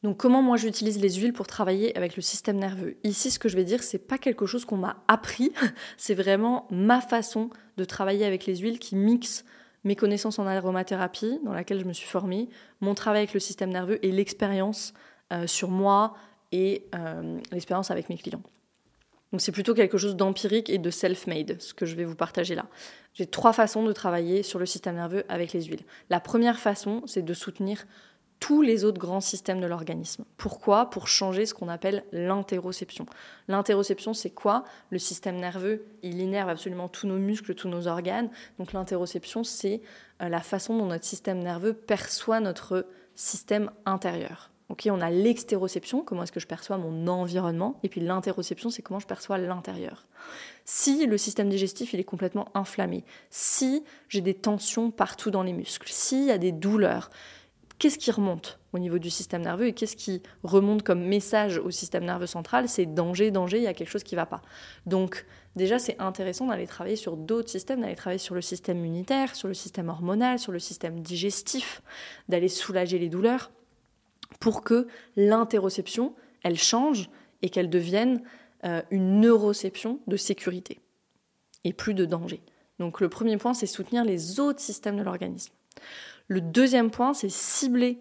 Donc 0.02 0.16
comment 0.16 0.40
moi 0.40 0.56
j'utilise 0.56 0.98
les 0.98 1.14
huiles 1.14 1.34
pour 1.34 1.46
travailler 1.46 1.96
avec 1.96 2.16
le 2.16 2.22
système 2.22 2.56
nerveux? 2.56 2.96
Ici 3.04 3.30
ce 3.30 3.38
que 3.38 3.48
je 3.48 3.56
vais 3.56 3.64
dire 3.64 3.82
c'est 3.82 3.98
pas 3.98 4.18
quelque 4.18 4.46
chose 4.46 4.64
qu'on 4.64 4.78
m'a 4.78 5.02
appris, 5.08 5.52
c'est 5.98 6.14
vraiment 6.14 6.66
ma 6.70 7.00
façon 7.00 7.50
de 7.76 7.84
travailler 7.84 8.24
avec 8.24 8.46
les 8.46 8.56
huiles 8.56 8.78
qui 8.78 8.96
mixe 8.96 9.44
mes 9.84 9.96
connaissances 9.96 10.38
en 10.38 10.46
aromathérapie 10.46 11.38
dans 11.44 11.52
laquelle 11.52 11.80
je 11.80 11.84
me 11.84 11.92
suis 11.92 12.08
formée, 12.08 12.48
mon 12.80 12.94
travail 12.94 13.22
avec 13.22 13.34
le 13.34 13.40
système 13.40 13.70
nerveux 13.70 14.04
et 14.04 14.10
l'expérience 14.10 14.94
euh, 15.32 15.46
sur 15.46 15.70
moi 15.70 16.14
et 16.52 16.86
euh, 16.94 17.38
l'expérience 17.52 17.90
avec 17.90 18.08
mes 18.08 18.16
clients. 18.16 18.42
Donc 19.32 19.40
c'est 19.40 19.52
plutôt 19.52 19.74
quelque 19.74 19.96
chose 19.96 20.16
d'empirique 20.16 20.70
et 20.70 20.78
de 20.78 20.90
self-made, 20.90 21.60
ce 21.60 21.72
que 21.72 21.86
je 21.86 21.94
vais 21.94 22.04
vous 22.04 22.16
partager 22.16 22.54
là. 22.54 22.66
J'ai 23.14 23.26
trois 23.26 23.52
façons 23.52 23.84
de 23.84 23.92
travailler 23.92 24.42
sur 24.42 24.58
le 24.58 24.66
système 24.66 24.96
nerveux 24.96 25.24
avec 25.28 25.52
les 25.52 25.62
huiles. 25.62 25.84
La 26.08 26.20
première 26.20 26.58
façon, 26.58 27.02
c'est 27.06 27.22
de 27.22 27.34
soutenir 27.34 27.86
tous 28.40 28.62
les 28.62 28.84
autres 28.84 28.98
grands 28.98 29.20
systèmes 29.20 29.60
de 29.60 29.66
l'organisme. 29.66 30.24
Pourquoi? 30.36 30.90
Pour 30.90 31.08
changer 31.08 31.46
ce 31.46 31.54
qu'on 31.54 31.68
appelle 31.68 32.04
l'interoception. 32.10 33.06
L'interoception, 33.48 34.14
c'est 34.14 34.30
quoi? 34.30 34.64
Le 34.88 34.98
système 34.98 35.36
nerveux, 35.36 35.84
il 36.02 36.18
innerve 36.18 36.48
absolument 36.48 36.88
tous 36.88 37.06
nos 37.06 37.18
muscles, 37.18 37.54
tous 37.54 37.68
nos 37.68 37.86
organes. 37.86 38.30
Donc 38.58 38.72
l'interoception, 38.72 39.44
c'est 39.44 39.82
euh, 40.22 40.28
la 40.28 40.40
façon 40.40 40.76
dont 40.76 40.86
notre 40.86 41.04
système 41.04 41.38
nerveux 41.38 41.74
perçoit 41.74 42.40
notre 42.40 42.86
système 43.14 43.70
intérieur. 43.84 44.50
On 44.88 45.00
a 45.00 45.10
l'extéroception, 45.10 46.02
comment 46.02 46.22
est-ce 46.22 46.32
que 46.32 46.40
je 46.40 46.46
perçois 46.46 46.78
mon 46.78 47.08
environnement, 47.08 47.78
et 47.82 47.88
puis 47.88 48.00
l'interoception, 48.00 48.70
c'est 48.70 48.82
comment 48.82 49.00
je 49.00 49.06
perçois 49.06 49.36
l'intérieur. 49.36 50.06
Si 50.64 51.06
le 51.06 51.18
système 51.18 51.48
digestif 51.48 51.92
il 51.92 52.00
est 52.00 52.04
complètement 52.04 52.48
inflammé, 52.54 53.04
si 53.30 53.84
j'ai 54.08 54.20
des 54.20 54.34
tensions 54.34 54.90
partout 54.90 55.30
dans 55.30 55.42
les 55.42 55.52
muscles, 55.52 55.88
s'il 55.90 56.24
y 56.24 56.30
a 56.30 56.38
des 56.38 56.52
douleurs, 56.52 57.10
qu'est-ce 57.80 57.98
qui 57.98 58.12
remonte 58.12 58.60
au 58.72 58.78
niveau 58.78 58.98
du 58.98 59.10
système 59.10 59.42
nerveux 59.42 59.66
et 59.66 59.72
qu'est-ce 59.72 59.96
qui 59.96 60.22
remonte 60.44 60.84
comme 60.84 61.02
message 61.02 61.58
au 61.58 61.70
système 61.70 62.04
nerveux 62.04 62.26
central? 62.26 62.68
C'est 62.68 62.86
danger, 62.86 63.32
danger, 63.32 63.56
il 63.56 63.64
y 63.64 63.66
a 63.66 63.74
quelque 63.74 63.88
chose 63.88 64.04
qui 64.04 64.14
ne 64.14 64.20
va 64.20 64.26
pas. 64.26 64.42
Donc 64.86 65.26
déjà 65.56 65.80
c'est 65.80 65.98
intéressant 65.98 66.46
d'aller 66.46 66.66
travailler 66.66 66.94
sur 66.94 67.16
d'autres 67.16 67.48
systèmes, 67.48 67.80
d'aller 67.80 67.96
travailler 67.96 68.18
sur 68.18 68.36
le 68.36 68.42
système 68.42 68.78
immunitaire, 68.78 69.34
sur 69.34 69.48
le 69.48 69.54
système 69.54 69.88
hormonal, 69.88 70.38
sur 70.38 70.52
le 70.52 70.60
système 70.60 71.00
digestif, 71.00 71.82
d'aller 72.28 72.48
soulager 72.48 72.98
les 72.98 73.08
douleurs 73.08 73.50
pour 74.38 74.62
que 74.62 74.86
l'interoception, 75.16 76.14
elle 76.44 76.58
change 76.58 77.10
et 77.42 77.48
qu'elle 77.48 77.70
devienne 77.70 78.22
euh, 78.64 78.82
une 78.90 79.20
neuroception 79.20 80.00
de 80.06 80.16
sécurité 80.16 80.80
et 81.64 81.72
plus 81.72 81.94
de 81.94 82.04
danger. 82.04 82.42
Donc 82.78 83.00
le 83.00 83.08
premier 83.08 83.38
point, 83.38 83.54
c'est 83.54 83.66
soutenir 83.66 84.04
les 84.04 84.38
autres 84.38 84.60
systèmes 84.60 84.98
de 84.98 85.02
l'organisme. 85.02 85.52
Le 86.30 86.40
deuxième 86.40 86.92
point, 86.92 87.12
c'est 87.12 87.28
cibler 87.28 87.98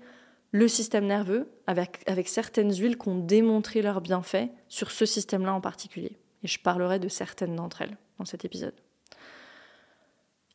le 0.52 0.68
système 0.68 1.08
nerveux 1.08 1.50
avec, 1.66 2.06
certaines 2.28 2.72
huiles 2.72 2.96
qui 2.96 3.10
ont 3.10 3.18
démontré 3.18 3.82
leurs 3.82 4.02
bienfaits 4.02 4.50
sur 4.68 4.92
ce 4.92 5.08
système-là 5.08 5.52
en 5.52 5.62
particulier. 5.62 6.16
Et 6.44 6.48
je 6.48 6.60
parlerai 6.60 7.00
de 7.00 7.08
certaines 7.08 7.56
d'entre 7.56 7.82
elles 7.82 7.98
dans 8.20 8.26
cet 8.26 8.46
épisode. 8.46 8.76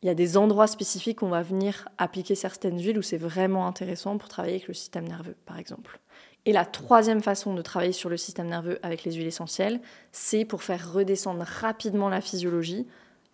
Il 0.03 0.07
y 0.07 0.09
a 0.09 0.15
des 0.15 0.37
endroits 0.37 0.69
spécifiques 0.69 1.21
où 1.21 1.27
on 1.27 1.31
va 1.31 1.43
venir 1.43 1.89
appliquer 1.99 2.37
certaines 2.37 2.81
huiles 2.81 2.99
où 2.99 3.03
c'est 3.03 3.19
vraiment 3.19 3.67
intéressant 3.67 4.19
pour 4.19 4.29
travailler 4.29 4.55
avec 4.55 4.69
le 4.69 4.75
système 4.75 5.09
nerveux, 5.09 5.37
par 5.45 5.59
exemple. 5.59 5.99
Et 6.45 6.53
la 6.53 6.67
troisième 6.67 7.23
façon 7.23 7.55
de 7.55 7.63
travailler 7.63 7.93
sur 7.93 8.09
le 8.09 8.17
système 8.17 8.47
nerveux 8.47 8.79
avec 8.85 9.03
les 9.03 9.15
huiles 9.15 9.27
essentielles, 9.27 9.81
c'est 10.13 10.45
pour 10.45 10.63
faire 10.63 10.93
redescendre 10.93 11.43
rapidement 11.43 12.09
la 12.09 12.21
physiologie 12.21 12.87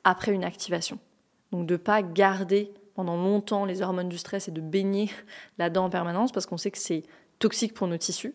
après 0.02 0.32
une 0.32 0.44
activation. 0.44 0.98
Donc 1.52 1.66
de 1.66 1.74
ne 1.74 1.78
pas 1.78 2.00
garder 2.00 2.72
pendant 2.94 3.16
longtemps 3.16 3.64
les 3.64 3.82
hormones 3.82 4.08
du 4.08 4.18
stress 4.18 4.48
et 4.48 4.50
de 4.50 4.60
baigner 4.60 5.10
là-dedans 5.58 5.86
en 5.86 5.90
permanence 5.90 6.32
parce 6.32 6.46
qu'on 6.46 6.56
sait 6.56 6.70
que 6.70 6.78
c'est 6.78 7.02
toxique 7.38 7.74
pour 7.74 7.88
nos 7.88 7.96
tissus, 7.96 8.34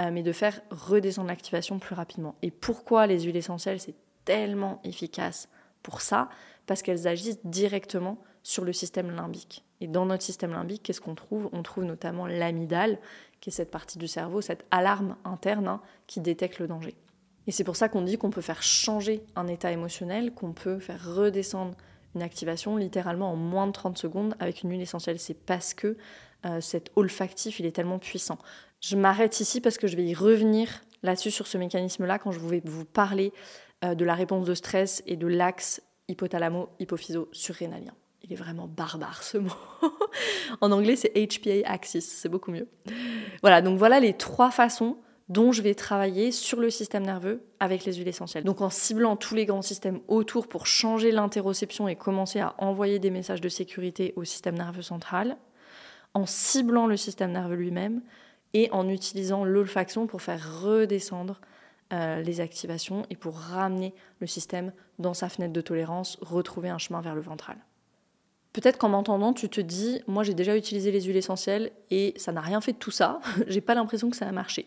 euh, 0.00 0.10
mais 0.12 0.22
de 0.22 0.32
faire 0.32 0.60
redescendre 0.70 1.28
l'activation 1.28 1.78
plus 1.78 1.94
rapidement. 1.94 2.34
Et 2.42 2.50
pourquoi 2.50 3.06
les 3.06 3.20
huiles 3.20 3.36
essentielles, 3.36 3.80
c'est 3.80 3.94
tellement 4.24 4.80
efficace 4.84 5.48
pour 5.82 6.00
ça? 6.00 6.28
Parce 6.66 6.82
qu'elles 6.82 7.06
agissent 7.06 7.44
directement 7.44 8.18
sur 8.42 8.64
le 8.64 8.72
système 8.72 9.10
limbique. 9.10 9.64
Et 9.80 9.86
dans 9.86 10.06
notre 10.06 10.22
système 10.22 10.52
limbique, 10.52 10.82
qu'est-ce 10.82 11.00
qu'on 11.00 11.14
trouve? 11.14 11.48
On 11.52 11.62
trouve 11.62 11.84
notamment 11.84 12.26
l'amygdale, 12.26 12.98
qui 13.40 13.50
est 13.50 13.52
cette 13.52 13.70
partie 13.70 13.98
du 13.98 14.08
cerveau, 14.08 14.40
cette 14.40 14.64
alarme 14.70 15.16
interne 15.24 15.68
hein, 15.68 15.80
qui 16.06 16.20
détecte 16.20 16.58
le 16.58 16.66
danger. 16.66 16.94
Et 17.46 17.52
c'est 17.52 17.64
pour 17.64 17.76
ça 17.76 17.88
qu'on 17.88 18.02
dit 18.02 18.18
qu'on 18.18 18.30
peut 18.30 18.42
faire 18.42 18.62
changer 18.62 19.24
un 19.36 19.46
état 19.46 19.72
émotionnel, 19.72 20.32
qu'on 20.32 20.52
peut 20.52 20.78
faire 20.78 21.14
redescendre 21.14 21.74
une 22.14 22.22
activation 22.22 22.76
littéralement 22.76 23.32
en 23.32 23.36
moins 23.36 23.66
de 23.66 23.72
30 23.72 23.98
secondes 23.98 24.34
avec 24.40 24.62
une 24.62 24.70
huile 24.70 24.80
essentielle. 24.80 25.18
C'est 25.18 25.34
parce 25.34 25.74
que 25.74 25.96
euh, 26.46 26.60
cet 26.60 26.90
olfactif, 26.96 27.60
il 27.60 27.66
est 27.66 27.72
tellement 27.72 27.98
puissant. 27.98 28.38
Je 28.80 28.96
m'arrête 28.96 29.40
ici 29.40 29.60
parce 29.60 29.78
que 29.78 29.86
je 29.86 29.96
vais 29.96 30.04
y 30.04 30.14
revenir 30.14 30.80
là-dessus 31.02 31.30
sur 31.30 31.46
ce 31.46 31.58
mécanisme-là 31.58 32.18
quand 32.18 32.32
je 32.32 32.40
vais 32.40 32.62
vous 32.64 32.84
parler 32.84 33.32
euh, 33.84 33.94
de 33.94 34.04
la 34.04 34.14
réponse 34.14 34.46
de 34.46 34.54
stress 34.54 35.02
et 35.06 35.16
de 35.16 35.26
l'axe 35.26 35.82
hypothalamo-hypophyso-surrénalien. 36.08 37.94
Il 38.22 38.32
est 38.32 38.36
vraiment 38.36 38.66
barbare 38.66 39.22
ce 39.22 39.38
mot. 39.38 39.52
en 40.60 40.72
anglais, 40.72 40.96
c'est 40.96 41.12
HPA 41.14 41.68
axis, 41.70 42.02
c'est 42.02 42.28
beaucoup 42.28 42.50
mieux. 42.50 42.68
Voilà, 43.42 43.62
donc 43.62 43.78
voilà 43.78 44.00
les 44.00 44.14
trois 44.14 44.50
façons 44.50 44.98
dont 45.30 45.52
je 45.52 45.62
vais 45.62 45.74
travailler 45.74 46.32
sur 46.32 46.60
le 46.60 46.70
système 46.70 47.06
nerveux 47.06 47.44
avec 47.60 47.84
les 47.84 47.94
huiles 47.94 48.08
essentielles. 48.08 48.42
Donc 48.42 48.60
en 48.60 48.68
ciblant 48.68 49.14
tous 49.14 49.36
les 49.36 49.46
grands 49.46 49.62
systèmes 49.62 50.00
autour 50.08 50.48
pour 50.48 50.66
changer 50.66 51.12
l'interoception 51.12 51.86
et 51.86 51.94
commencer 51.94 52.40
à 52.40 52.54
envoyer 52.58 52.98
des 52.98 53.10
messages 53.10 53.40
de 53.40 53.48
sécurité 53.48 54.12
au 54.16 54.24
système 54.24 54.58
nerveux 54.58 54.82
central, 54.82 55.36
en 56.14 56.26
ciblant 56.26 56.88
le 56.88 56.96
système 56.96 57.30
nerveux 57.30 57.54
lui-même 57.54 58.02
et 58.54 58.68
en 58.72 58.88
utilisant 58.88 59.44
l'olfaction 59.44 60.08
pour 60.08 60.20
faire 60.20 60.62
redescendre 60.62 61.40
euh, 61.92 62.20
les 62.22 62.40
activations 62.40 63.06
et 63.08 63.14
pour 63.14 63.38
ramener 63.38 63.94
le 64.18 64.26
système 64.26 64.72
dans 64.98 65.14
sa 65.14 65.28
fenêtre 65.28 65.52
de 65.52 65.60
tolérance, 65.60 66.18
retrouver 66.20 66.70
un 66.70 66.78
chemin 66.78 67.00
vers 67.00 67.14
le 67.14 67.20
ventral. 67.20 67.56
Peut-être 68.52 68.78
qu'en 68.78 68.88
m'entendant, 68.88 69.32
tu 69.32 69.48
te 69.48 69.60
dis, 69.60 70.02
moi 70.08 70.24
j'ai 70.24 70.34
déjà 70.34 70.56
utilisé 70.56 70.90
les 70.90 71.02
huiles 71.02 71.16
essentielles 71.16 71.70
et 71.92 72.14
ça 72.16 72.32
n'a 72.32 72.40
rien 72.40 72.60
fait 72.60 72.72
de 72.72 72.78
tout 72.78 72.90
ça. 72.90 73.20
j'ai 73.46 73.60
pas 73.60 73.76
l'impression 73.76 74.10
que 74.10 74.16
ça 74.16 74.26
a 74.26 74.32
marché. 74.32 74.66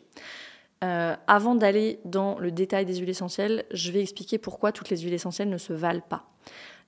Euh, 0.84 1.16
avant 1.28 1.56
d'aller 1.56 2.00
dans 2.04 2.38
le 2.40 2.52
détail 2.52 2.86
des 2.86 2.96
huiles 2.98 3.10
essentielles, 3.10 3.64
je 3.72 3.92
vais 3.92 4.02
expliquer 4.02 4.38
pourquoi 4.38 4.74
toutes 4.74 4.90
les 4.90 4.98
huiles 4.98 5.14
essentielles 5.14 5.50
ne 5.50 5.58
se 5.58 5.72
valent 5.72 6.02
pas. 6.02 6.26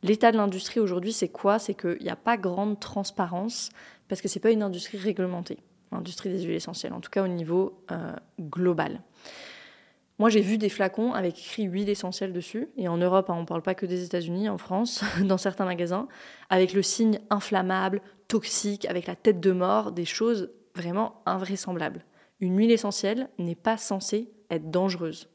L'état 0.03 0.31
de 0.31 0.37
l'industrie 0.37 0.81
aujourd'hui, 0.81 1.13
c'est 1.13 1.29
quoi? 1.29 1.59
C'est 1.59 1.75
qu'il 1.75 2.01
n'y 2.01 2.09
a 2.09 2.17
pas 2.17 2.35
grande 2.35 2.79
transparence 2.79 3.69
parce 4.09 4.21
que 4.21 4.27
ce 4.27 4.37
n'est 4.37 4.41
pas 4.41 4.51
une 4.51 4.63
industrie 4.63 4.97
réglementée, 4.97 5.59
l'industrie 5.91 6.29
des 6.29 6.41
huiles 6.41 6.55
essentielles, 6.55 6.93
en 6.93 6.99
tout 6.99 7.09
cas 7.09 7.23
au 7.23 7.27
niveau 7.27 7.81
euh, 7.91 8.11
global. 8.41 9.01
Moi, 10.19 10.29
j'ai 10.29 10.41
vu 10.41 10.57
des 10.57 10.69
flacons 10.69 11.13
avec 11.13 11.39
écrit 11.39 11.63
huile 11.63 11.89
essentielle 11.89 12.33
dessus, 12.33 12.69
et 12.77 12.87
en 12.87 12.97
Europe, 12.97 13.29
hein, 13.29 13.35
on 13.37 13.41
ne 13.41 13.45
parle 13.45 13.61
pas 13.61 13.75
que 13.75 13.85
des 13.85 14.03
États-Unis, 14.03 14.47
en 14.47 14.57
France, 14.57 15.03
dans 15.23 15.37
certains 15.37 15.65
magasins, 15.65 16.07
avec 16.49 16.73
le 16.73 16.81
signe 16.81 17.19
inflammable, 17.29 18.01
toxique, 18.27 18.85
avec 18.85 19.07
la 19.07 19.15
tête 19.15 19.39
de 19.39 19.51
mort, 19.51 19.91
des 19.91 20.05
choses 20.05 20.51
vraiment 20.73 21.21
invraisemblables 21.25 22.05
une 22.39 22.57
huile 22.57 22.71
essentielle 22.71 23.29
n'est 23.37 23.55
pas 23.55 23.77
censée 23.77 24.29
être 24.49 24.69
dangereuse. 24.69 25.29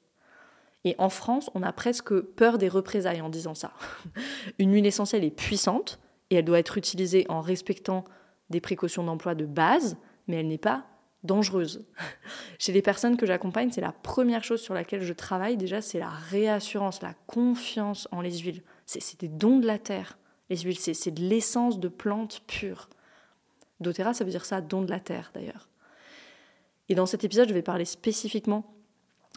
Et 0.84 0.94
en 0.98 1.10
France, 1.10 1.50
on 1.54 1.62
a 1.62 1.72
presque 1.72 2.18
peur 2.20 2.58
des 2.58 2.68
représailles 2.68 3.20
en 3.20 3.28
disant 3.28 3.54
ça. 3.54 3.72
une 4.58 4.72
huile 4.72 4.86
essentielle 4.86 5.24
est 5.24 5.30
puissante 5.30 6.00
et 6.30 6.36
elle 6.36 6.44
doit 6.44 6.58
être 6.58 6.78
utilisée 6.78 7.26
en 7.28 7.40
respectant 7.40 8.04
des 8.48 8.60
précautions 8.60 9.04
d'emploi 9.04 9.34
de 9.34 9.44
base, 9.44 9.96
mais 10.26 10.36
elle 10.36 10.48
n'est 10.48 10.58
pas 10.58 10.86
dangereuse. 11.22 11.86
Chez 12.58 12.72
les 12.72 12.82
personnes 12.82 13.16
que 13.16 13.26
j'accompagne, 13.26 13.70
c'est 13.70 13.80
la 13.80 13.92
première 13.92 14.44
chose 14.44 14.62
sur 14.62 14.74
laquelle 14.74 15.02
je 15.02 15.12
travaille 15.12 15.56
déjà, 15.56 15.82
c'est 15.82 15.98
la 15.98 16.08
réassurance, 16.08 17.02
la 17.02 17.14
confiance 17.26 18.08
en 18.10 18.20
les 18.20 18.38
huiles. 18.38 18.62
C'est 18.86 19.20
des 19.20 19.28
dons 19.28 19.58
de 19.58 19.66
la 19.66 19.78
terre. 19.78 20.18
Les 20.48 20.56
huiles, 20.56 20.78
c'est 20.78 21.10
de 21.10 21.22
l'essence 21.22 21.78
de 21.78 21.88
plantes 21.88 22.42
pure. 22.46 22.88
doTERRA, 23.80 24.14
ça 24.14 24.24
veut 24.24 24.30
dire 24.30 24.44
ça, 24.44 24.60
don 24.60 24.82
de 24.82 24.90
la 24.90 24.98
terre 24.98 25.30
d'ailleurs. 25.34 25.69
Et 26.90 26.96
dans 26.96 27.07
cet 27.07 27.22
épisode, 27.22 27.48
je 27.48 27.55
vais 27.55 27.62
parler 27.62 27.85
spécifiquement 27.85 28.74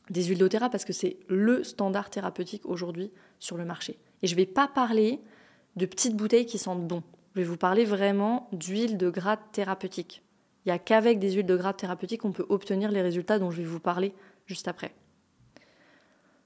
des 0.10 0.24
huiles 0.24 0.39
doTERRA 0.39 0.72
parce 0.72 0.86
que 0.86 0.92
c'est 0.92 1.18
le 1.30 1.63
standard 1.63 2.10
thérapeutique 2.10 2.66
aujourd'hui 2.66 3.12
sur 3.39 3.58
le 3.58 3.63
marché. 3.63 4.00
Et 4.24 4.28
je 4.28 4.34
ne 4.34 4.38
vais 4.38 4.48
pas 4.48 4.68
parler 4.68 5.22
de 5.76 5.86
petites 5.86 6.16
bouteilles 6.16 6.48
qui 6.48 6.58
sentent 6.58 6.88
bon. 6.88 7.04
Je 7.36 7.42
vais 7.42 7.46
vous 7.46 7.56
parler 7.56 7.86
vraiment 7.86 8.50
d'huiles 8.54 8.98
de 8.98 9.10
grade 9.12 9.39
thérapeutique. 9.52 10.24
Il 10.66 10.70
n'y 10.70 10.74
a 10.74 10.80
qu'avec 10.80 11.20
des 11.20 11.34
huiles 11.34 11.46
de 11.46 11.56
grade 11.56 11.78
thérapeutique 11.78 12.22
qu'on 12.22 12.32
peut 12.32 12.46
obtenir 12.50 12.92
les 12.92 13.04
résultats 13.04 13.38
dont 13.38 13.52
je 13.52 13.58
vais 13.58 13.68
vous 13.68 13.80
parler 13.80 14.16
juste 14.48 14.68
après. 14.68 14.92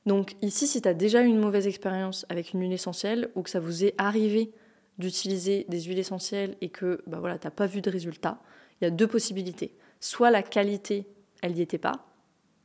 Donc 0.06 0.36
ici, 0.42 0.68
si 0.68 0.82
tu 0.82 0.90
as 0.90 0.94
déjà 0.94 1.24
eu 1.24 1.28
une 1.28 1.40
mauvaise 1.40 1.68
expérience 1.68 2.26
avec 2.28 2.52
une 2.52 2.62
huile 2.62 2.74
essentielle 2.74 3.32
ou 3.36 3.44
que 3.44 3.50
ça 3.50 3.62
vous 3.62 3.86
est 3.86 3.96
arrivé 3.98 4.52
d'utiliser 4.98 5.66
des 5.70 5.82
huiles 5.84 6.00
essentielles 6.00 6.58
et 6.60 6.68
que 6.68 7.02
bah 7.08 7.20
voilà, 7.22 7.38
tu 7.38 7.48
n'as 7.48 7.52
pas 7.52 7.66
vu 7.66 7.82
de 7.82 7.90
résultats, 7.90 8.42
il 8.82 8.86
y 8.86 8.88
a 8.88 8.92
deux 8.92 9.08
possibilités 9.08 9.74
soit 10.00 10.32
la 10.32 10.44
qualité, 10.44 11.08
elle 11.42 11.54
n'y 11.54 11.62
était 11.62 11.78
pas. 11.78 12.06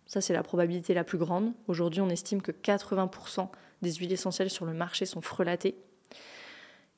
Ça, 0.06 0.20
c'est 0.20 0.34
la 0.34 0.42
probabilité 0.42 0.94
la 0.94 1.04
plus 1.04 1.18
grande. 1.18 1.52
Aujourd'hui, 1.68 2.00
on 2.00 2.10
estime 2.10 2.42
que 2.42 2.52
80% 2.52 3.48
des 3.80 3.94
huiles 3.94 4.12
essentielles 4.12 4.50
sur 4.50 4.66
le 4.66 4.74
marché 4.74 5.06
sont 5.06 5.20
frelatées. 5.20 5.76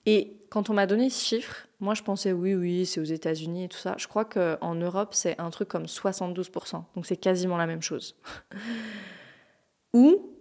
Et 0.07 0.37
quand 0.51 0.69
on 0.69 0.75
m'a 0.75 0.87
donné 0.87 1.09
ce 1.09 1.25
chiffre, 1.25 1.67
moi 1.81 1.95
je 1.95 2.03
pensais 2.03 2.33
oui, 2.33 2.55
oui, 2.55 2.85
c'est 2.85 3.01
aux 3.01 3.05
États-Unis 3.05 3.65
et 3.65 3.69
tout 3.69 3.79
ça. 3.79 3.95
Je 3.99 4.07
crois 4.07 4.25
qu'en 4.25 4.75
Europe, 4.75 5.15
c'est 5.15 5.41
un 5.41 5.51
truc 5.51 5.69
comme 5.69 5.85
72%. 5.85 6.83
Donc 6.95 7.07
c'est 7.07 7.17
quasiment 7.17 7.57
la 7.57 7.67
même 7.67 7.83
chose. 7.83 8.17
Ou 9.95 10.35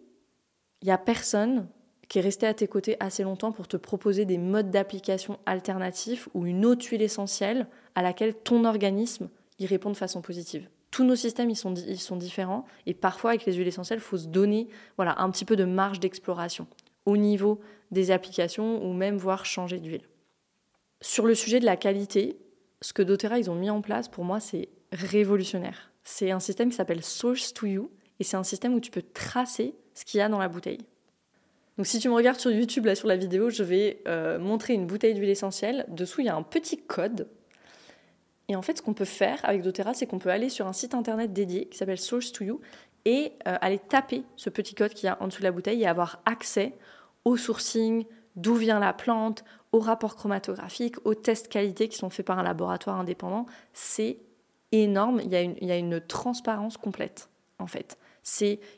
il 0.82 0.86
n'y 0.86 0.91
a 0.91 0.97
personne 0.97 1.67
qui 2.10 2.19
est 2.19 2.21
resté 2.21 2.45
à 2.45 2.53
tes 2.53 2.67
côtés 2.67 2.97
assez 2.99 3.23
longtemps 3.23 3.51
pour 3.51 3.67
te 3.67 3.77
proposer 3.77 4.25
des 4.25 4.38
modes 4.38 4.69
d'application 4.69 5.39
alternatifs 5.45 6.27
ou 6.34 6.45
une 6.45 6.65
autre 6.65 6.86
huile 6.89 7.01
essentielle 7.01 7.67
à 7.95 8.01
laquelle 8.01 8.34
ton 8.36 8.65
organisme 8.65 9.29
ils 9.60 9.66
répondent 9.66 9.94
de 9.94 9.98
façon 9.98 10.22
positive. 10.22 10.70
Tous 10.92 11.04
nos 11.04 11.16
systèmes, 11.16 11.50
ils 11.50 11.56
sont, 11.56 11.74
ils 11.74 12.00
sont 12.00 12.18
différents 12.18 12.66
et 12.86 12.94
parfois 12.94 13.32
avec 13.32 13.46
les 13.46 13.54
huiles 13.54 13.68
essentielles, 13.68 14.00
il 14.00 14.04
faut 14.04 14.17
se 14.17 14.27
donner 14.27 14.67
voilà, 14.98 15.19
un 15.19 15.30
petit 15.32 15.46
peu 15.46 15.56
de 15.56 15.65
marge 15.65 16.00
d'exploration 16.00 16.67
au 17.06 17.17
niveau 17.17 17.60
des 17.92 18.12
applications 18.12 18.84
ou 18.84 18.94
même 18.94 19.17
voir 19.17 19.46
changer 19.46 19.80
d'huile. 19.80 20.08
Sur 21.02 21.25
le 21.25 21.36
sujet 21.36 21.60
de 21.60 21.65
la 21.65 21.75
qualité, 21.75 22.38
ce 22.82 22.94
que 22.94 23.02
doTERRA 23.02 23.40
ils 23.40 23.50
ont 23.50 23.56
mis 23.56 23.69
en 23.69 23.82
place, 23.82 24.08
pour 24.08 24.23
moi, 24.23 24.40
c'est 24.40 24.69
révolutionnaire. 24.92 25.92
C'est 26.04 26.32
un 26.32 26.40
système 26.40 26.69
qui 26.69 26.75
s'appelle 26.75 27.04
Source 27.04 27.54
to 27.54 27.65
You 27.65 27.92
et 28.19 28.23
c'est 28.23 28.38
un 28.38 28.44
système 28.44 28.73
où 28.73 28.80
tu 28.80 28.92
peux 28.92 29.02
tracer 29.02 29.75
ce 29.94 30.06
qu'il 30.06 30.19
y 30.19 30.21
a 30.21 30.30
dans 30.30 30.40
la 30.40 30.48
bouteille. 30.48 30.80
Donc 31.77 31.88
si 31.88 32.00
tu 32.00 32.08
me 32.08 32.13
regardes 32.13 32.40
sur 32.40 32.52
YouTube, 32.52 32.86
là 32.86 32.96
sur 32.96 33.08
la 33.08 33.17
vidéo, 33.17 33.50
je 33.50 33.63
vais 33.63 34.02
euh, 34.08 34.38
montrer 34.38 34.73
une 34.73 34.86
bouteille 34.86 35.13
d'huile 35.15 35.30
essentielle. 35.30 35.86
Dessous, 35.88 36.21
il 36.21 36.27
y 36.27 36.30
a 36.30 36.36
un 36.36 36.44
petit 36.44 36.77
code 36.77 37.27
et 38.50 38.56
en 38.56 38.62
fait, 38.62 38.77
ce 38.77 38.81
qu'on 38.81 38.94
peut 38.94 39.06
faire 39.06 39.39
avec 39.44 39.62
doTERRA, 39.62 39.94
c'est 39.94 40.06
qu'on 40.06 40.19
peut 40.19 40.29
aller 40.29 40.50
sur 40.50 40.67
un 40.67 40.73
site 40.73 40.94
internet 40.94 41.31
dédié 41.31 41.65
qui 41.67 41.77
s'appelle 41.77 42.00
Source 42.00 42.31
to 42.31 42.44
You 42.44 42.62
et 43.06 43.33
euh, 43.48 43.58
aller 43.62 43.79
taper 43.79 44.23
ce 44.35 44.50
petit 44.50 44.75
code 44.75 44.94
qu'il 44.94 45.08
y 45.08 45.10
a 45.10 45.21
en 45.21 45.27
dessous 45.27 45.39
de 45.39 45.46
la 45.46 45.52
bouteille 45.52 45.81
et 45.81 45.87
avoir 45.87 46.21
accès 46.25 46.73
au 47.25 47.37
sourcing, 47.37 48.06
d'où 48.35 48.56
vient 48.56 48.79
la 48.79 48.94
plante, 48.94 49.44
aux 49.71 49.79
rapports 49.79 50.15
chromatographiques, 50.15 50.96
aux 51.06 51.15
tests 51.15 51.48
qualité 51.48 51.87
qui 51.87 51.98
sont 51.98 52.10
faits 52.10 52.25
par 52.25 52.37
un 52.37 52.44
laboratoire 52.44 53.00
indépendant. 53.00 53.46
C'est 53.73 54.19
énorme. 54.71 55.21
Il 55.23 55.31
y, 55.31 55.71
a 55.71 55.77
une, 55.77 56.02
transparence 56.02 56.77
complète, 56.77 57.29
en 57.60 57.67
fait. 57.67 57.98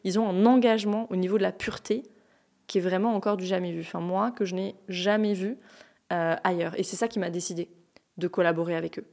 Ils 0.03 0.19
ont 0.19 0.29
un 0.29 0.45
engagement 0.45 1.07
au 1.11 1.15
niveau 1.15 1.37
de 1.37 1.43
la 1.43 1.51
pureté 1.51 2.03
qui 2.67 2.79
est 2.79 2.81
vraiment 2.81 3.13
encore 3.15 3.37
du 3.37 3.45
jamais 3.45 3.71
vu. 3.71 3.81
Enfin, 3.81 3.99
moi, 3.99 4.31
que 4.31 4.45
je 4.45 4.55
n'ai 4.55 4.75
jamais 4.89 5.33
vu 5.33 5.57
euh, 6.13 6.35
ailleurs. 6.43 6.77
Et 6.79 6.83
c'est 6.83 6.95
ça 6.95 7.07
qui 7.07 7.19
m'a 7.19 7.29
décidé 7.29 7.69
de 8.17 8.27
collaborer 8.27 8.75
avec 8.75 8.99
eux. 8.99 9.05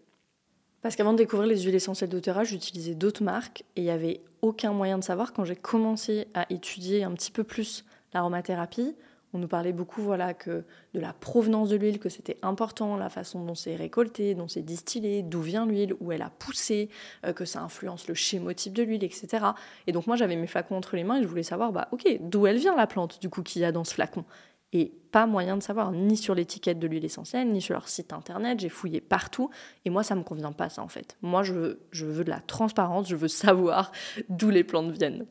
Parce 0.83 0.97
qu'avant 0.97 1.13
de 1.13 1.19
découvrir 1.19 1.49
les 1.49 1.63
huiles 1.63 1.77
essentielles 1.77 2.11
d'Otera, 2.11 2.43
j'utilisais 2.43 2.95
d'autres 2.95 3.23
marques 3.23 3.65
et 3.77 3.83
il 3.83 3.85
n'y 3.85 3.91
avait 3.91 4.21
aucun 4.43 4.73
moyen 4.73 4.99
de 4.99 5.05
savoir 5.05 5.33
quand 5.33 5.45
j'ai 5.45 5.55
commencé 5.55 6.27
à 6.35 6.45
étudier 6.51 7.05
un 7.05 7.13
petit 7.13 7.31
peu 7.31 7.45
plus 7.45 7.85
l'aromathérapie. 8.13 8.97
On 9.33 9.39
nous 9.39 9.49
parlait 9.49 9.73
beaucoup 9.73 10.03
voilà, 10.03 10.35
que 10.35 10.65
de 10.93 11.01
la 11.01 11.15
provenance 11.15 11.71
de 11.71 11.77
l'huile, 11.77 11.99
que 11.99 12.11
c'était 12.11 12.37
important, 12.43 12.97
la 12.97 13.09
façon 13.09 13.45
dont 13.45 13.55
c'est 13.55 13.77
récolté, 13.77 14.35
dont 14.35 14.49
c'est 14.49 14.61
distillé, 14.61 15.23
d'où 15.23 15.41
vient 15.41 15.65
l'huile, 15.65 15.95
où 16.01 16.13
elle 16.13 16.21
a 16.21 16.29
poussé, 16.29 16.91
euh, 17.25 17.33
que 17.33 17.47
ça 17.47 17.63
influence 17.63 18.09
le 18.09 18.15
schémotype 18.15 18.75
de 18.75 18.83
l'huile, 18.83 19.05
etc. 19.05 19.47
Et 19.87 19.93
donc 19.93 20.07
moi 20.07 20.17
j'avais 20.17 20.37
mes 20.37 20.49
flacons 20.49 20.77
entre 20.77 20.97
les 20.97 21.05
mains 21.05 21.19
et 21.19 21.23
je 21.23 21.29
voulais 21.29 21.45
savoir, 21.45 21.73
bah 21.73 21.89
ok, 21.93 22.19
d'où 22.21 22.47
elle 22.47 22.59
vient 22.59 22.77
la 22.77 22.87
plante 22.87 23.21
du 23.23 23.31
coup 23.31 23.43
qu'il 23.43 23.63
y 23.63 23.65
a 23.65 23.73
dans 23.73 23.85
ce 23.85 23.95
flacon 23.95 24.25
et 24.73 24.93
pas 25.11 25.27
moyen 25.27 25.57
de 25.57 25.63
savoir, 25.63 25.93
ni 25.93 26.17
sur 26.17 26.35
l'étiquette 26.35 26.79
de 26.79 26.87
l'huile 26.87 27.05
essentielle, 27.05 27.49
ni 27.49 27.61
sur 27.61 27.75
leur 27.75 27.89
site 27.89 28.13
internet. 28.13 28.61
J'ai 28.61 28.71
fouillé 28.71 29.01
partout. 29.01 29.51
Et 29.85 29.91
moi, 29.91 30.03
ça 30.03 30.15
me 30.15 30.23
convient 30.23 30.53
pas, 30.53 30.71
ça, 30.71 30.83
en 30.83 30.89
fait. 30.89 31.17
Moi, 31.21 31.43
je 31.43 31.53
veux, 31.53 31.81
je 31.91 32.07
veux 32.07 32.25
de 32.25 32.31
la 32.31 32.41
transparence, 32.41 33.09
je 33.09 33.17
veux 33.17 33.29
savoir 33.29 33.93
d'où 34.31 34.49
les 34.49 34.65
plantes 34.65 34.91
viennent. 34.91 35.27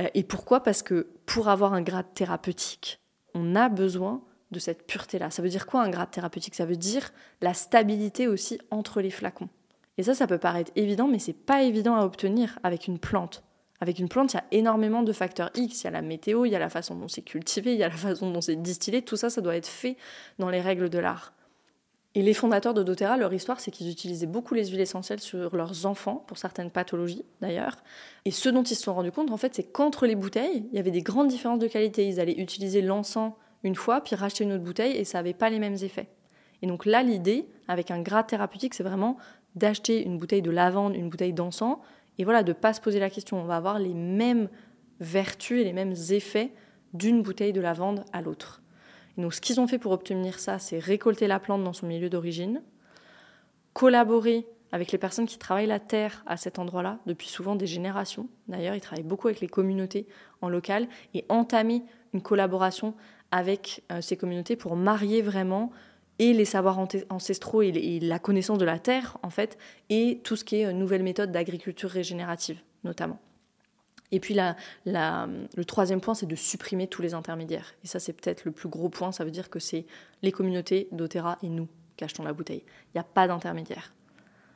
Euh, 0.00 0.08
et 0.14 0.22
pourquoi? 0.22 0.62
Parce 0.62 0.82
que 0.82 1.08
pour 1.24 1.48
avoir 1.48 1.72
un 1.72 1.82
grade 1.82 2.12
thérapeutique, 2.14 3.00
on 3.34 3.56
a 3.56 3.70
besoin 3.70 4.22
de 4.50 4.58
cette 4.58 4.86
pureté-là. 4.86 5.30
Ça 5.30 5.40
veut 5.40 5.48
dire 5.48 5.66
quoi 5.66 5.82
un 5.82 5.88
grade 5.88 6.10
thérapeutique? 6.10 6.54
Ça 6.54 6.66
veut 6.66 6.76
dire 6.76 7.10
la 7.40 7.54
stabilité 7.54 8.28
aussi 8.28 8.58
entre 8.70 9.00
les 9.00 9.10
flacons. 9.10 9.48
Et 9.96 10.02
ça, 10.02 10.14
ça 10.14 10.26
peut 10.26 10.38
paraître 10.38 10.72
évident, 10.76 11.08
mais 11.08 11.18
c'est 11.18 11.32
pas 11.32 11.62
évident 11.62 11.96
à 11.96 12.04
obtenir 12.04 12.58
avec 12.62 12.86
une 12.86 12.98
plante. 12.98 13.42
Avec 13.82 13.98
une 13.98 14.08
plante, 14.08 14.32
il 14.32 14.36
y 14.36 14.38
a 14.38 14.44
énormément 14.52 15.02
de 15.02 15.12
facteurs 15.12 15.50
X. 15.56 15.80
Il 15.80 15.84
y 15.84 15.88
a 15.88 15.90
la 15.90 16.02
météo, 16.02 16.44
il 16.44 16.52
y 16.52 16.54
a 16.54 16.60
la 16.60 16.68
façon 16.68 16.94
dont 16.94 17.08
c'est 17.08 17.22
cultivé, 17.22 17.72
il 17.72 17.80
y 17.80 17.82
a 17.82 17.88
la 17.88 17.96
façon 17.96 18.30
dont 18.30 18.40
c'est 18.40 18.54
distillé. 18.54 19.02
Tout 19.02 19.16
ça, 19.16 19.28
ça 19.28 19.40
doit 19.40 19.56
être 19.56 19.66
fait 19.66 19.96
dans 20.38 20.50
les 20.50 20.60
règles 20.60 20.88
de 20.88 21.00
l'art. 21.00 21.32
Et 22.14 22.22
les 22.22 22.32
fondateurs 22.32 22.74
de 22.74 22.84
doTERRA, 22.84 23.16
leur 23.16 23.34
histoire, 23.34 23.58
c'est 23.58 23.72
qu'ils 23.72 23.90
utilisaient 23.90 24.28
beaucoup 24.28 24.54
les 24.54 24.66
huiles 24.66 24.82
essentielles 24.82 25.18
sur 25.18 25.56
leurs 25.56 25.84
enfants, 25.84 26.22
pour 26.28 26.38
certaines 26.38 26.70
pathologies 26.70 27.24
d'ailleurs. 27.40 27.76
Et 28.24 28.30
ce 28.30 28.48
dont 28.50 28.62
ils 28.62 28.76
se 28.76 28.84
sont 28.84 28.94
rendus 28.94 29.10
compte, 29.10 29.32
en 29.32 29.36
fait, 29.36 29.52
c'est 29.52 29.64
qu'entre 29.64 30.06
les 30.06 30.14
bouteilles, 30.14 30.64
il 30.70 30.76
y 30.76 30.78
avait 30.78 30.92
des 30.92 31.02
grandes 31.02 31.26
différences 31.26 31.58
de 31.58 31.66
qualité. 31.66 32.06
Ils 32.06 32.20
allaient 32.20 32.40
utiliser 32.40 32.82
l'encens 32.82 33.32
une 33.64 33.74
fois, 33.74 34.00
puis 34.00 34.14
racheter 34.14 34.44
une 34.44 34.52
autre 34.52 34.62
bouteille, 34.62 34.96
et 34.96 35.02
ça 35.02 35.18
n'avait 35.18 35.34
pas 35.34 35.50
les 35.50 35.58
mêmes 35.58 35.78
effets. 35.82 36.06
Et 36.62 36.68
donc 36.68 36.86
là, 36.86 37.02
l'idée, 37.02 37.48
avec 37.66 37.90
un 37.90 38.00
gras 38.00 38.22
thérapeutique, 38.22 38.74
c'est 38.74 38.84
vraiment 38.84 39.16
d'acheter 39.56 40.04
une 40.04 40.18
bouteille 40.18 40.40
de 40.40 40.52
lavande, 40.52 40.94
une 40.94 41.08
bouteille 41.08 41.32
d'encens, 41.32 41.78
et 42.18 42.24
voilà, 42.24 42.42
de 42.42 42.50
ne 42.50 42.56
pas 42.56 42.72
se 42.72 42.80
poser 42.80 43.00
la 43.00 43.10
question. 43.10 43.40
On 43.40 43.44
va 43.44 43.56
avoir 43.56 43.78
les 43.78 43.94
mêmes 43.94 44.48
vertus 45.00 45.60
et 45.60 45.64
les 45.64 45.72
mêmes 45.72 45.94
effets 46.10 46.52
d'une 46.94 47.22
bouteille 47.22 47.52
de 47.52 47.60
lavande 47.60 48.04
à 48.12 48.20
l'autre. 48.20 48.62
donc, 49.16 49.34
ce 49.34 49.40
qu'ils 49.40 49.60
ont 49.60 49.66
fait 49.66 49.78
pour 49.78 49.92
obtenir 49.92 50.38
ça, 50.38 50.58
c'est 50.58 50.78
récolter 50.78 51.26
la 51.26 51.40
plante 51.40 51.64
dans 51.64 51.72
son 51.72 51.86
milieu 51.86 52.10
d'origine, 52.10 52.62
collaborer 53.72 54.46
avec 54.72 54.90
les 54.90 54.98
personnes 54.98 55.26
qui 55.26 55.38
travaillent 55.38 55.66
la 55.66 55.80
terre 55.80 56.22
à 56.26 56.36
cet 56.36 56.58
endroit-là 56.58 56.98
depuis 57.06 57.28
souvent 57.28 57.56
des 57.56 57.66
générations. 57.66 58.28
D'ailleurs, 58.48 58.74
ils 58.74 58.80
travaillent 58.80 59.04
beaucoup 59.04 59.28
avec 59.28 59.40
les 59.40 59.48
communautés 59.48 60.06
en 60.40 60.48
local 60.48 60.88
et 61.12 61.24
entamer 61.28 61.82
une 62.14 62.22
collaboration 62.22 62.94
avec 63.30 63.82
euh, 63.90 64.00
ces 64.00 64.16
communautés 64.16 64.56
pour 64.56 64.76
marier 64.76 65.22
vraiment 65.22 65.70
et 66.18 66.32
les 66.32 66.44
savoirs 66.44 66.78
ancestraux 67.10 67.62
et, 67.62 68.00
la 68.00 68.18
connaissance 68.18 68.58
de 68.58 68.64
la 68.64 68.78
terre, 68.78 69.18
en 69.22 69.30
fait, 69.30 69.58
et 69.88 70.20
tout 70.24 70.36
ce 70.36 70.44
qui 70.44 70.56
est 70.56 70.66
euh, 70.66 70.72
nouvelles 70.72 71.02
méthodes 71.02 71.32
d'agriculture 71.32 71.90
régénérative, 71.90 72.58
notamment. 72.84 73.18
Et 74.12 74.20
puis 74.20 74.36
le 74.84 75.62
troisième 75.64 76.02
point, 76.02 76.14
c'est 76.14 76.26
de 76.26 76.36
supprimer 76.36 76.86
tous 76.86 77.00
les 77.00 77.14
intermédiaires. 77.14 77.74
Et 77.82 77.86
ça, 77.86 77.98
c'est 77.98 78.12
peut-être 78.12 78.44
le 78.44 78.52
plus 78.52 78.68
gros 78.68 78.90
point. 78.90 79.10
Ça 79.10 79.24
veut 79.24 79.30
dire 79.30 79.48
que 79.48 79.58
c'est 79.58 79.86
les 80.20 80.30
communautés 80.30 80.88
d'Otera 80.92 81.38
et 81.42 81.48
nous 81.48 81.66
qui 81.96 82.04
achetons 82.04 82.22
la 82.22 82.34
bouteille. 82.34 82.62
Il 82.88 82.96
n'y 82.96 83.00
a 83.00 83.04
pas 83.04 83.26
d'intermédiaire. 83.26 83.94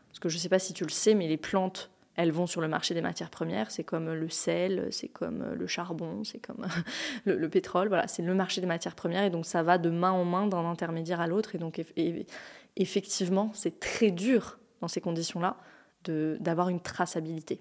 Parce 0.08 0.18
que 0.18 0.28
je 0.28 0.36
ne 0.36 0.40
sais 0.40 0.50
pas 0.50 0.58
si 0.58 0.74
tu 0.74 0.84
le 0.84 0.90
sais, 0.90 1.14
mais 1.14 1.26
les 1.26 1.38
plantes 1.38 1.90
elles 2.16 2.32
vont 2.32 2.46
sur 2.46 2.60
le 2.60 2.68
marché 2.68 2.94
des 2.94 3.02
matières 3.02 3.30
premières. 3.30 3.70
C'est 3.70 3.84
comme 3.84 4.12
le 4.12 4.28
sel, 4.28 4.88
c'est 4.90 5.08
comme 5.08 5.52
le 5.52 5.66
charbon, 5.66 6.24
c'est 6.24 6.38
comme 6.38 6.66
le, 7.24 7.48
pétrole. 7.48 7.88
Voilà, 7.88 8.08
c'est 8.08 8.22
le 8.22 8.34
marché 8.34 8.60
des 8.60 8.66
matières 8.66 8.94
premières 8.94 9.24
et 9.24 9.30
donc 9.30 9.46
ça 9.46 9.62
va 9.62 9.78
de 9.78 9.90
main 9.90 10.12
en 10.12 10.24
main 10.24 10.46
d'un 10.46 10.64
intermédiaire 10.64 11.20
à 11.20 11.26
l'autre. 11.26 11.54
Et 11.54 11.58
donc 11.58 11.80
effectivement, 12.76 13.50
c'est 13.54 13.78
très 13.78 14.10
dur 14.10 14.58
dans 14.80 14.88
ces 14.88 15.00
conditions-là 15.00 15.58
d'avoir 16.04 16.68
une 16.68 16.80
traçabilité. 16.80 17.60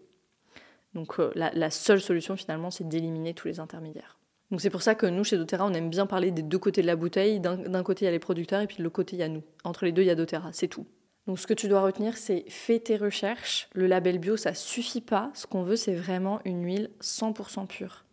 Donc 0.94 1.20
euh, 1.20 1.32
la, 1.36 1.70
seule 1.70 2.00
solution 2.00 2.38
finalement, 2.38 2.72
c'est 2.72 2.88
d'éliminer 2.88 3.34
tous 3.34 3.48
les 3.48 3.60
intermédiaires. 3.60 4.18
Donc 4.52 4.62
c'est 4.62 4.70
pour 4.70 4.84
ça 4.84 4.96
que 4.96 5.08
nous, 5.08 5.24
chez 5.24 5.36
doTERRA, 5.36 5.66
on 5.66 5.74
aime 5.74 5.90
bien 5.90 6.06
parler 6.06 6.32
des 6.32 6.44
deux 6.44 6.60
côtés 6.60 6.82
de 6.82 6.88
la 6.88 6.96
bouteille. 6.96 7.40
D'un 7.40 7.84
côté, 7.84 8.06
il 8.06 8.06
y 8.06 8.10
a 8.10 8.12
les 8.12 8.20
producteurs 8.20 8.62
et 8.62 8.68
puis 8.68 8.78
de 8.78 8.84
l'autre 8.84 8.96
côté, 8.96 9.16
il 9.16 9.20
y 9.20 9.24
a 9.24 9.28
nous. 9.28 9.44
Entre 9.64 9.84
les 9.84 9.92
deux, 9.92 10.04
il 10.04 10.06
y 10.06 10.12
a 10.12 10.16
doTERRA, 10.16 10.54
c'est 10.54 10.68
tout. 10.68 10.86
Donc 11.28 11.40
ce 11.40 11.48
que 11.48 11.54
tu 11.54 11.68
dois 11.68 11.82
retenir, 11.82 12.18
c'est 12.18 12.46
fais 12.50 12.80
tes 12.80 12.98
recherches. 12.98 13.68
Le 13.74 13.88
label 13.88 14.20
bio, 14.20 14.38
ça 14.38 14.54
suffit 14.54 15.02
pas. 15.02 15.32
Ce 15.34 15.48
qu'on 15.48 15.64
veut, 15.64 15.76
c'est 15.76 15.96
vraiment 15.96 16.40
une 16.46 16.64
huile 16.64 16.92
100% 17.02 17.66
pure. 17.68 18.06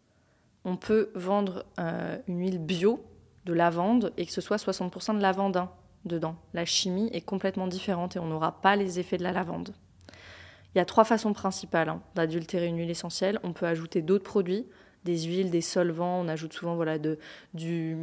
On 0.65 0.77
peut 0.77 1.11
vendre 1.15 1.65
euh, 1.79 2.19
une 2.29 2.41
huile 2.41 2.59
bio 2.59 3.05
de 3.45 3.53
lavande 3.53 4.13
et 4.17 4.25
que 4.25 4.33
ce 4.33 4.41
soit 4.41 4.57
60% 4.57 5.17
de 5.17 5.23
lavandin 5.23 5.71
dedans. 6.05 6.37
La 6.55 6.65
chimie 6.65 7.11
est 7.13 7.21
complètement 7.21 7.67
différente 7.67 8.17
et 8.17 8.19
on 8.19 8.27
n'aura 8.27 8.61
pas 8.61 8.77
les 8.77 8.99
effets 8.99 9.19
de 9.19 9.25
la 9.25 9.33
lavande. 9.33 9.75
Il 10.75 10.79
y 10.79 10.81
a 10.81 10.85
trois 10.85 11.05
façons 11.05 11.33
principales 11.33 11.91
hein, 11.91 12.01
d'adultérer 12.15 12.67
une 12.67 12.79
huile 12.79 12.91
essentielle. 12.91 13.39
On 13.43 13.53
peut 13.53 13.67
ajouter 13.67 14.01
d'autres 14.01 14.25
produits, 14.25 14.67
des 15.05 15.25
huiles, 15.25 15.51
des 15.51 15.61
solvants. 15.61 16.21
On 16.21 16.29
ajoute 16.29 16.55
souvent 16.55 16.77
voilà, 16.77 16.99
de, 16.99 17.19
du 17.53 17.97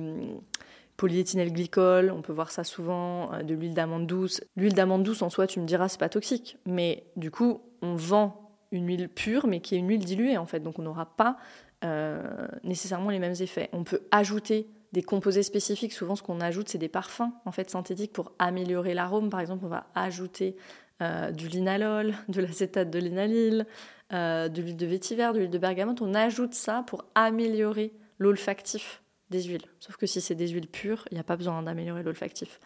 polyéthynèle 0.99 1.53
glycol, 1.53 2.11
on 2.11 2.21
peut 2.21 2.33
voir 2.33 2.51
ça 2.51 2.65
souvent, 2.65 3.33
euh, 3.33 3.41
de 3.41 3.55
l'huile 3.55 3.73
d'amande 3.73 4.05
douce. 4.05 4.41
L'huile 4.57 4.73
d'amande 4.73 5.03
douce 5.03 5.21
en 5.21 5.29
soi, 5.29 5.47
tu 5.47 5.61
me 5.61 5.65
diras, 5.65 5.87
c'est 5.87 5.99
pas 5.99 6.09
toxique, 6.09 6.57
mais 6.65 7.05
du 7.15 7.31
coup, 7.31 7.61
on 7.81 7.95
vend 7.95 8.51
une 8.73 8.85
huile 8.85 9.07
pure, 9.07 9.47
mais 9.47 9.61
qui 9.61 9.75
est 9.75 9.77
une 9.77 9.87
huile 9.87 10.03
diluée 10.03 10.37
en 10.37 10.45
fait, 10.45 10.59
donc 10.59 10.77
on 10.77 10.81
n'aura 10.81 11.05
pas 11.05 11.37
euh, 11.85 12.21
nécessairement 12.65 13.11
les 13.11 13.19
mêmes 13.19 13.35
effets. 13.39 13.69
On 13.71 13.85
peut 13.85 14.01
ajouter 14.11 14.67
des 14.91 15.01
composés 15.01 15.41
spécifiques. 15.41 15.93
Souvent, 15.93 16.17
ce 16.17 16.21
qu'on 16.21 16.41
ajoute, 16.41 16.67
c'est 16.67 16.77
des 16.77 16.89
parfums 16.89 17.31
en 17.45 17.51
fait 17.53 17.69
synthétiques 17.69 18.11
pour 18.11 18.33
améliorer 18.37 18.93
l'arôme. 18.93 19.29
Par 19.29 19.39
exemple, 19.39 19.63
on 19.63 19.69
va 19.69 19.87
ajouter 19.95 20.57
euh, 21.01 21.31
du 21.31 21.47
linalol, 21.47 22.13
de 22.27 22.41
l'acétate 22.41 22.89
de 22.89 22.99
linalyle, 22.99 23.65
de 24.11 24.61
l'huile 24.61 24.75
de 24.75 24.85
vétiver, 24.85 25.31
de 25.33 25.39
l'huile 25.39 25.49
de 25.49 25.57
bergamote. 25.57 26.01
On 26.01 26.13
ajoute 26.13 26.55
ça 26.55 26.83
pour 26.85 27.05
améliorer 27.15 27.93
l'olfactif 28.17 29.01
des 29.29 29.43
huiles. 29.43 29.65
Sauf 29.79 29.97
que 29.97 30.05
si 30.05 30.21
c'est 30.21 30.35
des 30.35 30.47
huiles 30.47 30.67
pures, 30.67 31.05
il 31.11 31.15
n'y 31.15 31.19
a 31.19 31.23
pas 31.23 31.35
besoin 31.35 31.61
d'améliorer 31.61 32.03
l'olfactif. 32.03 32.59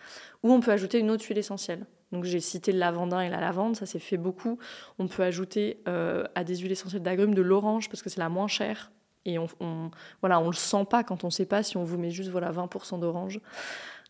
Ou 0.44 0.52
on 0.52 0.60
peut 0.60 0.72
ajouter 0.72 1.00
une 1.00 1.12
autre 1.12 1.26
huile 1.26 1.38
essentielle. 1.38 1.86
Donc 2.12 2.26
j'ai 2.26 2.40
cité 2.40 2.72
le 2.72 2.80
lavandin 2.80 3.22
et 3.22 3.30
la 3.30 3.42
lavande, 3.42 3.76
ça 3.76 3.86
s'est 3.86 4.00
fait 4.00 4.18
beaucoup. 4.18 4.60
On 5.00 5.08
peut 5.08 5.24
ajouter 5.24 5.82
euh, 5.88 6.24
à 6.36 6.44
des 6.44 6.58
huiles 6.58 6.72
essentielles 6.72 7.02
d'agrumes 7.02 7.34
de 7.34 7.42
l'orange 7.42 7.90
parce 7.90 8.02
que 8.02 8.10
c'est 8.10 8.20
la 8.20 8.30
moins 8.30 8.48
chère. 8.48 8.92
Et 9.26 9.40
on, 9.40 9.48
on, 9.60 9.90
voilà, 10.22 10.40
on 10.40 10.48
le 10.48 10.56
sent 10.56 10.86
pas 10.90 11.04
quand 11.04 11.24
on 11.24 11.28
ne 11.28 11.32
sait 11.32 11.46
pas 11.46 11.64
si 11.64 11.78
on 11.78 11.84
vous 11.84 11.98
met 11.98 12.12
juste 12.12 12.30
voilà 12.30 12.52
20% 12.52 13.00
d'orange 13.00 13.40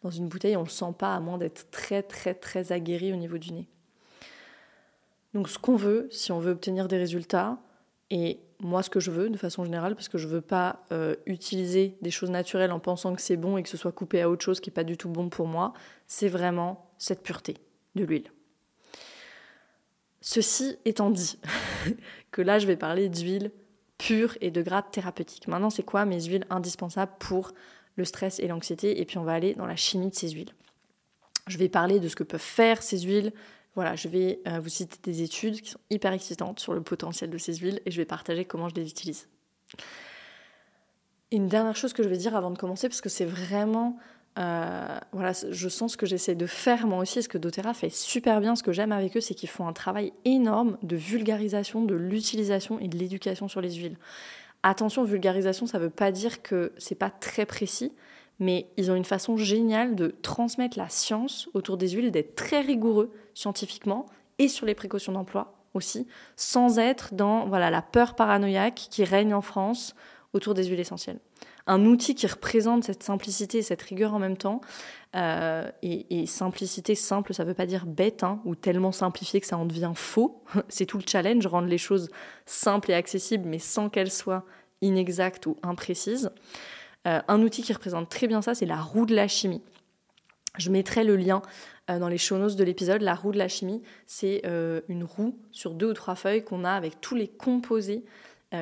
dans 0.04 0.12
une 0.12 0.28
bouteille, 0.28 0.58
on 0.58 0.64
le 0.64 0.70
sent 0.70 0.93
pas 0.97 1.16
à 1.16 1.20
moins 1.20 1.38
d'être 1.38 1.72
très 1.72 2.04
très 2.04 2.34
très 2.34 2.72
aguerri 2.72 3.14
au 3.14 3.16
niveau 3.16 3.38
du 3.38 3.54
nez. 3.54 3.68
Donc 5.34 5.49
ce 5.49 5.58
qu'on 5.58 5.76
veut, 5.76 6.08
si 6.12 6.32
on 6.32 6.39
veut 6.39 6.51
obtenir 6.51 6.88
des 6.88 6.97
résultats, 6.97 7.58
et 8.10 8.39
moi 8.64 8.84
ce 8.84 8.89
que 8.89 8.99
je 8.99 9.11
veux 9.11 9.30
de 9.30 9.38
façon 9.38 9.64
générale, 9.64 9.95
parce 9.95 10.09
que 10.09 10.18
je 10.18 10.28
veux 10.28 10.41
pas 10.41 10.86
euh, 10.91 11.16
utiliser 11.26 11.97
des 12.01 12.11
choses 12.11 12.30
naturelles 12.30 12.72
en 12.72 12.80
pensant 12.80 13.16
que 13.16 13.22
c'est 13.22 13.38
bon 13.38 13.57
et 13.57 13.64
que 13.64 13.70
ce 13.70 13.78
soit 13.78 13.91
coupé 13.91 14.22
à 14.22 14.30
autre 14.30 14.43
chose 14.43 14.59
qui 14.59 14.70
n'est 14.70 14.74
pas 14.74 14.84
du 14.84 14.97
tout 14.97 15.09
bon 15.09 15.30
pour 15.30 15.47
moi, 15.47 15.74
c'est 16.07 16.30
vraiment 16.30 16.89
cette 16.97 17.24
pureté 17.24 17.57
de 17.95 18.03
l'huile. 18.03 18.32
Ceci 20.22 20.78
étant 20.86 21.09
dit, 21.09 21.39
que 22.32 22.41
là 22.41 22.59
je 22.59 22.68
vais 22.68 22.78
parler 22.78 23.09
d'huile 23.09 23.51
pure 23.97 24.38
et 24.41 24.51
de 24.51 24.61
grade 24.61 24.89
thérapeutique. 24.91 25.47
Maintenant, 25.47 25.70
c'est 25.70 25.84
quoi 25.84 26.05
mes 26.05 26.22
huiles 26.22 26.45
indispensables 26.49 27.14
pour 27.20 27.53
le 27.95 28.05
stress 28.05 28.39
et 28.39 28.47
l'anxiété? 28.47 28.99
Et 28.99 29.05
puis 29.05 29.18
on 29.18 29.24
va 29.24 29.34
aller 29.34 29.53
dans 29.53 29.66
la 29.66 29.76
chimie 29.76 30.09
de 30.09 30.16
ces 30.16 30.30
huiles. 30.30 30.51
Je 31.47 31.57
vais 31.57 31.70
parler 31.70 31.99
de 31.99 32.07
ce 32.07 32.16
que 32.16 32.24
peuvent 32.24 32.39
faire 32.39 32.82
ces 32.82 33.01
huiles, 33.01 33.34
voilà, 33.76 33.95
je 33.95 34.07
vais 34.07 34.39
euh, 34.47 34.59
vous 34.59 34.69
citer 34.69 34.97
des 35.03 35.24
études 35.24 35.61
qui 35.61 35.71
sont 35.71 35.80
hyper 35.89 36.13
excitantes 36.13 36.59
sur 36.59 36.74
le 36.74 36.82
potentiel 36.82 37.30
de 37.30 37.38
ces 37.38 37.55
huiles 37.55 37.82
et 37.86 37.91
je 37.91 37.97
vais 37.97 38.05
partager 38.05 38.45
comment 38.45 38.69
je 38.69 38.76
les 38.76 38.88
utilise. 38.88 39.28
Une 41.32 41.47
dernière 41.47 41.76
chose 41.76 41.93
que 41.93 42.03
je 42.03 42.09
vais 42.09 42.17
dire 42.17 42.36
avant 42.36 42.51
de 42.51 42.57
commencer, 42.57 42.88
parce 42.88 43.01
que 43.01 43.09
c'est 43.09 43.26
vraiment, 43.26 43.97
euh, 44.38 44.99
voilà, 45.11 45.32
je 45.49 45.69
sens 45.69 45.93
ce 45.93 45.97
que 45.97 46.05
j'essaie 46.05 46.36
de 46.36 46.45
faire 46.45 46.86
moi 46.86 46.99
aussi, 46.99 47.24
ce 47.24 47.30
que 47.30 47.39
doTERRA 47.39 47.74
fait 47.74 47.89
super 47.89 48.39
bien. 48.39 48.55
Ce 48.55 48.61
que 48.61 48.71
j'aime 48.71 48.91
avec 48.91 49.17
eux, 49.17 49.21
c'est 49.21 49.34
qu'ils 49.34 49.49
font 49.49 49.67
un 49.67 49.74
travail 49.74 50.13
énorme 50.26 50.78
de 50.84 50.95
vulgarisation 50.95 51.84
de 51.84 51.95
l'utilisation 51.95 52.80
et 52.80 52.88
de 52.88 52.97
l'éducation 52.97 53.47
sur 53.47 53.61
les 53.61 53.74
huiles. 53.74 53.97
Attention, 54.61 55.03
vulgarisation, 55.03 55.65
ça 55.65 55.80
ne 55.80 55.86
veut 55.86 55.89
pas 55.89 56.11
dire 56.11 56.43
que 56.43 56.71
c'est 56.78 56.93
pas 56.93 57.09
très 57.09 57.47
précis, 57.47 57.91
mais 58.38 58.67
ils 58.78 58.91
ont 58.91 58.95
une 58.95 59.03
façon 59.03 59.36
géniale 59.36 59.95
de 59.95 60.13
transmettre 60.21 60.78
la 60.78 60.89
science 60.89 61.49
autour 61.55 61.78
des 61.78 61.89
huiles, 61.89 62.11
d'être 62.11 62.36
très 62.36 62.61
rigoureux 62.61 63.11
scientifiquement 63.34 64.05
et 64.39 64.47
sur 64.47 64.65
les 64.65 64.75
précautions 64.75 65.13
d'emploi 65.13 65.53
aussi, 65.73 66.07
sans 66.36 66.79
être 66.79 67.13
dans 67.13 67.47
voilà, 67.47 67.69
la 67.69 67.81
peur 67.81 68.15
paranoïaque 68.15 68.88
qui 68.89 69.03
règne 69.03 69.34
en 69.34 69.41
France 69.41 69.95
autour 70.34 70.53
des 70.53 70.65
huiles 70.65 70.79
essentielles. 70.79 71.19
Un 71.65 71.86
outil 71.86 72.13
qui 72.13 72.27
représente 72.27 72.84
cette 72.84 73.03
simplicité 73.03 73.59
et 73.59 73.61
cette 73.61 73.81
rigueur 73.81 74.13
en 74.13 74.19
même 74.19 74.36
temps. 74.36 74.59
Euh, 75.15 75.69
et, 75.81 76.25
simplicité 76.25 76.95
simple, 76.95 77.34
ça 77.34 77.43
ne 77.43 77.49
veut 77.49 77.53
pas 77.53 77.65
dire 77.65 77.86
bête 77.86 78.23
hein, 78.23 78.41
ou 78.43 78.55
tellement 78.55 78.91
simplifié 78.91 79.39
que 79.39 79.47
ça 79.47 79.57
en 79.57 79.65
devient 79.65 79.93
faux. 79.95 80.43
C'est 80.69 80.86
tout 80.86 80.97
le 80.97 81.05
challenge, 81.07 81.45
rendre 81.47 81.67
les 81.67 81.77
choses 81.77 82.09
simples 82.45 82.91
et 82.91 82.95
accessibles, 82.95 83.47
mais 83.47 83.59
sans 83.59 83.89
qu'elles 83.89 84.11
soient 84.11 84.43
inexactes 84.81 85.45
ou 85.45 85.55
imprécises. 85.63 86.31
Euh, 87.07 87.21
un 87.27 87.41
outil 87.41 87.61
qui 87.61 87.71
représente 87.71 88.09
très 88.09 88.27
bien 88.27 88.41
ça, 88.41 88.55
c'est 88.55 88.65
la 88.65 88.81
roue 88.81 89.05
de 89.05 89.15
la 89.15 89.27
chimie. 89.27 89.61
Je 90.57 90.69
mettrai 90.69 91.03
le 91.03 91.15
lien 91.15 91.41
dans 91.88 92.07
les 92.07 92.17
show 92.17 92.38
notes 92.38 92.55
de 92.55 92.63
l'épisode. 92.63 93.01
La 93.01 93.15
roue 93.15 93.31
de 93.31 93.38
la 93.38 93.47
chimie, 93.47 93.81
c'est 94.05 94.41
euh, 94.45 94.81
une 94.88 95.03
roue 95.03 95.38
sur 95.51 95.73
deux 95.73 95.89
ou 95.89 95.93
trois 95.93 96.15
feuilles 96.15 96.43
qu'on 96.43 96.63
a 96.63 96.71
avec 96.71 97.01
tous 97.01 97.15
les 97.15 97.27
composés 97.27 98.03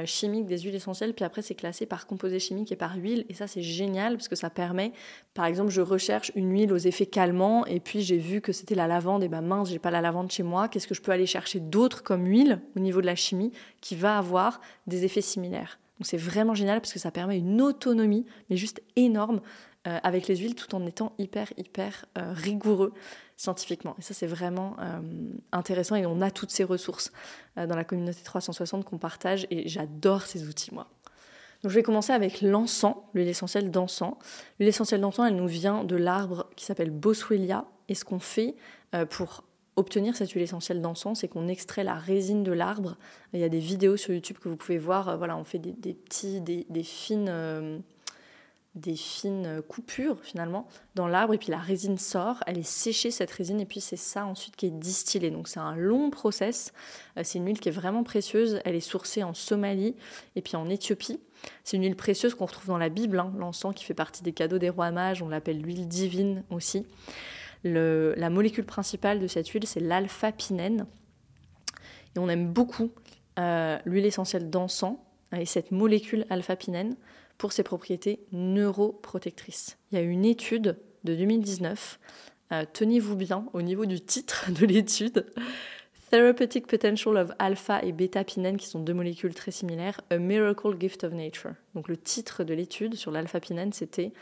chimiques 0.05 0.45
des 0.45 0.59
huiles 0.59 0.76
essentielles, 0.76 1.13
puis 1.13 1.26
après 1.26 1.41
c'est 1.41 1.55
classé 1.55 1.86
par 1.86 2.07
composés 2.07 2.39
chimiques 2.39 2.72
et 2.72 2.76
par 2.76 2.95
huile, 2.95 3.26
et 3.28 3.34
ça 3.34 3.47
c'est 3.47 3.61
génial 3.61 4.15
parce 4.15 4.30
que 4.30 4.36
ça 4.36 4.49
permet, 4.49 4.93
par 5.34 5.45
exemple, 5.45 5.69
je 5.69 5.82
recherche 5.82 6.32
une 6.36 6.51
huile 6.51 6.72
aux 6.72 6.78
effets 6.78 7.05
calmants, 7.05 7.65
et 7.65 7.80
puis 7.80 8.01
j'ai 8.01 8.17
vu 8.17 8.39
que 8.39 8.53
c'était 8.53 8.76
la 8.76 8.88
lavande, 8.88 9.24
et 9.24 9.28
ben 9.28 9.41
mince, 9.41 9.69
j'ai 9.69 9.80
pas 9.80 9.91
la 9.91 9.99
lavande 9.99 10.32
chez 10.32 10.43
moi, 10.43 10.69
qu'est-ce 10.69 10.88
que 10.88 10.95
je 10.95 11.01
peux 11.01 11.11
aller 11.11 11.26
chercher 11.26 11.59
d'autre 11.59 12.03
comme 12.03 12.26
huile 12.26 12.61
au 12.78 12.80
niveau 12.80 13.01
de 13.01 13.05
la 13.05 13.15
chimie 13.15 13.51
qui 13.82 13.95
va 13.95 14.17
avoir 14.17 14.61
des 14.88 15.03
effets 15.03 15.19
similaires? 15.19 15.78
Donc 15.99 16.07
c'est 16.07 16.17
vraiment 16.17 16.55
génial 16.55 16.80
parce 16.80 16.93
que 16.93 16.99
ça 16.99 17.11
permet 17.11 17.38
une 17.38 17.61
autonomie, 17.61 18.26
mais 18.49 18.55
juste 18.55 18.82
énorme, 18.95 19.41
euh, 19.88 19.98
avec 20.04 20.28
les 20.28 20.36
huiles 20.36 20.56
tout 20.56 20.76
en 20.76 20.86
étant 20.86 21.14
hyper, 21.18 21.52
hyper 21.58 22.06
euh, 22.18 22.34
rigoureux 22.34 22.94
scientifiquement. 23.36 23.96
Et 23.98 24.04
ça, 24.04 24.14
c'est 24.14 24.28
vraiment 24.28 24.76
euh, 24.80 25.00
intéressant 25.52 25.96
et 25.96 26.06
on 26.06 26.22
a 26.22 26.30
toutes 26.30 26.52
ces 26.52 26.64
ressources 26.64 27.12
dans 27.56 27.76
la 27.76 27.84
communauté 27.84 28.22
360 28.24 28.86
qu'on 28.86 29.00
partage 29.00 29.48
et 29.50 29.68
j'adore 29.68 30.22
ces 30.22 30.48
outils, 30.48 30.74
moi. 30.74 30.88
Donc 31.64 31.72
je 31.72 31.76
vais 31.76 31.84
commencer 31.84 32.14
avec 32.14 32.42
l'encens, 32.42 32.96
l'huile 33.14 33.28
essentielle 33.28 33.72
d'encens. 33.72 34.14
L'huile 34.60 34.70
essentielle 34.70 35.02
d'encens, 35.02 35.28
elle 35.28 35.36
nous 35.36 35.48
vient 35.48 35.84
de 35.84 35.96
l'arbre 35.96 36.50
qui 36.56 36.66
s'appelle 36.66 36.92
Boswellia. 36.92 37.66
Et 37.90 37.96
ce 37.96 38.06
qu'on 38.06 38.20
fait 38.20 38.56
pour 39.10 39.44
obtenir 39.76 40.16
cette 40.16 40.32
huile 40.32 40.44
essentielle 40.44 40.82
d'encens, 40.82 41.20
c'est 41.20 41.28
qu'on 41.28 41.48
extrait 41.48 41.84
la 41.84 41.96
résine 41.96 42.44
de 42.44 42.52
l'arbre. 42.52 42.98
Il 43.34 43.40
y 43.40 43.44
a 43.44 43.50
des 43.50 43.60
vidéos 43.60 43.98
sur 43.98 44.14
YouTube 44.14 44.38
que 44.40 44.50
vous 44.50 44.56
pouvez 44.56 44.78
voir. 44.78 45.18
Voilà, 45.18 45.38
on 45.38 45.44
fait 45.44 45.60
des, 45.60 45.94
petits, 45.94 46.42
des, 46.42 46.84
fines, 46.84 47.30
euh, 47.30 47.80
des 48.76 48.95
fines 48.95 49.61
coupures 49.67 50.19
finalement 50.24 50.65
dans 50.95 51.07
l'arbre 51.07 51.34
et 51.34 51.38
puis 51.38 51.51
la 51.51 51.57
résine 51.57 51.97
sort. 51.97 52.38
Elle 52.47 52.57
est 52.57 52.63
séchée 52.67 53.11
cette 53.11 53.32
résine 53.32 53.59
et 53.59 53.65
puis 53.65 53.82
c'est 53.82 53.97
ça 53.97 54.26
ensuite 54.26 54.55
qui 54.55 54.67
est 54.67 54.72
distillé. 54.72 55.30
Donc 55.30 55.47
c'est 55.47 55.59
un 55.59 55.76
long 55.76 56.09
process. 56.09 56.72
Euh, 57.17 57.22
c'est 57.24 57.39
une 57.39 57.47
huile 57.47 57.59
qui 57.59 57.69
est 57.69 57.74
vraiment 57.74 58.03
précieuse. 58.03 58.61
Elle 58.63 58.76
est 58.76 58.80
sourcée 58.80 59.24
en 59.24 59.34
Somalie 59.34 59.95
et 60.36 60.41
puis 60.41 60.55
en 60.55 60.69
Éthiopie. 60.69 61.19
C'est 61.63 61.78
une 61.78 61.84
huile 61.84 61.95
précieuse 61.95 62.36
qu'on 62.36 62.45
retrouve 62.45 62.67
dans 62.67 62.78
la 62.78 62.89
Bible, 62.89 63.19
hein. 63.19 63.34
l'encens 63.38 63.74
qui 63.76 63.84
fait 63.84 63.93
partie 63.93 64.24
des 64.24 64.32
cadeaux 64.32 64.59
des 64.59 64.69
rois 64.69 64.91
mages. 64.91 65.22
On 65.22 65.28
l'appelle 65.28 65.59
l'huile 65.59 65.88
divine 65.88 66.43
aussi 66.49 66.86
la 67.63 68.30
molécule 68.30 68.65
principale 68.65 69.19
de 69.19 69.28
cette 69.28 69.47
huile, 69.49 69.65
c'est 69.67 69.80
l'alpha-pinène. 69.80 70.86
Et 72.15 72.19
on 72.19 72.30
aime 72.30 72.51
beaucoup 72.51 72.91
euh, 73.39 73.78
l'huile 73.86 74.05
essentielle 74.05 74.49
d'encens 74.49 74.97
et 75.36 75.45
cette 75.45 75.72
molécule 75.72 76.26
alpha-pinène 76.30 76.95
pour 77.42 77.54
ses 77.54 77.64
propriétés 77.64 78.20
neuroprotectrices. 78.32 79.80
Il 79.92 79.98
y 79.98 79.98
a 80.00 80.04
une 80.04 80.26
étude 80.26 80.78
de 81.04 81.16
2019, 81.16 82.00
euh, 82.52 82.66
tenez-vous 82.72 83.16
bien 83.16 83.48
au 83.54 83.64
niveau 83.64 83.88
du 83.88 84.00
titre 84.00 84.52
de 84.62 84.64
l'étude, 84.68 85.26
Therapeutic 86.12 86.68
Potential 86.68 87.18
of 87.18 87.32
Alpha 87.39 87.82
et 87.82 87.94
Beta-pinène, 87.94 88.58
qui 88.58 88.68
sont 88.68 88.80
deux 88.80 88.94
molécules 88.94 89.34
très 89.34 89.50
similaires, 89.50 90.02
A 90.12 90.20
Miracle 90.20 90.76
Gift 90.80 91.04
of 91.04 91.14
Nature. 91.14 91.54
Donc 91.74 91.88
le 91.88 91.98
titre 91.98 92.44
de 92.44 92.54
l'étude 92.54 92.94
sur 92.94 93.10
l'alpha-pinène, 93.10 93.74
c'était 93.74 94.14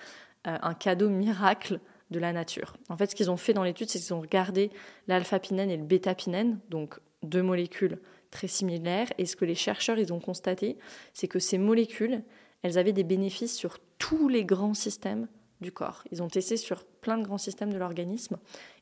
euh, 0.48 0.58
un 0.62 0.74
cadeau 0.74 1.10
miracle 1.10 1.82
de 2.12 2.20
la 2.20 2.32
nature. 2.32 2.78
En 2.88 2.96
fait, 2.96 3.12
ce 3.12 3.16
qu'ils 3.16 3.30
ont 3.30 3.36
fait 3.36 3.52
dans 3.52 3.64
l'étude, 3.64 3.90
c'est 3.90 4.00
qu'ils 4.00 4.14
ont 4.14 4.22
regardé 4.22 4.72
l'alpha-pinène 5.10 5.70
et 5.70 5.76
le 5.76 5.84
bêta-pinène, 5.84 6.58
donc 6.70 6.98
deux 7.24 7.44
molécules 7.44 8.00
très 8.32 8.48
similaires, 8.48 9.12
et 9.18 9.26
ce 9.26 9.36
que 9.36 9.44
les 9.44 9.56
chercheurs 9.56 10.00
ils 10.00 10.14
ont 10.14 10.22
constaté, 10.22 10.78
c'est 11.14 11.28
que 11.28 11.40
ces 11.40 11.58
molécules, 11.58 12.24
elles 12.62 12.78
avaient 12.78 12.94
des 12.94 13.04
bénéfices 13.04 13.56
sur 13.56 13.80
tous 13.98 14.28
les 14.28 14.46
grands 14.46 14.74
systèmes 14.74 15.28
du 15.62 15.72
corps. 15.72 16.04
Ils 16.12 16.24
ont 16.24 16.28
testé 16.28 16.58
sur 16.58 16.86
plein 16.86 17.18
de 17.18 17.24
grands 17.24 17.38
systèmes 17.38 17.74
de 17.74 17.78
l'organisme, 17.78 18.38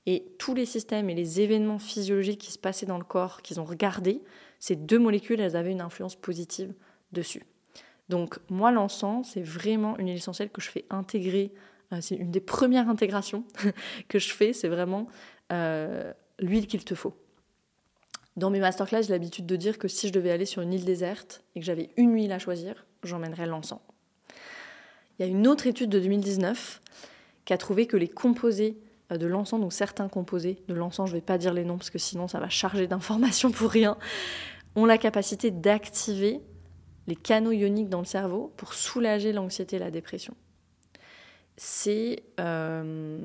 et 0.05 0.25
tous 0.37 0.53
les 0.53 0.65
systèmes 0.65 1.09
et 1.09 1.15
les 1.15 1.41
événements 1.41 1.79
physiologiques 1.79 2.41
qui 2.41 2.51
se 2.51 2.59
passaient 2.59 2.85
dans 2.85 2.97
le 2.97 3.03
corps, 3.03 3.41
qu'ils 3.41 3.59
ont 3.59 3.65
regardés, 3.65 4.21
ces 4.59 4.75
deux 4.75 4.99
molécules, 4.99 5.39
elles 5.39 5.55
avaient 5.55 5.71
une 5.71 5.81
influence 5.81 6.15
positive 6.15 6.73
dessus. 7.11 7.45
Donc 8.09 8.39
moi, 8.49 8.71
l'encens, 8.71 9.31
c'est 9.33 9.41
vraiment 9.41 9.97
une 9.97 10.07
huile 10.07 10.17
essentielle 10.17 10.49
que 10.49 10.61
je 10.61 10.69
fais 10.69 10.85
intégrer 10.89 11.51
euh, 11.93 11.99
c'est 12.01 12.15
une 12.15 12.31
des 12.31 12.39
premières 12.39 12.89
intégrations 12.89 13.43
que 14.07 14.19
je 14.19 14.33
fais, 14.33 14.53
c'est 14.53 14.67
vraiment 14.67 15.07
euh, 15.51 16.11
l'huile 16.39 16.67
qu'il 16.67 16.83
te 16.83 16.95
faut. 16.95 17.15
Dans 18.35 18.49
mes 18.49 18.59
masterclass, 18.59 19.03
j'ai 19.03 19.13
l'habitude 19.13 19.45
de 19.45 19.55
dire 19.55 19.77
que 19.77 19.87
si 19.87 20.07
je 20.07 20.13
devais 20.13 20.31
aller 20.31 20.45
sur 20.45 20.61
une 20.61 20.73
île 20.73 20.85
déserte 20.85 21.43
et 21.55 21.59
que 21.59 21.65
j'avais 21.65 21.89
une 21.97 22.13
huile 22.13 22.31
à 22.31 22.39
choisir, 22.39 22.85
j'emmènerais 23.07 23.45
l'encens. 23.45 23.81
Il 25.17 25.25
y 25.25 25.29
a 25.29 25.31
une 25.31 25.47
autre 25.47 25.67
étude 25.67 25.89
de 25.89 25.99
2019 25.99 26.81
qui 27.45 27.53
a 27.53 27.57
trouvé 27.57 27.87
que 27.87 27.97
les 27.97 28.07
composés 28.07 28.77
euh, 29.11 29.17
de 29.17 29.25
l'encens, 29.25 29.59
donc 29.59 29.73
certains 29.73 30.09
composés 30.09 30.61
de 30.67 30.73
l'encens, 30.73 31.09
je 31.09 31.15
ne 31.15 31.17
vais 31.19 31.25
pas 31.25 31.37
dire 31.37 31.53
les 31.53 31.63
noms 31.63 31.77
parce 31.77 31.89
que 31.89 31.97
sinon 31.97 32.27
ça 32.27 32.39
va 32.39 32.49
charger 32.49 32.87
d'informations 32.87 33.51
pour 33.51 33.71
rien, 33.71 33.97
ont 34.75 34.85
la 34.85 34.97
capacité 34.97 35.49
d'activer 35.49 36.41
les 37.07 37.15
canaux 37.15 37.51
ioniques 37.51 37.89
dans 37.89 37.99
le 37.99 38.05
cerveau 38.05 38.53
pour 38.57 38.73
soulager 38.73 39.31
l'anxiété 39.31 39.77
et 39.77 39.79
la 39.79 39.91
dépression 39.91 40.35
c'est 41.57 42.23
euh, 42.39 43.19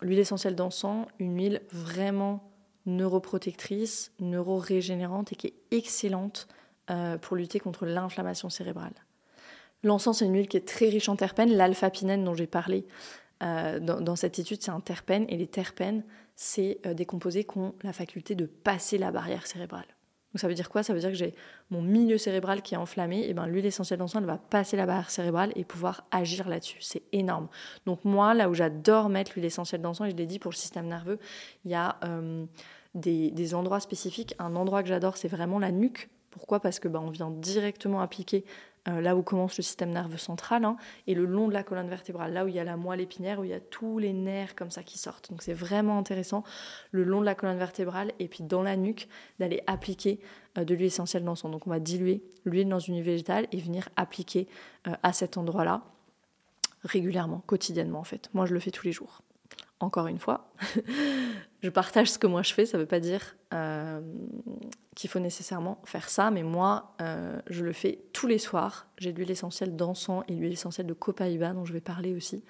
l'huile 0.00 0.18
essentielle 0.18 0.56
d'encens, 0.56 1.06
une 1.18 1.36
huile 1.36 1.62
vraiment 1.70 2.50
neuroprotectrice, 2.86 4.12
neuro-régénérante 4.18 5.32
et 5.32 5.36
qui 5.36 5.48
est 5.48 5.54
excellente 5.70 6.48
euh, 6.90 7.18
pour 7.18 7.36
lutter 7.36 7.60
contre 7.60 7.84
l'inflammation 7.84 8.48
cérébrale. 8.48 8.94
L'encens, 9.82 10.18
c'est 10.18 10.26
une 10.26 10.34
huile 10.34 10.48
qui 10.48 10.56
est 10.56 10.66
très 10.66 10.88
riche 10.88 11.08
en 11.08 11.16
terpènes. 11.16 11.52
L'alpha-pinène 11.52 12.24
dont 12.24 12.34
j'ai 12.34 12.46
parlé 12.46 12.86
euh, 13.42 13.78
dans, 13.80 14.16
cette 14.16 14.38
étude, 14.38 14.62
c'est 14.62 14.70
un 14.70 14.80
terpène. 14.80 15.26
Et 15.28 15.36
les 15.36 15.46
terpènes, 15.46 16.04
c'est 16.34 16.80
des 16.94 17.06
composés 17.06 17.44
qui 17.44 17.58
ont 17.58 17.74
la 17.82 17.92
faculté 17.92 18.34
de 18.34 18.46
passer 18.46 18.98
la 18.98 19.10
barrière 19.10 19.46
cérébrale. 19.46 19.86
Donc 20.36 20.40
ça 20.42 20.48
veut 20.48 20.54
dire 20.54 20.68
quoi? 20.68 20.82
Ça 20.82 20.92
veut 20.92 21.00
dire 21.00 21.08
que 21.08 21.16
j'ai 21.16 21.34
mon 21.70 21.80
milieu 21.80 22.18
cérébral 22.18 22.60
qui 22.60 22.74
est 22.74 22.76
enflammé, 22.76 23.26
et 23.26 23.32
ben 23.32 23.46
l'huile 23.46 23.64
essentielle 23.64 23.98
d'encens 23.98 24.20
elle 24.20 24.26
va 24.26 24.36
passer 24.36 24.76
la 24.76 24.84
barrière 24.84 25.08
cérébrale 25.08 25.50
et 25.56 25.64
pouvoir 25.64 26.06
agir 26.10 26.46
là-dessus. 26.46 26.76
C'est 26.82 27.04
énorme. 27.12 27.48
Donc 27.86 28.04
moi, 28.04 28.34
là 28.34 28.50
où 28.50 28.52
j'adore 28.52 29.08
mettre 29.08 29.32
l'huile 29.34 29.46
essentielle 29.46 29.80
d'encens, 29.80 30.08
et 30.08 30.10
je 30.10 30.16
l'ai 30.16 30.26
dit 30.26 30.38
pour 30.38 30.50
le 30.50 30.56
système 30.56 30.88
nerveux, 30.88 31.18
il 31.64 31.70
y 31.70 31.74
a 31.74 31.96
euh, 32.04 32.44
des, 32.94 33.54
endroits 33.54 33.80
spécifiques. 33.80 34.34
Un 34.38 34.56
endroit 34.56 34.82
que 34.82 34.90
j'adore, 34.90 35.16
c'est 35.16 35.28
vraiment 35.28 35.58
la 35.58 35.72
nuque. 35.72 36.10
Pourquoi? 36.28 36.60
Parce 36.60 36.80
que 36.80 36.88
ben, 36.88 37.00
on 37.00 37.08
vient 37.08 37.30
directement 37.30 38.02
appliquer 38.02 38.44
euh, 38.88 39.00
là 39.00 39.16
où 39.16 39.22
commence 39.22 39.56
le 39.56 39.62
système 39.62 39.90
nerveux 39.90 40.18
central, 40.18 40.64
hein, 40.64 40.76
et 41.06 41.14
le 41.14 41.24
long 41.24 41.48
de 41.48 41.52
la 41.52 41.62
colonne 41.62 41.88
vertébrale, 41.88 42.32
là 42.32 42.44
où 42.44 42.48
il 42.48 42.54
y 42.54 42.58
a 42.58 42.64
la 42.64 42.76
moelle 42.76 43.00
épinière, 43.00 43.40
où 43.40 43.44
il 43.44 43.50
y 43.50 43.54
a 43.54 43.60
tous 43.60 43.98
les 43.98 44.12
nerfs 44.12 44.54
comme 44.54 44.70
ça 44.70 44.82
qui 44.82 44.98
sortent. 44.98 45.30
Donc 45.30 45.42
c'est 45.42 45.54
vraiment 45.54 45.98
intéressant, 45.98 46.44
le 46.90 47.04
long 47.04 47.20
de 47.20 47.26
la 47.26 47.34
colonne 47.34 47.58
vertébrale, 47.58 48.12
et 48.18 48.28
puis 48.28 48.44
dans 48.44 48.62
la 48.62 48.76
nuque, 48.76 49.08
d'aller 49.38 49.62
appliquer 49.66 50.20
euh, 50.58 50.64
de 50.64 50.74
l'huile 50.74 50.86
essentielle 50.86 51.24
d'encens. 51.24 51.50
Donc 51.50 51.66
on 51.66 51.70
va 51.70 51.80
diluer 51.80 52.22
l'huile 52.44 52.68
dans 52.68 52.78
une 52.78 52.94
huile 52.96 53.04
végétale 53.04 53.46
et 53.52 53.60
venir 53.60 53.88
appliquer 53.96 54.48
euh, 54.86 54.92
à 55.02 55.12
cet 55.12 55.36
endroit-là 55.36 55.82
régulièrement, 56.84 57.42
quotidiennement 57.46 58.00
en 58.00 58.04
fait. 58.04 58.30
Moi 58.34 58.46
je 58.46 58.54
le 58.54 58.60
fais 58.60 58.70
tous 58.70 58.86
les 58.86 58.92
jours 58.92 59.22
encore 59.80 60.06
une 60.06 60.18
fois, 60.18 60.48
je 61.62 61.70
partage 61.70 62.10
ce 62.10 62.18
que 62.18 62.26
moi 62.26 62.42
je 62.42 62.52
fais, 62.52 62.66
ça 62.66 62.76
ne 62.76 62.82
veut 62.82 62.88
pas 62.88 63.00
dire 63.00 63.36
euh, 63.54 64.00
qu'il 64.94 65.10
faut 65.10 65.18
nécessairement 65.18 65.80
faire 65.84 66.08
ça, 66.08 66.30
mais 66.30 66.42
moi, 66.42 66.94
euh, 67.00 67.38
je 67.48 67.64
le 67.64 67.72
fais 67.72 68.00
tous 68.12 68.26
les 68.26 68.38
soirs. 68.38 68.88
J'ai 68.98 69.12
l'huile 69.12 69.30
essentielle 69.30 69.76
d'encens 69.76 70.24
et 70.28 70.34
l'huile 70.34 70.52
essentielle 70.52 70.86
de 70.86 70.94
copaïba, 70.94 71.52
dont 71.52 71.64
je 71.64 71.72
vais 71.72 71.80
parler 71.80 72.14
aussi 72.14 72.44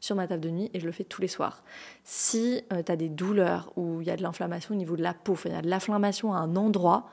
sur 0.00 0.16
ma 0.16 0.26
table 0.26 0.40
de 0.40 0.50
nuit, 0.50 0.70
et 0.72 0.80
je 0.80 0.86
le 0.86 0.92
fais 0.92 1.04
tous 1.04 1.20
les 1.20 1.28
soirs. 1.28 1.62
Si 2.04 2.62
euh, 2.72 2.82
tu 2.82 2.90
as 2.90 2.96
des 2.96 3.10
douleurs 3.10 3.72
ou 3.76 4.00
il 4.00 4.06
y 4.06 4.10
a 4.10 4.16
de 4.16 4.22
l'inflammation 4.22 4.74
au 4.74 4.78
niveau 4.78 4.96
de 4.96 5.02
la 5.02 5.14
peau, 5.14 5.36
il 5.44 5.52
y 5.52 5.54
a 5.54 5.62
de 5.62 5.68
l'inflammation 5.68 6.32
à 6.32 6.38
un 6.38 6.56
endroit, 6.56 7.10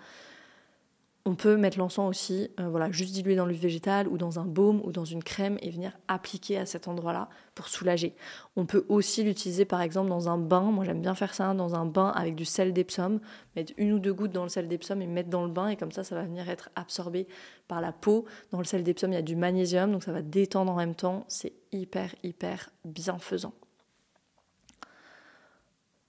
on 1.28 1.36
peut 1.36 1.58
mettre 1.58 1.78
l'encens 1.78 2.08
aussi, 2.08 2.50
euh, 2.58 2.70
voilà, 2.70 2.90
juste 2.90 3.14
dilué 3.14 3.36
dans 3.36 3.46
l'huile 3.46 3.60
végétale 3.60 4.08
ou 4.08 4.18
dans 4.18 4.40
un 4.40 4.46
baume 4.46 4.82
ou 4.86 4.94
dans 4.94 5.04
une 5.04 5.22
crème 5.22 5.58
et 5.62 5.70
venir 5.70 5.92
appliquer 6.08 6.58
à 6.58 6.66
cet 6.66 6.88
endroit-là 6.88 7.28
pour 7.54 7.68
soulager. 7.68 8.16
On 8.56 8.66
peut 8.66 8.86
aussi 8.88 9.24
l'utiliser 9.24 9.66
par 9.66 9.82
exemple 9.82 10.08
dans 10.08 10.30
un 10.30 10.38
bain. 10.38 10.62
Moi 10.62 10.86
j'aime 10.86 11.02
bien 11.02 11.16
faire 11.16 11.34
ça 11.34 11.54
dans 11.54 11.76
un 11.76 11.86
bain 11.86 12.14
avec 12.16 12.36
du 12.36 12.46
sel 12.46 12.72
d'Epsom, 12.72 13.20
mettre 13.58 13.74
une 13.76 13.92
ou 13.92 14.00
deux 14.00 14.14
gouttes 14.14 14.32
dans 14.32 14.44
le 14.44 14.50
sel 14.50 14.70
d'Epsom 14.70 15.02
et 15.02 15.06
mettre 15.06 15.30
dans 15.30 15.44
le 15.44 15.52
bain 15.52 15.68
et 15.68 15.76
comme 15.76 15.92
ça 15.92 16.06
ça 16.06 16.16
va 16.16 16.24
venir 16.24 16.50
être 16.50 16.70
absorbé 16.78 17.28
par 17.68 17.82
la 17.82 17.92
peau. 17.92 18.24
Dans 18.52 18.60
le 18.60 18.64
sel 18.64 18.84
d'Epsom 18.84 19.12
il 19.12 19.16
y 19.16 19.18
a 19.18 19.22
du 19.22 19.36
magnésium 19.36 19.92
donc 19.92 20.06
ça 20.06 20.14
va 20.14 20.22
détendre 20.22 20.72
en 20.72 20.78
même 20.78 20.96
temps. 20.96 21.26
C'est 21.28 21.52
hyper 21.74 22.16
hyper 22.24 22.70
bienfaisant. 22.86 23.52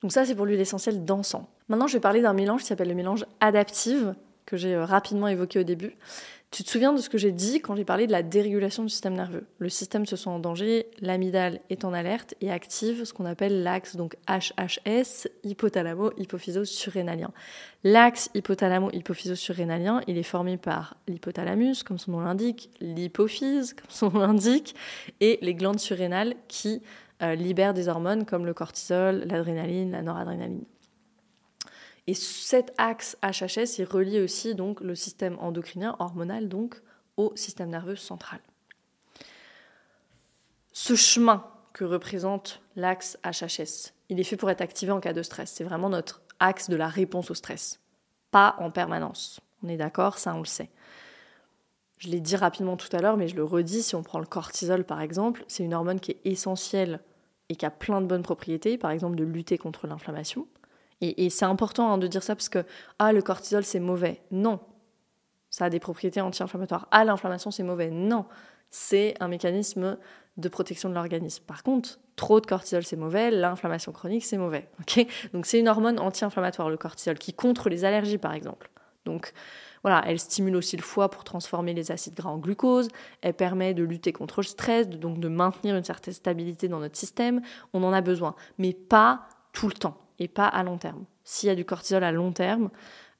Donc 0.00 0.12
ça, 0.12 0.24
c'est 0.24 0.36
pour 0.36 0.46
l'huile 0.46 0.60
essentielle 0.60 1.04
d'encens. 1.04 1.42
Maintenant, 1.68 1.88
je 1.88 1.94
vais 1.94 2.00
parler 2.00 2.22
d'un 2.22 2.32
mélange 2.32 2.60
qui 2.60 2.68
s'appelle 2.68 2.86
le 2.86 2.94
mélange 2.94 3.26
adaptive, 3.40 4.14
que 4.48 4.56
j'ai 4.56 4.74
euh, 4.74 4.84
rapidement 4.84 5.28
évoqué 5.28 5.58
au 5.58 5.62
début. 5.62 5.94
Tu 6.50 6.64
te 6.64 6.70
souviens 6.70 6.94
de 6.94 6.98
ce 6.98 7.10
que 7.10 7.18
j'ai 7.18 7.30
dit 7.30 7.60
quand 7.60 7.76
j'ai 7.76 7.84
parlé 7.84 8.06
de 8.06 8.12
la 8.12 8.22
dérégulation 8.22 8.82
du 8.82 8.88
système 8.88 9.12
nerveux? 9.12 9.44
Le 9.58 9.68
système 9.68 10.06
se 10.06 10.16
sent 10.16 10.30
en 10.30 10.38
danger, 10.38 10.86
l'amygdale 11.02 11.60
est 11.68 11.84
en 11.84 11.92
alerte 11.92 12.34
et 12.40 12.50
active 12.50 13.04
ce 13.04 13.12
qu'on 13.12 13.26
appelle 13.26 13.62
l'axe 13.62 13.96
donc 13.96 14.16
HHS, 14.26 15.28
hypothalamo-hypophyso-surrénalien. 15.44 17.32
L'axe 17.84 18.30
hypothalamo-hypophyso-surrénalien, 18.34 20.00
il 20.06 20.16
est 20.16 20.22
formé 20.22 20.56
par 20.56 20.96
l'hypothalamus, 21.06 21.82
comme 21.82 21.98
son 21.98 22.12
nom 22.12 22.20
l'indique, 22.20 22.70
l'hypophyse, 22.80 23.74
comme 23.74 23.90
son 23.90 24.10
nom 24.10 24.20
l'indique, 24.20 24.74
et 25.20 25.38
les 25.42 25.54
glandes 25.54 25.80
surrénales 25.80 26.34
qui 26.48 26.80
euh, 27.20 27.34
libèrent 27.34 27.74
des 27.74 27.88
hormones 27.88 28.24
comme 28.24 28.46
le 28.46 28.54
cortisol, 28.54 29.24
l'adrénaline, 29.26 29.90
la 29.90 30.00
noradrénaline. 30.00 30.64
Et 32.08 32.14
cet 32.14 32.72
axe 32.78 33.18
HHS, 33.22 33.76
il 33.78 33.84
relie 33.84 34.18
aussi 34.18 34.54
donc 34.54 34.80
le 34.80 34.94
système 34.94 35.36
endocrinien, 35.40 35.94
hormonal 35.98 36.48
donc, 36.48 36.80
au 37.18 37.36
système 37.36 37.68
nerveux 37.68 37.96
central. 37.96 38.40
Ce 40.72 40.96
chemin 40.96 41.44
que 41.74 41.84
représente 41.84 42.62
l'axe 42.76 43.18
HHS, 43.24 43.92
il 44.08 44.18
est 44.18 44.24
fait 44.24 44.38
pour 44.38 44.48
être 44.48 44.62
activé 44.62 44.90
en 44.90 45.00
cas 45.00 45.12
de 45.12 45.22
stress. 45.22 45.52
C'est 45.52 45.64
vraiment 45.64 45.90
notre 45.90 46.22
axe 46.40 46.70
de 46.70 46.76
la 46.76 46.88
réponse 46.88 47.30
au 47.30 47.34
stress. 47.34 47.78
Pas 48.30 48.56
en 48.58 48.70
permanence. 48.70 49.40
On 49.62 49.68
est 49.68 49.76
d'accord, 49.76 50.16
ça 50.16 50.34
on 50.34 50.38
le 50.38 50.46
sait. 50.46 50.70
Je 51.98 52.08
l'ai 52.08 52.20
dit 52.20 52.36
rapidement 52.36 52.78
tout 52.78 52.88
à 52.96 53.02
l'heure, 53.02 53.18
mais 53.18 53.28
je 53.28 53.36
le 53.36 53.44
redis, 53.44 53.82
si 53.82 53.96
on 53.96 54.02
prend 54.02 54.18
le 54.18 54.24
cortisol 54.24 54.84
par 54.84 55.02
exemple, 55.02 55.44
c'est 55.46 55.62
une 55.62 55.74
hormone 55.74 56.00
qui 56.00 56.12
est 56.12 56.20
essentielle 56.24 57.00
et 57.50 57.56
qui 57.56 57.66
a 57.66 57.70
plein 57.70 58.00
de 58.00 58.06
bonnes 58.06 58.22
propriétés, 58.22 58.78
par 58.78 58.92
exemple 58.92 59.16
de 59.16 59.24
lutter 59.24 59.58
contre 59.58 59.86
l'inflammation. 59.86 60.48
Et, 61.00 61.30
c'est 61.30 61.44
important 61.44 61.92
hein, 61.92 61.98
de 61.98 62.06
dire 62.06 62.22
ça 62.22 62.34
parce 62.34 62.48
que 62.48 62.64
ah 62.98 63.12
le 63.12 63.22
cortisol 63.22 63.64
c'est 63.64 63.80
mauvais. 63.80 64.20
Non, 64.30 64.60
ça 65.48 65.66
a 65.66 65.70
des 65.70 65.78
propriétés 65.78 66.20
anti-inflammatoires. 66.20 66.88
Ah 66.90 67.04
l'inflammation 67.04 67.50
c'est 67.50 67.62
mauvais. 67.62 67.90
Non, 67.90 68.24
c'est 68.70 69.14
un 69.20 69.28
mécanisme 69.28 69.96
de 70.36 70.48
protection 70.48 70.88
de 70.88 70.94
l'organisme. 70.94 71.44
Par 71.46 71.62
contre, 71.62 72.00
trop 72.16 72.40
de 72.40 72.46
cortisol 72.46 72.82
c'est 72.82 72.96
mauvais, 72.96 73.30
l'inflammation 73.30 73.92
chronique 73.92 74.24
c'est 74.24 74.38
mauvais. 74.38 74.68
Donc 75.32 75.46
c'est 75.46 75.60
une 75.60 75.68
hormone 75.68 76.00
anti-inflammatoire 76.00 76.68
le 76.68 76.76
cortisol 76.76 77.18
qui 77.18 77.32
contre 77.32 77.68
les 77.68 77.84
allergies 77.84 78.18
par 78.18 78.32
exemple. 78.32 78.70
Donc 79.04 79.32
voilà, 79.84 80.02
elle 80.06 80.18
stimule 80.18 80.56
aussi 80.56 80.76
le 80.76 80.82
foie 80.82 81.08
pour 81.08 81.22
transformer 81.22 81.72
les 81.72 81.92
acides 81.92 82.14
gras 82.14 82.30
en 82.30 82.38
glucose, 82.38 82.88
elle 83.22 83.34
permet 83.34 83.72
de 83.72 83.84
lutter 83.84 84.12
contre 84.12 84.40
le 84.40 84.46
stress, 84.46 84.88
donc 84.88 85.20
de 85.20 85.28
maintenir 85.28 85.76
une 85.76 85.84
certaine 85.84 86.12
stabilité 86.12 86.66
dans 86.66 86.80
notre 86.80 86.96
système, 86.96 87.40
on 87.72 87.84
en 87.84 87.92
a 87.92 88.00
besoin, 88.00 88.34
mais 88.58 88.72
pas 88.72 89.28
tout 89.52 89.68
le 89.68 89.74
temps 89.74 89.96
et 90.18 90.28
pas 90.28 90.46
à 90.46 90.62
long 90.62 90.78
terme. 90.78 91.04
S'il 91.24 91.48
y 91.48 91.50
a 91.50 91.54
du 91.54 91.64
cortisol 91.64 92.04
à 92.04 92.12
long 92.12 92.32
terme 92.32 92.70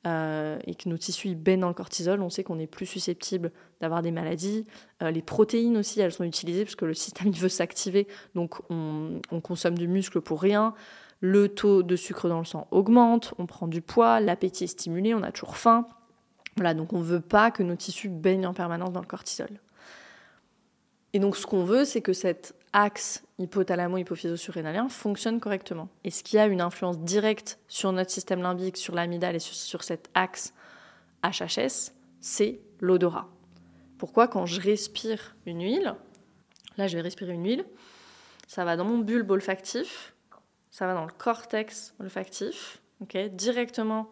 euh, 0.06 0.58
et 0.64 0.74
que 0.74 0.88
nos 0.88 0.96
tissus 0.96 1.34
baignent 1.34 1.60
dans 1.60 1.68
le 1.68 1.74
cortisol, 1.74 2.22
on 2.22 2.30
sait 2.30 2.44
qu'on 2.44 2.58
est 2.58 2.66
plus 2.66 2.86
susceptible 2.86 3.52
d'avoir 3.80 4.02
des 4.02 4.10
maladies. 4.10 4.66
Euh, 5.02 5.10
les 5.10 5.22
protéines 5.22 5.76
aussi, 5.76 6.00
elles 6.00 6.12
sont 6.12 6.24
utilisées 6.24 6.64
parce 6.64 6.76
que 6.76 6.84
le 6.84 6.94
système 6.94 7.30
veut 7.32 7.48
s'activer, 7.48 8.06
donc 8.34 8.60
on, 8.70 9.20
consomme 9.42 9.76
du 9.76 9.88
muscle 9.88 10.20
pour 10.20 10.40
rien. 10.40 10.74
Le 11.20 11.48
taux 11.48 11.82
de 11.82 11.96
sucre 11.96 12.28
dans 12.28 12.38
le 12.38 12.44
sang 12.44 12.68
augmente, 12.70 13.34
on 13.38 13.46
prend 13.46 13.66
du 13.66 13.82
poids, 13.82 14.20
l'appétit 14.20 14.64
est 14.64 14.68
stimulé, 14.68 15.14
on 15.14 15.22
a 15.24 15.32
toujours 15.32 15.56
faim. 15.56 15.86
Voilà, 16.54 16.74
donc 16.74 16.92
on 16.92 16.98
ne 16.98 17.04
veut 17.04 17.20
pas 17.20 17.50
que 17.50 17.62
nos 17.62 17.76
tissus 17.76 18.08
baignent 18.08 18.46
en 18.46 18.54
permanence 18.54 18.92
dans 18.92 19.00
le 19.00 19.06
cortisol. 19.06 19.60
Et 21.12 21.18
donc 21.18 21.36
ce 21.36 21.46
qu'on 21.46 21.64
veut, 21.64 21.84
c'est 21.84 22.02
que 22.02 22.12
cet 22.12 22.54
axe 22.72 23.24
hypothalamo-hypophyso-surrénalien 23.38 24.88
fonctionne 24.88 25.40
correctement. 25.40 25.88
Et 26.04 26.10
ce 26.10 26.22
qui 26.22 26.38
a 26.38 26.46
une 26.46 26.60
influence 26.60 26.98
directe 26.98 27.58
sur 27.68 27.92
notre 27.92 28.10
système 28.10 28.42
limbique, 28.42 28.76
sur 28.76 28.94
l'amygdale 28.94 29.36
et 29.36 29.38
sur, 29.38 29.82
cet 29.82 30.10
axe 30.14 30.54
HHS, 31.22 31.92
c'est 32.20 32.60
l'odorat. 32.80 33.28
Pourquoi 33.98 34.28
quand 34.28 34.46
je 34.46 34.60
respire 34.60 35.36
une 35.46 35.62
huile, 35.62 35.94
là 36.76 36.86
je 36.86 36.96
vais 36.96 37.02
respirer 37.02 37.32
une 37.32 37.44
huile, 37.44 37.64
ça 38.46 38.64
va 38.64 38.76
dans 38.76 38.84
mon 38.84 38.98
bulbe 38.98 39.30
olfactif, 39.30 40.14
ça 40.70 40.86
va 40.86 40.94
dans 40.94 41.04
le 41.04 41.12
cortex 41.12 41.94
olfactif, 42.00 42.80
directement 43.32 44.10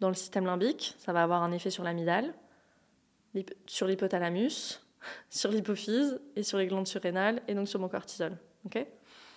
dans 0.00 0.08
le 0.08 0.14
système 0.14 0.46
limbique, 0.46 0.94
ça 0.98 1.12
va 1.12 1.22
avoir 1.22 1.42
un 1.42 1.52
effet 1.52 1.70
sur 1.70 1.84
l'amygdale, 1.84 2.34
sur 3.66 3.86
l'hypothalamus, 3.86 4.80
sur 5.30 5.50
l'hypophyse 5.50 6.20
et 6.36 6.42
sur 6.42 6.58
les 6.58 6.66
glandes 6.66 6.86
surrénales 6.86 7.42
et 7.48 7.54
donc 7.54 7.68
sur 7.68 7.80
mon 7.80 7.88
cortisol. 7.88 8.36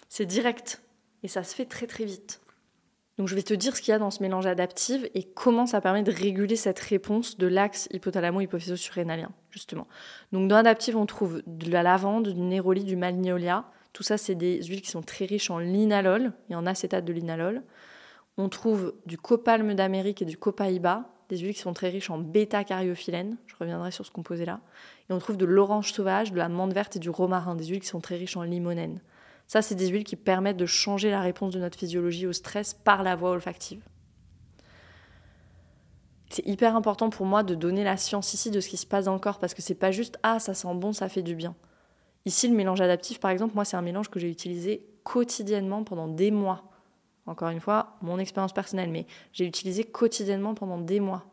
c'est 0.10 0.26
direct 0.26 0.82
et 1.24 1.28
ça 1.28 1.44
se 1.44 1.56
fait 1.56 1.66
très 1.66 1.88
très 1.88 2.06
vite. 2.06 2.42
Donc 3.18 3.28
je 3.28 3.36
vais 3.36 3.44
te 3.44 3.54
dire 3.54 3.76
ce 3.76 3.82
qu'il 3.82 3.92
y 3.92 3.96
a 3.96 4.00
dans 4.00 4.10
ce 4.10 4.24
mélange 4.24 4.48
adaptif 4.48 5.06
et 5.14 5.24
comment 5.24 5.68
ça 5.68 5.82
permet 5.82 6.02
de 6.02 6.12
réguler 6.12 6.56
cette 6.56 6.80
réponse 6.80 7.38
de 7.38 7.46
l'axe 7.46 7.88
hypothalamo-hypophyso-surrénalien, 7.92 9.30
justement. 9.52 9.88
Donc 10.32 10.48
dans 10.48 10.56
l'adaptif, 10.56 10.96
on 10.96 11.06
trouve 11.06 11.44
de 11.46 11.70
la 11.70 11.84
lavande, 11.84 12.30
du 12.30 12.42
néroli, 12.42 12.84
du 12.84 12.96
magnolia. 12.96 13.66
Tout 13.94 14.02
ça, 14.02 14.18
c'est 14.18 14.34
des 14.34 14.64
huiles 14.64 14.82
qui 14.82 14.90
sont 14.90 15.04
très 15.04 15.26
riches 15.26 15.52
en 15.52 15.60
linalol 15.60 16.34
et 16.50 16.56
en 16.56 16.66
acétate 16.66 17.06
de 17.06 17.14
linalol. 17.14 17.62
On 18.38 18.50
trouve 18.50 18.96
du 19.06 19.20
copalme 19.20 19.76
d'Amérique 19.76 20.24
et 20.24 20.26
du 20.26 20.38
copaïba, 20.38 21.13
des 21.30 21.38
huiles 21.38 21.54
qui 21.54 21.62
sont 21.62 21.74
très 21.74 21.90
riches 21.90 22.10
en 22.10 22.18
bêta-cariophyllène. 22.18 23.38
Je 23.48 23.56
reviendrai 23.60 23.92
sur 23.92 24.06
ce 24.06 24.12
composé-là. 24.12 24.60
Et 25.10 25.14
on 25.14 25.20
trouve 25.20 25.38
de 25.38 25.46
l'orange 25.46 25.92
sauvage, 25.94 26.32
de 26.32 26.38
la 26.38 26.50
menthe 26.50 26.74
verte 26.74 26.96
et 26.96 27.00
du 27.00 27.10
romarin, 27.10 27.56
des 27.56 27.66
huiles 27.66 27.82
qui 27.82 27.88
sont 27.88 28.02
très 28.02 28.16
riches 28.16 28.38
en 28.38 28.44
limonène. 28.44 29.02
Ça, 29.48 29.62
c'est 29.62 29.76
des 29.76 29.88
huiles 29.88 30.04
qui 30.04 30.16
permettent 30.16 30.58
de 30.58 30.66
changer 30.66 31.12
la 31.12 31.22
réponse 31.22 31.54
de 31.54 31.60
notre 31.60 31.78
physiologie 31.78 32.28
au 32.28 32.34
stress 32.34 32.74
par 32.74 33.04
la 33.04 33.16
voie 33.16 33.32
olfactive. 33.32 33.82
C'est 36.30 36.48
hyper 36.48 36.76
important 36.76 37.12
pour 37.12 37.28
moi 37.28 37.44
de 37.44 37.54
donner 37.54 37.84
la 37.84 37.96
science 37.96 38.34
ici 38.34 38.50
de 38.50 38.60
ce 38.60 38.68
qui 38.68 38.78
se 38.78 38.88
passe 38.88 39.06
dans 39.06 39.14
le 39.14 39.20
corps 39.20 39.38
parce 39.38 39.54
que 39.54 39.62
c'est 39.62 39.76
pas 39.76 39.92
juste 39.92 40.18
ah 40.24 40.40
ça 40.40 40.56
sent 40.56 40.74
bon, 40.74 40.92
ça 40.92 41.08
fait 41.08 41.22
du 41.22 41.36
bien. 41.36 41.54
Ici 42.26 42.48
le 42.48 42.56
mélange 42.56 42.82
adaptif 42.82 43.20
par 43.20 43.30
exemple, 43.30 43.54
moi 43.54 43.66
c'est 43.66 43.78
un 43.78 43.84
mélange 43.84 44.10
que 44.10 44.20
j'ai 44.20 44.32
utilisé 44.32 44.84
quotidiennement 45.04 45.84
pendant 45.84 46.08
des 46.08 46.32
mois. 46.32 46.73
Encore 47.26 47.50
une 47.50 47.60
fois, 47.60 47.98
mon 48.02 48.20
expérience 48.20 48.54
personnelle, 48.54 48.90
mais 48.92 49.06
j'ai 49.32 49.46
utilisé 49.46 49.84
quotidiennement 49.84 50.54
pendant 50.54 50.80
des 50.80 51.00
mois 51.00 51.26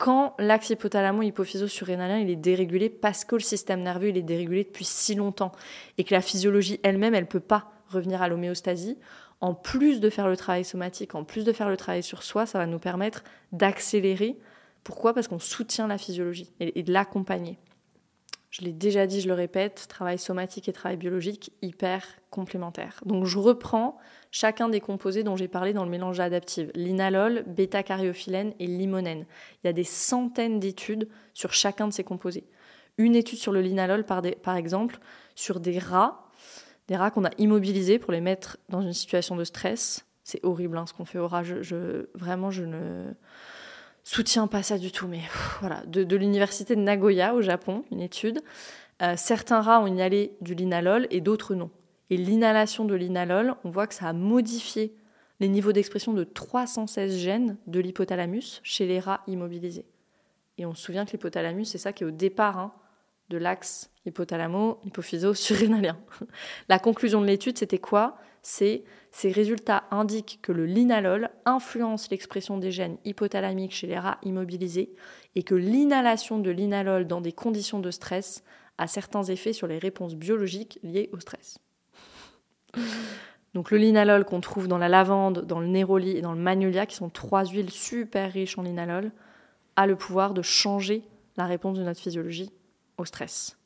quand 0.00 0.34
l'axe 0.38 0.70
hypothalamo-hypophyso-surrénalien 0.70 2.26
est 2.26 2.34
dérégulé 2.34 2.88
parce 2.88 3.26
que 3.26 3.34
le 3.34 3.42
système 3.42 3.82
nerveux 3.82 4.08
est 4.08 4.22
dérégulé 4.22 4.64
depuis 4.64 4.86
si 4.86 5.14
longtemps 5.14 5.52
et 5.98 6.04
que 6.04 6.14
la 6.14 6.22
physiologie 6.22 6.80
elle-même 6.82 7.14
elle 7.14 7.28
peut 7.28 7.38
pas 7.38 7.70
revenir 7.86 8.22
à 8.22 8.28
l'homéostasie, 8.28 8.96
en 9.42 9.52
plus 9.52 10.00
de 10.00 10.08
faire 10.08 10.26
le 10.26 10.38
travail 10.38 10.64
somatique, 10.64 11.14
en 11.14 11.24
plus 11.24 11.44
de 11.44 11.52
faire 11.52 11.68
le 11.68 11.76
travail 11.76 12.02
sur 12.02 12.22
soi, 12.22 12.46
ça 12.46 12.58
va 12.58 12.64
nous 12.64 12.78
permettre 12.78 13.24
d'accélérer. 13.52 14.38
Pourquoi? 14.84 15.12
Parce 15.12 15.28
qu'on 15.28 15.38
soutient 15.38 15.86
la 15.86 15.98
physiologie 15.98 16.50
et 16.60 16.82
de 16.82 16.92
l'accompagner. 16.92 17.58
Je 18.48 18.62
l'ai 18.62 18.72
déjà 18.72 19.06
dit, 19.06 19.20
je 19.20 19.28
le 19.28 19.34
répète, 19.34 19.86
travail 19.88 20.18
somatique 20.18 20.68
et 20.68 20.72
travail 20.72 20.96
biologique 20.96 21.52
hyper 21.60 22.04
complémentaires. 22.30 23.00
Donc 23.04 23.26
je 23.26 23.38
reprends 23.38 23.98
chacun 24.30 24.68
des 24.68 24.80
composés 24.80 25.22
dont 25.22 25.36
j'ai 25.36 25.48
parlé 25.48 25.72
dans 25.72 25.84
le 25.84 25.90
mélange 25.90 26.20
adaptif 26.20 26.68
l'inalol, 26.74 27.44
bêta-cariophyllène 27.46 28.54
et 28.58 28.66
limonène. 28.66 29.26
Il 29.62 29.66
y 29.66 29.70
a 29.70 29.72
des 29.72 29.84
centaines 29.84 30.60
d'études 30.60 31.08
sur 31.34 31.52
chacun 31.52 31.88
de 31.88 31.92
ces 31.92 32.04
composés. 32.04 32.44
Une 32.98 33.16
étude 33.16 33.38
sur 33.38 33.52
le 33.52 33.60
linalol, 33.60 34.04
par, 34.04 34.56
exemple, 34.56 34.98
sur 35.34 35.60
des 35.60 35.78
rats, 35.78 36.28
des 36.88 36.96
rats 36.96 37.10
qu'on 37.10 37.24
a 37.24 37.30
immobilisés 37.38 37.98
pour 37.98 38.12
les 38.12 38.20
mettre 38.20 38.58
dans 38.68 38.82
une 38.82 38.92
situation 38.92 39.36
de 39.36 39.44
stress. 39.44 40.06
C'est 40.22 40.44
horrible 40.44 40.76
hein, 40.76 40.86
ce 40.86 40.92
qu'on 40.92 41.04
fait 41.04 41.18
aux 41.18 41.28
rats. 41.28 41.42
je, 41.42 42.06
vraiment, 42.14 42.50
je 42.50 42.64
ne 42.64 43.14
soutiens 44.04 44.46
pas 44.46 44.62
ça 44.62 44.78
du 44.78 44.92
tout, 44.92 45.06
mais 45.06 45.20
voilà, 45.60 45.82
de, 45.86 46.16
l'université 46.16 46.76
de 46.76 46.80
Nagoya 46.80 47.34
au 47.34 47.42
Japon, 47.42 47.84
une 47.90 48.00
étude. 48.00 48.40
Euh, 49.02 49.14
certains 49.16 49.60
rats 49.60 49.80
ont 49.80 49.86
inhalé 49.86 50.36
du 50.40 50.54
linalol 50.54 51.06
et 51.10 51.20
d'autres 51.20 51.54
non. 51.54 51.70
Et 52.10 52.16
l'inhalation 52.16 52.84
de 52.84 52.94
linalol, 52.94 53.54
on 53.64 53.70
voit 53.70 53.86
que 53.86 53.94
ça 53.94 54.08
a 54.08 54.12
modifié 54.12 54.94
les 55.38 55.48
niveaux 55.48 55.72
d'expression 55.72 56.12
de 56.12 56.24
316 56.24 57.16
gènes 57.16 57.56
de 57.66 57.80
l'hypothalamus 57.80 58.60
chez 58.62 58.86
les 58.86 59.00
rats 59.00 59.22
immobilisés. 59.26 59.86
Et 60.58 60.66
on 60.66 60.74
se 60.74 60.82
souvient 60.82 61.06
que 61.06 61.12
l'hypothalamus, 61.12 61.64
c'est 61.64 61.78
ça 61.78 61.92
qui 61.92 62.02
est 62.02 62.06
au 62.06 62.10
départ 62.10 62.58
hein, 62.58 62.74
de 63.30 63.38
l'axe 63.38 63.90
hypothalamo-hypophyso-surrénalien. 64.06 65.96
La 66.68 66.78
conclusion 66.78 67.20
de 67.22 67.26
l'étude, 67.26 67.56
c'était 67.56 67.78
quoi? 67.78 68.18
C'est 68.42 68.84
ces 69.10 69.30
résultats 69.30 69.84
indiquent 69.90 70.40
que 70.42 70.52
le 70.52 70.66
linalol 70.66 71.30
influence 71.44 72.10
l'expression 72.10 72.58
des 72.58 72.70
gènes 72.70 72.96
hypothalamiques 73.04 73.74
chez 73.74 73.86
les 73.86 73.98
rats 73.98 74.18
immobilisés 74.22 74.94
et 75.34 75.42
que 75.42 75.54
l'inhalation 75.54 76.38
de 76.38 76.50
linalol 76.50 77.06
dans 77.06 77.20
des 77.20 77.32
conditions 77.32 77.80
de 77.80 77.90
stress 77.90 78.42
a 78.78 78.86
certains 78.86 79.24
effets 79.24 79.52
sur 79.52 79.66
les 79.66 79.78
réponses 79.78 80.14
biologiques 80.14 80.78
liées 80.82 81.10
au 81.12 81.20
stress. 81.20 81.58
Donc 83.54 83.70
le 83.70 83.78
linalol 83.78 84.24
qu'on 84.24 84.40
trouve 84.40 84.68
dans 84.68 84.78
la 84.78 84.88
lavande, 84.88 85.44
dans 85.44 85.58
le 85.58 85.66
néroli 85.66 86.16
et 86.16 86.20
dans 86.20 86.32
le 86.32 86.40
magnolia, 86.40 86.86
qui 86.86 86.94
sont 86.94 87.08
trois 87.08 87.44
huiles 87.44 87.70
super 87.70 88.32
riches 88.32 88.56
en 88.58 88.62
linalol, 88.62 89.10
a 89.76 89.86
le 89.86 89.96
pouvoir 89.96 90.34
de 90.34 90.42
changer 90.42 91.02
la 91.36 91.46
réponse 91.46 91.78
de 91.78 91.82
notre 91.82 92.00
physiologie 92.00 92.52
au 92.96 93.04
stress. 93.04 93.56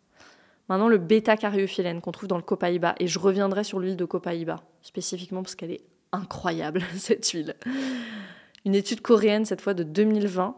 Maintenant, 0.68 0.88
le 0.88 0.96
bêta-cariophyllène 0.96 2.00
qu'on 2.00 2.12
trouve 2.12 2.28
dans 2.28 2.38
le 2.38 2.42
copaïba, 2.42 2.94
et 2.98 3.06
je 3.06 3.18
reviendrai 3.18 3.64
sur 3.64 3.78
l'huile 3.78 3.96
de 3.96 4.04
copaïba, 4.06 4.62
spécifiquement 4.80 5.42
parce 5.42 5.54
qu'elle 5.54 5.72
est 5.72 5.84
incroyable 6.12 6.82
cette 6.96 7.28
huile. 7.30 7.54
Une 8.64 8.74
étude 8.74 9.02
coréenne 9.02 9.44
cette 9.44 9.60
fois 9.60 9.74
de 9.74 9.82
2020 9.82 10.56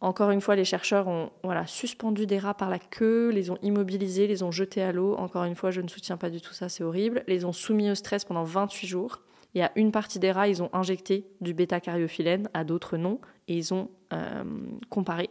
encore 0.00 0.30
une 0.30 0.42
fois, 0.42 0.56
les 0.56 0.64
chercheurs 0.64 1.08
ont 1.08 1.30
voilà, 1.42 1.66
suspendu 1.66 2.26
des 2.26 2.38
rats 2.38 2.54
par 2.54 2.68
la 2.68 2.78
queue, 2.78 3.30
les 3.30 3.50
ont 3.50 3.58
immobilisés, 3.62 4.26
les 4.26 4.42
ont 4.42 4.50
jetés 4.50 4.82
à 4.82 4.92
l'eau. 4.92 5.14
Encore 5.16 5.44
une 5.44 5.54
fois, 5.54 5.70
je 5.70 5.80
ne 5.80 5.88
soutiens 5.88 6.18
pas 6.18 6.28
du 6.28 6.40
tout 6.40 6.52
ça, 6.52 6.68
c'est 6.68 6.84
horrible. 6.84 7.24
Les 7.26 7.44
ont 7.46 7.52
soumis 7.52 7.90
au 7.90 7.94
stress 7.94 8.24
pendant 8.24 8.44
28 8.44 8.86
jours. 8.86 9.22
Et 9.54 9.62
à 9.62 9.72
une 9.74 9.92
partie 9.92 10.18
des 10.18 10.32
rats, 10.32 10.48
ils 10.48 10.62
ont 10.62 10.68
injecté 10.74 11.26
du 11.40 11.54
bêta-cariophyllène, 11.54 12.50
à 12.52 12.64
d'autres 12.64 12.98
non, 12.98 13.20
et 13.48 13.56
ils 13.56 13.72
ont 13.72 13.88
euh, 14.12 14.44
comparé. 14.90 15.30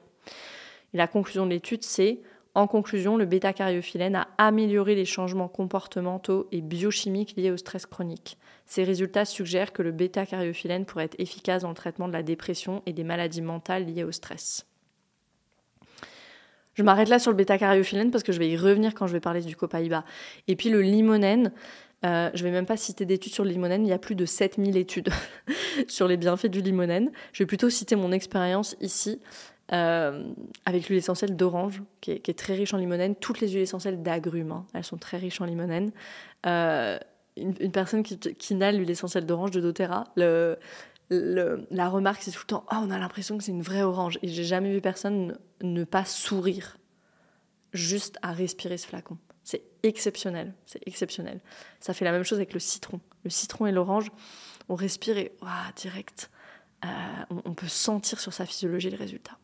Et 0.93 0.97
la 0.97 1.07
conclusion 1.07 1.45
de 1.45 1.51
l'étude, 1.51 1.83
c'est 1.83 2.21
en 2.55 2.67
conclusion, 2.67 3.17
le 3.17 3.25
bêta-cariophyllène 3.25 4.15
a 4.15 4.29
amélioré 4.37 4.95
les 4.95 5.03
changements 5.03 5.49
comportementaux 5.49 6.47
et 6.53 6.61
biochimiques 6.61 7.35
liés 7.35 7.51
au 7.51 7.57
stress 7.57 7.85
chronique. 7.85 8.37
Ces 8.65 8.85
résultats 8.85 9.25
suggèrent 9.25 9.73
que 9.73 9.81
le 9.81 9.91
bêta-cariophyllène 9.91 10.85
pourrait 10.85 11.05
être 11.05 11.19
efficace 11.19 11.63
dans 11.63 11.69
le 11.69 11.75
traitement 11.75 12.07
de 12.07 12.13
la 12.13 12.23
dépression 12.23 12.81
et 12.85 12.93
des 12.93 13.03
maladies 13.03 13.41
mentales 13.41 13.85
liées 13.85 14.05
au 14.05 14.13
stress. 14.13 14.65
Je 16.75 16.83
m'arrête 16.83 17.09
là 17.09 17.19
sur 17.19 17.31
le 17.31 17.37
bêta-cariophyllène 17.37 18.09
parce 18.09 18.23
que 18.23 18.31
je 18.31 18.39
vais 18.39 18.49
y 18.49 18.57
revenir 18.57 18.93
quand 18.93 19.07
je 19.07 19.13
vais 19.13 19.19
parler 19.19 19.41
du 19.41 19.55
copaïba. 19.55 20.05
Et 20.47 20.55
puis 20.55 20.69
le 20.69 20.81
limonène, 20.81 21.51
euh, 22.05 22.29
je 22.33 22.43
ne 22.43 22.49
vais 22.49 22.51
même 22.51 22.65
pas 22.65 22.77
citer 22.77 23.05
d'études 23.05 23.33
sur 23.33 23.43
le 23.43 23.49
limonène, 23.49 23.85
il 23.85 23.89
y 23.89 23.93
a 23.93 23.97
plus 23.97 24.15
de 24.15 24.25
7000 24.25 24.77
études 24.77 25.09
sur 25.89 26.07
les 26.07 26.15
bienfaits 26.15 26.47
du 26.47 26.61
limonène. 26.61 27.11
Je 27.33 27.43
vais 27.43 27.47
plutôt 27.47 27.69
citer 27.69 27.97
mon 27.97 28.13
expérience 28.13 28.77
ici. 28.79 29.19
Euh, 29.73 30.31
avec 30.65 30.87
l'huile 30.87 30.99
essentielle 30.99 31.35
d'orange, 31.35 31.81
qui, 31.99 32.11
est 32.11 32.37
très 32.37 32.53
riche 32.53 32.75
en 32.75 32.77
limonène. 32.77 33.15
Toutes 33.15 33.39
les 33.39 33.49
huiles 33.49 33.63
essentielles 33.63 34.03
d'agrumes, 34.03 34.51
hein, 34.51 34.67
elles 34.75 34.83
sont 34.83 34.97
très 34.97 35.17
riches 35.17 35.41
en 35.41 35.45
limonène. 35.45 35.91
Euh, 36.45 36.99
une, 37.35 37.71
personne 37.71 38.03
qui, 38.03 38.19
qui 38.19 38.53
inhale 38.53 38.77
l'huile 38.77 38.91
essentielle 38.91 39.25
d'orange 39.25 39.51
de 39.51 39.61
doTERRA, 39.61 40.05
la 41.09 41.89
remarque 41.89 42.21
c'est 42.21 42.31
tout 42.31 42.41
le 42.43 42.47
temps 42.47 42.65
oh, 42.71 42.75
on 42.79 42.91
a 42.91 42.99
l'impression 42.99 43.37
que 43.37 43.43
c'est 43.43 43.51
une 43.51 43.63
vraie 43.63 43.81
orange. 43.81 44.19
Et 44.21 44.27
j'ai 44.27 44.43
jamais 44.43 44.71
vu 44.71 44.81
personne 44.81 45.37
ne, 45.61 45.83
pas 45.83 46.05
sourire 46.05 46.77
juste 47.73 48.17
à 48.21 48.33
respirer 48.33 48.77
ce 48.77 48.87
flacon. 48.87 49.17
C'est 49.43 49.63
exceptionnel, 49.83 50.53
c'est 50.65 50.81
exceptionnel. 50.87 51.41
Ça 51.79 51.93
fait 51.93 52.05
la 52.05 52.11
même 52.11 52.23
chose 52.23 52.37
avec 52.37 52.53
le 52.53 52.59
citron. 52.59 52.99
Le 53.23 53.29
citron 53.31 53.65
et 53.65 53.71
l'orange, 53.71 54.11
on 54.69 54.75
respire 54.75 55.17
et 55.17 55.35
direct, 55.75 56.29
euh, 56.83 56.87
on, 57.45 57.53
peut 57.53 57.67
sentir 57.67 58.19
sur 58.19 58.33
sa 58.33 58.45
physiologie 58.45 58.89
le 58.89 58.97
résultat. 58.97 59.37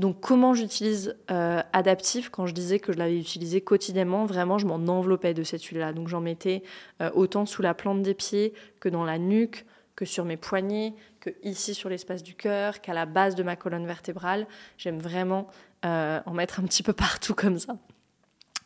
Donc 0.00 0.18
comment 0.20 0.54
j'utilise 0.54 1.14
euh, 1.30 1.60
Adaptif 1.74 2.30
Quand 2.30 2.46
je 2.46 2.54
disais 2.54 2.78
que 2.78 2.90
je 2.90 2.96
l'avais 2.96 3.18
utilisé 3.18 3.60
quotidiennement, 3.60 4.24
vraiment 4.24 4.56
je 4.56 4.66
m'en 4.66 4.76
enveloppais 4.76 5.34
de 5.34 5.42
cette 5.42 5.62
huile-là. 5.62 5.92
Donc 5.92 6.08
j'en 6.08 6.22
mettais 6.22 6.62
euh, 7.02 7.10
autant 7.12 7.44
sous 7.44 7.60
la 7.60 7.74
plante 7.74 8.00
des 8.00 8.14
pieds 8.14 8.54
que 8.80 8.88
dans 8.88 9.04
la 9.04 9.18
nuque, 9.18 9.66
que 9.96 10.06
sur 10.06 10.24
mes 10.24 10.38
poignets, 10.38 10.94
que 11.20 11.28
ici 11.42 11.74
sur 11.74 11.90
l'espace 11.90 12.22
du 12.22 12.34
cœur, 12.34 12.80
qu'à 12.80 12.94
la 12.94 13.04
base 13.04 13.34
de 13.34 13.42
ma 13.42 13.56
colonne 13.56 13.86
vertébrale. 13.86 14.46
J'aime 14.78 14.98
vraiment 14.98 15.48
euh, 15.84 16.20
en 16.24 16.32
mettre 16.32 16.60
un 16.60 16.62
petit 16.62 16.82
peu 16.82 16.94
partout 16.94 17.34
comme 17.34 17.58
ça, 17.58 17.76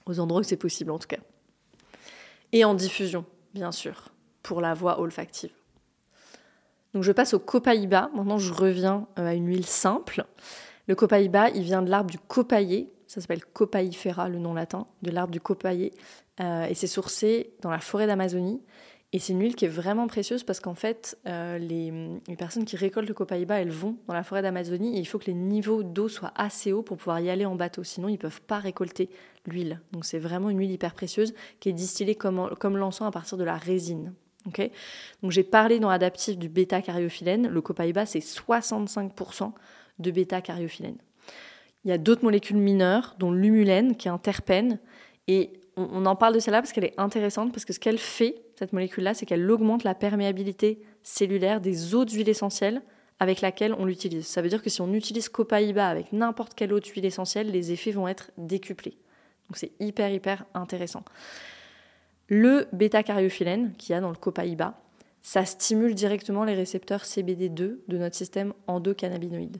aux 0.07 0.21
endroits 0.21 0.43
où 0.43 0.45
c'est 0.45 0.57
possible 0.57 0.93
en 0.93 1.01
tout 1.01 1.09
cas. 1.09 1.19
Et 2.53 2.65
en 2.65 2.75
diffusion, 2.75 3.25
bien 3.55 3.73
sûr, 3.73 4.13
pour 4.45 4.61
la 4.61 4.73
voix 4.73 5.01
olfactive. 5.01 5.51
Donc 6.93 7.03
je 7.03 7.11
passe 7.11 7.35
au 7.35 7.41
copaïba. 7.41 8.09
Maintenant 8.15 8.39
je 8.39 8.53
reviens 8.53 9.09
à 9.17 9.35
une 9.35 9.49
huile 9.49 9.67
simple. 9.67 10.25
Le 10.87 10.95
copaïba, 10.95 11.51
il 11.51 11.63
vient 11.63 11.83
de 11.83 11.91
l'arbre 11.91 12.11
du 12.11 12.19
copaillé, 12.19 12.93
ça 13.07 13.21
s'appelle 13.21 13.45
Copaifera, 13.45 14.29
le 14.29 14.39
nom 14.39 14.55
latin, 14.55 14.87
de 15.03 15.11
l'arbre 15.11 15.33
du 15.33 15.41
copaillé, 15.41 15.93
euh, 16.41 16.67
et 16.67 16.75
c'est 16.75 16.87
sourcé 16.87 17.55
dans 17.63 17.71
la 17.71 17.79
forêt 17.79 18.07
d'Amazonie. 18.07 18.61
Et 19.13 19.21
c'est 19.21 19.33
une 19.33 19.41
huile 19.43 19.55
qui 19.55 19.65
est 19.65 19.69
vraiment 19.69 20.09
précieuse 20.09 20.43
parce 20.43 20.59
qu'en 20.59 20.75
fait, 20.75 21.17
euh, 21.27 21.57
les, 21.57 21.93
personnes 22.37 22.65
qui 22.65 22.77
récoltent 22.77 23.07
le 23.07 23.15
copaïba, 23.15 23.61
elles 23.61 23.71
vont 23.71 23.97
dans 24.09 24.15
la 24.15 24.25
forêt 24.25 24.43
d'Amazonie 24.43 24.97
et 24.97 24.99
il 24.99 25.05
faut 25.05 25.21
que 25.21 25.27
les 25.27 25.35
niveaux 25.35 25.85
d'eau 25.85 26.09
soient 26.09 26.33
assez 26.35 26.73
hauts 26.73 26.83
pour 26.83 26.97
pouvoir 26.97 27.21
y 27.21 27.31
aller 27.31 27.45
en 27.45 27.55
bateau. 27.55 27.85
Sinon, 27.85 28.09
ils 28.09 28.15
ne 28.15 28.19
peuvent 28.19 28.43
pas 28.43 28.59
récolter 28.59 29.09
l'huile. 29.47 29.81
Donc 29.93 30.05
c'est 30.05 30.19
vraiment 30.19 30.51
une 30.51 30.59
huile 30.59 30.73
hyper 30.73 30.95
précieuse 30.95 31.33
qui 31.61 31.69
est 31.69 31.73
distillée 31.73 32.17
comme, 32.17 32.57
comme 32.59 32.77
l'encens 32.77 33.07
à 33.07 33.13
partir 33.13 33.39
de 33.39 33.45
la 33.45 33.57
résine. 33.57 34.15
Donc 35.23 35.31
j'ai 35.31 35.45
parlé 35.45 35.79
dans 35.79 35.89
Adaptif 35.89 36.37
du 36.37 36.49
bêta-cariophyllène. 36.49 37.49
Le 37.49 37.61
copaïba, 37.61 38.07
c'est 38.07 38.19
65% 38.19 39.53
de 39.99 40.11
bêta-cariophyllène. 40.11 40.99
Il 41.85 41.91
y 41.91 41.93
a 41.93 41.99
d'autres 41.99 42.25
molécules 42.25 42.57
mineures, 42.57 43.15
dont 43.19 43.31
l'humulène, 43.31 43.97
qui 43.97 44.09
est 44.09 44.11
un 44.11 44.19
terpène. 44.19 44.79
Et 45.29 45.53
on, 45.77 46.07
en 46.07 46.17
parle 46.17 46.35
de 46.35 46.39
celle-là 46.39 46.63
parce 46.63 46.73
qu'elle 46.73 46.85
est 46.85 46.99
intéressante, 46.99 47.53
parce 47.53 47.65
que 47.65 47.73
ce 47.73 47.81
qu'elle 47.81 47.99
fait, 47.99 48.43
cette 48.59 48.73
molécule-là, 48.73 49.15
c'est 49.15 49.27
qu'elle 49.27 49.51
augmente 49.51 49.85
la 49.85 49.95
perméabilité 49.95 50.81
cellulaire 51.03 51.61
des 51.61 51.95
autres 51.95 52.15
huiles 52.15 52.29
essentielles 52.29 52.83
avec 53.21 53.41
laquelle 53.41 53.75
on 53.75 53.85
l'utilise. 53.85 54.27
Ça 54.27 54.43
veut 54.43 54.49
dire 54.49 54.63
que 54.63 54.71
si 54.71 54.81
on 54.81 54.93
utilise 54.93 55.29
Copaïba 55.29 55.87
avec 55.87 56.13
n'importe 56.13 56.55
quelle 56.55 56.73
autre 56.73 56.89
huile 56.95 57.05
essentielle, 57.05 57.51
les 57.51 57.73
effets 57.73 57.93
vont 57.93 58.09
être 58.09 58.31
décuplés. 58.39 58.97
Donc 59.49 59.57
c'est 59.57 59.73
hyper, 59.79 60.11
hyper 60.11 60.45
intéressant. 60.55 61.05
Le 62.29 62.67
bêta-cariophyllène 62.73 63.75
qu'il 63.77 63.93
y 63.93 63.97
a 63.97 64.01
dans 64.01 64.09
le 64.09 64.17
Copaïba, 64.17 64.81
ça 65.23 65.45
stimule 65.45 65.95
directement 65.95 66.45
les 66.45 66.55
récepteurs 66.55 67.05
CBD2 67.05 67.79
de 67.87 67.99
notre 67.99 68.17
système 68.17 68.53
endocannabinoïde. 68.67 69.59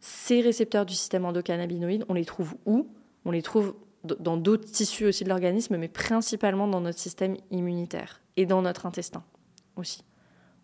Ces 0.00 0.40
récepteurs 0.40 0.86
du 0.86 0.94
système 0.94 1.24
endocannabinoïde, 1.24 2.04
on 2.08 2.14
les 2.14 2.24
trouve 2.24 2.54
où? 2.64 2.88
On 3.24 3.30
les 3.30 3.42
trouve 3.42 3.74
dans 4.02 4.38
d'autres 4.38 4.64
tissus 4.64 5.04
aussi 5.04 5.24
de 5.24 5.28
l'organisme, 5.28 5.76
mais 5.76 5.88
principalement 5.88 6.66
dans 6.66 6.80
notre 6.80 6.98
système 6.98 7.36
immunitaire 7.50 8.22
et 8.36 8.46
dans 8.46 8.62
notre 8.62 8.86
intestin 8.86 9.22
aussi. 9.76 10.04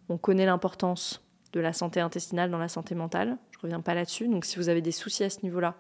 On 0.09 0.17
connaît 0.17 0.47
l'importance 0.47 1.23
de 1.53 1.61
la 1.61 1.75
santé 1.75 2.01
intestinale 2.01 2.51
dans 2.51 2.59
la 2.59 2.69
santé 2.69 2.95
mentale. 2.95 3.37
Je 3.51 3.59
ne 3.59 3.63
reviens 3.63 3.81
pas 3.81 3.95
là-dessus. 3.95 4.29
Donc 4.29 4.47
si 4.47 4.57
vous 4.57 4.71
avez 4.71 4.81
des 4.81 4.93
soucis 4.93 5.25
à 5.25 5.31
ce 5.31 5.43
niveau-là, 5.43 5.75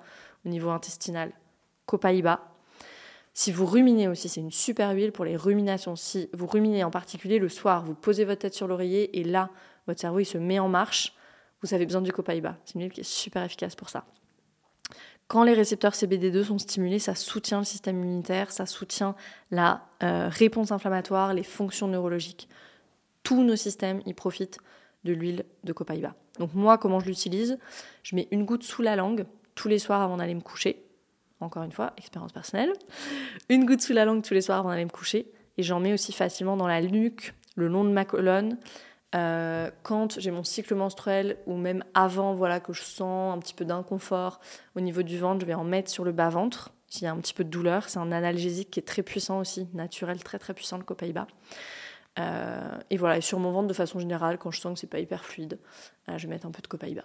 au 0.45 0.49
niveau 0.49 0.71
intestinal, 0.71 1.33
Copaïba. 1.87 2.53
Si 3.33 3.53
vous 3.53 3.67
ruminez 3.67 4.09
aussi, 4.09 4.29
c'est 4.29 4.41
une 4.41 4.51
super 4.51 4.91
huile 4.91 5.13
pour 5.13 5.25
les 5.25 5.37
ruminations. 5.37 5.97
Si 5.97 6.29
vous 6.33 6.47
ruminez 6.47 6.85
en 6.85 6.91
particulier 6.91 7.39
le 7.39 7.49
soir, 7.49 7.85
vous 7.85 7.95
posez 7.95 8.25
votre 8.25 8.41
tête 8.41 8.55
sur 8.55 8.67
l'oreiller 8.67 9.19
et 9.19 9.25
là, 9.25 9.51
votre 9.87 10.01
cerveau 10.01 10.21
il 10.21 10.25
se 10.25 10.39
met 10.39 10.59
en 10.59 10.69
marche 10.69 11.15
vous 11.63 11.75
avez 11.75 11.87
besoin 11.87 12.03
du 12.03 12.13
copaïba. 12.13 12.57
C'est 12.65 12.75
une 12.75 12.83
huile 12.83 12.93
qui 12.93 13.01
est 13.01 13.11
super 13.11 13.43
efficace 13.43 13.75
pour 13.75 13.89
ça. 13.89 14.05
Quand 15.29 15.43
les 15.43 15.55
récepteurs 15.55 15.95
CBD2 15.95 16.45
sont 16.45 16.59
stimulés, 16.59 17.01
ça 17.01 17.17
soutient 17.17 17.59
le 17.59 17.65
système 17.65 17.99
immunitaire, 17.99 18.53
ça 18.53 18.65
soutient 18.65 19.17
la 19.51 19.85
euh, 20.03 20.29
réponse 20.29 20.71
inflammatoire, 20.71 21.35
les 21.35 21.43
fonctions 21.43 21.89
neurologiques. 21.89 22.49
Tous 23.25 23.43
nos 23.43 23.57
systèmes 23.57 24.03
y 24.07 24.15
profitent 24.15 24.59
de 25.05 25.13
l'huile 25.13 25.45
de 25.65 25.73
copaïba. 25.73 26.15
Donc 26.39 26.55
moi, 26.55 26.79
comment 26.79 27.01
je 27.01 27.07
l'utilise? 27.07 27.59
Je 28.05 28.15
mets 28.15 28.29
une 28.31 28.45
goutte 28.45 28.63
sous 28.63 28.83
la 28.83 28.95
langue 28.95 29.27
tous 29.57 29.69
les 29.69 29.81
soirs 29.81 30.03
avant 30.03 30.19
d'aller 30.19 30.35
me 30.35 30.41
coucher. 30.41 30.85
Encore 31.41 31.65
une 31.65 31.73
fois, 31.73 31.93
expérience 31.97 32.33
personnelle. 32.33 32.73
Une 33.49 33.65
goutte 33.65 33.83
sous 33.83 33.93
la 33.93 34.05
langue 34.05 34.23
tous 34.23 34.35
les 34.35 34.41
soirs 34.41 34.61
avant 34.61 34.71
d'aller 34.71 34.85
me 34.85 34.91
coucher. 34.91 35.27
Et 35.59 35.63
j'en 35.63 35.81
mets 35.81 35.93
aussi 35.93 36.13
facilement 36.13 36.57
dans 36.57 36.69
la 36.69 36.81
nuque, 36.83 37.35
le 37.57 37.67
long 37.67 37.85
de 37.85 37.91
ma 37.91 38.05
colonne, 38.05 38.59
euh, 39.17 39.71
quand 39.83 40.21
j'ai 40.21 40.31
mon 40.31 40.45
cycle 40.45 40.75
menstruel 40.75 41.39
ou 41.47 41.57
même 41.57 41.85
avant, 41.95 42.35
voilà, 42.35 42.61
que 42.61 42.73
je 42.73 42.83
sens 42.83 43.35
un 43.35 43.39
petit 43.39 43.55
peu 43.55 43.65
d'inconfort 43.65 44.41
au 44.75 44.81
niveau 44.81 45.03
du 45.03 45.19
ventre, 45.19 45.41
je 45.41 45.47
vais 45.47 45.55
en 45.55 45.65
mettre 45.65 45.91
sur 45.91 46.05
le 46.05 46.13
bas-ventre. 46.13 46.73
S'il 46.89 47.05
y 47.05 47.07
a 47.07 47.13
un 47.13 47.17
petit 47.17 47.35
peu 47.35 47.45
de 47.45 47.49
douleur, 47.49 47.89
c'est 47.89 47.99
un 47.99 48.13
analgésique 48.13 48.71
qui 48.71 48.81
est 48.81 48.85
très 48.85 49.03
puissant 49.03 49.41
aussi, 49.41 49.69
naturel, 49.75 50.23
très 50.23 50.39
très 50.39 50.55
puissant 50.55 50.77
le 50.77 50.85
copaïba. 50.85 51.27
Euh, 52.19 52.79
et 52.91 52.97
voilà, 52.97 53.19
et 53.19 53.21
sur 53.21 53.39
mon 53.39 53.53
ventre 53.53 53.69
de 53.69 53.75
façon 53.75 53.99
générale, 53.99 54.39
quand 54.39 54.51
je 54.51 54.61
sens 54.61 54.75
que 54.75 54.81
c'est 54.81 54.87
pas 54.87 55.01
hyper 55.01 55.25
fluide, 55.25 55.59
euh, 56.09 56.19
je 56.19 56.27
vais 56.27 56.35
mettre 56.35 56.47
un 56.47 56.51
peu 56.51 56.63
de 56.63 56.67
copaïba. 56.67 57.03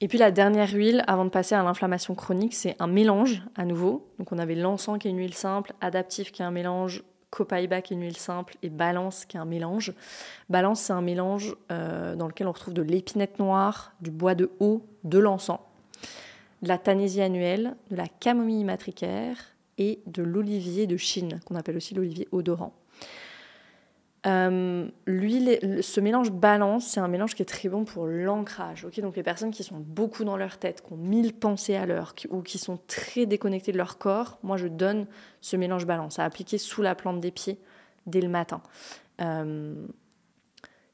Et 0.00 0.08
puis 0.08 0.18
la 0.18 0.32
dernière 0.32 0.70
huile, 0.72 1.04
avant 1.06 1.24
de 1.24 1.30
passer 1.30 1.54
à 1.54 1.62
l'inflammation 1.62 2.14
chronique, 2.14 2.54
c'est 2.54 2.74
un 2.80 2.88
mélange 2.88 3.42
à 3.54 3.64
nouveau. 3.64 4.12
Donc 4.18 4.32
on 4.32 4.38
avait 4.38 4.56
l'encens 4.56 4.98
qui 4.98 5.06
est 5.08 5.12
une 5.12 5.18
huile 5.18 5.34
simple, 5.34 5.74
adaptif 5.80 6.32
qui 6.32 6.42
est 6.42 6.44
un 6.44 6.50
mélange, 6.50 7.04
Copaïba 7.32 7.80
qui 7.80 7.94
est 7.94 7.96
une 7.96 8.02
huile 8.02 8.16
simple 8.16 8.56
et 8.62 8.68
Balance 8.68 9.24
qui 9.24 9.38
est 9.38 9.40
un 9.40 9.46
mélange. 9.46 9.94
Balance, 10.50 10.82
c'est 10.82 10.92
un 10.92 11.00
mélange 11.00 11.56
euh, 11.72 12.14
dans 12.14 12.28
lequel 12.28 12.46
on 12.46 12.52
retrouve 12.52 12.74
de 12.74 12.82
l'épinette 12.82 13.38
noire, 13.38 13.94
du 14.00 14.10
bois 14.10 14.34
de 14.34 14.50
haut, 14.60 14.86
de 15.02 15.18
l'encens, 15.18 15.60
de 16.60 16.68
la 16.68 16.78
tanésie 16.78 17.22
annuelle, 17.22 17.74
de 17.90 17.96
la 17.96 18.06
camomille 18.06 18.64
matricaire 18.64 19.38
et 19.78 20.00
de 20.06 20.22
l'olivier 20.22 20.86
de 20.86 20.98
Chine, 20.98 21.40
qu'on 21.46 21.56
appelle 21.56 21.76
aussi 21.76 21.94
l'olivier 21.94 22.28
odorant. 22.32 22.74
Euh, 24.24 24.88
l'huile, 25.06 25.80
ce 25.82 26.00
mélange 26.00 26.30
balance, 26.30 26.86
c'est 26.86 27.00
un 27.00 27.08
mélange 27.08 27.34
qui 27.34 27.42
est 27.42 27.46
très 27.46 27.68
bon 27.68 27.84
pour 27.84 28.06
l'ancrage. 28.06 28.86
Donc 28.98 29.16
les 29.16 29.22
personnes 29.22 29.50
qui 29.50 29.64
sont 29.64 29.78
beaucoup 29.78 30.24
dans 30.24 30.36
leur 30.36 30.58
tête, 30.58 30.82
qui 30.86 30.92
ont 30.92 30.96
mille 30.96 31.34
pensées 31.34 31.74
à 31.74 31.86
l'heure, 31.86 32.14
ou 32.30 32.42
qui 32.42 32.58
sont 32.58 32.78
très 32.86 33.26
déconnectées 33.26 33.72
de 33.72 33.78
leur 33.78 33.98
corps, 33.98 34.38
moi 34.42 34.56
je 34.56 34.68
donne 34.68 35.06
ce 35.40 35.56
mélange 35.56 35.86
balance 35.86 36.18
à 36.18 36.24
appliquer 36.24 36.58
sous 36.58 36.82
la 36.82 36.94
plante 36.94 37.20
des 37.20 37.32
pieds 37.32 37.58
dès 38.06 38.20
le 38.20 38.28
matin. 38.28 38.62
Euh, 39.20 39.74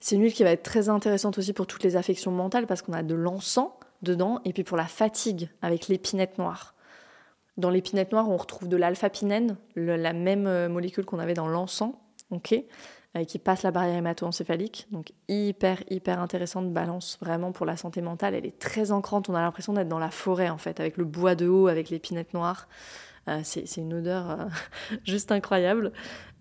c'est 0.00 0.14
une 0.14 0.22
huile 0.22 0.32
qui 0.32 0.44
va 0.44 0.50
être 0.50 0.62
très 0.62 0.88
intéressante 0.88 1.38
aussi 1.38 1.52
pour 1.52 1.66
toutes 1.66 1.82
les 1.82 1.96
affections 1.96 2.30
mentales 2.30 2.66
parce 2.66 2.82
qu'on 2.82 2.92
a 2.92 3.02
de 3.02 3.14
l'encens 3.14 3.70
dedans 4.02 4.40
et 4.44 4.52
puis 4.52 4.64
pour 4.64 4.76
la 4.76 4.86
fatigue 4.86 5.48
avec 5.60 5.88
l'épinette 5.88 6.38
noire. 6.38 6.74
Dans 7.58 7.70
l'épinette 7.70 8.12
noire, 8.12 8.30
on 8.30 8.36
retrouve 8.36 8.68
de 8.68 8.76
l'alpha-pinène, 8.76 9.56
la 9.74 10.12
même 10.12 10.46
euh, 10.46 10.68
molécule 10.68 11.04
qu'on 11.04 11.18
avait 11.18 11.34
dans 11.34 11.48
l'encens. 11.48 11.92
Qui 13.26 13.38
passe 13.38 13.62
la 13.62 13.70
barrière 13.70 13.96
hémato-encéphalique. 13.96 14.86
Donc 14.92 15.12
hyper, 15.28 15.82
hyper 15.90 16.20
intéressante 16.20 16.72
balance 16.72 17.18
vraiment 17.20 17.52
pour 17.52 17.66
la 17.66 17.76
santé 17.76 18.00
mentale. 18.00 18.34
Elle 18.34 18.46
est 18.46 18.58
très 18.58 18.92
ancrante, 18.92 19.28
on 19.28 19.34
a 19.34 19.40
l'impression 19.40 19.72
d'être 19.72 19.88
dans 19.88 19.98
la 19.98 20.10
forêt 20.10 20.50
en 20.50 20.58
fait, 20.58 20.80
avec 20.80 20.96
le 20.96 21.04
bois 21.04 21.34
de 21.34 21.48
haut, 21.48 21.68
avec 21.68 21.90
l'épinette 21.90 22.34
noire. 22.34 22.68
Euh, 23.28 23.40
c'est 23.42 23.76
une 23.76 23.94
odeur 23.94 24.30
euh, 24.30 24.44
juste 25.04 25.32
incroyable. 25.32 25.92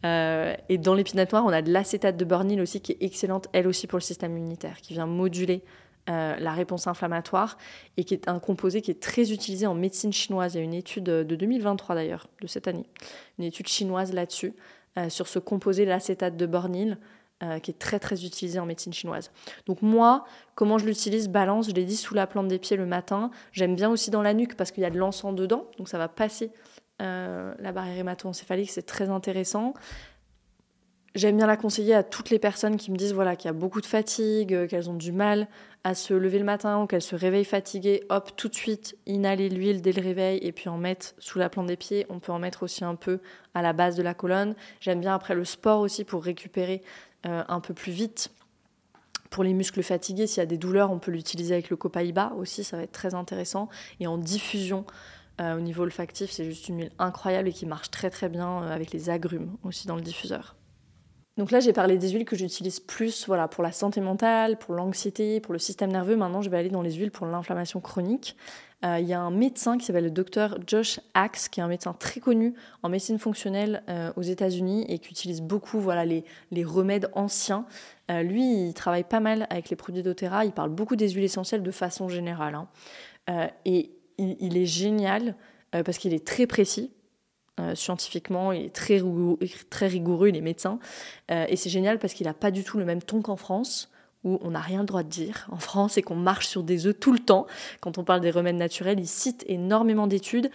et 0.04 0.78
dans 0.78 0.94
l'épinette 0.94 1.32
noire, 1.32 1.46
on 1.46 1.50
a 1.50 1.62
de 1.62 1.72
l'acétate 1.72 2.18
de 2.18 2.26
bornil 2.26 2.62
aussi 2.62 2.82
qui 2.82 2.94
est 2.94 3.02
excellente, 3.02 3.48
elle 3.54 3.68
aussi 3.68 3.88
pour 3.88 3.98
le 3.98 4.04
système 4.04 4.38
immunitaire, 4.38 4.78
qui 4.82 4.94
vient 4.94 5.08
moduler 5.08 5.64
la 6.08 6.54
réponse 6.54 6.88
inflammatoire 6.88 7.58
et 7.98 8.06
qui 8.06 8.14
est 8.14 8.30
un 8.30 8.40
composé 8.40 8.82
qui 8.82 8.92
est 8.92 9.02
très 9.02 9.34
utilisé 9.34 9.68
en 9.68 9.74
médecine 9.74 10.14
chinoise. 10.14 10.56
Il 10.56 10.60
y 10.60 10.62
a 10.62 10.64
une 10.64 10.74
étude 10.74 11.04
de 11.04 11.36
2023 11.36 11.96
d'ailleurs, 11.96 12.28
de 12.42 12.48
cette 12.48 12.70
année, 12.70 12.86
une 13.38 13.44
étude 13.44 13.68
chinoise 13.68 14.14
là-dessus, 14.14 14.54
euh, 14.98 15.10
sur 15.10 15.28
ce 15.28 15.40
composé, 15.40 15.86
l'acétate 15.86 16.38
de 16.38 16.46
bornil, 16.46 16.98
euh, 17.44 17.60
qui 17.60 17.70
est 17.70 17.78
très 17.78 18.00
très 18.00 18.26
utilisé 18.26 18.58
en 18.60 18.66
médecine 18.66 18.94
chinoise. 18.94 19.30
Donc 19.68 19.84
moi, 19.84 20.26
comment 20.56 20.80
je 20.80 20.88
l'utilise 20.88 21.30
Balance, 21.30 21.70
je 21.70 21.76
l'ai 21.76 21.86
dit 21.86 21.96
sous 21.96 22.16
la 22.16 22.26
plante 22.26 22.48
des 22.48 22.58
pieds 22.58 22.78
le 22.78 22.88
matin. 22.88 23.30
J'aime 23.52 23.76
bien 23.76 23.92
aussi 23.92 24.10
dans 24.10 24.24
la 24.24 24.34
nuque 24.34 24.56
parce 24.56 24.72
qu'il 24.72 24.82
y 24.82 24.88
a 24.88 24.90
de 24.90 24.98
l'encens 24.98 25.36
dedans, 25.36 25.68
donc 25.78 25.88
ça 25.88 26.00
va 26.00 26.08
passer 26.08 26.52
euh, 27.00 27.54
la 27.60 27.72
barrière 27.72 27.98
hémato-encéphalique, 27.98 28.72
c'est 28.72 28.88
très 28.88 29.10
intéressant. 29.10 29.76
J'aime 31.14 31.38
bien 31.38 31.46
la 31.46 31.58
conseiller 31.58 31.94
à 31.94 32.02
toutes 32.02 32.32
les 32.32 32.40
personnes 32.40 32.76
qui 32.76 32.92
me 32.92 32.98
disent 32.98 33.14
voilà 33.14 33.36
qu'il 33.36 33.50
y 33.50 33.52
a 33.52 33.54
beaucoup 33.54 33.82
de 33.82 33.86
fatigue, 33.86 34.56
euh, 34.56 34.66
qu'elles 34.66 34.90
ont 34.90 34.96
du 34.96 35.12
mal 35.12 35.48
à 35.88 35.96
se 35.96 36.14
lever 36.14 36.38
le 36.38 36.44
matin 36.44 36.82
ou 36.82 36.86
qu'elles 36.86 37.02
se 37.02 37.16
réveillent 37.16 37.46
fatiguées. 37.46 38.04
Hop, 38.10 38.32
tout 38.36 38.50
de 38.50 38.54
suite, 38.54 38.98
inhaler 39.06 39.48
l'huile 39.48 39.82
dès 39.82 39.94
le 39.94 40.02
réveil 40.02 40.38
et 40.42 40.52
puis 40.52 40.68
en 40.68 40.78
mettre 40.78 41.14
sous 41.18 41.40
la 41.40 41.48
plante 41.48 41.68
des 41.68 41.78
pieds. 41.78 42.06
On 42.10 42.20
peut 42.20 42.34
en 42.34 42.40
mettre 42.40 42.64
aussi 42.64 42.84
un 42.84 42.96
peu 42.96 43.22
à 43.54 43.62
la 43.62 43.72
base 43.72 43.96
de 43.96 44.04
la 44.04 44.14
colonne. 44.14 44.54
J'aime 44.82 45.00
bien 45.00 45.16
après 45.16 45.34
le 45.34 45.46
sport 45.46 45.80
aussi 45.80 46.04
pour 46.04 46.26
récupérer 46.26 46.82
euh, 47.26 47.42
un 47.48 47.62
peu 47.62 47.74
plus 47.74 47.94
vite. 47.94 48.32
Pour 49.30 49.46
les 49.46 49.54
muscles 49.54 49.82
fatigués, 49.82 50.28
s'il 50.28 50.40
y 50.40 50.44
a 50.44 50.46
des 50.46 50.58
douleurs, 50.58 50.92
on 50.92 51.00
peut 51.00 51.12
l'utiliser 51.12 51.54
avec 51.54 51.70
le 51.70 51.78
copaïba 51.78 52.34
aussi, 52.38 52.66
ça 52.66 52.76
va 52.76 52.84
être 52.84 52.92
très 52.92 53.16
intéressant. 53.16 53.70
Et 54.02 54.08
en 54.08 54.18
diffusion, 54.18 54.86
euh, 55.40 55.56
au 55.56 55.62
niveau 55.62 55.84
olfactif, 55.84 56.32
c'est 56.32 56.44
juste 56.44 56.68
une 56.68 56.80
huile 56.80 56.92
incroyable 57.00 57.48
et 57.48 57.54
qui 57.54 57.66
marche 57.66 57.92
très 57.92 58.10
très 58.10 58.28
bien 58.28 58.62
avec 58.64 58.92
les 58.92 59.10
agrumes 59.10 59.56
aussi 59.64 59.88
dans 59.88 59.96
le 59.96 60.02
diffuseur. 60.02 60.58
Donc 61.38 61.52
là, 61.52 61.60
j'ai 61.60 61.74
parlé 61.74 61.98
des 61.98 62.10
huiles 62.10 62.26
que 62.26 62.36
j'utilise 62.36 62.80
plus 62.80 63.28
voilà, 63.28 63.48
pour 63.48 63.64
la 63.64 63.72
santé 63.72 64.02
mentale, 64.02 64.58
pour 64.58 64.74
l'anxiété, 64.74 65.40
pour 65.40 65.54
le 65.54 65.60
système 65.60 65.92
nerveux. 65.92 66.16
Maintenant, 66.16 66.42
je 66.42 66.50
vais 66.50 66.58
aller 66.58 66.70
dans 66.70 66.82
les 66.82 66.94
huiles 66.94 67.12
pour 67.12 67.28
l'inflammation 67.28 67.80
chronique. 67.80 68.36
Euh, 68.86 69.00
il 69.00 69.08
y 69.08 69.14
a 69.14 69.20
un 69.20 69.32
médecin 69.32 69.78
qui 69.78 69.86
s'appelle 69.86 70.04
le 70.04 70.12
docteur 70.12 70.58
Josh 70.66 71.00
Axe, 71.14 71.48
qui 71.50 71.60
est 71.60 71.64
un 71.64 71.68
médecin 71.68 71.94
très 71.94 72.20
connu 72.20 72.54
en 72.84 72.90
médecine 72.90 73.18
fonctionnelle 73.18 73.84
euh, 73.90 74.12
aux 74.16 74.22
États-Unis 74.22 74.86
et 74.88 75.00
qui 75.00 75.10
utilise 75.10 75.42
beaucoup 75.42 75.80
voilà, 75.80 76.06
les, 76.06 76.24
remèdes 76.64 77.10
anciens. 77.14 77.66
Euh, 78.12 78.22
lui, 78.22 78.68
il 78.68 78.74
travaille 78.74 79.04
pas 79.04 79.20
mal 79.20 79.48
avec 79.50 79.70
les 79.70 79.76
produits 79.76 80.04
doTERRA. 80.04 80.46
Il 80.46 80.52
parle 80.52 80.70
beaucoup 80.70 80.96
des 80.96 81.10
huiles 81.10 81.24
essentielles 81.24 81.64
de 81.64 81.72
façon 81.72 82.08
générale. 82.08 82.56
Hein. 82.56 83.50
et 83.66 83.92
il 84.18 84.58
est 84.58 84.66
génial 84.66 85.36
parce 85.72 85.98
qu'il 86.00 86.14
est 86.14 86.26
très 86.26 86.48
précis. 86.48 86.92
Euh, 87.60 87.74
scientifiquement, 87.74 88.52
il 88.52 88.66
est 88.66 88.74
très 88.74 88.96
rigoureux, 88.96 89.40
très 89.72 89.88
rigoureux 89.88 90.30
il 90.30 90.36
est 90.36 90.42
médecin. 90.42 90.80
Euh, 91.32 91.46
et 91.50 91.56
c'est 91.56 91.72
génial 91.72 91.98
parce 91.98 92.14
qu'il 92.14 92.28
n'a 92.28 92.36
pas 92.36 92.52
du 92.52 92.64
tout 92.64 92.78
le 92.78 92.86
même 92.86 93.02
ton 93.02 93.22
qu'en 93.22 93.36
France, 93.36 93.90
où 94.24 94.38
on 94.42 94.52
n'a 94.52 94.60
rien 94.60 94.82
le 94.82 94.86
droit 94.86 95.04
de 95.04 95.10
dire 95.10 95.48
en 95.52 95.58
France 95.58 95.98
et 95.98 96.04
qu'on 96.04 96.16
marche 96.16 96.48
sur 96.48 96.62
des 96.62 96.86
œufs 96.86 97.00
tout 97.00 97.12
le 97.12 97.20
temps. 97.20 97.48
Quand 97.82 97.98
on 97.98 98.04
parle 98.04 98.22
des 98.22 98.30
remèdes 98.30 98.58
naturels, 98.58 99.00
il 99.00 99.08
cite 99.08 99.44
énormément 99.48 100.06
d'études. 100.06 100.52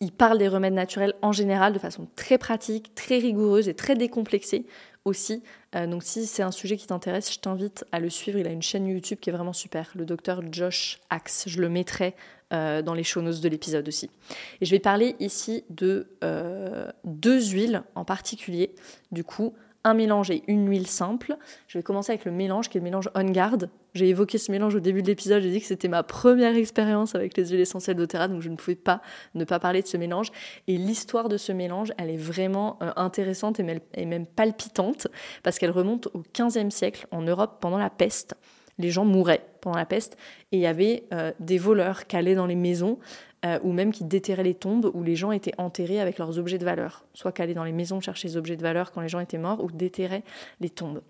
Il 0.00 0.12
parle 0.12 0.38
des 0.38 0.48
remèdes 0.48 0.74
naturels 0.74 1.14
en 1.22 1.32
général 1.32 1.72
de 1.72 1.78
façon 1.78 2.06
très 2.14 2.38
pratique, 2.38 2.94
très 2.94 3.18
rigoureuse 3.18 3.68
et 3.68 3.74
très 3.74 3.96
décomplexée 3.96 4.66
aussi. 5.04 5.42
Euh, 5.74 5.86
donc 5.86 6.02
si 6.02 6.26
c'est 6.26 6.42
un 6.42 6.50
sujet 6.50 6.76
qui 6.76 6.86
t'intéresse, 6.86 7.32
je 7.32 7.38
t'invite 7.38 7.84
à 7.90 7.98
le 7.98 8.10
suivre. 8.10 8.38
Il 8.38 8.46
a 8.46 8.50
une 8.50 8.62
chaîne 8.62 8.86
YouTube 8.86 9.18
qui 9.20 9.30
est 9.30 9.32
vraiment 9.32 9.52
super, 9.52 9.90
le 9.94 10.04
docteur 10.04 10.40
Josh 10.52 11.00
Axe. 11.10 11.44
Je 11.46 11.60
le 11.60 11.68
mettrai 11.68 12.14
euh, 12.54 12.82
dans 12.82 12.94
les 12.94 13.04
show 13.04 13.20
notes 13.20 13.40
de 13.40 13.48
l'épisode 13.48 13.86
aussi. 13.88 14.10
Et 14.60 14.64
je 14.64 14.70
vais 14.70 14.78
parler 14.78 15.16
ici 15.20 15.64
de 15.70 16.06
euh, 16.22 16.88
deux 17.04 17.40
huiles 17.40 17.82
en 17.94 18.04
particulier. 18.04 18.74
Du 19.12 19.24
coup, 19.24 19.54
un 19.84 19.94
mélange 19.94 20.30
et 20.30 20.42
une 20.48 20.68
huile 20.68 20.86
simple. 20.86 21.36
Je 21.68 21.78
vais 21.78 21.82
commencer 21.82 22.12
avec 22.12 22.24
le 22.24 22.32
mélange 22.32 22.68
qui 22.68 22.78
est 22.78 22.80
le 22.80 22.84
mélange 22.84 23.10
On 23.14 23.24
Guard. 23.24 23.58
J'ai 23.92 24.08
évoqué 24.08 24.38
ce 24.38 24.50
mélange 24.50 24.74
au 24.74 24.80
début 24.80 25.02
de 25.02 25.06
l'épisode, 25.06 25.42
j'ai 25.42 25.50
dit 25.50 25.60
que 25.60 25.66
c'était 25.66 25.88
ma 25.88 26.02
première 26.02 26.56
expérience 26.56 27.14
avec 27.14 27.36
les 27.36 27.46
huiles 27.48 27.60
essentielles 27.60 27.96
d'Otera, 27.96 28.26
donc 28.26 28.40
je 28.40 28.48
ne 28.48 28.56
pouvais 28.56 28.74
pas 28.74 29.02
ne 29.34 29.44
pas 29.44 29.60
parler 29.60 29.82
de 29.82 29.86
ce 29.86 29.96
mélange. 29.96 30.32
Et 30.66 30.76
l'histoire 30.78 31.28
de 31.28 31.36
ce 31.36 31.52
mélange, 31.52 31.92
elle 31.96 32.10
est 32.10 32.16
vraiment 32.16 32.78
euh, 32.82 32.90
intéressante 32.96 33.60
et 33.60 34.04
même 34.06 34.26
palpitante, 34.26 35.06
parce 35.44 35.58
qu'elle 35.58 35.70
remonte 35.70 36.08
au 36.14 36.24
XVe 36.36 36.70
siècle 36.70 37.06
en 37.12 37.22
Europe 37.22 37.58
pendant 37.60 37.78
la 37.78 37.90
peste 37.90 38.34
les 38.78 38.90
gens 38.90 39.04
mouraient 39.04 39.46
pendant 39.60 39.76
la 39.76 39.86
peste 39.86 40.16
et 40.52 40.56
il 40.56 40.60
y 40.60 40.66
avait 40.66 41.04
euh, 41.12 41.32
des 41.40 41.58
voleurs 41.58 42.06
qui 42.06 42.16
allaient 42.16 42.34
dans 42.34 42.46
les 42.46 42.54
maisons 42.54 42.98
euh, 43.44 43.58
ou 43.62 43.72
même 43.72 43.92
qui 43.92 44.04
déterraient 44.04 44.42
les 44.42 44.54
tombes 44.54 44.90
où 44.94 45.02
les 45.02 45.16
gens 45.16 45.32
étaient 45.32 45.54
enterrés 45.58 46.00
avec 46.00 46.18
leurs 46.18 46.38
objets 46.38 46.58
de 46.58 46.64
valeur, 46.64 47.04
soit 47.14 47.32
qui 47.32 47.42
allaient 47.42 47.54
dans 47.54 47.64
les 47.64 47.72
maisons 47.72 48.00
chercher 48.00 48.28
les 48.28 48.36
objets 48.36 48.56
de 48.56 48.62
valeur 48.62 48.92
quand 48.92 49.00
les 49.00 49.08
gens 49.08 49.20
étaient 49.20 49.38
morts 49.38 49.62
ou 49.62 49.70
déterraient 49.70 50.24
les 50.60 50.70
tombes. 50.70 51.02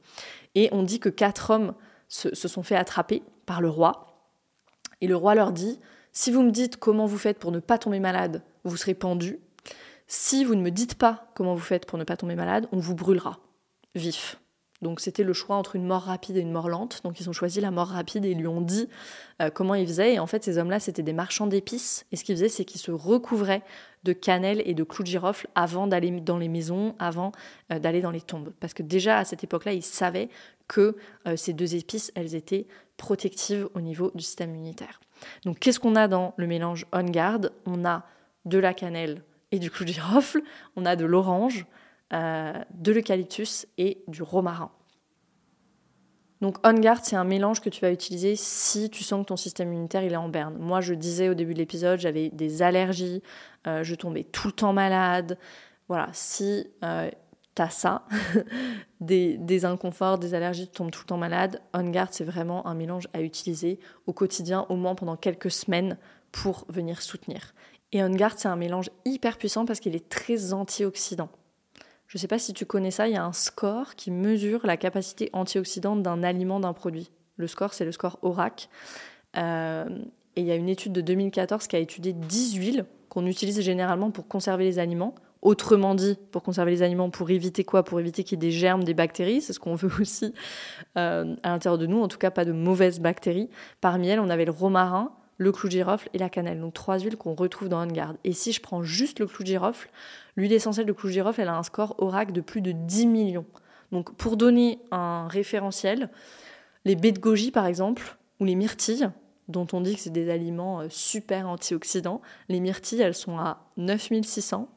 Et 0.54 0.68
on 0.72 0.82
dit 0.82 1.00
que 1.00 1.08
quatre 1.08 1.50
hommes 1.50 1.74
se, 2.08 2.34
se 2.34 2.48
sont 2.48 2.62
fait 2.62 2.76
attraper 2.76 3.22
par 3.46 3.60
le 3.60 3.68
roi 3.68 4.14
et 5.00 5.06
le 5.06 5.16
roi 5.16 5.34
leur 5.34 5.52
dit 5.52 5.80
si 6.12 6.30
vous 6.30 6.42
me 6.42 6.50
dites 6.50 6.76
comment 6.76 7.06
vous 7.06 7.18
faites 7.18 7.38
pour 7.38 7.50
ne 7.50 7.58
pas 7.58 7.76
tomber 7.76 7.98
malade, 7.98 8.42
vous 8.62 8.76
serez 8.76 8.94
pendu. 8.94 9.40
Si 10.06 10.44
vous 10.44 10.54
ne 10.54 10.62
me 10.62 10.70
dites 10.70 10.94
pas 10.94 11.30
comment 11.34 11.54
vous 11.54 11.60
faites 11.60 11.86
pour 11.86 11.98
ne 11.98 12.04
pas 12.04 12.16
tomber 12.16 12.36
malade, 12.36 12.68
on 12.72 12.78
vous 12.78 12.94
brûlera 12.94 13.40
vif. 13.94 14.38
Donc 14.84 15.00
c'était 15.00 15.24
le 15.24 15.32
choix 15.32 15.56
entre 15.56 15.76
une 15.76 15.86
mort 15.86 16.02
rapide 16.02 16.36
et 16.36 16.40
une 16.40 16.52
mort 16.52 16.68
lente. 16.68 17.00
Donc 17.04 17.18
ils 17.18 17.28
ont 17.30 17.32
choisi 17.32 17.60
la 17.62 17.70
mort 17.70 17.88
rapide 17.88 18.26
et 18.26 18.30
ils 18.30 18.38
lui 18.38 18.46
ont 18.46 18.60
dit 18.60 18.86
euh, 19.40 19.48
comment 19.48 19.74
ils 19.74 19.86
faisaient. 19.86 20.14
Et 20.14 20.18
en 20.18 20.26
fait, 20.26 20.44
ces 20.44 20.58
hommes-là, 20.58 20.78
c'était 20.78 21.02
des 21.02 21.14
marchands 21.14 21.46
d'épices. 21.46 22.04
Et 22.12 22.16
ce 22.16 22.22
qu'ils 22.22 22.36
faisaient, 22.36 22.50
c'est 22.50 22.66
qu'ils 22.66 22.82
se 22.82 22.90
recouvraient 22.90 23.62
de 24.04 24.12
cannelle 24.12 24.62
et 24.66 24.74
de 24.74 24.84
clous 24.84 25.02
de 25.02 25.08
girofle 25.08 25.48
avant 25.54 25.86
d'aller 25.86 26.10
dans 26.20 26.36
les 26.36 26.48
maisons, 26.48 26.94
avant 26.98 27.32
euh, 27.72 27.78
d'aller 27.78 28.02
dans 28.02 28.10
les 28.10 28.20
tombes. 28.20 28.52
Parce 28.60 28.74
que 28.74 28.82
déjà 28.82 29.16
à 29.16 29.24
cette 29.24 29.42
époque-là, 29.42 29.72
ils 29.72 29.82
savaient 29.82 30.28
que 30.68 30.96
euh, 31.26 31.34
ces 31.34 31.54
deux 31.54 31.74
épices, 31.76 32.12
elles 32.14 32.34
étaient 32.34 32.66
protectives 32.98 33.68
au 33.74 33.80
niveau 33.80 34.12
du 34.14 34.22
système 34.22 34.50
immunitaire. 34.50 35.00
Donc 35.46 35.60
qu'est-ce 35.60 35.80
qu'on 35.80 35.96
a 35.96 36.08
dans 36.08 36.34
le 36.36 36.46
mélange 36.46 36.84
On 36.92 37.04
Guard 37.04 37.40
On 37.64 37.86
a 37.86 38.04
de 38.44 38.58
la 38.58 38.74
cannelle 38.74 39.22
et 39.50 39.58
du 39.58 39.70
clou 39.70 39.86
de 39.86 39.92
girofle, 39.92 40.42
on 40.76 40.84
a 40.84 40.94
de 40.94 41.06
l'orange, 41.06 41.64
de 42.14 42.92
l'eucalyptus 42.92 43.66
et 43.76 44.04
du 44.06 44.22
romarin. 44.22 44.70
Donc 46.44 46.58
On 46.62 46.74
Guard, 46.74 47.00
c'est 47.02 47.16
un 47.16 47.24
mélange 47.24 47.62
que 47.62 47.70
tu 47.70 47.80
vas 47.80 47.90
utiliser 47.90 48.36
si 48.36 48.90
tu 48.90 49.02
sens 49.02 49.22
que 49.22 49.28
ton 49.28 49.36
système 49.36 49.72
immunitaire 49.72 50.02
il 50.02 50.12
est 50.12 50.16
en 50.16 50.28
berne. 50.28 50.58
Moi, 50.58 50.82
je 50.82 50.92
disais 50.92 51.30
au 51.30 51.34
début 51.34 51.54
de 51.54 51.58
l'épisode, 51.58 51.98
j'avais 51.98 52.28
des 52.28 52.60
allergies, 52.60 53.22
euh, 53.66 53.82
je 53.82 53.94
tombais 53.94 54.24
tout 54.24 54.48
le 54.48 54.52
temps 54.52 54.74
malade. 54.74 55.38
Voilà, 55.88 56.08
si 56.12 56.66
euh, 56.84 57.10
tu 57.54 57.62
as 57.62 57.70
ça, 57.70 58.06
des, 59.00 59.38
des, 59.38 59.64
inconforts, 59.64 60.18
des 60.18 60.34
allergies, 60.34 60.66
tu 60.66 60.74
tombes 60.74 60.90
tout 60.90 61.00
le 61.04 61.06
temps 61.06 61.16
malade, 61.16 61.62
On 61.72 61.88
Guard, 61.90 62.08
c'est 62.10 62.24
vraiment 62.24 62.66
un 62.66 62.74
mélange 62.74 63.08
à 63.14 63.22
utiliser 63.22 63.78
au 64.06 64.12
quotidien, 64.12 64.66
au 64.68 64.76
moins 64.76 64.94
pendant 64.94 65.16
quelques 65.16 65.50
semaines, 65.50 65.96
pour 66.30 66.66
venir 66.68 67.00
soutenir. 67.00 67.54
Et 67.92 68.02
On 68.02 68.10
Guard, 68.10 68.34
c'est 68.36 68.48
un 68.48 68.56
mélange 68.56 68.90
hyper 69.06 69.38
puissant 69.38 69.64
parce 69.64 69.80
qu'il 69.80 69.96
est 69.96 70.10
très 70.10 70.52
antioxydant. 70.52 71.30
Je 72.06 72.18
ne 72.18 72.20
sais 72.20 72.28
pas 72.28 72.38
si 72.38 72.52
tu 72.52 72.66
connais 72.66 72.90
ça, 72.90 73.08
il 73.08 73.14
y 73.14 73.16
a 73.16 73.24
un 73.24 73.32
score 73.32 73.94
qui 73.94 74.10
mesure 74.10 74.66
la 74.66 74.76
capacité 74.76 75.30
antioxydante 75.32 76.02
d'un 76.02 76.22
aliment, 76.22 76.60
d'un 76.60 76.72
produit. 76.72 77.10
Le 77.36 77.46
score, 77.46 77.74
c'est 77.74 77.84
le 77.84 77.92
score 77.92 78.18
ORAC. 78.22 78.68
Euh, 79.36 79.86
et 80.36 80.40
il 80.40 80.46
y 80.46 80.52
a 80.52 80.56
une 80.56 80.68
étude 80.68 80.92
de 80.92 81.00
2014 81.00 81.66
qui 81.66 81.76
a 81.76 81.78
étudié 81.78 82.12
10 82.12 82.54
huiles 82.56 82.86
qu'on 83.08 83.26
utilise 83.26 83.60
généralement 83.60 84.10
pour 84.10 84.28
conserver 84.28 84.64
les 84.64 84.78
aliments. 84.78 85.14
Autrement 85.42 85.94
dit, 85.94 86.18
pour 86.30 86.42
conserver 86.42 86.70
les 86.70 86.82
aliments, 86.82 87.10
pour 87.10 87.30
éviter 87.30 87.64
quoi? 87.64 87.84
Pour 87.84 88.00
éviter 88.00 88.24
qu'il 88.24 88.36
y 88.36 88.46
ait 88.46 88.48
des 88.48 88.50
germes, 88.50 88.82
des 88.82 88.94
bactéries. 88.94 89.42
C'est 89.42 89.52
ce 89.52 89.60
qu'on 89.60 89.74
veut 89.74 89.90
aussi 90.00 90.32
euh, 90.96 91.36
à 91.42 91.50
l'intérieur 91.50 91.78
de 91.78 91.86
nous. 91.86 92.00
En 92.00 92.08
tout 92.08 92.18
cas, 92.18 92.30
pas 92.30 92.44
de 92.44 92.52
mauvaises 92.52 93.00
bactéries. 93.00 93.50
Parmi 93.80 94.08
elles, 94.08 94.20
on 94.20 94.30
avait 94.30 94.46
le 94.46 94.52
romarin, 94.52 95.12
le 95.36 95.52
clou 95.52 95.68
de 95.68 95.72
girofle 95.72 96.08
et 96.14 96.18
la 96.18 96.28
cannelle. 96.28 96.60
Donc 96.60 96.74
trois 96.74 96.98
huiles 96.98 97.16
qu'on 97.16 97.34
retrouve 97.34 97.68
dans 97.68 97.86
On 97.86 98.16
Et 98.24 98.32
si 98.32 98.52
je 98.52 98.60
prends 98.60 98.82
juste 98.82 99.18
le 99.18 99.26
clou 99.26 99.42
de 99.42 99.48
girofle, 99.48 99.90
l'huile 100.36 100.52
essentielle 100.52 100.86
de 100.86 100.92
clou 100.92 101.08
girofle, 101.08 101.40
elle 101.40 101.48
a 101.48 101.56
un 101.56 101.62
score 101.62 101.94
ORAC 101.98 102.32
de 102.32 102.40
plus 102.40 102.60
de 102.60 102.72
10 102.72 103.06
millions. 103.06 103.46
Donc 103.92 104.14
pour 104.14 104.36
donner 104.36 104.78
un 104.90 105.28
référentiel, 105.28 106.10
les 106.84 106.96
baies 106.96 107.12
de 107.12 107.20
goji 107.20 107.50
par 107.50 107.66
exemple, 107.66 108.16
ou 108.40 108.44
les 108.44 108.54
myrtilles, 108.54 109.10
dont 109.48 109.66
on 109.72 109.80
dit 109.80 109.94
que 109.94 110.00
c'est 110.00 110.10
des 110.10 110.30
aliments 110.30 110.80
euh, 110.80 110.86
super 110.90 111.48
antioxydants, 111.48 112.22
les 112.48 112.60
myrtilles, 112.60 113.02
elles 113.02 113.14
sont 113.14 113.38
à 113.38 113.66
9600 113.76 114.68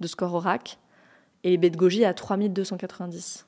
de 0.00 0.06
score 0.06 0.34
ORAC 0.34 0.78
et 1.42 1.50
les 1.50 1.58
baies 1.58 1.70
de 1.70 1.76
goji 1.76 2.04
à 2.04 2.14
3290. 2.14 3.46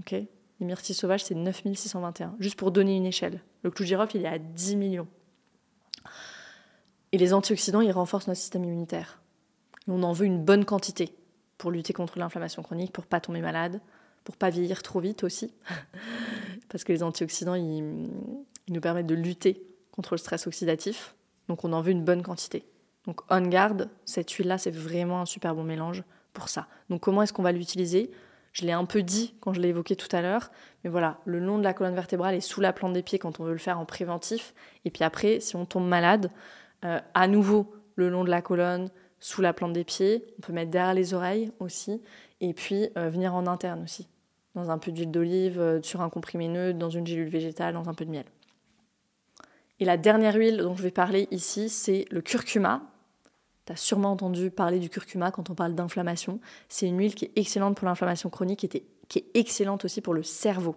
Ok? 0.00 0.12
Les 0.12 0.66
myrtilles 0.66 0.94
sauvages, 0.94 1.24
c'est 1.24 1.34
9621, 1.34 2.36
juste 2.38 2.58
pour 2.58 2.70
donner 2.70 2.96
une 2.96 3.06
échelle. 3.06 3.40
Le 3.62 3.70
clou 3.70 3.84
girofle, 3.84 4.16
il 4.16 4.24
est 4.24 4.28
à 4.28 4.38
10 4.38 4.76
millions. 4.76 5.08
Et 7.14 7.16
les 7.16 7.32
antioxydants, 7.32 7.80
ils 7.80 7.92
renforcent 7.92 8.26
notre 8.26 8.40
système 8.40 8.64
immunitaire. 8.64 9.20
on 9.86 10.02
en 10.02 10.12
veut 10.12 10.26
une 10.26 10.44
bonne 10.44 10.64
quantité 10.64 11.14
pour 11.58 11.70
lutter 11.70 11.92
contre 11.92 12.18
l'inflammation 12.18 12.60
chronique, 12.64 12.92
pour 12.92 13.06
pas 13.06 13.20
tomber 13.20 13.40
malade, 13.40 13.80
pour 14.24 14.36
pas 14.36 14.50
vieillir 14.50 14.82
trop 14.82 14.98
vite 14.98 15.22
aussi, 15.22 15.54
parce 16.68 16.82
que 16.82 16.92
les 16.92 17.04
antioxydants, 17.04 17.54
ils, 17.54 18.10
nous 18.68 18.80
permettent 18.80 19.06
de 19.06 19.14
lutter 19.14 19.62
contre 19.92 20.14
le 20.14 20.18
stress 20.18 20.48
oxydatif. 20.48 21.14
Donc 21.46 21.64
on 21.64 21.72
en 21.72 21.82
veut 21.82 21.92
une 21.92 22.02
bonne 22.02 22.24
quantité. 22.24 22.64
Donc 23.06 23.20
On 23.30 23.42
Guard, 23.42 23.86
cette 24.04 24.32
huile-là, 24.32 24.58
c'est 24.58 24.72
vraiment 24.72 25.20
un 25.20 25.26
super 25.26 25.54
bon 25.54 25.62
mélange 25.62 26.02
pour 26.32 26.48
ça. 26.48 26.66
Donc 26.90 27.02
comment 27.02 27.22
est-ce 27.22 27.32
qu'on 27.32 27.44
va 27.44 27.52
l'utiliser? 27.52 28.10
Je 28.50 28.66
l'ai 28.66 28.72
un 28.72 28.86
peu 28.86 29.04
dit 29.04 29.36
quand 29.38 29.52
je 29.52 29.60
l'ai 29.60 29.68
évoqué 29.68 29.94
tout 29.94 30.08
à 30.10 30.20
l'heure, 30.20 30.50
mais 30.82 30.90
voilà, 30.90 31.20
le 31.26 31.38
long 31.38 31.58
de 31.58 31.62
la 31.62 31.74
colonne 31.74 31.94
vertébrale 31.94 32.34
et 32.34 32.40
sous 32.40 32.60
la 32.60 32.72
plante 32.72 32.92
des 32.92 33.04
pieds 33.04 33.20
quand 33.20 33.38
on 33.38 33.44
veut 33.44 33.52
le 33.52 33.58
faire 33.58 33.78
en 33.78 33.84
préventif. 33.84 34.52
Et 34.84 34.90
puis 34.90 35.04
après, 35.04 35.38
si 35.38 35.54
on 35.54 35.64
tombe 35.64 35.86
malade, 35.86 36.32
euh, 36.84 37.00
à 37.14 37.28
nouveau 37.28 37.72
le 37.96 38.08
long 38.08 38.24
de 38.24 38.30
la 38.30 38.42
colonne, 38.42 38.90
sous 39.20 39.40
la 39.40 39.54
plante 39.54 39.72
des 39.72 39.84
pieds. 39.84 40.26
On 40.38 40.42
peut 40.42 40.52
mettre 40.52 40.70
derrière 40.70 40.94
les 40.94 41.14
oreilles 41.14 41.50
aussi. 41.58 42.02
Et 42.40 42.52
puis 42.52 42.88
euh, 42.98 43.08
venir 43.08 43.34
en 43.34 43.46
interne 43.46 43.82
aussi. 43.82 44.06
Dans 44.54 44.70
un 44.70 44.78
peu 44.78 44.92
d'huile 44.92 45.10
d'olive, 45.10 45.58
euh, 45.58 45.80
sur 45.82 46.02
un 46.02 46.10
comprimé 46.10 46.46
neutre, 46.48 46.78
dans 46.78 46.90
une 46.90 47.06
gélule 47.06 47.28
végétale, 47.28 47.74
dans 47.74 47.88
un 47.88 47.94
peu 47.94 48.04
de 48.04 48.10
miel. 48.10 48.26
Et 49.80 49.84
la 49.84 49.96
dernière 49.96 50.34
huile 50.34 50.58
dont 50.58 50.76
je 50.76 50.82
vais 50.82 50.90
parler 50.90 51.26
ici, 51.30 51.68
c'est 51.68 52.04
le 52.10 52.20
curcuma. 52.20 52.82
Tu 53.66 53.72
as 53.72 53.76
sûrement 53.76 54.12
entendu 54.12 54.50
parler 54.50 54.78
du 54.78 54.90
curcuma 54.90 55.30
quand 55.30 55.48
on 55.48 55.54
parle 55.54 55.74
d'inflammation. 55.74 56.38
C'est 56.68 56.86
une 56.86 56.98
huile 56.98 57.14
qui 57.14 57.24
est 57.24 57.32
excellente 57.36 57.76
pour 57.78 57.86
l'inflammation 57.86 58.28
chronique 58.28 58.62
et 58.64 58.68
qui 59.08 59.18
est 59.18 59.26
excellente 59.34 59.86
aussi 59.86 60.02
pour 60.02 60.12
le 60.12 60.22
cerveau. 60.22 60.76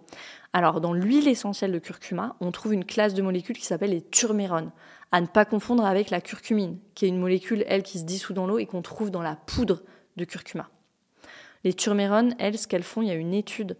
Alors, 0.54 0.80
dans 0.80 0.94
l'huile 0.94 1.28
essentielle 1.28 1.70
de 1.70 1.78
curcuma, 1.78 2.34
on 2.40 2.50
trouve 2.50 2.72
une 2.72 2.86
classe 2.86 3.12
de 3.12 3.20
molécules 3.20 3.58
qui 3.58 3.66
s'appelle 3.66 3.90
les 3.90 4.02
turmérones 4.02 4.72
à 5.12 5.20
ne 5.20 5.26
pas 5.26 5.44
confondre 5.44 5.84
avec 5.84 6.10
la 6.10 6.20
curcumine, 6.20 6.78
qui 6.94 7.06
est 7.06 7.08
une 7.08 7.18
molécule, 7.18 7.64
elle, 7.66 7.82
qui 7.82 7.98
se 7.98 8.04
dissout 8.04 8.34
dans 8.34 8.46
l'eau 8.46 8.58
et 8.58 8.66
qu'on 8.66 8.82
trouve 8.82 9.10
dans 9.10 9.22
la 9.22 9.36
poudre 9.36 9.82
de 10.16 10.24
curcuma. 10.24 10.68
Les 11.64 11.72
turmérones, 11.72 12.34
elles, 12.38 12.58
ce 12.58 12.68
qu'elles 12.68 12.82
font, 12.82 13.02
il 13.02 13.08
y 13.08 13.10
a 13.10 13.14
une 13.14 13.34
étude 13.34 13.76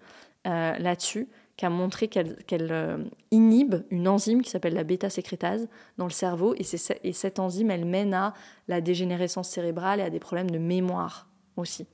euh, 0.46 0.76
là-dessus 0.78 1.28
qui 1.56 1.66
a 1.66 1.70
montré 1.70 2.06
qu'elles 2.06 2.36
euh, 2.70 3.04
inhibent 3.32 3.84
une 3.90 4.06
enzyme 4.06 4.42
qui 4.42 4.50
s'appelle 4.50 4.74
la 4.74 4.84
bêta-sécrétase 4.84 5.68
dans 5.96 6.04
le 6.04 6.12
cerveau, 6.12 6.54
et, 6.54 6.64
et 7.02 7.12
cette 7.12 7.38
enzyme, 7.40 7.72
elle 7.72 7.84
mène 7.84 8.14
à 8.14 8.32
la 8.68 8.80
dégénérescence 8.80 9.48
cérébrale 9.48 9.98
et 9.98 10.04
à 10.04 10.10
des 10.10 10.20
problèmes 10.20 10.50
de 10.50 10.58
mémoire 10.58 11.26
aussi. 11.56 11.86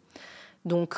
Donc, 0.66 0.96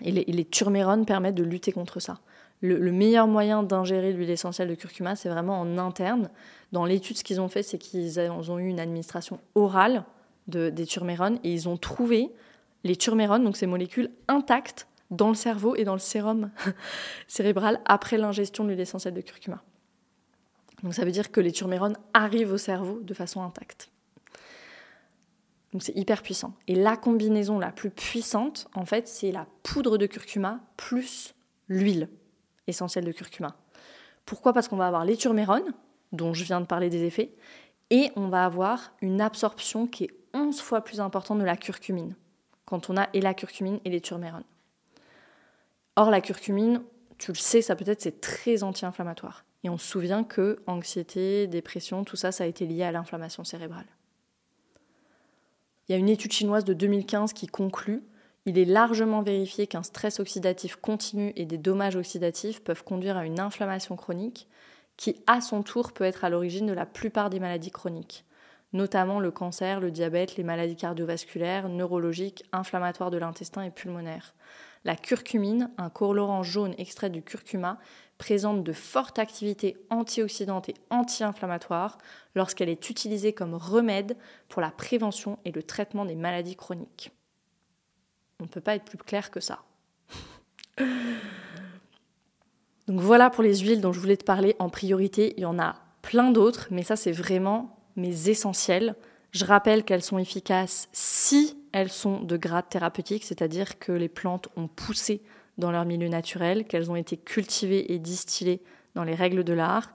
les, 0.00 0.20
et 0.20 0.32
les 0.32 0.44
turmérones 0.44 1.04
permettent 1.04 1.34
de 1.34 1.42
lutter 1.42 1.72
contre 1.72 1.98
ça 1.98 2.20
le, 2.64 2.92
meilleur 2.92 3.26
moyen 3.26 3.62
d'ingérer 3.62 4.12
l'huile 4.12 4.30
essentielle 4.30 4.68
de 4.68 4.74
curcuma, 4.74 5.16
c'est 5.16 5.28
vraiment 5.28 5.60
en 5.60 5.76
interne. 5.76 6.30
Dans 6.72 6.86
l'étude, 6.86 7.18
ce 7.18 7.24
qu'ils 7.24 7.40
ont 7.40 7.48
fait, 7.48 7.62
c'est 7.62 7.78
qu'ils 7.78 8.18
ont 8.20 8.58
eu 8.58 8.66
une 8.66 8.80
administration 8.80 9.38
orale 9.54 10.04
de, 10.48 10.70
des 10.70 10.86
turmérones 10.86 11.38
et 11.44 11.52
ils 11.52 11.68
ont 11.68 11.76
trouvé 11.76 12.30
les 12.82 12.96
turmérones, 12.96 13.44
donc 13.44 13.56
ces 13.56 13.66
molécules 13.66 14.10
intactes, 14.28 14.88
dans 15.10 15.28
le 15.28 15.34
cerveau 15.34 15.76
et 15.76 15.84
dans 15.84 15.92
le 15.92 15.98
sérum 15.98 16.50
cérébral 17.28 17.80
après 17.84 18.16
l'ingestion 18.16 18.64
de 18.64 18.70
l'huile 18.70 18.80
essentielle 18.80 19.14
de 19.14 19.20
curcuma. 19.20 19.62
Donc 20.82 20.94
ça 20.94 21.04
veut 21.04 21.12
dire 21.12 21.30
que 21.30 21.40
les 21.40 21.52
turmérones 21.52 21.96
arrivent 22.14 22.52
au 22.52 22.58
cerveau 22.58 23.00
de 23.02 23.14
façon 23.14 23.42
intacte. 23.42 23.90
Donc 25.72 25.82
c'est 25.82 25.96
hyper 25.96 26.22
puissant. 26.22 26.54
Et 26.66 26.74
la 26.74 26.96
combinaison 26.96 27.58
la 27.58 27.70
plus 27.70 27.90
puissante, 27.90 28.68
en 28.74 28.86
fait, 28.86 29.06
c'est 29.06 29.32
la 29.32 29.46
poudre 29.62 29.98
de 29.98 30.06
curcuma 30.06 30.60
plus 30.76 31.34
l'huile 31.68 32.08
essentiel 32.66 33.04
de 33.04 33.12
curcuma. 33.12 33.56
Pourquoi? 34.24 34.52
Parce 34.52 34.68
qu'on 34.68 34.76
va 34.76 34.86
avoir 34.86 35.04
les 35.04 35.16
turmérones, 35.16 35.74
dont 36.12 36.32
je 36.32 36.44
viens 36.44 36.60
de 36.60 36.66
parler 36.66 36.88
des 36.88 37.04
effets, 37.04 37.34
et 37.90 38.10
on 38.16 38.28
va 38.28 38.44
avoir 38.44 38.92
une 39.02 39.20
absorption 39.20 39.86
qui 39.86 40.04
est 40.04 40.10
11 40.32 40.60
fois 40.60 40.82
plus 40.82 41.00
importante 41.00 41.38
de 41.38 41.44
la 41.44 41.56
curcumine, 41.56 42.16
quand 42.64 42.90
on 42.90 42.96
a 42.96 43.08
et 43.12 43.20
la 43.20 43.34
curcumine 43.34 43.80
et 43.84 43.90
les 43.90 44.00
turmérones. 44.00 44.44
Or, 45.96 46.10
la 46.10 46.20
curcumine, 46.20 46.82
tu 47.18 47.30
le 47.30 47.36
sais, 47.36 47.62
ça 47.62 47.76
peut-être, 47.76 48.00
c'est 48.00 48.20
très 48.20 48.62
anti-inflammatoire. 48.62 49.44
Et 49.62 49.70
on 49.70 49.78
se 49.78 49.86
souvient 49.86 50.24
que 50.24 50.62
anxiété, 50.66 51.46
dépression, 51.46 52.04
tout 52.04 52.16
ça, 52.16 52.32
ça 52.32 52.44
a 52.44 52.46
été 52.46 52.66
lié 52.66 52.82
à 52.82 52.92
l'inflammation 52.92 53.44
cérébrale. 53.44 53.86
Il 55.88 55.92
y 55.92 55.94
a 55.94 55.98
une 55.98 56.08
étude 56.08 56.32
chinoise 56.32 56.64
de 56.64 56.74
2015 56.74 57.32
qui 57.32 57.46
conclut 57.46 58.02
il 58.46 58.58
est 58.58 58.66
largement 58.66 59.22
vérifié 59.22 59.66
qu'un 59.66 59.82
stress 59.82 60.20
oxydatif 60.20 60.76
continu 60.76 61.32
et 61.36 61.46
des 61.46 61.56
dommages 61.56 61.96
oxydatifs 61.96 62.62
peuvent 62.62 62.84
conduire 62.84 63.16
à 63.16 63.24
une 63.24 63.40
inflammation 63.40 63.96
chronique 63.96 64.48
qui, 64.96 65.16
à 65.26 65.40
son 65.40 65.62
tour, 65.62 65.92
peut 65.92 66.04
être 66.04 66.24
à 66.24 66.30
l'origine 66.30 66.66
de 66.66 66.72
la 66.72 66.86
plupart 66.86 67.30
des 67.30 67.40
maladies 67.40 67.70
chroniques, 67.70 68.24
notamment 68.72 69.18
le 69.18 69.30
cancer, 69.30 69.80
le 69.80 69.90
diabète, 69.90 70.36
les 70.36 70.44
maladies 70.44 70.76
cardiovasculaires, 70.76 71.68
neurologiques, 71.68 72.44
inflammatoires 72.52 73.10
de 73.10 73.18
l'intestin 73.18 73.62
et 73.62 73.70
pulmonaires. 73.70 74.34
La 74.84 74.94
curcumine, 74.94 75.70
un 75.78 75.88
colorant 75.88 76.42
jaune 76.42 76.74
extrait 76.76 77.08
du 77.08 77.22
curcuma, 77.22 77.78
présente 78.18 78.62
de 78.62 78.72
fortes 78.74 79.18
activités 79.18 79.76
antioxydantes 79.88 80.68
et 80.68 80.74
anti-inflammatoires 80.90 81.96
lorsqu'elle 82.34 82.68
est 82.68 82.90
utilisée 82.90 83.32
comme 83.32 83.54
remède 83.54 84.18
pour 84.48 84.60
la 84.60 84.70
prévention 84.70 85.38
et 85.46 85.50
le 85.50 85.62
traitement 85.62 86.04
des 86.04 86.14
maladies 86.14 86.56
chroniques. 86.56 87.10
On 88.40 88.44
ne 88.44 88.48
peut 88.48 88.60
pas 88.60 88.74
être 88.74 88.84
plus 88.84 88.98
clair 88.98 89.30
que 89.30 89.40
ça. 89.40 89.60
Donc 92.86 93.00
voilà 93.00 93.30
pour 93.30 93.42
les 93.42 93.58
huiles 93.58 93.80
dont 93.80 93.92
je 93.92 94.00
voulais 94.00 94.16
te 94.16 94.24
parler 94.24 94.56
en 94.58 94.68
priorité. 94.68 95.34
Il 95.36 95.42
y 95.42 95.46
en 95.46 95.58
a 95.58 95.76
plein 96.02 96.30
d'autres, 96.30 96.68
mais 96.70 96.82
ça 96.82 96.96
c'est 96.96 97.12
vraiment 97.12 97.78
mes 97.96 98.28
essentiels. 98.28 98.94
Je 99.30 99.44
rappelle 99.44 99.84
qu'elles 99.84 100.02
sont 100.02 100.18
efficaces 100.18 100.88
si 100.92 101.58
elles 101.72 101.90
sont 101.90 102.20
de 102.20 102.36
grade 102.36 102.68
thérapeutique, 102.68 103.24
c'est-à-dire 103.24 103.78
que 103.78 103.92
les 103.92 104.08
plantes 104.08 104.48
ont 104.56 104.68
poussé 104.68 105.22
dans 105.58 105.70
leur 105.70 105.84
milieu 105.84 106.08
naturel, 106.08 106.66
qu'elles 106.66 106.90
ont 106.90 106.96
été 106.96 107.16
cultivées 107.16 107.92
et 107.92 107.98
distillées 107.98 108.62
dans 108.94 109.04
les 109.04 109.14
règles 109.14 109.44
de 109.44 109.52
l'art 109.52 109.94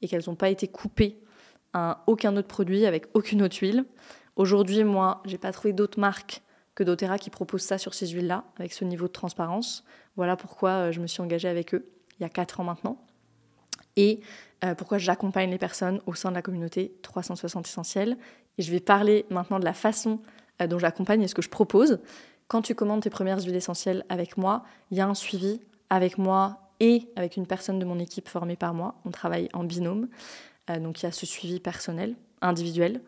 et 0.00 0.08
qu'elles 0.08 0.24
n'ont 0.26 0.36
pas 0.36 0.48
été 0.48 0.68
coupées 0.68 1.18
à 1.72 2.02
aucun 2.06 2.36
autre 2.36 2.48
produit 2.48 2.86
avec 2.86 3.06
aucune 3.14 3.42
autre 3.42 3.58
huile. 3.60 3.84
Aujourd'hui, 4.36 4.84
moi, 4.84 5.22
j'ai 5.24 5.38
pas 5.38 5.52
trouvé 5.52 5.72
d'autres 5.72 5.98
marques 5.98 6.42
que 6.78 6.84
doTERRA 6.84 7.18
qui 7.18 7.28
propose 7.28 7.62
ça 7.62 7.76
sur 7.76 7.92
ces 7.92 8.06
huiles-là, 8.06 8.44
avec 8.56 8.72
ce 8.72 8.84
niveau 8.84 9.08
de 9.08 9.12
transparence. 9.12 9.82
Voilà 10.14 10.36
pourquoi 10.36 10.70
euh, 10.70 10.92
je 10.92 11.00
me 11.00 11.08
suis 11.08 11.20
engagée 11.20 11.48
avec 11.48 11.74
eux 11.74 11.90
il 12.18 12.22
y 12.22 12.24
a 12.24 12.28
4 12.28 12.60
ans 12.60 12.64
maintenant. 12.64 13.04
Et 13.96 14.20
euh, 14.64 14.76
pourquoi 14.76 14.98
j'accompagne 14.98 15.50
les 15.50 15.58
personnes 15.58 16.00
au 16.06 16.14
sein 16.14 16.30
de 16.30 16.36
la 16.36 16.42
communauté 16.42 16.96
360 17.02 17.66
essentiels. 17.66 18.16
Et 18.58 18.62
je 18.62 18.70
vais 18.70 18.78
parler 18.78 19.26
maintenant 19.28 19.58
de 19.58 19.64
la 19.64 19.72
façon 19.72 20.20
euh, 20.62 20.68
dont 20.68 20.78
j'accompagne 20.78 21.20
et 21.22 21.26
ce 21.26 21.34
que 21.34 21.42
je 21.42 21.48
propose. 21.48 21.98
Quand 22.46 22.62
tu 22.62 22.76
commandes 22.76 23.02
tes 23.02 23.10
premières 23.10 23.40
huiles 23.42 23.56
essentielles 23.56 24.04
avec 24.08 24.36
moi, 24.36 24.62
il 24.92 24.98
y 24.98 25.00
a 25.00 25.08
un 25.08 25.14
suivi 25.14 25.60
avec 25.90 26.16
moi 26.16 26.70
et 26.78 27.08
avec 27.16 27.36
une 27.36 27.48
personne 27.48 27.80
de 27.80 27.84
mon 27.84 27.98
équipe 27.98 28.28
formée 28.28 28.56
par 28.56 28.72
moi. 28.72 28.94
On 29.04 29.10
travaille 29.10 29.48
en 29.52 29.64
binôme. 29.64 30.06
donc 30.68 31.02
il 31.02 31.06
y 31.06 31.08
a 31.08 31.12
ce 31.12 31.26
suivi 31.26 31.58
personnel, 31.58 32.14
individuel. 32.40 33.02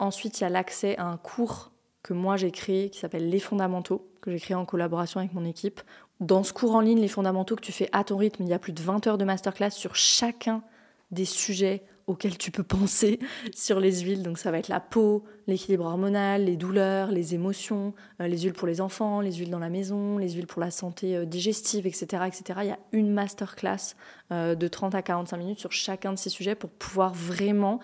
Ensuite, 0.00 0.40
il 0.40 0.42
y 0.42 0.46
a 0.46 0.50
l'accès 0.50 0.96
à 0.98 1.04
un 1.04 1.16
cours 1.16 1.70
que 2.02 2.12
moi 2.12 2.36
j'ai 2.36 2.50
créé 2.50 2.90
qui 2.90 2.98
s'appelle 2.98 3.28
Les 3.28 3.40
Fondamentaux, 3.40 4.08
que 4.20 4.30
j'ai 4.30 4.40
créé 4.40 4.54
en 4.54 4.64
collaboration 4.64 5.20
avec 5.20 5.32
mon 5.32 5.44
équipe. 5.44 5.80
Dans 6.20 6.42
ce 6.42 6.52
cours 6.52 6.74
en 6.74 6.80
ligne, 6.80 7.00
Les 7.00 7.08
Fondamentaux 7.08 7.56
que 7.56 7.62
tu 7.62 7.72
fais 7.72 7.88
à 7.92 8.04
ton 8.04 8.16
rythme, 8.16 8.42
il 8.42 8.48
y 8.48 8.54
a 8.54 8.58
plus 8.58 8.72
de 8.72 8.82
20 8.82 9.06
heures 9.06 9.18
de 9.18 9.24
masterclass 9.24 9.70
sur 9.70 9.94
chacun 9.94 10.62
des 11.10 11.24
sujets 11.24 11.82
auxquels 12.08 12.38
tu 12.38 12.50
peux 12.50 12.62
penser 12.62 13.20
sur 13.54 13.78
les 13.78 14.00
huiles. 14.00 14.22
Donc 14.22 14.38
ça 14.38 14.50
va 14.50 14.58
être 14.58 14.68
la 14.68 14.80
peau, 14.80 15.24
l'équilibre 15.46 15.84
hormonal, 15.84 16.46
les 16.46 16.56
douleurs, 16.56 17.12
les 17.12 17.34
émotions, 17.34 17.94
euh, 18.20 18.26
les 18.26 18.40
huiles 18.40 18.54
pour 18.54 18.66
les 18.66 18.80
enfants, 18.80 19.20
les 19.20 19.32
huiles 19.32 19.50
dans 19.50 19.58
la 19.58 19.68
maison, 19.68 20.18
les 20.18 20.30
huiles 20.30 20.46
pour 20.46 20.60
la 20.60 20.70
santé 20.70 21.16
euh, 21.16 21.24
digestive, 21.24 21.86
etc., 21.86 22.24
etc. 22.26 22.60
Il 22.62 22.68
y 22.68 22.72
a 22.72 22.78
une 22.92 23.12
masterclass 23.12 23.94
euh, 24.32 24.54
de 24.54 24.68
30 24.68 24.94
à 24.94 25.02
45 25.02 25.36
minutes 25.36 25.60
sur 25.60 25.72
chacun 25.72 26.12
de 26.12 26.18
ces 26.18 26.30
sujets 26.30 26.54
pour 26.54 26.70
pouvoir 26.70 27.12
vraiment 27.12 27.78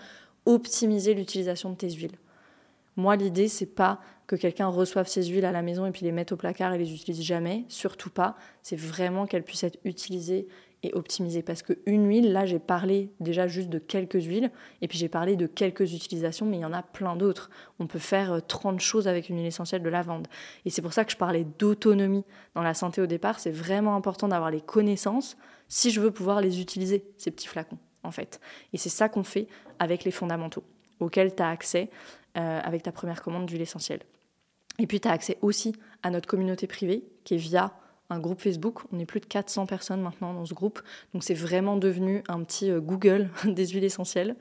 optimiser 0.46 1.14
l'utilisation 1.14 1.70
de 1.70 1.76
tes 1.76 1.90
huiles. 1.90 2.16
Moi, 2.96 3.16
l'idée, 3.16 3.48
c'est 3.48 3.74
pas 3.74 4.00
que 4.26 4.36
quelqu'un 4.36 4.68
reçoive 4.68 5.06
ses 5.06 5.24
huiles 5.24 5.44
à 5.44 5.52
la 5.52 5.62
maison 5.62 5.84
et 5.86 5.90
puis 5.90 6.04
les 6.04 6.12
mette 6.12 6.32
au 6.32 6.36
placard 6.36 6.72
et 6.72 6.78
les 6.78 6.94
utilise 6.94 7.22
jamais, 7.22 7.64
surtout 7.68 8.10
pas. 8.10 8.36
C'est 8.62 8.76
vraiment 8.76 9.26
qu'elles 9.26 9.42
puissent 9.42 9.64
être 9.64 9.78
utilisées 9.84 10.46
et 10.84 10.94
optimisées. 10.94 11.42
Parce 11.42 11.62
qu'une 11.62 12.06
huile, 12.08 12.32
là, 12.32 12.46
j'ai 12.46 12.58
parlé 12.58 13.10
déjà 13.20 13.48
juste 13.48 13.68
de 13.68 13.78
quelques 13.78 14.22
huiles, 14.22 14.50
et 14.82 14.88
puis 14.88 14.98
j'ai 14.98 15.08
parlé 15.08 15.36
de 15.36 15.46
quelques 15.46 15.92
utilisations, 15.94 16.46
mais 16.46 16.58
il 16.58 16.60
y 16.60 16.64
en 16.64 16.72
a 16.72 16.82
plein 16.82 17.16
d'autres. 17.16 17.50
On 17.78 17.86
peut 17.86 17.98
faire 17.98 18.40
30 18.46 18.76
euh, 18.76 18.78
choses 18.78 19.08
avec 19.08 19.28
une 19.28 19.36
huile 19.36 19.46
essentielle 19.46 19.82
de 19.82 19.88
lavande. 19.88 20.28
Et 20.64 20.70
c'est 20.70 20.82
pour 20.82 20.92
ça 20.92 21.04
que 21.04 21.12
je 21.12 21.16
parlais 21.16 21.44
d'autonomie 21.58 22.24
dans 22.54 22.62
la 22.62 22.74
santé 22.74 23.00
au 23.00 23.06
départ. 23.06 23.40
C'est 23.40 23.50
vraiment 23.50 23.96
important 23.96 24.28
d'avoir 24.28 24.50
les 24.50 24.60
connaissances 24.60 25.36
si 25.68 25.90
je 25.90 26.00
veux 26.00 26.10
pouvoir 26.10 26.40
les 26.40 26.60
utiliser, 26.60 27.04
ces 27.16 27.30
petits 27.30 27.48
flacons, 27.48 27.78
en 28.02 28.10
fait. 28.10 28.40
Et 28.72 28.78
c'est 28.78 28.90
ça 28.90 29.08
qu'on 29.08 29.24
fait 29.24 29.48
avec 29.78 30.04
les 30.04 30.10
fondamentaux, 30.10 30.64
auxquels 31.00 31.34
tu 31.34 31.42
as 31.42 31.48
accès 31.48 31.90
euh, 32.36 32.60
avec 32.62 32.82
ta 32.82 32.92
première 32.92 33.22
commande 33.22 33.46
d'huile 33.46 33.62
essentielle. 33.62 34.00
Et 34.78 34.86
puis 34.86 35.00
tu 35.00 35.08
as 35.08 35.12
accès 35.12 35.38
aussi 35.42 35.74
à 36.02 36.10
notre 36.10 36.28
communauté 36.28 36.66
privée 36.66 37.04
qui 37.24 37.34
est 37.34 37.38
via 37.38 37.74
un 38.10 38.18
groupe 38.18 38.40
Facebook. 38.40 38.80
On 38.92 38.98
est 38.98 39.06
plus 39.06 39.20
de 39.20 39.26
400 39.26 39.66
personnes 39.66 40.00
maintenant 40.00 40.34
dans 40.34 40.44
ce 40.44 40.54
groupe. 40.54 40.80
Donc 41.12 41.22
c'est 41.22 41.34
vraiment 41.34 41.76
devenu 41.76 42.22
un 42.28 42.42
petit 42.42 42.70
euh, 42.70 42.80
Google 42.80 43.30
des 43.44 43.68
huiles 43.68 43.84
essentielles. 43.84 44.36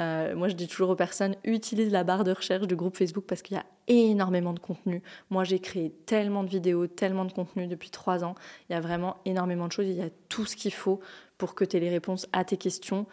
Euh, 0.00 0.36
moi, 0.36 0.46
je 0.46 0.54
dis 0.54 0.68
toujours 0.68 0.90
aux 0.90 0.96
personnes, 0.96 1.34
utilise 1.44 1.90
la 1.90 2.04
barre 2.04 2.22
de 2.22 2.30
recherche 2.30 2.66
du 2.68 2.76
groupe 2.76 2.96
Facebook 2.96 3.24
parce 3.26 3.42
qu'il 3.42 3.56
y 3.56 3.60
a 3.60 3.66
énormément 3.88 4.52
de 4.52 4.60
contenu. 4.60 5.02
Moi, 5.30 5.42
j'ai 5.42 5.58
créé 5.58 5.90
tellement 6.06 6.44
de 6.44 6.48
vidéos, 6.48 6.86
tellement 6.86 7.24
de 7.24 7.32
contenu 7.32 7.66
depuis 7.66 7.90
trois 7.90 8.22
ans. 8.22 8.36
Il 8.68 8.74
y 8.74 8.76
a 8.76 8.80
vraiment 8.80 9.16
énormément 9.24 9.66
de 9.66 9.72
choses. 9.72 9.86
Il 9.86 9.96
y 9.96 10.02
a 10.02 10.10
tout 10.28 10.46
ce 10.46 10.54
qu'il 10.54 10.72
faut 10.72 11.00
pour 11.36 11.54
que 11.54 11.64
tu 11.64 11.76
aies 11.76 11.80
les 11.80 11.90
réponses 11.90 12.28
à 12.32 12.44
tes 12.44 12.56
questions. 12.56 13.06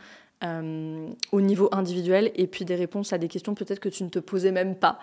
Euh, 0.46 1.08
au 1.32 1.42
niveau 1.42 1.70
individuel 1.72 2.32
et 2.36 2.48
puis 2.48 2.66
des 2.66 2.76
réponses 2.76 3.14
à 3.14 3.18
des 3.18 3.28
questions 3.28 3.56
peut-être 3.56 3.80
que 3.80 3.90
tu 3.90 4.04
ne 4.04 4.10
te 4.10 4.20
posais 4.20 4.52
même 4.52 4.76
pas 4.76 5.00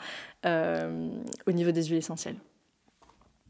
euh, 0.47 1.09
au 1.47 1.53
niveau 1.53 1.73
des 1.73 1.85
huiles 1.85 1.99
essentielles. 1.99 2.37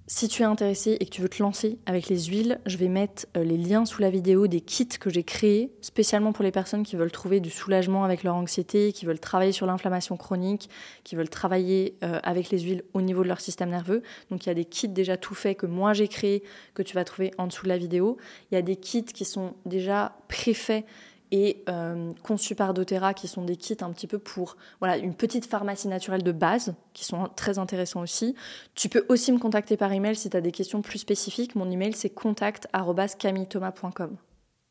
Si 0.06 0.28
tu 0.28 0.42
es 0.42 0.44
intéressé 0.44 0.96
et 0.98 1.04
que 1.04 1.10
tu 1.10 1.22
veux 1.22 1.28
te 1.28 1.42
lancer 1.42 1.78
avec 1.86 2.08
les 2.08 2.24
huiles, 2.24 2.60
je 2.66 2.76
vais 2.76 2.88
mettre 2.88 3.26
euh, 3.36 3.44
les 3.44 3.56
liens 3.56 3.84
sous 3.84 4.00
la 4.00 4.10
vidéo 4.10 4.46
des 4.46 4.60
kits 4.60 4.86
que 4.86 5.10
j'ai 5.10 5.22
créés 5.22 5.72
spécialement 5.80 6.32
pour 6.32 6.44
les 6.44 6.50
personnes 6.50 6.82
qui 6.82 6.96
veulent 6.96 7.12
trouver 7.12 7.40
du 7.40 7.50
soulagement 7.50 8.04
avec 8.04 8.22
leur 8.22 8.34
anxiété, 8.36 8.92
qui 8.92 9.04
veulent 9.04 9.20
travailler 9.20 9.52
sur 9.52 9.66
l'inflammation 9.66 10.16
chronique, 10.16 10.70
qui 11.04 11.14
veulent 11.14 11.30
travailler 11.30 11.96
avec 12.00 12.50
les 12.50 12.60
huiles 12.60 12.84
au 12.94 13.00
niveau 13.00 13.22
de 13.22 13.28
leur 13.28 13.40
système 13.40 13.70
nerveux. 13.70 14.02
Donc 14.30 14.44
il 14.44 14.48
y 14.48 14.52
a 14.52 14.54
des 14.54 14.64
kits 14.64 14.88
déjà 14.88 15.16
tout 15.16 15.34
faits 15.34 15.58
que 15.58 15.66
moi 15.66 15.92
j'ai 15.92 16.08
créés 16.08 16.42
que 16.74 16.82
tu 16.82 16.94
vas 16.94 17.04
trouver 17.04 17.32
en 17.38 17.46
dessous 17.46 17.64
de 17.64 17.68
la 17.68 17.78
vidéo. 17.78 18.16
Il 18.50 18.54
y 18.56 18.58
a 18.58 18.62
des 18.62 18.76
kits 18.76 19.04
qui 19.04 19.24
sont 19.24 19.54
déjà 19.66 20.16
préfaits 20.28 20.84
et 21.32 21.64
euh, 21.68 22.12
conçus 22.22 22.54
par 22.54 22.74
doTERRA 22.74 23.14
qui 23.14 23.26
sont 23.26 23.42
des 23.42 23.56
kits 23.56 23.78
un 23.80 23.90
petit 23.90 24.06
peu 24.06 24.18
pour 24.18 24.58
voilà 24.80 24.98
une 24.98 25.14
petite 25.14 25.46
pharmacie 25.46 25.88
naturelle 25.88 26.22
de 26.22 26.30
base 26.30 26.74
qui 26.92 27.06
sont 27.06 27.28
très 27.34 27.58
intéressants 27.58 28.02
aussi. 28.02 28.36
Tu 28.74 28.90
peux 28.90 29.06
aussi 29.08 29.32
me 29.32 29.38
contacter 29.38 29.78
par 29.78 29.90
email 29.92 30.14
si 30.14 30.28
tu 30.28 30.36
as 30.36 30.42
des 30.42 30.52
questions 30.52 30.82
plus 30.82 30.98
spécifiques. 30.98 31.56
Mon 31.56 31.70
email 31.70 31.94
c'est 31.94 32.10
contact@camillethomas.com. 32.10 34.16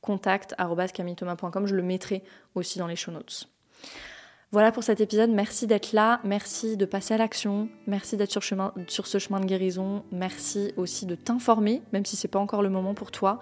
contact@camillethomas.com, 0.01 1.66
je 1.66 1.76
le 1.76 1.84
mettrai 1.84 2.24
aussi 2.53 2.78
dans 2.78 2.88
les 2.88 2.95
show 2.95 3.12
notes. 3.12 3.49
Voilà 4.53 4.74
pour 4.74 4.84
cet 4.84 4.99
épisode, 4.99 5.30
merci 5.30 5.66
d'être 5.66 5.93
là, 5.93 6.20
merci 6.26 6.76
de 6.76 6.84
passer 6.84 7.14
à 7.14 7.18
l'action, 7.18 7.70
merci 7.88 8.18
d'être 8.18 8.32
sur, 8.32 8.43
sur 8.88 9.07
ce 9.07 9.18
chemin 9.18 9.39
de 9.39 9.45
guérison, 9.45 10.03
merci 10.12 10.74
aussi 10.76 11.05
de 11.05 11.16
t'informer, 11.16 11.82
même 11.93 12.05
si 12.05 12.18
c'est 12.18 12.28
pas 12.28 12.39
encore 12.39 12.62
le 12.62 12.70
moment 12.70 12.93
pour 12.93 13.12
toi. 13.12 13.39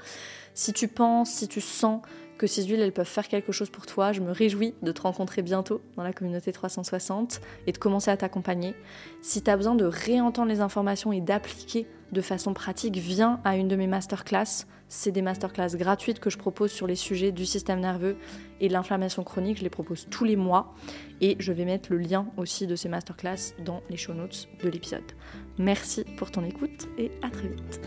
Si 0.54 0.72
tu 0.72 0.88
penses, 0.88 1.32
si 1.32 1.48
tu 1.48 1.62
sens 1.62 2.04
que 2.40 2.48
ces 2.48 2.64
huiles, 2.64 2.80
elles 2.80 2.94
peuvent 2.94 3.06
faire 3.06 3.28
quelque 3.28 3.52
chose 3.52 3.70
pour 3.70 3.86
toi. 3.86 4.14
Je 4.14 4.22
me 4.22 4.32
réjouis 4.32 4.74
de 4.82 4.92
te 4.92 5.02
rencontrer 5.02 5.44
bientôt 5.44 5.82
dans 5.96 6.04
la 6.04 6.14
communauté 6.14 6.52
360 6.52 7.42
et 7.68 7.72
de 7.72 7.78
commencer 7.78 8.10
à 8.10 8.18
t'accompagner. 8.18 8.74
Si 9.22 9.44
tu 9.44 9.52
as 9.52 9.58
besoin 9.58 9.76
de 9.76 9.86
réentendre 9.86 10.48
les 10.48 10.62
informations 10.62 11.12
et 11.12 11.22
d'appliquer 11.22 11.86
de 12.12 12.22
façon 12.22 12.54
pratique, 12.54 12.98
viens 12.98 13.40
à 13.44 13.58
une 13.58 13.68
de 13.68 13.76
mes 13.76 13.86
masterclass. 13.86 14.66
C'est 14.88 15.12
des 15.12 15.22
masterclass 15.22 15.76
gratuites 15.76 16.20
que 16.20 16.32
je 16.32 16.40
propose 16.40 16.72
sur 16.72 16.88
les 16.88 16.96
sujets 16.96 17.32
du 17.32 17.46
système 17.46 17.82
nerveux 17.82 18.18
et 18.62 18.70
de 18.70 18.74
l'inflammation 18.74 19.24
chronique. 19.24 19.60
Je 19.60 19.64
les 19.64 19.70
propose 19.70 20.08
tous 20.10 20.24
les 20.24 20.38
mois 20.38 20.74
et 21.22 21.36
je 21.40 21.52
vais 21.52 21.66
mettre 21.66 21.92
le 21.92 22.00
lien 22.00 22.26
aussi 22.38 22.66
de 22.66 22.76
ces 22.76 22.90
masterclass 22.90 23.54
dans 23.64 23.84
les 23.90 23.98
show 23.98 24.14
notes 24.14 24.48
de 24.64 24.70
l'épisode. 24.70 25.12
Merci 25.60 26.06
pour 26.18 26.32
ton 26.32 26.44
écoute 26.46 26.88
et 26.98 27.12
à 27.22 27.30
très 27.30 27.50
vite. 27.50 27.82